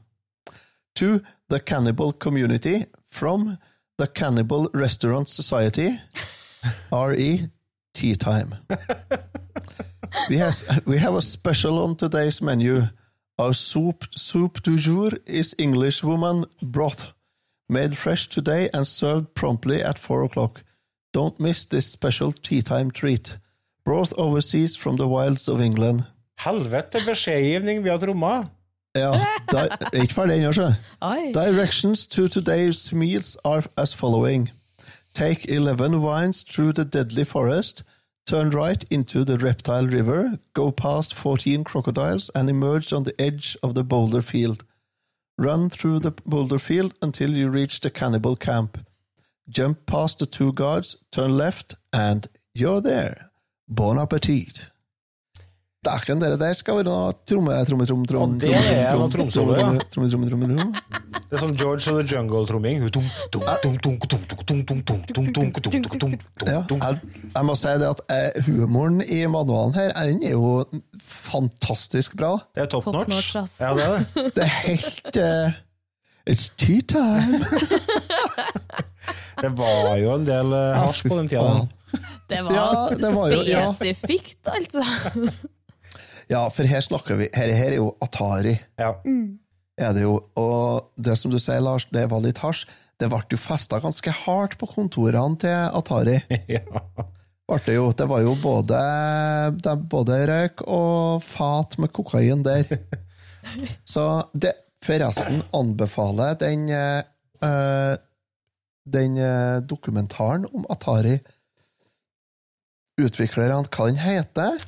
To 0.94 1.22
the 1.48 1.60
cannibal 1.60 2.12
community 2.14 2.86
from 3.10 3.58
the 3.98 4.06
Cannibal 4.06 4.70
Restaurant 4.72 5.28
Society, 5.28 6.00
RE 6.92 7.50
Tea 7.92 8.14
Time. 8.14 8.54
we, 10.30 10.38
has, 10.38 10.64
we 10.86 10.96
have 10.96 11.14
a 11.14 11.22
special 11.22 11.78
on 11.82 11.96
today's 11.96 12.40
menu. 12.40 12.88
Our 13.38 13.52
soup, 13.52 14.04
soup 14.16 14.62
du 14.62 14.78
jour 14.78 15.10
is 15.26 15.54
English 15.58 16.02
woman 16.02 16.46
broth, 16.62 17.12
made 17.68 17.98
fresh 17.98 18.28
today 18.28 18.70
and 18.72 18.86
served 18.86 19.34
promptly 19.34 19.82
at 19.82 19.98
four 19.98 20.22
o'clock. 20.24 20.64
Don't 21.12 21.38
miss 21.38 21.66
this 21.66 21.86
special 21.86 22.32
tea 22.32 22.62
time 22.62 22.90
treat. 22.90 23.36
Broth 23.88 24.12
overseas 24.18 24.76
from 24.76 24.96
the 24.96 25.08
wilds 25.08 25.48
of 25.48 25.62
England. 25.62 26.02
Helvete 26.36 27.00
beskjedgivning 27.06 27.82
via 27.82 27.96
tromma. 27.96 28.44
Ja, 28.94 29.12
di 29.48 29.56
er 29.56 30.02
ikke 30.02 30.14
ferdig 30.14 30.34
ennå, 30.36 30.50
sjø. 30.52 30.66
Directions 31.38 32.06
to 32.06 32.28
today's 32.28 32.92
meals 32.92 33.36
are 33.44 33.62
as 33.78 33.94
following. 33.94 34.50
Take 35.14 35.48
11 35.48 36.02
wines 36.02 36.42
through 36.42 36.74
the 36.74 36.84
deadly 36.84 37.24
forest, 37.24 37.82
turn 38.26 38.50
right 38.50 38.84
into 38.90 39.24
the 39.24 39.38
reptile 39.38 39.86
river, 39.86 40.36
go 40.52 40.70
past 40.70 41.14
14 41.14 41.64
crocodiles 41.64 42.30
and 42.34 42.50
emerge 42.50 42.92
on 42.92 43.04
the 43.04 43.18
edge 43.18 43.56
of 43.62 43.72
the 43.72 43.84
boulder 43.84 44.20
field. 44.20 44.64
Run 45.38 45.70
through 45.70 46.00
the 46.00 46.12
boulder 46.26 46.58
field 46.58 46.92
until 47.00 47.30
you 47.30 47.48
reach 47.48 47.80
the 47.80 47.90
cannibal 47.90 48.36
camp. 48.36 48.84
Jump 49.48 49.86
past 49.86 50.18
the 50.18 50.26
two 50.26 50.52
guards, 50.52 50.96
turn 51.10 51.38
left, 51.38 51.74
and 51.90 52.26
you're 52.52 52.82
there. 52.82 53.27
Bon 53.68 53.98
appétit. 54.00 54.62
Dæken, 55.84 56.20
dere 56.20 56.38
der 56.40 56.52
skal 56.58 56.80
være 56.80 56.88
noe 56.88 57.12
tromme, 57.28 57.52
tromme, 57.68 57.84
tromme, 57.86 58.06
tromme, 58.08 58.40
det 58.40 58.50
er. 58.50 58.94
Tromme, 58.96 59.10
tromme, 59.12 59.30
tromme, 59.30 60.30
tromme. 60.30 60.72
Det 61.28 61.36
er 61.36 61.42
som 61.42 61.52
George 61.56 61.92
og 61.92 62.00
the 62.00 62.16
Jungle-tromming. 62.16 62.82
Jeg, 67.36 67.44
må 67.44 67.54
si 67.54 67.76
det 67.78 67.92
at 67.92 68.42
humoren 68.48 69.02
i 69.04 69.20
manualen 69.26 69.74
her, 69.76 69.92
er 69.94 70.32
jo 70.32 70.64
fantastisk 71.04 72.16
bra. 72.16 72.38
Det 72.56 72.64
er 72.64 72.72
top 72.72 72.86
notch. 72.92 73.34
Ja, 73.60 73.74
det 73.76 73.84
er 73.84 73.98
det. 73.98 74.34
Det 74.34 74.42
er 74.48 74.54
helt 74.66 75.16
It's 76.28 76.50
tea 76.56 76.80
time! 76.84 77.40
det 79.42 79.50
var 79.56 79.96
jo 79.96 80.10
en 80.12 80.26
del 80.26 80.52
eh, 80.52 80.74
hasj 80.76 81.06
på 81.08 81.16
den 81.16 81.28
tida. 81.30 81.62
Det 82.28 82.40
var, 82.44 82.52
Ja, 82.54 82.88
det 82.94 83.10
var 83.14 83.30
jo- 83.32 83.42
ja. 83.48 83.62
spesifikt, 83.72 84.42
altså. 84.52 84.82
Ja, 86.28 86.42
for 86.52 86.68
her 86.68 86.80
snakker 86.84 87.16
vi 87.16 87.28
Her, 87.34 87.52
her 87.56 87.70
er 87.72 87.76
jo 87.78 87.92
Atari. 88.04 88.58
Ja. 88.78 88.90
Er 89.78 89.92
det 89.94 90.02
jo, 90.02 90.18
og 90.36 90.90
det 91.00 91.14
som 91.18 91.30
du 91.32 91.38
sier, 91.40 91.60
Lars, 91.64 91.86
det 91.94 92.04
var 92.10 92.20
litt 92.20 92.38
hasj. 92.42 92.66
Det 92.98 93.08
ble 93.12 93.20
jo 93.30 93.38
festa 93.38 93.78
ganske 93.80 94.10
hardt 94.24 94.56
på 94.58 94.66
kontorene 94.74 95.38
til 95.38 95.54
Atari. 95.78 96.18
ja. 96.48 96.82
Det, 97.64 97.74
jo, 97.78 97.86
det 97.96 98.08
var 98.10 98.20
jo 98.20 98.34
både, 98.42 98.78
det 99.64 99.74
både 99.88 100.18
røyk 100.28 100.60
og 100.68 101.22
fat 101.24 101.78
med 101.80 101.92
kokain 101.96 102.42
der. 102.44 102.66
Så 103.88 104.04
det 104.36 104.52
forresten 104.84 105.40
anbefaler 105.56 106.34
den 106.42 106.66
eh, 106.68 107.96
den 108.88 109.16
eh, 109.18 109.60
dokumentaren 109.64 110.44
om 110.52 110.66
Atari 110.72 111.16
Utviklerne, 112.98 113.62
hva 113.70 113.86
den 113.86 114.00
heter? 114.02 114.58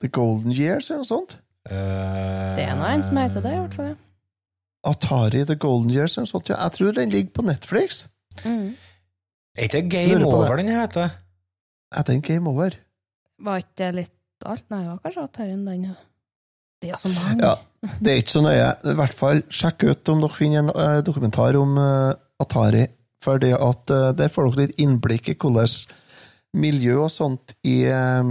The 0.00 0.08
Golden 0.12 0.52
Years, 0.52 0.90
eller 0.90 1.04
noe 1.04 1.08
sånt? 1.08 1.36
Det 1.66 2.64
er 2.64 2.74
nå 2.78 2.88
en 2.88 3.02
som 3.02 3.18
heter 3.18 3.42
det, 3.44 3.52
i 3.56 3.60
hvert 3.60 3.76
fall. 3.76 3.94
Atari 4.86 5.44
The 5.48 5.56
Golden 5.58 5.90
Years, 5.90 6.16
eller 6.16 6.28
noe 6.28 6.32
sånt. 6.32 6.50
Ja, 6.52 6.58
jeg 6.62 6.76
tror 6.76 6.96
den 6.96 7.12
ligger 7.12 7.32
på 7.36 7.46
Netflix. 7.46 8.04
Mm. 8.44 8.74
Er 9.56 9.68
ikke 9.68 9.88
Game. 9.90 10.24
Over 10.26 10.60
den 10.60 10.68
heter? 10.68 11.16
Er 11.92 12.02
den 12.06 12.22
Game 12.22 12.50
Over? 12.50 12.76
Var 13.42 13.64
ikke 13.64 13.76
det 13.82 13.94
litt 14.00 14.12
alt? 14.46 14.64
Nei, 14.70 14.82
det 14.84 14.92
var 14.92 15.00
kanskje 15.04 15.24
Atari 15.24 15.56
den, 15.56 15.88
ja. 15.90 15.96
Det 16.82 16.92
er 16.92 17.00
så 17.00 17.08
mange. 17.08 17.40
Ja, 17.40 17.54
det 18.04 18.12
er 18.12 18.20
ikke 18.20 18.34
så 18.34 18.42
nøye. 18.44 18.68
I 18.84 18.96
hvert 19.00 19.16
fall 19.16 19.42
sjekk 19.48 19.86
ut 19.88 20.12
om 20.12 20.22
dere 20.22 20.36
finner 20.36 20.64
en 20.64 20.72
eh, 20.74 20.98
dokumentar 21.04 21.56
om 21.58 21.78
eh, 21.80 22.12
Atari, 22.42 22.84
fordi 23.24 23.52
at 23.56 23.92
eh, 23.96 24.10
der 24.18 24.32
får 24.32 24.50
dere 24.50 24.66
litt 24.66 24.82
innblikk 24.84 25.32
i 25.32 25.36
hvordan 25.40 25.72
miljø 26.56 27.00
og 27.04 27.10
sånt 27.12 27.56
i, 27.66 27.84
eh, 27.90 28.30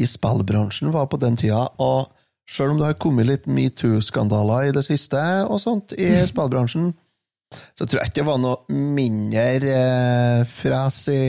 i 0.00 0.08
spillbransjen 0.08 0.92
var 0.94 1.10
på 1.10 1.20
den 1.22 1.38
tida. 1.40 1.66
Og 1.78 2.10
selv 2.50 2.74
om 2.74 2.80
det 2.80 2.90
har 2.90 2.98
kommet 3.02 3.28
litt 3.28 3.46
metoo-skandaler 3.46 4.70
i 4.70 4.74
det 4.74 4.84
siste 4.86 5.20
og 5.46 5.62
sånt 5.62 5.94
i 5.98 6.10
spillbransjen, 6.32 6.92
så 7.74 7.86
tror 7.86 7.98
jeg 7.98 8.12
ikke 8.12 8.20
det 8.20 8.28
var 8.28 8.42
noe 8.42 8.80
mindre 8.98 9.46
eh, 9.74 10.42
fres 10.46 11.02
i 11.10 11.22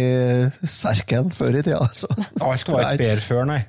serken 0.69 1.31
før 1.33 1.57
i 1.57 1.63
tida. 1.65 1.81
Altså. 1.81 2.09
Alt 2.37 2.69
var 2.69 2.91
ikke 2.91 3.05
bedre 3.07 3.23
før, 3.25 3.45
nei. 3.49 3.61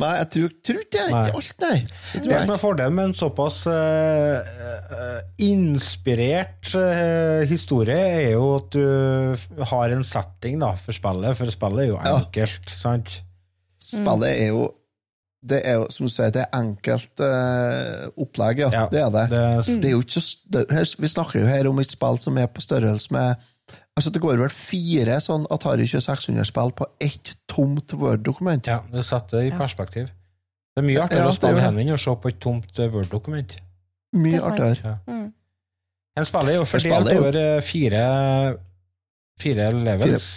Nei, 0.00 0.10
jeg 0.18 0.28
tror, 0.34 0.52
tror 0.66 0.80
ikke. 0.84 1.04
Nei. 1.12 1.22
Ikke 1.28 1.36
alt, 1.40 1.54
nei. 1.60 1.78
Det 2.14 2.22
Det 2.24 2.30
jeg 2.32 2.42
som 2.46 2.54
er 2.54 2.60
fordelen 2.62 2.94
med 2.96 3.04
en 3.10 3.16
såpass 3.18 3.60
uh, 3.68 5.20
inspirert 5.40 6.72
uh, 6.74 7.44
historie, 7.50 7.96
er 7.96 8.32
jo 8.34 8.50
at 8.58 8.70
du 8.74 9.64
har 9.72 9.94
en 9.94 10.04
setting 10.06 10.60
da, 10.62 10.72
for 10.80 10.96
spillet, 10.96 11.36
for 11.38 11.52
spillet 11.54 11.84
er 11.86 11.90
jo 11.92 11.98
Ja. 12.00 12.16
enkelt, 12.22 12.70
sant? 12.70 13.20
Spillet 13.80 14.30
er 14.36 14.48
jo 14.54 14.68
Det 15.42 15.62
er 15.64 15.78
jo, 15.78 15.86
som 15.88 16.04
du 16.04 16.10
sier, 16.12 16.28
det 16.30 16.42
er 16.42 16.50
enkelt 16.58 17.20
uh, 17.24 18.10
opplegg, 18.20 18.58
ja. 18.60 18.68
Ja, 18.74 18.82
Det 18.92 19.00
er 19.00 19.10
det. 19.14 19.22
det- 19.30 19.80
Det 19.80 19.88
er 19.88 19.94
jo 19.94 20.02
ikke 20.02 20.74
her, 20.74 20.84
Vi 21.00 21.08
snakker 21.08 21.40
jo 21.40 21.46
her 21.46 21.66
om 21.70 21.78
et 21.80 21.90
spill 21.90 22.18
som 22.18 22.36
er 22.36 22.46
på 22.46 22.60
størrelse 22.60 23.08
med 23.10 23.36
Altså, 24.00 24.14
det 24.14 24.22
går 24.24 24.38
vel 24.40 24.52
fire 24.54 25.18
sånn 25.20 25.42
Atari 25.52 25.84
2600-spill 25.90 26.70
på 26.78 26.86
ett 27.04 27.34
tomt 27.52 27.92
Word-dokument. 27.92 28.70
Ja, 28.70 28.78
du 28.88 29.02
setter 29.04 29.42
det 29.42 29.50
i 29.50 29.52
perspektiv. 29.52 30.06
Det 30.72 30.80
er 30.80 30.86
mye 30.86 31.02
artigere 31.02 31.26
ja, 31.26 31.34
å 31.34 31.36
spille 31.36 31.60
henne 31.60 31.82
enn 31.82 31.92
å 31.92 31.98
se 32.00 32.14
på 32.16 32.30
et 32.30 32.38
tomt 32.40 32.80
eh, 32.80 32.88
Word-dokument. 32.94 33.58
Mye 34.16 34.40
artigere. 34.40 34.94
Ja. 35.04 35.12
Mm. 35.12 35.26
En 36.16 36.28
spiller 36.30 36.54
er 36.54 36.56
jo 36.62 36.64
For 36.70 36.80
fordelt 36.80 37.12
er 37.12 37.20
over 37.20 37.38
eh, 37.42 37.58
fire, 37.66 38.04
fire 39.44 39.68
levels. 39.76 40.30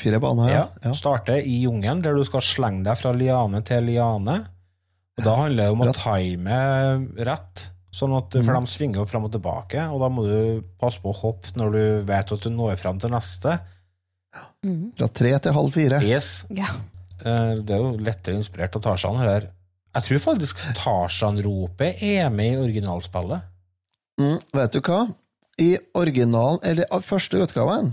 Fire 0.00 0.22
baner, 0.22 0.52
ja. 0.52 0.62
Ja. 0.84 0.94
Starter 0.94 1.42
i 1.42 1.58
jungelen, 1.64 2.02
der 2.04 2.14
du 2.14 2.22
skal 2.30 2.46
slenge 2.46 2.86
deg 2.86 3.02
fra 3.02 3.10
liane 3.16 3.64
til 3.66 3.90
liane. 3.90 4.38
Og 5.18 5.26
Da 5.26 5.34
handler 5.42 5.66
det 5.66 5.74
om 5.74 5.82
å 5.82 5.92
time 5.98 6.62
rett, 7.26 7.68
sånn 7.94 8.14
at, 8.18 8.34
for 8.42 8.56
de 8.58 8.70
svinger 8.72 9.00
jo 9.02 9.06
fram 9.06 9.26
og 9.28 9.32
tilbake. 9.34 9.84
Og 9.94 10.00
da 10.02 10.08
må 10.10 10.24
du 10.26 10.64
passe 10.80 10.98
på 11.02 11.12
å 11.12 11.18
hoppe 11.20 11.54
når 11.58 11.76
du 11.76 11.82
vet 12.08 12.32
at 12.34 12.46
du 12.46 12.50
når 12.50 12.76
fram 12.80 12.98
til 13.02 13.12
neste. 13.14 13.58
Mm. 14.66 14.92
Fra 14.98 15.08
tre 15.14 15.30
til 15.44 15.54
halv 15.54 15.74
fire. 15.76 16.00
Yes. 16.02 16.44
Ja. 16.50 16.72
Eh, 17.22 17.54
Det 17.62 17.76
er 17.76 17.82
jo 17.82 17.92
lettere 18.02 18.38
inspirert 18.40 18.74
av 18.76 18.82
Tarzan 18.88 19.20
her. 19.22 19.50
Jeg 19.94 20.06
tror 20.08 20.22
faktisk 20.24 20.58
Tarzan-ropet 20.74 22.02
er 22.02 22.30
med 22.34 22.56
i 22.56 22.62
originalspillet. 22.64 23.44
Mm, 24.18 24.40
vet 24.54 24.74
du 24.74 24.80
hva? 24.82 25.04
I 25.62 25.76
originalen, 25.94 26.58
eller 26.66 26.88
av 26.90 27.04
første 27.06 27.38
utgaven, 27.38 27.92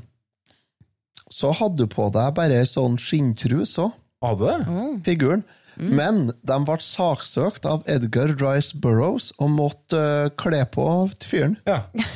så 1.32 1.52
hadde 1.56 1.86
du 1.86 1.92
på 1.92 2.08
deg 2.14 2.34
bare 2.36 2.64
sånn 2.66 2.98
skinntrus 3.00 3.78
òg. 3.82 3.94
Hadde 4.22 4.42
du 4.42 4.50
det? 4.50 5.04
figuren. 5.06 5.44
Men 5.80 6.32
de 6.48 6.58
ble 6.68 6.78
saksøkt 6.84 7.66
av 7.70 7.86
Edgar 7.90 8.34
Rice 8.42 8.78
Burroughs 8.78 9.32
og 9.40 9.54
måtte 9.56 9.98
uh, 9.98 10.32
kle 10.40 10.64
på 10.74 10.88
fyren. 11.26 11.58
Ja. 11.70 11.84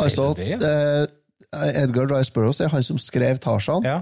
Altså, 0.00 0.30
eh, 0.40 1.02
Edgar 1.52 2.06
Rice 2.08 2.32
Burroughs 2.32 2.62
er 2.64 2.70
han 2.72 2.80
som 2.86 2.96
skrev 2.96 3.36
Tarzan. 3.44 3.84
Ja. 3.84 3.98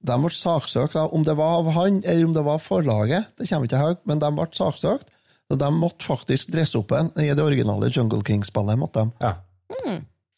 De 0.00 0.16
ble 0.16 0.30
saksøkt 0.32 0.96
av 0.96 1.12
om 1.12 1.26
det 1.28 1.34
var 1.36 1.58
av 1.58 1.68
han 1.76 1.98
eller 2.08 2.24
om 2.24 2.32
det 2.32 2.44
var 2.46 2.62
forlaget, 2.64 3.28
det 3.36 3.50
kommer 3.50 3.68
ikke 3.68 3.82
jeg 3.84 3.98
men 4.08 4.22
de 4.22 4.30
ble 4.38 4.46
saksøkt. 4.56 5.12
Så 5.44 5.58
de 5.60 5.68
måtte 5.76 6.08
faktisk 6.08 6.54
dresse 6.54 6.80
opp 6.80 6.94
en 6.96 7.12
i 7.20 7.28
det 7.28 7.44
originale 7.44 7.92
Jungle 7.92 8.24
King-spillet. 8.24 8.80
måtte 8.80 9.04
de. 9.04 9.28
ja. 9.28 9.34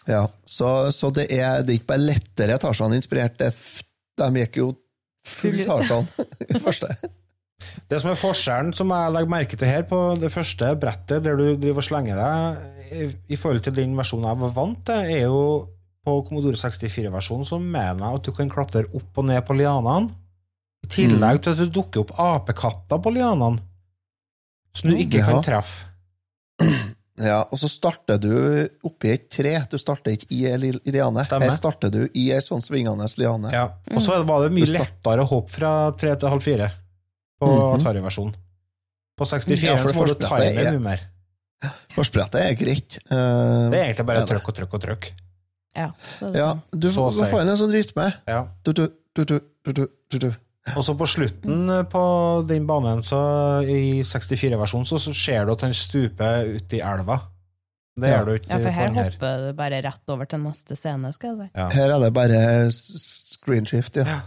Ja, 0.07 0.27
så, 0.47 0.91
så 0.91 1.11
det, 1.15 1.29
er, 1.31 1.63
det 1.63 1.77
er 1.77 1.79
ikke 1.79 1.93
bare 1.93 2.07
lettere 2.09 2.59
Tarzan-inspirert, 2.59 3.39
er 3.39 3.55
de 4.19 4.43
gikk 4.43 4.59
jo 4.59 4.73
full 5.27 5.61
Full. 5.61 5.67
Tarzan 5.69 6.09
i 6.49 6.59
første. 6.67 6.91
Det 7.91 8.01
som 8.03 8.11
er 8.13 8.19
forskjellen 8.21 8.73
som 8.77 8.93
jeg 8.95 9.13
legger 9.15 9.33
merke 9.35 9.59
til 9.59 9.69
her, 9.71 9.85
på 9.89 10.01
det 10.21 10.31
første 10.33 10.73
brettet 10.81 11.25
der 11.27 11.37
du 11.39 11.45
driver 11.61 11.83
og 11.83 11.87
slenger 11.89 12.19
deg, 12.21 12.69
i, 13.33 13.37
forhold 13.41 13.63
til 13.65 13.77
den 13.77 13.95
versjonen 13.97 14.29
jeg 14.29 14.41
var 14.43 14.55
vant 14.57 14.83
til, 14.89 15.13
er 15.17 15.23
jo 15.27 15.43
på 16.03 16.17
Commodore 16.27 16.59
64-versjonen 16.59 17.47
så 17.47 17.59
mener 17.63 18.03
jeg 18.03 18.19
at 18.21 18.27
du 18.27 18.33
kan 18.37 18.51
klatre 18.53 18.83
opp 18.91 19.21
og 19.23 19.29
ned 19.29 19.39
på 19.47 19.55
lianene. 19.57 20.11
I 20.83 20.91
tillegg 20.91 21.39
til 21.45 21.55
at 21.55 21.61
du 21.63 21.71
dukker 21.79 22.03
opp 22.03 22.17
apekatter 22.19 22.99
på 23.05 23.13
lianene, 23.15 23.63
som 24.75 24.91
du 24.91 24.97
ikke 24.99 25.23
Ja. 25.23 25.29
kan 25.31 25.47
treffe. 25.47 25.87
Ja, 27.23 27.43
og 27.53 27.59
så 27.61 27.69
starter 27.69 28.17
du 28.19 28.31
oppi 28.89 29.11
et 29.13 29.27
tre. 29.31 29.51
Du 29.71 29.77
starter 29.79 30.15
ikke 30.17 30.27
i 30.33 30.47
ei 30.49 30.57
liane. 30.57 31.23
Stemmer. 31.29 31.51
Her 31.51 31.59
starter 31.59 31.91
du 31.93 32.07
i 32.19 32.31
ei 32.33 32.41
sånn 32.43 32.65
svingende 32.65 33.05
liane. 33.21 33.51
Ja. 33.53 33.67
Og 33.93 34.01
så 34.03 34.17
var 34.27 34.47
det 34.47 34.55
mye 34.57 34.67
lettere 34.71 35.21
å 35.23 35.29
hoppe 35.29 35.53
fra 35.53 35.73
tre 35.93 36.15
til 36.17 36.33
halv 36.33 36.43
fire 36.43 36.71
på 37.43 37.51
Mhm. 37.51 37.81
Atari-versjonen. 37.81 38.37
På 39.19 39.27
64 39.29 39.67
Ja, 39.67 39.75
får 39.83 39.93
så 39.93 39.99
må 39.99 40.07
du 40.09 40.15
ta 40.15 40.37
time 40.39 40.55
det 40.57 40.71
mye 40.77 40.85
mer. 40.87 41.01
Forsprettet 41.95 42.41
er 42.43 42.55
greit. 42.59 42.97
Uh, 43.11 43.69
Det 43.71 43.79
er 43.79 43.85
egentlig 43.91 44.07
bare 44.09 44.23
Ja, 44.23 44.27
trykk 44.31 44.49
og 44.51 44.55
trykk 44.57 44.73
og 44.79 44.81
trykk. 44.87 45.11
Ja, 45.77 45.91
så 46.19 46.31
ja, 46.37 46.49
du 46.73 46.89
Så 46.93 47.11
du 47.17 47.23
får 47.31 47.43
inn 47.45 47.49
en 47.53 47.57
sånn 47.61 47.73
rytme. 47.73 48.07
Ja. 48.29 48.41
Du, 48.65 48.73
du, 48.73 48.89
du, 49.17 49.25
du, 49.25 49.41
du, 49.65 49.73
du, 49.73 49.87
du, 50.11 50.19
du. 50.19 50.31
Og 50.77 50.85
så 50.87 50.95
på 50.95 51.07
slutten 51.11 51.71
eh, 51.71 51.83
på 51.91 52.03
den 52.47 52.67
banen, 52.69 53.01
så 53.03 53.19
i 53.67 54.03
64-versjonen, 54.07 54.87
så, 54.87 54.99
så 55.01 55.15
ser 55.17 55.47
du 55.49 55.53
at 55.57 55.65
han 55.67 55.73
stuper 55.75 56.45
ut 56.57 56.73
i 56.77 56.81
elva. 56.81 57.21
Det 57.99 58.09
Ja. 58.09 58.19
gjør 58.21 58.25
du 58.27 58.33
ikke 58.39 58.49
Ja, 58.53 58.59
for 58.59 58.71
her 58.73 58.93
hopper 58.97 59.41
det 59.47 59.57
bare 59.57 59.81
rett 59.85 60.09
over 60.15 60.25
til 60.25 60.39
neste 60.41 60.77
scene, 60.77 61.11
skal 61.13 61.37
jeg 61.37 61.39
si. 61.47 61.51
Ja. 61.61 61.69
Her 61.71 61.91
er 61.97 62.01
det 62.07 62.13
bare 62.15 62.39
s- 62.71 63.37
screenshift, 63.37 63.97
ja. 63.97 64.21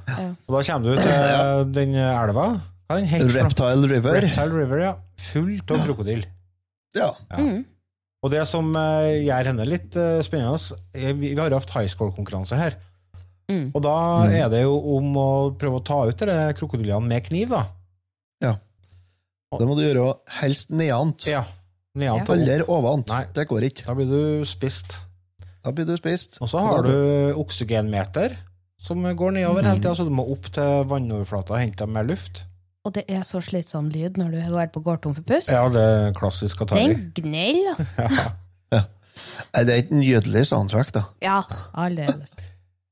Og 0.48 0.58
da 0.58 0.64
kommer 0.72 0.96
du 0.96 1.02
til 1.02 1.72
den 1.74 1.96
elva. 1.96 2.62
Hva 2.86 2.98
er 2.98 3.02
den 3.02 3.10
het? 3.10 3.30
Reptile 3.34 3.90
River. 3.90 4.20
Reptile 4.22 4.52
River, 4.54 4.82
ja. 4.84 4.92
Fullt 5.32 5.72
av 5.74 5.86
krokodille. 5.88 6.30
Ja. 6.96 7.12
Og 8.26 8.32
det 8.34 8.44
som 8.50 8.70
eh, 8.80 9.26
gjør 9.26 9.52
henne 9.52 9.66
litt 9.68 9.98
eh, 10.00 10.20
spennende 10.26 10.78
er, 10.94 11.16
vi, 11.18 11.34
vi 11.34 11.40
har 11.40 11.54
hatt 11.54 11.74
high 11.76 11.90
score-konkurranse 11.92 12.58
her. 12.58 12.78
Mm. 13.52 13.68
Og 13.76 13.82
da 13.86 13.98
er 14.34 14.48
det 14.50 14.64
jo 14.64 14.78
om 14.96 15.12
å 15.22 15.30
prøve 15.58 15.82
å 15.82 15.86
ta 15.86 16.00
ut 16.10 16.24
de 16.26 16.38
krokodillene 16.58 17.06
med 17.06 17.26
kniv, 17.28 17.52
da. 17.54 17.66
Ja. 18.42 18.56
Det 19.56 19.68
må 19.70 19.78
du 19.78 19.84
gjøre 19.86 20.16
helst 20.42 20.74
nedant. 20.74 21.28
Ja. 21.30 21.44
Nedant. 21.96 22.32
Aldri 22.34 22.66
ovant. 22.66 23.12
Nei. 23.12 23.24
Det 23.36 23.46
går 23.50 23.70
ikke. 23.70 23.86
Da 23.88 23.96
blir 23.98 24.10
du 24.10 24.48
spist. 24.50 24.98
Da 25.66 25.74
blir 25.74 25.88
du 25.88 25.94
spist. 25.98 26.40
Og 26.44 26.50
så 26.52 26.62
har 26.66 26.86
du 26.86 27.38
oksygenmeter 27.42 28.36
som 28.82 29.02
går 29.02 29.38
nedover 29.38 29.66
hele 29.66 29.80
tida, 29.80 29.94
så 29.98 30.06
du 30.06 30.12
må 30.14 30.26
opp 30.34 30.50
til 30.54 30.84
vannoverflata 30.90 31.56
og 31.56 31.62
hente 31.62 31.88
mer 31.90 32.06
luft. 32.10 32.44
Og 32.86 32.94
det 32.94 33.06
er 33.10 33.24
så 33.26 33.42
slitsom 33.42 33.88
lyd 33.90 34.20
når 34.22 34.36
du 34.36 34.42
går 34.54 34.68
på 34.74 34.82
går 34.86 35.00
tom 35.02 35.16
for 35.18 35.26
pust. 35.26 35.50
Ja, 35.50 35.64
det 35.74 35.82
er 35.82 36.12
klassisk 36.18 36.62
Atari. 36.62 36.84
Den 36.92 37.08
gnell, 37.18 37.64
altså. 37.74 38.10
Nei, 39.56 39.64
Det 39.64 39.72
er 39.74 39.80
et 39.80 39.94
nydelig 39.96 40.44
soundtrack, 40.52 40.92
da. 40.94 41.06
Ja, 41.24 41.40
aldeles. 41.74 42.36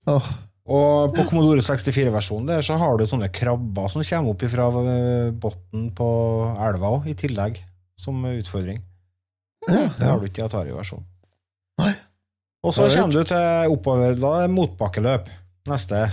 Oh. 0.10 0.26
Og 0.64 1.12
på 1.16 1.26
Commodore 1.28 1.62
64-versjonen 1.64 2.48
der 2.48 2.64
så 2.64 2.78
har 2.80 2.96
du 2.98 3.04
sånne 3.08 3.28
krabber 3.36 3.90
som 3.92 4.04
kommer 4.08 4.32
opp 4.32 4.46
fra 4.48 4.70
bunnen 4.72 5.90
på 5.96 6.10
elva 6.70 6.94
òg, 6.96 7.10
i 7.12 7.16
tillegg, 7.20 7.60
som 8.00 8.24
utfordring. 8.32 8.80
ja, 9.68 9.90
Det 10.00 10.08
har 10.08 10.20
du 10.22 10.28
ikke 10.30 10.42
i 10.42 10.48
Atari-versjonen. 10.48 11.06
Nei. 11.84 11.94
Og 12.64 12.72
så 12.76 12.88
kommer 12.96 13.12
du 13.12 13.28
til 13.28 13.74
oppover, 13.76 14.16
da 14.16 14.34
er 14.46 14.52
motbakkeløp. 14.52 15.28
Neste. 15.68 16.06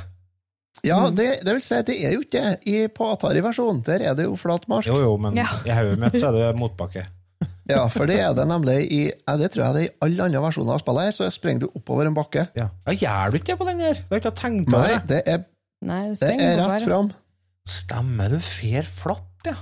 Ja 0.87 0.99
det, 1.11 1.29
det 1.45 1.53
vil 1.57 1.63
si, 1.65 1.75
at 1.77 1.87
det 1.91 1.97
er 2.05 2.13
jo 2.15 2.21
ikke 2.25 2.41
det 2.43 2.69
i- 2.71 2.89
på 2.89 3.09
Atari-versjonen. 3.13 3.83
Der 3.85 4.01
er 4.11 4.15
det 4.15 4.25
jo 4.25 4.37
flat 4.37 4.67
mark. 4.71 4.87
Jo, 4.87 5.01
jo, 5.03 5.17
men 5.21 5.37
Ja. 5.37 5.47
i 5.67 5.71
hodet 5.77 5.99
mitt 5.99 6.15
så 6.21 6.29
er 6.31 6.39
det 6.39 6.57
motbakke. 6.61 7.07
Ja, 7.71 7.85
for 7.89 8.07
det 8.07 8.17
er 8.19 8.33
det 8.35 8.47
nemlig 8.51 8.79
i 8.91 9.01
ja, 9.13 9.37
Det 9.39 9.53
tror 9.53 9.63
jeg 9.65 9.75
det 9.75 9.83
er 9.83 9.87
i 9.87 9.97
alle 10.03 10.25
andre 10.25 10.41
versjoner 10.43 10.73
av 10.75 10.81
spillet 10.83 11.05
her, 11.07 11.13
så 11.15 11.29
springer 11.31 11.61
du 11.61 11.69
oppover 11.79 12.07
en 12.09 12.15
bakke. 12.17 12.49
Ja. 12.57 12.69
ja, 12.87 12.93
Gjør 12.93 13.31
du 13.31 13.37
ikke 13.39 13.47
det 13.53 13.59
på 13.61 13.67
den 13.69 13.79
der? 13.79 13.95
Det 13.95 14.09
har 14.11 14.19
jeg 14.19 14.25
ikke 14.25 14.37
tenkt 14.41 14.69
Nei, 14.75 14.99
det 15.07 15.21
er, 15.27 15.45
Nei, 15.87 16.15
det 16.19 16.33
er 16.41 16.57
rett 16.67 16.83
fram. 16.89 17.13
Stemmer, 17.69 18.29
du 18.35 18.41
fer 18.43 18.83
flatt, 18.89 19.47
ja. 19.47 19.55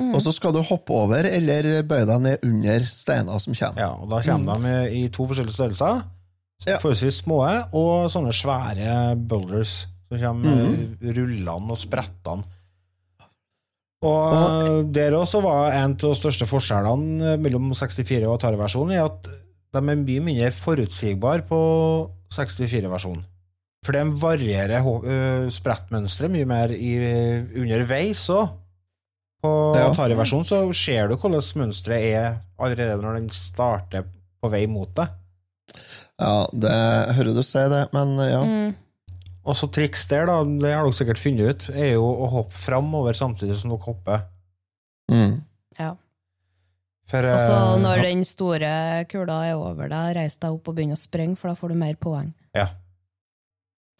Og 0.00 0.22
så 0.24 0.32
skal 0.32 0.54
du 0.56 0.62
hoppe 0.64 0.94
over 0.96 1.26
eller 1.28 1.82
bøye 1.84 2.06
deg 2.08 2.20
ned 2.24 2.38
under 2.48 2.86
steiner 2.88 3.38
som 3.44 3.52
kommer. 3.58 3.82
Ja, 3.82 3.90
og 3.92 4.08
da 4.08 4.22
kommer 4.24 4.62
de 4.64 4.76
i 4.96 5.02
to 5.12 5.26
forskjellige 5.28 5.52
størrelser. 5.58 6.00
Ja. 6.64 6.78
Forholdsvis 6.80 7.18
små, 7.26 7.42
og 7.76 8.08
sånne 8.14 8.32
svære 8.32 8.96
boulders 9.28 9.82
som 10.10 10.42
kommer 10.42 11.12
rullende 11.16 11.74
og 11.74 11.80
sprettende. 11.80 12.46
Og 14.06 14.90
der 14.94 15.14
også 15.16 15.40
var 15.42 15.72
en 15.72 15.94
av 15.96 16.02
de 16.02 16.12
største 16.18 16.46
forskjellene 16.46 17.36
mellom 17.42 17.72
64 17.74 18.26
og 18.28 18.36
Atari-versjonen, 18.36 18.92
er 18.94 19.06
at 19.08 19.26
de 19.26 19.80
er 19.80 20.02
mye 20.04 20.22
mindre 20.22 20.52
forutsigbare 20.54 21.46
på 21.48 21.58
64-versjonen. 22.34 23.24
For 23.86 23.94
de 23.94 24.04
varierer 24.20 24.84
øh, 24.84 25.48
sprettmønsteret 25.52 26.32
mye 26.32 26.46
mer 26.48 26.72
i, 26.74 26.92
underveis 27.56 28.24
òg. 28.34 28.48
På 29.42 29.52
Ja. 29.76 29.90
Atari-versjonen 29.90 30.48
så 30.48 30.62
ser 30.74 31.08
du 31.08 31.16
hvordan 31.16 31.44
mønsteret 31.60 32.14
er 32.16 32.38
allerede 32.58 33.02
når 33.02 33.20
den 33.20 33.28
starter 33.30 34.06
på 34.42 34.50
vei 34.52 34.64
mot 34.70 34.90
deg. 34.96 35.12
Ja, 36.20 36.46
det 36.52 36.72
hører 37.18 37.34
du 37.36 37.42
si 37.44 37.62
det, 37.70 37.84
men 37.92 38.16
ja. 38.24 38.42
Mm. 38.44 38.74
Så 39.54 39.68
triks 39.70 40.06
der, 40.10 40.26
da, 40.26 40.40
det 40.44 40.72
har 40.74 40.82
dere 40.84 40.92
sikkert 40.96 41.18
funnet 41.22 41.46
ut, 41.48 41.68
er 41.76 41.92
jo 41.94 42.02
å 42.04 42.26
hoppe 42.32 42.52
framover 42.58 43.14
samtidig 43.14 43.54
som 43.60 43.70
dere 43.70 43.84
hopper. 43.86 44.24
Mm. 45.10 45.36
Ja. 45.78 45.92
For 47.06 47.22
Og 47.22 47.38
så 47.38 47.54
eh, 47.54 47.82
når 47.84 48.02
den 48.02 48.24
store 48.26 48.70
kula 49.06 49.36
er 49.46 49.54
over 49.54 49.88
deg, 49.88 50.16
reis 50.16 50.36
deg 50.42 50.50
opp 50.56 50.66
og 50.68 50.74
begynn 50.74 50.96
å 50.96 50.98
springe, 50.98 51.36
for 51.38 51.48
da 51.48 51.54
får 51.54 51.68
du 51.68 51.74
mer 51.78 51.94
poeng. 51.94 52.32
ja. 52.54 52.68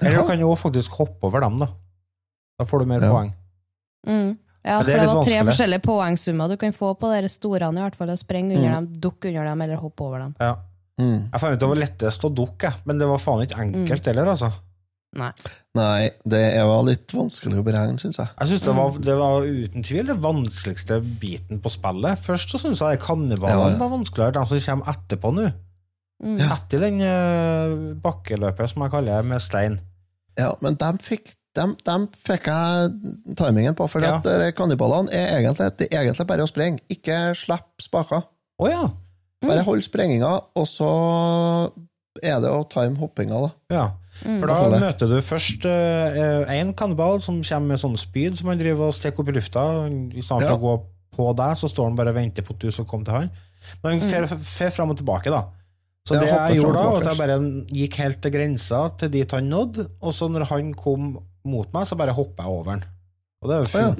Eller 0.02 0.18
du 0.18 0.27
kan 0.28 0.39
jo 0.43 0.51
faktisk 0.60 0.93
hoppe 0.98 1.24
over 1.24 1.40
dem, 1.40 1.55
da. 1.62 1.68
Da 2.59 2.64
får 2.68 2.81
du 2.82 2.85
mer 2.90 3.01
Ja. 3.01 3.12
poeng. 3.14 3.31
Mm. 4.06 4.36
Ja, 4.66 4.78
for 4.81 4.85
det 4.85 4.93
det 4.93 5.06
var 5.06 5.06
tre 5.06 5.14
vanskelig. 5.39 5.47
forskjellige 5.47 5.82
poengsummer 5.86 6.48
du 6.51 6.56
kan 6.59 6.73
få 6.73 6.90
på 6.98 7.09
de 7.23 7.28
storene, 7.28 7.78
i 7.78 7.82
hvert 7.86 7.94
fall. 7.97 8.09
Å 8.12 8.18
sprenge 8.18 8.56
under 8.59 8.68
Mm. 8.68 8.74
dem, 8.74 9.01
dukke 9.01 9.28
under 9.28 9.44
dem, 9.44 9.62
eller 9.62 9.77
hoppe 9.77 10.01
over 10.05 10.18
dem. 10.18 10.35
Ja. 10.40 10.56
Mm. 11.01 11.31
Jeg 11.32 11.40
fant 11.40 11.52
ut 11.55 11.60
det 11.60 11.68
var 11.68 11.77
lettest 11.77 12.24
å 12.24 12.35
dukke, 12.35 12.74
men 12.85 12.98
det 12.98 13.06
var 13.09 13.16
faen 13.18 13.47
ikke 13.47 13.60
enkelt 13.62 14.05
heller, 14.05 14.27
altså. 14.27 14.52
Nei. 15.16 15.30
Nei, 15.78 16.10
det 16.28 16.43
var 16.68 16.82
litt 16.86 17.12
vanskelig 17.16 17.59
å 17.60 17.64
beregne, 17.66 17.98
syns 18.01 18.18
jeg. 18.20 18.28
Jeg 18.40 18.48
synes 18.51 18.64
det 18.66 18.74
var, 18.76 18.98
det 19.06 19.14
var 19.18 19.47
uten 19.48 19.84
tvil 19.86 20.10
det 20.10 20.16
vanskeligste 20.24 20.98
biten 21.22 21.60
på 21.64 21.72
spillet. 21.72 22.20
Først 22.24 22.52
så 22.52 22.60
syns 22.62 22.82
jeg 22.84 23.01
kannibalene 23.05 23.70
Ja, 23.70 23.70
ja. 23.74 23.80
var 23.80 23.93
vanskeligere, 23.94 24.36
de 24.36 24.60
som 24.60 24.66
kommer 24.76 24.93
etterpå 24.94 25.32
nå. 25.36 25.47
Mm. 26.24 26.36
Etter 26.48 26.80
den 26.86 27.01
eh, 27.05 27.74
bakkeløpet, 28.05 28.70
som 28.72 28.84
jeg 28.86 28.93
kaller 28.94 29.18
det, 29.20 29.30
med 29.32 29.43
stein. 29.44 29.80
Ja, 30.36 30.52
men 30.64 30.76
dem 30.80 30.97
fikk, 31.05 31.32
dem, 31.56 31.74
dem 31.84 32.06
fikk 32.28 32.48
jeg 32.52 32.93
timingen 33.36 33.76
på, 33.76 33.88
for 33.88 34.05
Ja. 34.05 34.18
eh, 34.24 34.51
kannibalene 34.56 35.12
er 35.12 35.38
egentlig, 35.40 35.70
det 35.80 35.88
er 35.93 36.05
egentlig 36.06 36.26
bare 36.28 36.44
å 36.44 36.48
sprenge. 36.52 36.80
Ikke 36.93 37.34
slipp 37.36 37.84
spaker. 37.84 38.24
Oh, 38.60 38.68
ja. 38.72 38.86
Bare 39.44 39.64
hold 39.66 39.84
sprenginga, 39.84 40.30
og 40.56 40.64
så 40.68 40.88
er 42.24 42.40
det 42.40 42.48
å 42.48 42.62
time 42.72 42.97
hoppinga, 43.01 43.40
da. 43.44 43.51
ja. 43.76 43.86
For 44.22 44.48
da 44.48 44.80
møter 44.80 45.10
du 45.10 45.16
først 45.24 45.66
én 45.66 46.70
kannibal 46.78 47.20
som 47.24 47.43
kommer 47.44 47.74
med 47.74 47.82
sånne 47.82 48.01
spyd 48.01 48.38
som 48.38 48.48
han 48.48 48.60
driver 48.60 48.88
og 48.88 48.97
stikker 48.97 49.22
opp 49.22 49.28
i 49.32 49.36
lufta. 49.36 49.64
I 49.86 50.22
stedet 50.24 50.47
for 50.47 50.48
Ja. 50.48 50.56
å 50.56 50.62
gå 50.62 50.74
på 51.16 51.28
deg, 51.36 51.56
så 51.56 51.68
står 51.68 51.90
han 51.90 51.97
bare 51.97 52.12
og 52.12 52.16
venter 52.16 52.43
på 52.43 52.55
at 52.55 52.59
du 52.64 52.70
skal 52.70 52.84
komme 52.88 53.05
til 53.05 53.14
han. 53.14 53.30
Men 53.82 53.98
han 54.01 54.09
fer, 54.09 54.26
fer 54.36 54.70
fram 54.70 54.90
og 54.90 54.98
tilbake, 54.98 55.30
da. 55.32 55.44
Så 56.06 56.20
det 56.20 56.28
jeg 56.28 56.60
gjorde 56.60 56.78
da, 56.78 56.84
var 56.86 57.01
at 57.01 57.09
jeg 57.10 57.18
bare 57.18 57.38
gikk 57.74 57.97
helt 57.98 58.20
til 58.22 58.30
grensa 58.30 58.82
til 59.01 59.09
dit 59.10 59.32
han 59.34 59.48
nådde, 59.51 59.88
og 60.01 60.14
så 60.14 60.28
når 60.30 60.44
han 60.52 60.68
kom 60.74 61.16
mot 61.44 61.72
meg, 61.74 61.86
så 61.88 61.97
bare 61.98 62.14
hoppa 62.14 62.44
jeg 62.44 62.52
over 62.52 62.70
han. 62.70 62.84
Og 63.43 63.51
det 63.51 63.56
ja. 63.74 63.90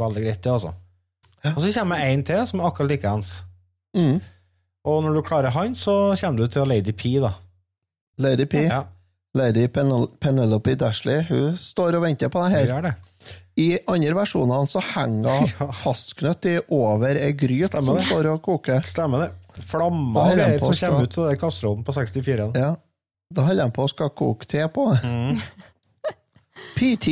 veldig 0.00 0.24
greit, 0.24 0.42
det, 0.42 0.52
altså. 0.52 0.72
Ja. 1.44 1.52
Og 1.54 1.62
så 1.62 1.70
kommer 1.80 2.02
en 2.02 2.24
til 2.26 2.42
som 2.46 2.60
er 2.60 2.66
akkurat 2.66 2.90
likeens. 2.90 3.44
Mm. 3.96 4.20
Og 4.86 5.02
når 5.04 5.14
du 5.14 5.22
klarer 5.22 5.50
han, 5.54 5.74
så 5.74 6.16
kommer 6.20 6.42
du 6.42 6.48
til 6.48 6.66
Lady 6.66 6.92
P, 6.92 7.14
da. 7.22 7.32
Lady 8.18 8.46
P, 8.46 8.64
Ja, 8.66 8.82
Lady 9.36 9.66
Penel 9.72 10.06
Penelope 10.22 10.74
Dashley, 10.80 11.22
hun 11.28 11.56
står 11.60 11.98
og 11.98 12.02
venter 12.06 12.30
på 12.32 12.42
deg 12.46 12.56
her. 12.72 12.94
I 13.56 13.68
andre 13.88 14.12
versjonene 14.18 14.68
så 14.68 14.82
henger 14.84 15.30
hun 15.40 15.52
Ja. 15.60 15.68
fastknøtt 15.82 16.48
i 16.50 16.56
over 16.76 17.16
ei 17.20 17.30
gryt 17.38 17.72
som 17.72 17.88
det. 17.94 18.02
står 18.08 18.28
og 18.34 18.42
koker. 18.44 18.82
Stemmer 18.88 19.26
det. 19.26 19.62
Flammer 19.64 20.32
og 20.32 20.36
greier 20.36 20.60
som 20.60 20.74
kommer 20.76 21.06
ut 21.08 21.16
av 21.22 21.30
kasserollen 21.40 21.84
på 21.86 21.94
64. 21.96 22.50
Ja. 22.60 22.74
Da 23.34 23.46
holder 23.48 23.64
de 23.66 23.74
på 23.74 23.86
å 23.86 23.90
skal 23.90 24.10
koke 24.14 24.46
te 24.46 24.60
på. 24.70 24.84
Mm. 25.02 25.40
PT! 26.76 27.08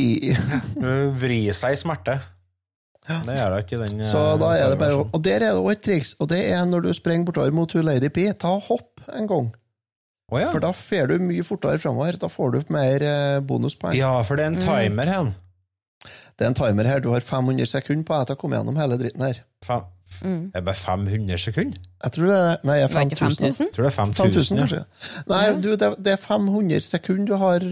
Vrir 1.21 1.57
seg 1.57 1.75
i 1.77 1.81
smerte. 1.81 2.19
Det 3.05 3.35
gjør 3.37 3.53
hun 3.53 3.61
ikke 3.65 3.77
i 3.77 3.81
den 3.83 4.05
Så 4.09 4.21
eh, 4.31 4.37
da 4.41 4.51
er 4.57 4.71
det 4.73 4.79
bare. 4.81 5.01
Og 5.13 5.21
der 5.25 5.43
er 5.43 5.51
det 5.51 5.61
også 5.61 5.75
et 5.75 5.83
triks, 5.85 6.13
og 6.21 6.31
det 6.31 6.39
er 6.55 6.63
når 6.69 6.87
du 6.87 6.93
springer 6.97 7.27
bortover 7.29 7.53
mot 7.53 7.73
hun 7.77 7.85
Lady 7.85 8.09
P, 8.13 8.25
ta 8.41 8.55
hopp 8.69 9.03
en 9.13 9.27
gang. 9.29 9.51
Å 10.33 10.41
ja. 10.41 10.51
For 10.55 10.63
da 10.65 10.71
fer 10.73 11.09
du 11.11 11.19
mye 11.21 11.45
fortere 11.45 11.79
framover. 11.83 12.17
Da 12.21 12.31
får 12.33 12.55
du 12.55 12.61
mer 12.73 13.03
eh, 13.05 13.41
bonuspoeng. 13.45 13.97
ja, 13.99 14.13
for 14.25 14.37
det 14.41 14.45
er 14.47 14.53
en 14.55 14.61
timer 14.63 15.11
her. 15.13 15.33
Det 16.35 16.47
er 16.47 16.51
en 16.51 16.57
timer 16.59 16.89
her. 16.89 17.03
Du 17.05 17.11
har 17.13 17.21
500 17.25 17.67
sekunder 17.71 18.07
på 18.09 18.17
deg 18.19 18.31
til 18.31 18.37
å 18.39 18.41
komme 18.41 18.57
gjennom 18.59 18.79
hele 18.81 18.97
dritten 19.01 19.27
her. 19.29 19.43
Fem, 19.65 19.85
Mm. 20.23 20.53
det 20.53 20.61
er 20.61 20.63
bare 20.63 20.79
500 20.79 21.39
sekunder? 21.43 21.79
Jeg 22.05 22.13
tror 22.15 22.27
det 22.29 22.35
er 22.39 22.59
Nei, 22.69 22.75
Det 22.79 22.91
var 22.93 23.03
ikke 23.03 23.17
5000. 23.19 23.47
5000? 23.51 23.71
Tror 23.75 23.83
det 23.83 23.89
er 23.91 23.97
5000, 23.97 24.15
5000. 24.15 24.57
ja. 24.57 24.63
kanskje. 24.63 25.25
Nei, 25.33 25.61
du, 25.65 25.69
det, 25.77 25.89
det 26.07 26.13
er 26.13 26.21
500 26.23 26.81
sekunder 26.87 27.27
du 27.27 27.35
har, 27.41 27.65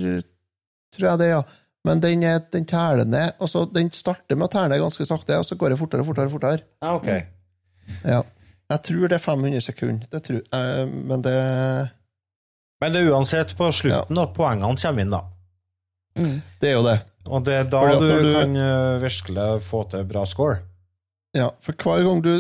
tror 0.97 1.07
jeg 1.11 1.19
det, 1.21 1.29
ja. 1.29 1.43
Men 1.87 2.01
den, 2.03 2.23
er, 2.27 2.41
den 2.53 2.65
teller 2.67 3.05
ned. 3.07 3.37
Altså, 3.41 3.63
den 3.75 3.91
starter 3.95 4.35
med 4.39 4.49
å 4.49 4.51
telle 4.51 4.69
ned 4.73 4.83
ganske 4.83 5.07
sakte, 5.07 5.39
og 5.39 5.47
så 5.47 5.55
går 5.61 5.71
det 5.75 5.79
fortere 5.79 6.03
og 6.03 6.09
fortere. 6.11 6.33
fortere. 6.35 6.67
Ah, 6.83 6.97
ok. 6.99 7.09
Ja. 8.07 8.23
Jeg 8.73 8.83
tror 8.89 9.09
det 9.09 9.17
er 9.21 9.25
500 9.29 9.61
sekunder, 9.69 10.07
det 10.11 10.23
tror, 10.27 10.43
uh, 10.55 10.87
men 10.89 11.23
det 11.23 11.37
Men 12.83 12.93
det 12.95 13.03
er 13.05 13.13
uansett 13.15 13.55
på 13.59 13.69
slutten 13.75 14.19
at 14.19 14.35
poengene 14.37 14.75
kommer 14.83 15.05
inn, 15.07 15.13
da. 15.15 15.23
Mm. 16.19 16.39
Det 16.61 16.69
er 16.69 16.75
jo 16.77 16.85
det. 16.85 16.99
Og 17.31 17.45
det 17.47 17.55
er 17.61 17.69
da 17.71 17.83
du, 17.95 18.09
du- 18.11 18.33
kan 18.35 18.57
eh, 18.59 18.97
virkelig 19.05 19.45
få 19.65 19.85
til 19.93 20.03
bra 20.11 20.25
score. 20.27 20.59
Ja, 21.39 21.53
for 21.65 21.73
hver 21.79 22.03
gang 22.05 22.19
du, 22.25 22.33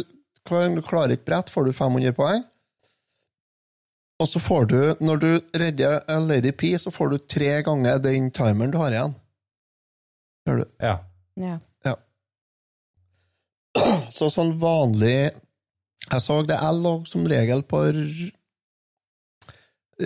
hver 0.49 0.67
gang 0.67 0.75
du 0.77 0.83
klarer 0.85 1.15
et 1.15 1.23
brett, 1.25 1.49
får 1.55 1.69
du 1.71 1.73
500 1.79 2.13
poeng. 2.19 2.43
Og 4.21 4.29
så 4.29 4.39
får 4.43 4.67
du, 4.71 4.77
når 5.03 5.23
du 5.23 5.31
redder 5.59 6.03
en 6.13 6.27
Lady 6.29 6.53
P, 6.55 6.75
så 6.79 6.93
får 6.95 7.15
du 7.15 7.17
tre 7.31 7.55
ganger 7.67 8.03
den 8.03 8.29
timeren 8.35 8.71
du 8.75 8.77
har 8.83 8.93
igjen. 8.95 9.15
Hører 10.47 10.65
du. 10.67 10.75
Ja. 10.83 10.97
Ja. 11.87 11.97
Så 14.13 14.29
sånn 14.31 14.53
vanlig 14.61 15.31
Jeg 15.33 16.21
så 16.21 16.35
det 16.45 16.59
L 16.61 16.83
som 17.09 17.25
regel 17.31 17.63
på 17.65 17.81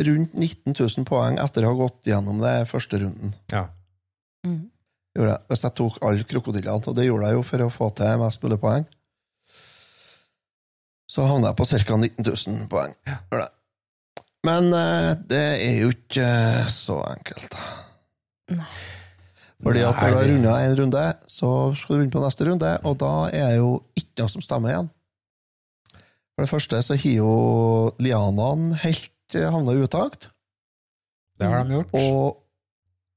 rundt 0.07 0.37
19 0.37 0.75
000 0.75 1.07
poeng 1.09 1.39
etter 1.43 1.65
å 1.65 1.73
ha 1.73 1.79
gått 1.79 2.09
gjennom 2.11 2.41
det 2.43 2.59
første 2.71 3.03
runden. 3.03 3.35
ja. 3.53 3.69
Mm. 4.47 4.67
Jeg. 5.17 5.39
Hvis 5.49 5.63
jeg 5.65 5.73
tok 5.79 5.95
alle 6.05 6.27
krokodillene, 6.29 6.77
og 6.77 6.97
det 6.97 7.07
gjorde 7.07 7.31
jeg 7.31 7.39
jo 7.39 7.45
for 7.49 7.65
å 7.65 7.71
få 7.73 7.87
til 7.97 8.19
mest 8.21 8.43
mulig 8.45 8.59
poeng, 8.61 8.85
så 11.09 11.25
havna 11.25 11.55
jeg 11.55 11.57
på 11.57 11.67
ca. 11.71 11.97
19 11.97 12.27
000 12.27 12.67
poeng. 12.69 12.93
Ja. 13.09 13.47
Men 14.47 14.69
eh, 14.77 15.15
det 15.31 15.47
er 15.65 15.79
jo 15.81 15.95
ikke 15.95 16.27
eh, 16.27 16.69
så 16.71 16.99
enkelt. 17.09 17.57
Nei. 18.53 18.69
Fordi 19.65 19.83
at 19.89 19.97
når 19.97 20.11
du 20.13 20.19
har 20.19 20.29
runda 20.29 20.55
en 20.61 20.77
runde, 20.83 21.03
så 21.33 21.51
skal 21.81 21.95
du 21.95 21.97
begynne 21.97 22.13
på 22.13 22.23
neste 22.23 22.45
runde, 22.45 22.73
og 22.85 22.99
da 23.01 23.13
er 23.33 23.47
det 23.55 23.61
jo 23.63 23.71
ikke 23.97 24.21
noe 24.21 24.33
som 24.35 24.45
stemmer 24.45 24.75
igjen. 24.75 24.91
For 26.37 26.45
det 26.45 26.53
første 26.53 26.83
så 26.85 26.99
har 27.01 27.15
jo 27.17 27.31
lianene 28.05 28.77
helt 28.83 29.09
havna 29.35 29.73
i 29.75 29.83
utakt, 29.83 30.29
Det 31.39 31.47
har 31.47 31.65
de 31.65 31.73
gjort. 31.81 31.95
og 31.95 32.43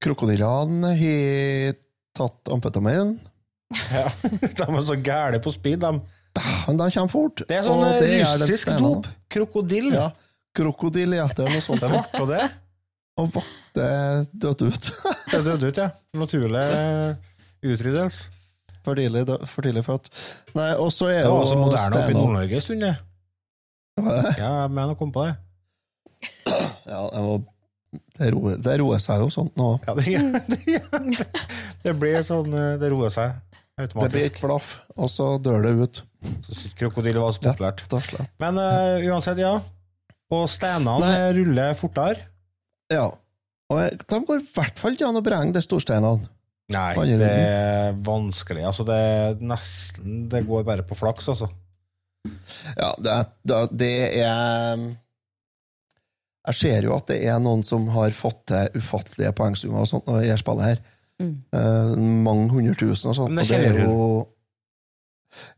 krokodillene 0.02 0.94
har 0.98 1.76
tatt 2.16 2.48
amfetamin. 2.52 3.18
Ja. 3.92 4.08
De 4.58 4.66
er 4.66 4.82
så 4.82 4.96
gæle 4.98 5.38
på 5.42 5.52
speed, 5.54 5.80
de. 5.80 6.00
Men 6.66 6.76
de 6.78 6.88
kommer 6.94 7.10
fort. 7.10 7.42
Det 7.46 7.56
er 7.58 7.62
sånn 7.66 7.82
eh, 7.84 8.00
det 8.00 8.08
er 8.20 8.24
russisk 8.24 8.68
er 8.70 8.78
dop. 8.82 9.06
Krokodill. 9.30 9.92
Ja. 9.94 10.08
Krokodill, 10.56 11.14
ja. 11.18 11.28
Det 11.34 11.46
er 11.46 11.54
noe 11.54 11.62
sånt. 11.64 11.80
Det 11.84 11.90
ble 12.16 12.26
det. 12.32 12.48
Og 13.20 13.30
ble 13.34 13.88
dødd 14.42 14.62
ut. 14.66 14.90
Det 15.32 15.40
døde 15.46 15.70
ut, 15.70 15.78
ja. 15.78 15.88
Naturlig 16.18 16.66
utryddelse. 17.62 18.30
For 18.80 18.96
tidlig, 18.96 19.26
for 19.52 19.66
tidlig 19.66 19.82
født. 19.84 20.06
Nei, 20.56 20.70
og 20.80 20.88
så 20.94 21.10
er 21.12 21.22
Det 21.26 21.30
var 21.30 21.42
også 21.44 21.58
moderne 21.60 21.98
oppe 22.00 22.14
i 22.14 22.16
Nord-Norge 22.16 22.56
en 22.56 22.64
stund, 22.64 22.80
det? 22.86 22.94
Ja, 24.00 24.52
jeg 24.62 24.70
mener 24.72 24.94
å 24.94 24.96
komme 24.96 25.12
på 25.12 25.26
det. 25.26 25.34
Ja, 26.86 27.00
det, 27.12 27.22
var, 27.26 27.40
det, 28.18 28.30
roer, 28.34 28.58
det 28.64 28.76
roer 28.82 29.02
seg 29.02 29.24
jo 29.24 29.30
sånt 29.34 29.56
nå. 29.60 29.72
Ja, 29.86 29.94
det, 29.98 30.42
det, 30.52 31.26
det 31.84 31.94
blir 31.98 32.24
sånn 32.26 32.54
eh, 32.54 32.74
Det 32.80 32.90
roer 32.92 33.14
seg 33.14 33.36
Det 33.80 34.08
blir 34.12 34.26
et 34.28 34.40
blaff, 34.42 34.78
og 34.96 35.08
så 35.12 35.32
dør 35.42 35.64
det 35.64 35.74
ut. 35.80 36.02
Krokodille 36.76 37.22
var 37.22 37.32
så 37.32 37.44
populært. 37.46 37.86
Men 38.42 38.58
uh, 38.60 39.00
uansett, 39.08 39.40
ja. 39.40 39.54
Og 40.30 40.44
steinene 40.52 41.00
Nei. 41.00 41.30
ruller 41.38 41.78
fortere. 41.78 42.28
Ja. 42.92 43.08
Og 43.70 44.04
de 44.04 44.20
går 44.26 44.42
i 44.42 44.50
hvert 44.52 44.82
fall 44.82 44.98
ikke 44.98 45.08
an 45.08 45.18
å 45.18 45.24
brenge 45.24 45.54
de 45.56 45.62
storsteinene. 45.64 46.28
Nei, 46.70 46.92
Andre 46.94 47.16
det 47.18 47.30
er 47.34 47.96
vanskelig. 48.06 48.62
Altså, 48.68 48.84
det 48.86 49.40
nesten 49.42 50.28
Det 50.30 50.44
går 50.46 50.62
bare 50.68 50.84
på 50.86 50.98
flaks, 50.98 51.30
altså. 51.32 51.48
Ja, 52.76 52.92
det, 53.00 53.16
det, 53.48 53.60
det 53.80 53.94
er 54.20 54.84
Jeg 56.50 56.58
ser 56.58 56.88
jo 56.88 56.96
at 56.96 57.06
det 57.10 57.20
er 57.30 57.38
noen 57.42 57.62
som 57.66 57.86
har 57.94 58.10
fått 58.16 58.42
til 58.50 58.80
ufattelige 58.80 59.32
poengsummer 59.38 59.84
og 59.84 59.90
sånt 59.90 60.08
når 60.10 60.24
jeg 60.26 60.42
spiller 60.42 60.72
her. 60.72 60.84
Mm. 61.20 61.34
Uh, 61.54 61.94
mange 62.26 62.48
hundre 62.50 62.74
tusen 62.80 63.12
og 63.12 63.18
sånt. 63.18 63.34
Men 63.36 63.44
det 63.44 63.50
og 63.50 63.50
det 63.50 63.66
er 63.70 63.82
jo 63.84 63.96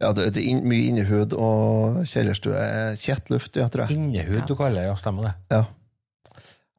Ja, 0.03 0.13
det, 0.13 0.35
det 0.37 0.43
er 0.45 0.61
mye 0.69 0.89
innehud 0.91 1.33
og 1.33 2.03
kjellerstue. 2.11 2.65
Kjettluft, 3.01 3.57
ja, 3.57 3.69
tror 3.73 3.87
jeg. 3.87 3.97
Innehud, 3.97 4.45
du 4.49 4.55
kaller 4.59 4.83
det. 4.83 4.89
Ja, 4.91 4.97
stemmer 5.01 5.23
det. 5.31 5.35
Ja. 5.55 5.63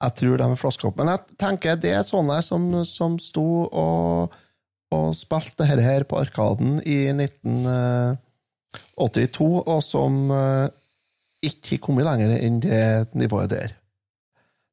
Jeg 0.03 0.11
tror 0.19 0.37
de 0.37 0.45
er 0.45 0.59
flaska 0.59 0.87
opp. 0.89 0.97
Men 0.99 1.09
jeg 1.13 1.19
tenker 1.41 1.79
det 1.79 1.93
er 1.95 2.03
sånne 2.05 2.37
som, 2.45 2.63
som 2.85 3.17
sto 3.23 3.65
og, 3.65 4.35
og 4.93 5.07
spilte 5.17 5.63
dette 5.63 5.83
her 5.85 6.03
på 6.05 6.19
Arkaden 6.19 6.71
i 6.83 7.07
1982, 7.15 8.17
og 9.63 9.81
som 9.85 10.31
eh, 10.35 10.67
ikke 11.47 11.75
har 11.75 11.81
kommet 11.87 12.05
lenger 12.07 12.29
enn 12.37 12.59
det 12.63 12.83
nivået 13.17 13.49
der. 13.55 13.69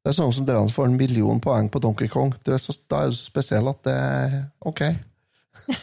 Det 0.00 0.08
er 0.12 0.16
sånn 0.16 0.32
som 0.32 0.46
dere 0.48 0.62
får 0.72 0.86
en 0.88 0.94
million 0.96 1.40
poeng 1.44 1.66
på 1.72 1.80
Donkey 1.84 2.08
Kong. 2.08 2.30
Det 2.44 2.54
er 2.56 2.60
så, 2.62 2.72
da 2.88 3.02
er 3.04 3.10
du 3.12 3.16
så 3.18 3.26
spesiell 3.28 3.68
at 3.68 3.82
det 3.84 3.92
er 3.92 4.36
ok. 4.70 4.80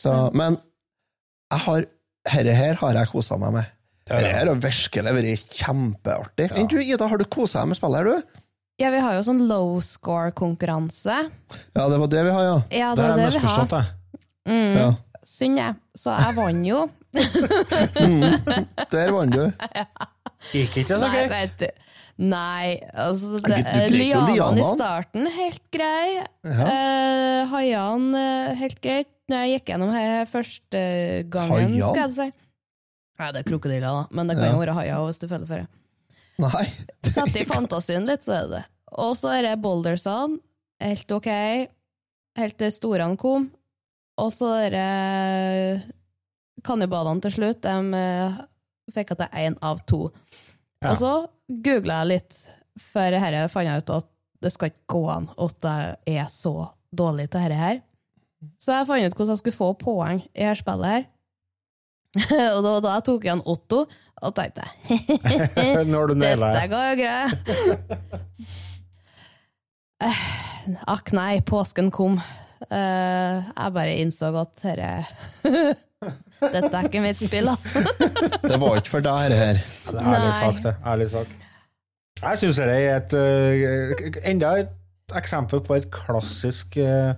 så, 0.00 0.14
men 0.32 0.56
jeg 1.50 1.60
har, 1.66 1.80
herre 2.32 2.54
her 2.56 2.74
har 2.80 2.92
jeg 3.02 3.10
kosa 3.12 3.36
meg 3.42 3.52
med. 3.58 3.66
Dette 4.10 4.30
her 4.32 4.46
har 4.48 4.58
virkelig 4.62 5.12
vært 5.14 5.52
kjempeartig. 5.60 6.46
Ja. 6.50 6.54
du, 6.72 6.78
Ida, 6.80 7.06
har 7.10 7.18
du 7.20 7.24
kosa 7.30 7.60
deg 7.62 7.68
med 7.74 7.78
spillet 7.78 7.98
her, 8.00 8.06
du? 8.08 8.16
Ja, 8.80 8.88
vi 8.94 9.00
har 9.04 9.12
jo 9.18 9.22
sånn 9.26 9.42
low 9.44 9.70
score-konkurranse. 9.84 11.16
Ja, 11.76 11.84
det 11.84 11.98
var 12.00 12.08
det 12.10 12.22
vi 12.24 12.32
har, 12.32 12.44
ja. 12.46 12.58
Ja, 12.72 12.88
Det 12.96 13.02
det 13.02 13.08
er 13.10 13.16
det 13.20 13.26
misforstått, 13.28 13.72
jeg. 13.76 13.84
Mm, 14.48 14.72
ja. 14.78 14.88
Synd, 15.20 15.60
jeg. 15.60 15.76
Så 16.00 16.08
jeg 16.16 16.32
vant 16.38 16.64
jo. 16.64 16.88
Der 18.94 19.12
vant 19.12 19.36
du. 19.36 19.44
Gikk 20.54 20.80
ikke 20.82 20.98
så 21.00 21.08
greit. 21.12 21.64
Nei, 22.20 22.76
altså 22.92 23.38
det, 23.40 23.62
grep 23.64 23.94
i 23.96 24.64
starten, 24.74 25.24
helt 25.32 25.62
grei. 25.72 26.18
Ja. 26.44 26.66
Uh, 26.66 27.52
Haiene, 27.54 28.20
eh, 28.20 28.58
helt 28.60 28.80
greit. 28.84 29.08
Når 29.30 29.44
jeg 29.46 29.54
gikk 29.54 29.70
gjennom 29.72 29.92
her 29.94 30.26
første 30.28 30.82
gangen, 31.32 31.54
Haiene? 31.54 31.80
skal 31.80 32.02
jeg 32.02 32.16
si. 32.18 32.26
Nei, 33.20 33.30
det 33.32 33.40
er 33.40 33.48
krokodiller, 33.48 33.86
da, 33.86 34.02
men 34.16 34.28
det 34.28 34.36
kan 34.36 34.48
Ja. 34.48 34.52
jo 34.52 34.60
være 34.60 34.74
haier 34.76 35.06
hvis 35.06 35.20
du 35.22 35.28
føler 35.28 35.46
for 35.48 35.62
det. 35.62 35.68
Nei. 36.40 36.66
Sett 37.14 37.36
i 37.40 37.46
fantasien 37.48 38.04
litt, 38.08 38.24
så 38.24 38.36
er 38.36 38.44
det 38.48 38.58
det. 38.58 38.62
Og 39.00 39.16
så 39.16 39.32
er 39.38 39.42
det 39.48 39.54
bouldersene. 39.62 40.40
Helt 40.80 41.12
ok. 41.12 41.28
Helt 42.40 42.58
til 42.58 42.72
storene 42.72 43.16
kom. 43.20 43.50
Og 44.20 44.32
så 44.32 44.48
er 44.66 44.70
det 44.76 45.94
kannibalene 46.66 47.22
til 47.24 47.32
slutt. 47.32 47.62
De 47.64 47.96
eh, 47.96 48.40
fikk 48.94 49.14
at 49.14 49.24
til 49.24 49.44
én 49.46 49.58
av 49.66 49.82
to. 49.88 50.08
Ja. 50.80 50.92
Og 50.92 51.00
så 51.00 51.12
googla 51.64 52.00
jeg 52.02 52.10
litt, 52.14 52.40
for 52.92 53.12
dette 53.12 53.46
fant 53.52 53.68
jeg 53.68 53.84
ut 53.84 53.94
at 53.98 54.10
det 54.40 54.52
skal 54.54 54.70
ikke 54.70 54.94
gå 54.94 55.00
an 55.12 55.26
at 55.36 55.70
jeg 56.08 56.20
er 56.22 56.28
så 56.32 56.54
dårlig 56.96 57.28
til 57.30 57.44
dette 57.44 57.58
her. 57.60 57.80
Så 58.60 58.72
jeg 58.72 58.88
fant 58.88 59.04
ut 59.04 59.16
hvordan 59.16 59.34
jeg 59.34 59.42
skulle 59.42 59.60
få 59.60 59.72
poeng 59.80 60.22
i 60.24 60.44
dette 60.44 60.60
spillet 60.62 60.94
her. 60.94 61.08
og 62.56 62.62
da, 62.64 62.70
da 62.82 62.94
jeg 62.96 63.04
tok 63.06 63.26
igjen 63.26 63.42
Otto, 63.46 63.84
og 64.20 64.34
tenkte 64.36 64.64
Når 65.92 66.10
du 66.10 66.14
naila 66.18 66.50
dette 66.56 66.72
går 66.72 66.84
jo 66.88 66.94
greit. 67.04 67.36
Akk 70.94 71.12
nei, 71.16 71.40
påsken 71.44 71.90
kom. 71.92 72.16
Uh, 72.70 73.44
jeg 73.44 73.72
bare 73.76 73.96
innså 74.00 74.30
at 74.40 74.52
dette 74.62 74.88
Dette 76.40 76.70
er 76.72 76.88
ikke 76.88 77.02
mitt 77.04 77.20
spill, 77.20 77.48
altså. 77.52 77.82
Det 78.50 78.58
var 78.60 78.80
ikke 78.80 78.94
for 78.96 79.04
deg, 79.04 79.30
dette 79.32 79.40
her. 79.40 79.62
Ja, 79.86 79.94
det 79.94 80.00
er 80.00 80.10
ærlig 80.10 80.28
Nei. 80.28 80.36
sak, 80.40 80.60
det. 80.64 80.74
Ærlig 80.86 81.08
sak. 81.12 81.34
Jeg 82.20 82.40
syns 82.42 82.60
det 82.60 82.68
er 82.76 82.98
et 82.98 83.16
uh, 83.16 84.20
enda 84.28 84.52
et 84.60 85.16
eksempel 85.16 85.62
på 85.64 85.78
et 85.78 85.88
klassisk 85.92 86.76
uh, 86.80 87.12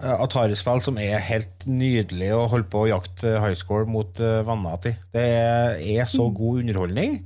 Atari-spill 0.00 0.80
som 0.84 0.98
er 1.00 1.20
helt 1.24 1.66
nydelig 1.68 2.30
å 2.36 2.46
holde 2.52 2.68
på 2.72 2.84
å 2.84 2.90
jakte 2.90 3.38
high 3.40 3.56
score 3.56 3.88
mot 3.88 4.20
uh, 4.20 4.40
venner 4.48 4.80
til. 4.84 4.96
Det 5.12 5.24
er, 5.24 5.80
er 6.00 6.08
så 6.08 6.28
god 6.32 6.62
underholdning. 6.62 7.18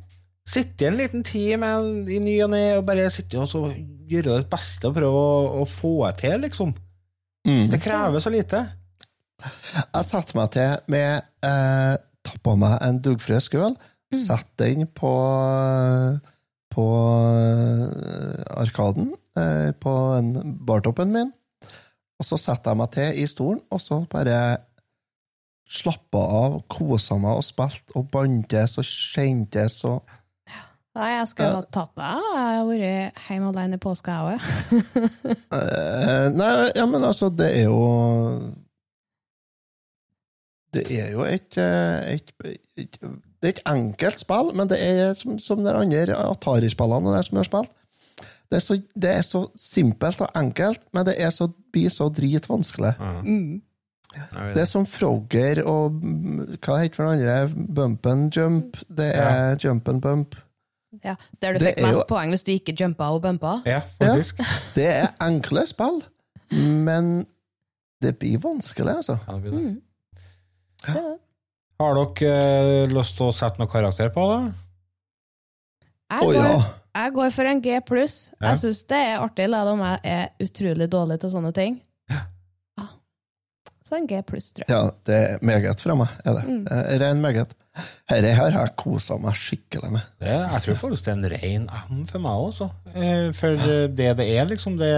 Sitte 0.50 0.90
en 0.90 0.98
liten 0.98 1.22
tid 1.24 1.56
med 1.62 1.74
en, 1.78 1.92
i 2.10 2.20
ny 2.22 2.36
og 2.44 2.50
ne 2.52 2.64
og 2.78 2.86
bare 2.86 3.08
sitte 3.12 3.40
og 3.40 3.74
gjøre 4.10 4.42
det 4.42 4.50
beste 4.52 4.90
og 4.90 4.98
prøve 4.98 5.20
å, 5.20 5.36
å 5.62 5.68
få 5.68 5.96
til, 6.18 6.42
liksom. 6.44 6.74
Mm. 7.48 7.68
Det 7.72 7.80
krever 7.82 8.22
så 8.24 8.32
lite. 8.32 8.64
Jeg 9.42 10.06
setter 10.06 10.38
meg 10.38 10.52
til 10.54 10.76
med 10.92 11.24
eh, 11.44 11.96
Tappa 12.24 12.54
meg 12.56 12.78
en 12.86 13.00
duggfrisk 13.04 13.56
øl, 13.60 13.74
sett 14.14 14.48
den 14.60 14.86
på 14.96 15.10
på 16.74 16.84
eh, 17.38 18.44
Arkaden, 18.58 19.12
eh, 19.38 19.70
på 19.78 19.92
bartoppen 20.66 21.12
min, 21.14 21.30
og 22.18 22.26
så 22.26 22.38
setter 22.40 22.72
jeg 22.72 22.80
meg 22.80 22.90
til 22.96 23.20
i 23.22 23.26
stolen, 23.30 23.60
og 23.70 23.82
så 23.82 24.00
bare 24.10 24.40
slappa 25.70 26.22
av, 26.40 26.58
kosa 26.70 27.18
meg 27.20 27.38
og 27.38 27.46
spilte 27.46 27.94
og 27.98 28.08
bantes 28.12 28.78
og 28.80 28.86
kjentes 28.88 29.80
og 29.88 30.02
Nei, 30.94 31.08
jeg 31.16 31.26
skulle 31.26 31.56
ha 31.56 31.62
tatt 31.74 31.90
det. 31.98 32.06
Jeg 32.06 32.42
har 32.54 32.66
vært 32.68 33.22
hjemme 33.26 33.48
alene 33.50 33.74
i 33.74 33.80
påska, 33.82 34.12
jeg 34.14 34.36
òg. 34.36 34.44
Eh, 35.58 36.26
Nei, 36.30 36.50
ja, 36.76 36.84
men 36.86 37.02
altså, 37.02 37.32
det 37.34 37.48
er 37.50 37.64
jo 37.66 37.80
Det 40.74 40.98
er 41.00 41.10
jo 41.14 41.22
et, 41.28 41.56
eh, 41.60 42.14
et, 42.14 42.32
et 42.76 42.98
Det 43.00 43.48
er 43.48 43.54
et 43.54 43.62
enkelt 43.70 44.18
spill, 44.18 44.50
men 44.56 44.68
det 44.68 44.78
er 44.82 45.14
som, 45.18 45.38
som 45.38 45.62
de 45.64 45.72
andre 45.72 46.16
Atari-spillene 46.16 47.10
og 47.10 47.16
det 47.16 47.24
som 47.26 47.36
jeg 47.36 47.44
har 47.44 47.50
spilt. 47.50 47.72
Det 48.50 48.56
er, 48.60 48.62
så, 48.64 48.76
det 49.02 49.10
er 49.10 49.22
så 49.26 49.40
simpelt 49.58 50.20
og 50.20 50.30
enkelt, 50.38 50.80
men 50.94 51.06
det 51.06 51.14
er 51.18 51.30
så, 51.34 51.48
blir 51.72 51.90
så 51.90 52.08
dritvanskelig. 52.14 52.92
Mm. 53.24 53.62
Det 54.54 54.60
er 54.62 54.68
som 54.70 54.84
Frogger 54.86 55.58
og 55.66 55.96
Hva 56.62 56.76
heter 56.78 57.00
den 57.02 57.08
andre? 57.16 57.38
Bump 57.74 58.06
and 58.06 58.28
jump. 58.36 58.76
Det 58.88 59.08
er 59.16 59.56
jump 59.64 59.88
and 59.90 60.00
bump. 60.04 60.36
Ja, 61.02 61.16
Der 61.42 61.52
du 61.52 61.58
Det 61.58 61.72
fikk 61.74 61.80
mest 61.82 61.98
jo- 61.98 62.04
poeng 62.08 62.30
hvis 62.30 62.44
du 62.46 62.52
ikke 62.52 62.76
jumpa 62.78 63.08
og 63.10 63.22
bumpa. 63.24 63.56
Ja, 63.66 63.80
faktisk. 64.00 64.38
Det 64.76 64.86
er 64.86 65.08
enkle 65.26 65.66
spill, 65.66 66.02
men 66.52 67.26
det 68.02 68.18
blir 68.18 68.38
vanskelig, 68.38 68.94
altså. 69.00 69.16
Ja, 69.26 69.32
det 69.34 69.42
blir 69.42 69.50
det. 69.56 69.60
Mm. 69.72 69.80
Har 71.80 71.98
dere 71.98 72.34
eh, 72.84 72.92
lyst 72.92 73.16
til 73.18 73.30
å 73.30 73.34
sette 73.34 73.58
noen 73.60 73.70
karakter 73.72 74.12
på 74.14 74.26
det? 74.30 74.40
Jeg, 76.14 76.20
Å 76.22 76.28
går, 76.28 76.36
ja. 76.38 76.58
jeg 77.00 77.14
går 77.16 77.32
for 77.34 77.50
en 77.50 77.62
G 77.64 77.80
pluss. 77.88 78.14
Ja. 78.38 78.52
Jeg 78.52 78.60
syns 78.62 78.84
det 78.92 79.00
er 79.08 79.22
artig, 79.24 79.48
selv 79.50 79.72
om 79.72 79.82
jeg 79.82 80.00
er 80.14 80.46
utrolig 80.46 80.86
dårlig 80.92 81.16
til 81.24 81.32
sånne 81.32 81.50
ting. 81.56 81.80
Ja. 82.12 82.20
Så 83.84 83.98
en 83.98 84.06
G 84.08 84.20
pluss, 84.24 84.46
tror 84.54 84.64
jeg. 84.64 84.72
Ja, 84.72 84.92
det 85.04 85.16
er 85.20 85.42
meget 85.44 85.82
fra 85.84 85.96
meg. 85.98 86.12
Er 86.24 86.38
det. 86.38 86.44
Mm. 86.48 86.60
Det 86.68 86.78
er 86.94 87.00
Ren 87.02 87.20
meget. 87.20 87.50
Dette 88.08 88.30
har 88.38 88.54
jeg 88.54 88.72
kosa 88.78 89.16
meg 89.18 89.34
skikkelig 89.36 89.90
med. 89.96 90.04
det 90.22 90.30
jeg 90.30 90.62
tror 90.64 90.76
faktisk 90.84 91.04
det 91.08 91.10
er 91.10 91.16
en 91.18 91.30
ren 91.32 91.64
M 91.90 92.04
for 92.06 92.22
meg 92.22 92.44
også. 92.46 92.68
Eh, 92.94 93.26
For 93.34 93.58
det 93.58 94.12
det 94.20 94.28
er, 94.30 94.44
liksom, 94.46 94.76
det, 94.78 94.92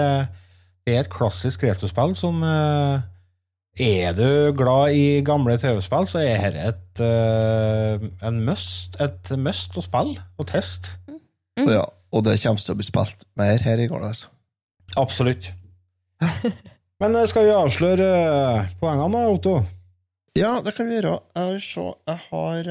det 0.85 0.95
er 0.95 1.01
et 1.07 1.11
klassisk 1.11 1.65
retrospill 1.65 2.13
som 2.19 2.43
eh, 2.45 3.01
Er 3.77 4.15
du 4.17 4.55
glad 4.57 4.97
i 4.97 5.21
gamle 5.21 5.59
TV-spill, 5.61 6.07
så 6.09 6.23
er 6.25 6.55
dette 6.55 6.71
et, 6.71 7.01
uh, 7.05 8.07
en 8.25 8.39
must, 8.47 8.97
et 9.05 9.33
must 9.37 9.77
å 9.77 9.83
spille 9.85 10.23
og 10.41 10.49
teste. 10.49 10.95
Mm. 11.61 11.69
Ja, 11.75 11.83
og 11.85 12.25
det 12.25 12.39
kommer 12.41 12.63
til 12.63 12.73
å 12.73 12.79
bli 12.79 12.87
spilt 12.89 13.27
mer 13.37 13.61
her 13.61 13.83
i 13.83 13.89
går. 13.91 14.01
Altså. 14.09 14.31
Absolutt. 14.97 15.51
Men 17.03 17.19
eh, 17.21 17.27
skal 17.29 17.45
vi 17.45 17.53
avsløre 17.53 18.07
eh, 18.17 18.69
poengene 18.81 19.19
da, 19.19 19.35
Otto? 19.35 19.55
Ja, 20.37 20.55
det 20.65 20.73
kan 20.77 20.89
vi 20.89 20.97
gjøre. 20.97 21.19
Jeg 21.37 21.53
vil 21.53 21.61
se 21.65 21.85
Jeg 22.09 22.23
har 22.31 22.71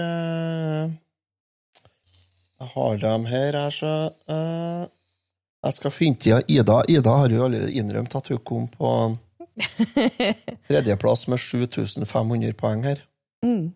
Jeg 2.57 2.72
har 2.73 2.98
dem 3.03 3.27
her, 3.30 3.60
jeg, 3.60 3.76
så 3.77 3.94
Jeg 5.65 5.77
skal 5.77 5.94
finne 5.94 6.22
tida 6.22 6.41
Ida. 6.49 6.80
Ida 6.90 7.15
har 7.22 7.30
jo 7.34 7.45
allerede 7.45 7.77
innrømt 7.77 8.18
at 8.18 8.34
hun 8.34 8.41
kom 8.45 8.65
på 8.73 8.95
tredjeplass 10.68 11.26
med 11.32 11.41
7500 11.41 12.57
poeng 12.60 12.84
her. 12.86 13.02
Mm. 13.45 13.72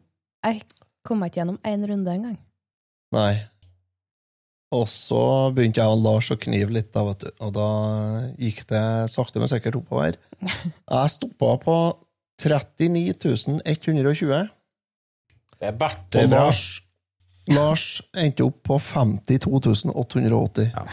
Jeg 0.45 0.61
kom 1.07 1.21
meg 1.21 1.31
ikke 1.31 1.41
gjennom 1.41 1.61
én 1.67 1.87
runde 1.89 2.13
engang. 2.13 2.37
Nei. 3.15 3.33
Og 4.75 4.85
så 4.91 5.21
begynte 5.55 5.81
jeg 5.81 5.89
og 5.89 6.03
Lars 6.03 6.29
å 6.29 6.37
knive 6.37 6.75
litt, 6.75 6.91
da, 6.93 7.01
vet 7.07 7.23
du. 7.23 7.29
og 7.41 7.55
da 7.55 7.69
gikk 8.37 8.67
det 8.69 8.83
sakte, 9.09 9.41
men 9.41 9.49
sikkert 9.49 9.79
oppover. 9.81 10.19
Jeg 10.45 11.13
stoppa 11.15 11.55
på 11.63 11.77
39 12.39 13.59
120. 13.65 14.51
Det 15.59 15.67
er 15.67 15.75
berte 15.75 16.23
bra. 16.29 16.45
Lars, 16.45 16.61
Lars 17.49 17.87
endte 18.15 18.45
opp 18.45 18.61
på 18.69 18.77
52 18.79 19.89
880. 19.91 20.69
Ja. 20.69 20.85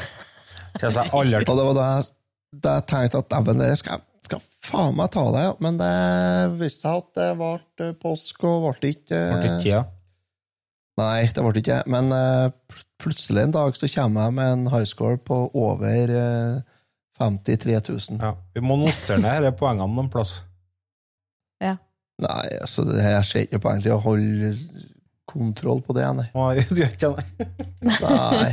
jeg 0.80 1.10
aldri 1.12 1.44
Og 1.44 1.58
det 1.60 1.66
var 1.68 1.76
da 1.76 1.86
jeg, 1.92 2.86
tenkte 2.88 3.20
at 3.22 3.30
dæven, 3.30 3.60
dere 3.62 3.76
skal, 3.78 4.02
skal 4.26 4.42
faen 4.66 4.96
meg 4.98 5.12
ta 5.14 5.24
det, 5.34 5.42
ja. 5.46 5.52
Men 5.64 5.78
det 5.80 5.92
viste 6.60 6.86
seg 6.86 7.02
at 7.02 7.20
det 7.20 7.28
ble 7.40 7.90
påske, 8.02 8.46
og 8.48 8.66
ble 8.66 8.94
ikke 8.96 9.20
Ble 9.32 9.44
ikke 9.44 9.60
tida. 9.64 9.84
Nei, 10.96 11.26
det 11.28 11.44
ble 11.44 11.60
ikke. 11.60 11.82
Men 11.92 12.12
eh, 12.16 12.78
plutselig 13.02 13.44
en 13.44 13.54
dag 13.56 13.76
så 13.76 13.90
kommer 13.92 14.28
jeg 14.28 14.36
med 14.38 14.52
en 14.54 14.66
highscore 14.72 15.20
på 15.20 15.42
over 15.52 16.12
eh, 16.16 16.58
53 17.20 17.80
000. 17.90 18.20
Ja. 18.20 18.34
Vi 18.56 18.64
må 18.64 18.78
notere 18.80 19.20
ned 19.20 19.44
disse 19.44 19.58
poengene 19.60 19.92
noen 19.92 20.12
plass. 20.12 20.38
Nei, 22.22 22.44
altså, 22.62 22.84
det 22.88 23.02
her 23.04 23.24
ser 23.28 23.44
ikke 23.44 23.60
poeng 23.66 23.82
til 23.84 23.92
å 23.92 24.00
holde 24.00 24.54
kontroll 25.28 25.82
på 25.84 25.96
det, 25.96 26.06
nei. 26.16 26.28
Nei, 26.32 26.64
Du 26.70 26.80
gjør 26.80 26.94
ikke 26.94 27.12
det? 27.18 27.50
Nei. 27.84 28.52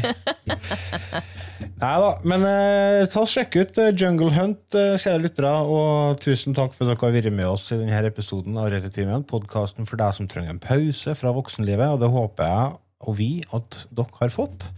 Nei 0.51 1.23
da, 1.79 2.11
men 2.27 2.45
eh, 2.47 3.03
ta 3.11 3.23
og 3.23 3.29
sjekk 3.31 3.57
ut 3.59 3.81
eh, 3.81 3.91
Jungle 3.95 4.31
Hunt, 4.35 4.63
eh, 4.77 4.95
kjære 5.01 5.23
lyttere, 5.23 5.51
og 5.63 6.21
tusen 6.23 6.55
takk 6.57 6.75
for 6.75 6.85
at 6.85 6.93
dere 6.93 7.09
har 7.09 7.17
vært 7.17 7.35
med 7.35 7.49
oss 7.49 7.71
i 7.73 7.79
denne 7.81 8.05
episoden 8.07 8.57
av 8.59 8.71
Rettetimen. 8.73 9.25
podkasten 9.29 9.89
for 9.89 9.99
deg 10.01 10.15
som 10.17 10.29
trenger 10.31 10.55
en 10.55 10.63
pause 10.63 11.15
fra 11.19 11.33
voksenlivet, 11.35 11.95
og 11.95 12.01
det 12.03 12.11
håper 12.13 12.49
jeg 12.49 12.79
og 13.07 13.17
vi 13.19 13.31
at 13.53 13.83
dere 13.91 14.19
har 14.19 14.33
fått. 14.33 14.69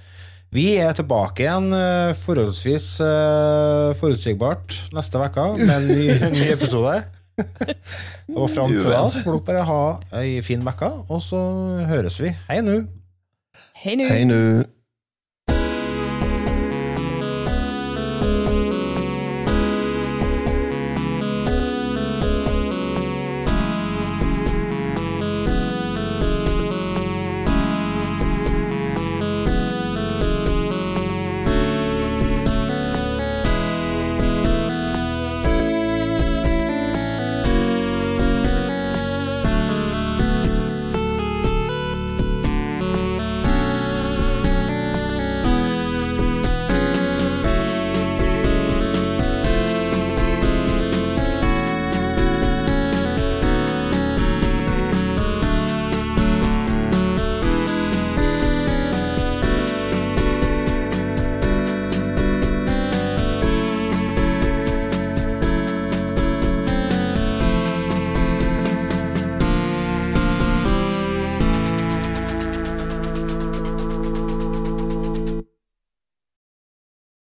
Vi 0.55 0.67
er 0.79 0.95
tilbake 0.95 1.43
igjen 1.43 1.73
eh, 1.75 2.13
forholdsvis 2.15 2.87
eh, 3.03 3.89
forutsigbart 3.99 4.77
neste 4.95 5.19
uke 5.19 5.47
med 5.65 5.75
en 5.75 5.89
ny, 5.89 6.07
ny 6.37 6.45
episode. 6.53 7.01
og 8.39 8.47
fram 8.53 8.71
til 8.71 8.87
da 8.87 9.01
så 9.11 9.25
får 9.25 9.33
dere 9.33 9.47
bare 9.49 9.65
ha 9.67 9.81
ei 10.21 10.37
fin 10.45 10.63
uke, 10.63 10.91
og 11.09 11.19
så 11.25 11.41
høres 11.89 12.21
vi. 12.23 12.31
Hei 12.47 12.61
nå! 12.63 12.79
Hei 13.83 13.99
nå. 13.99 14.07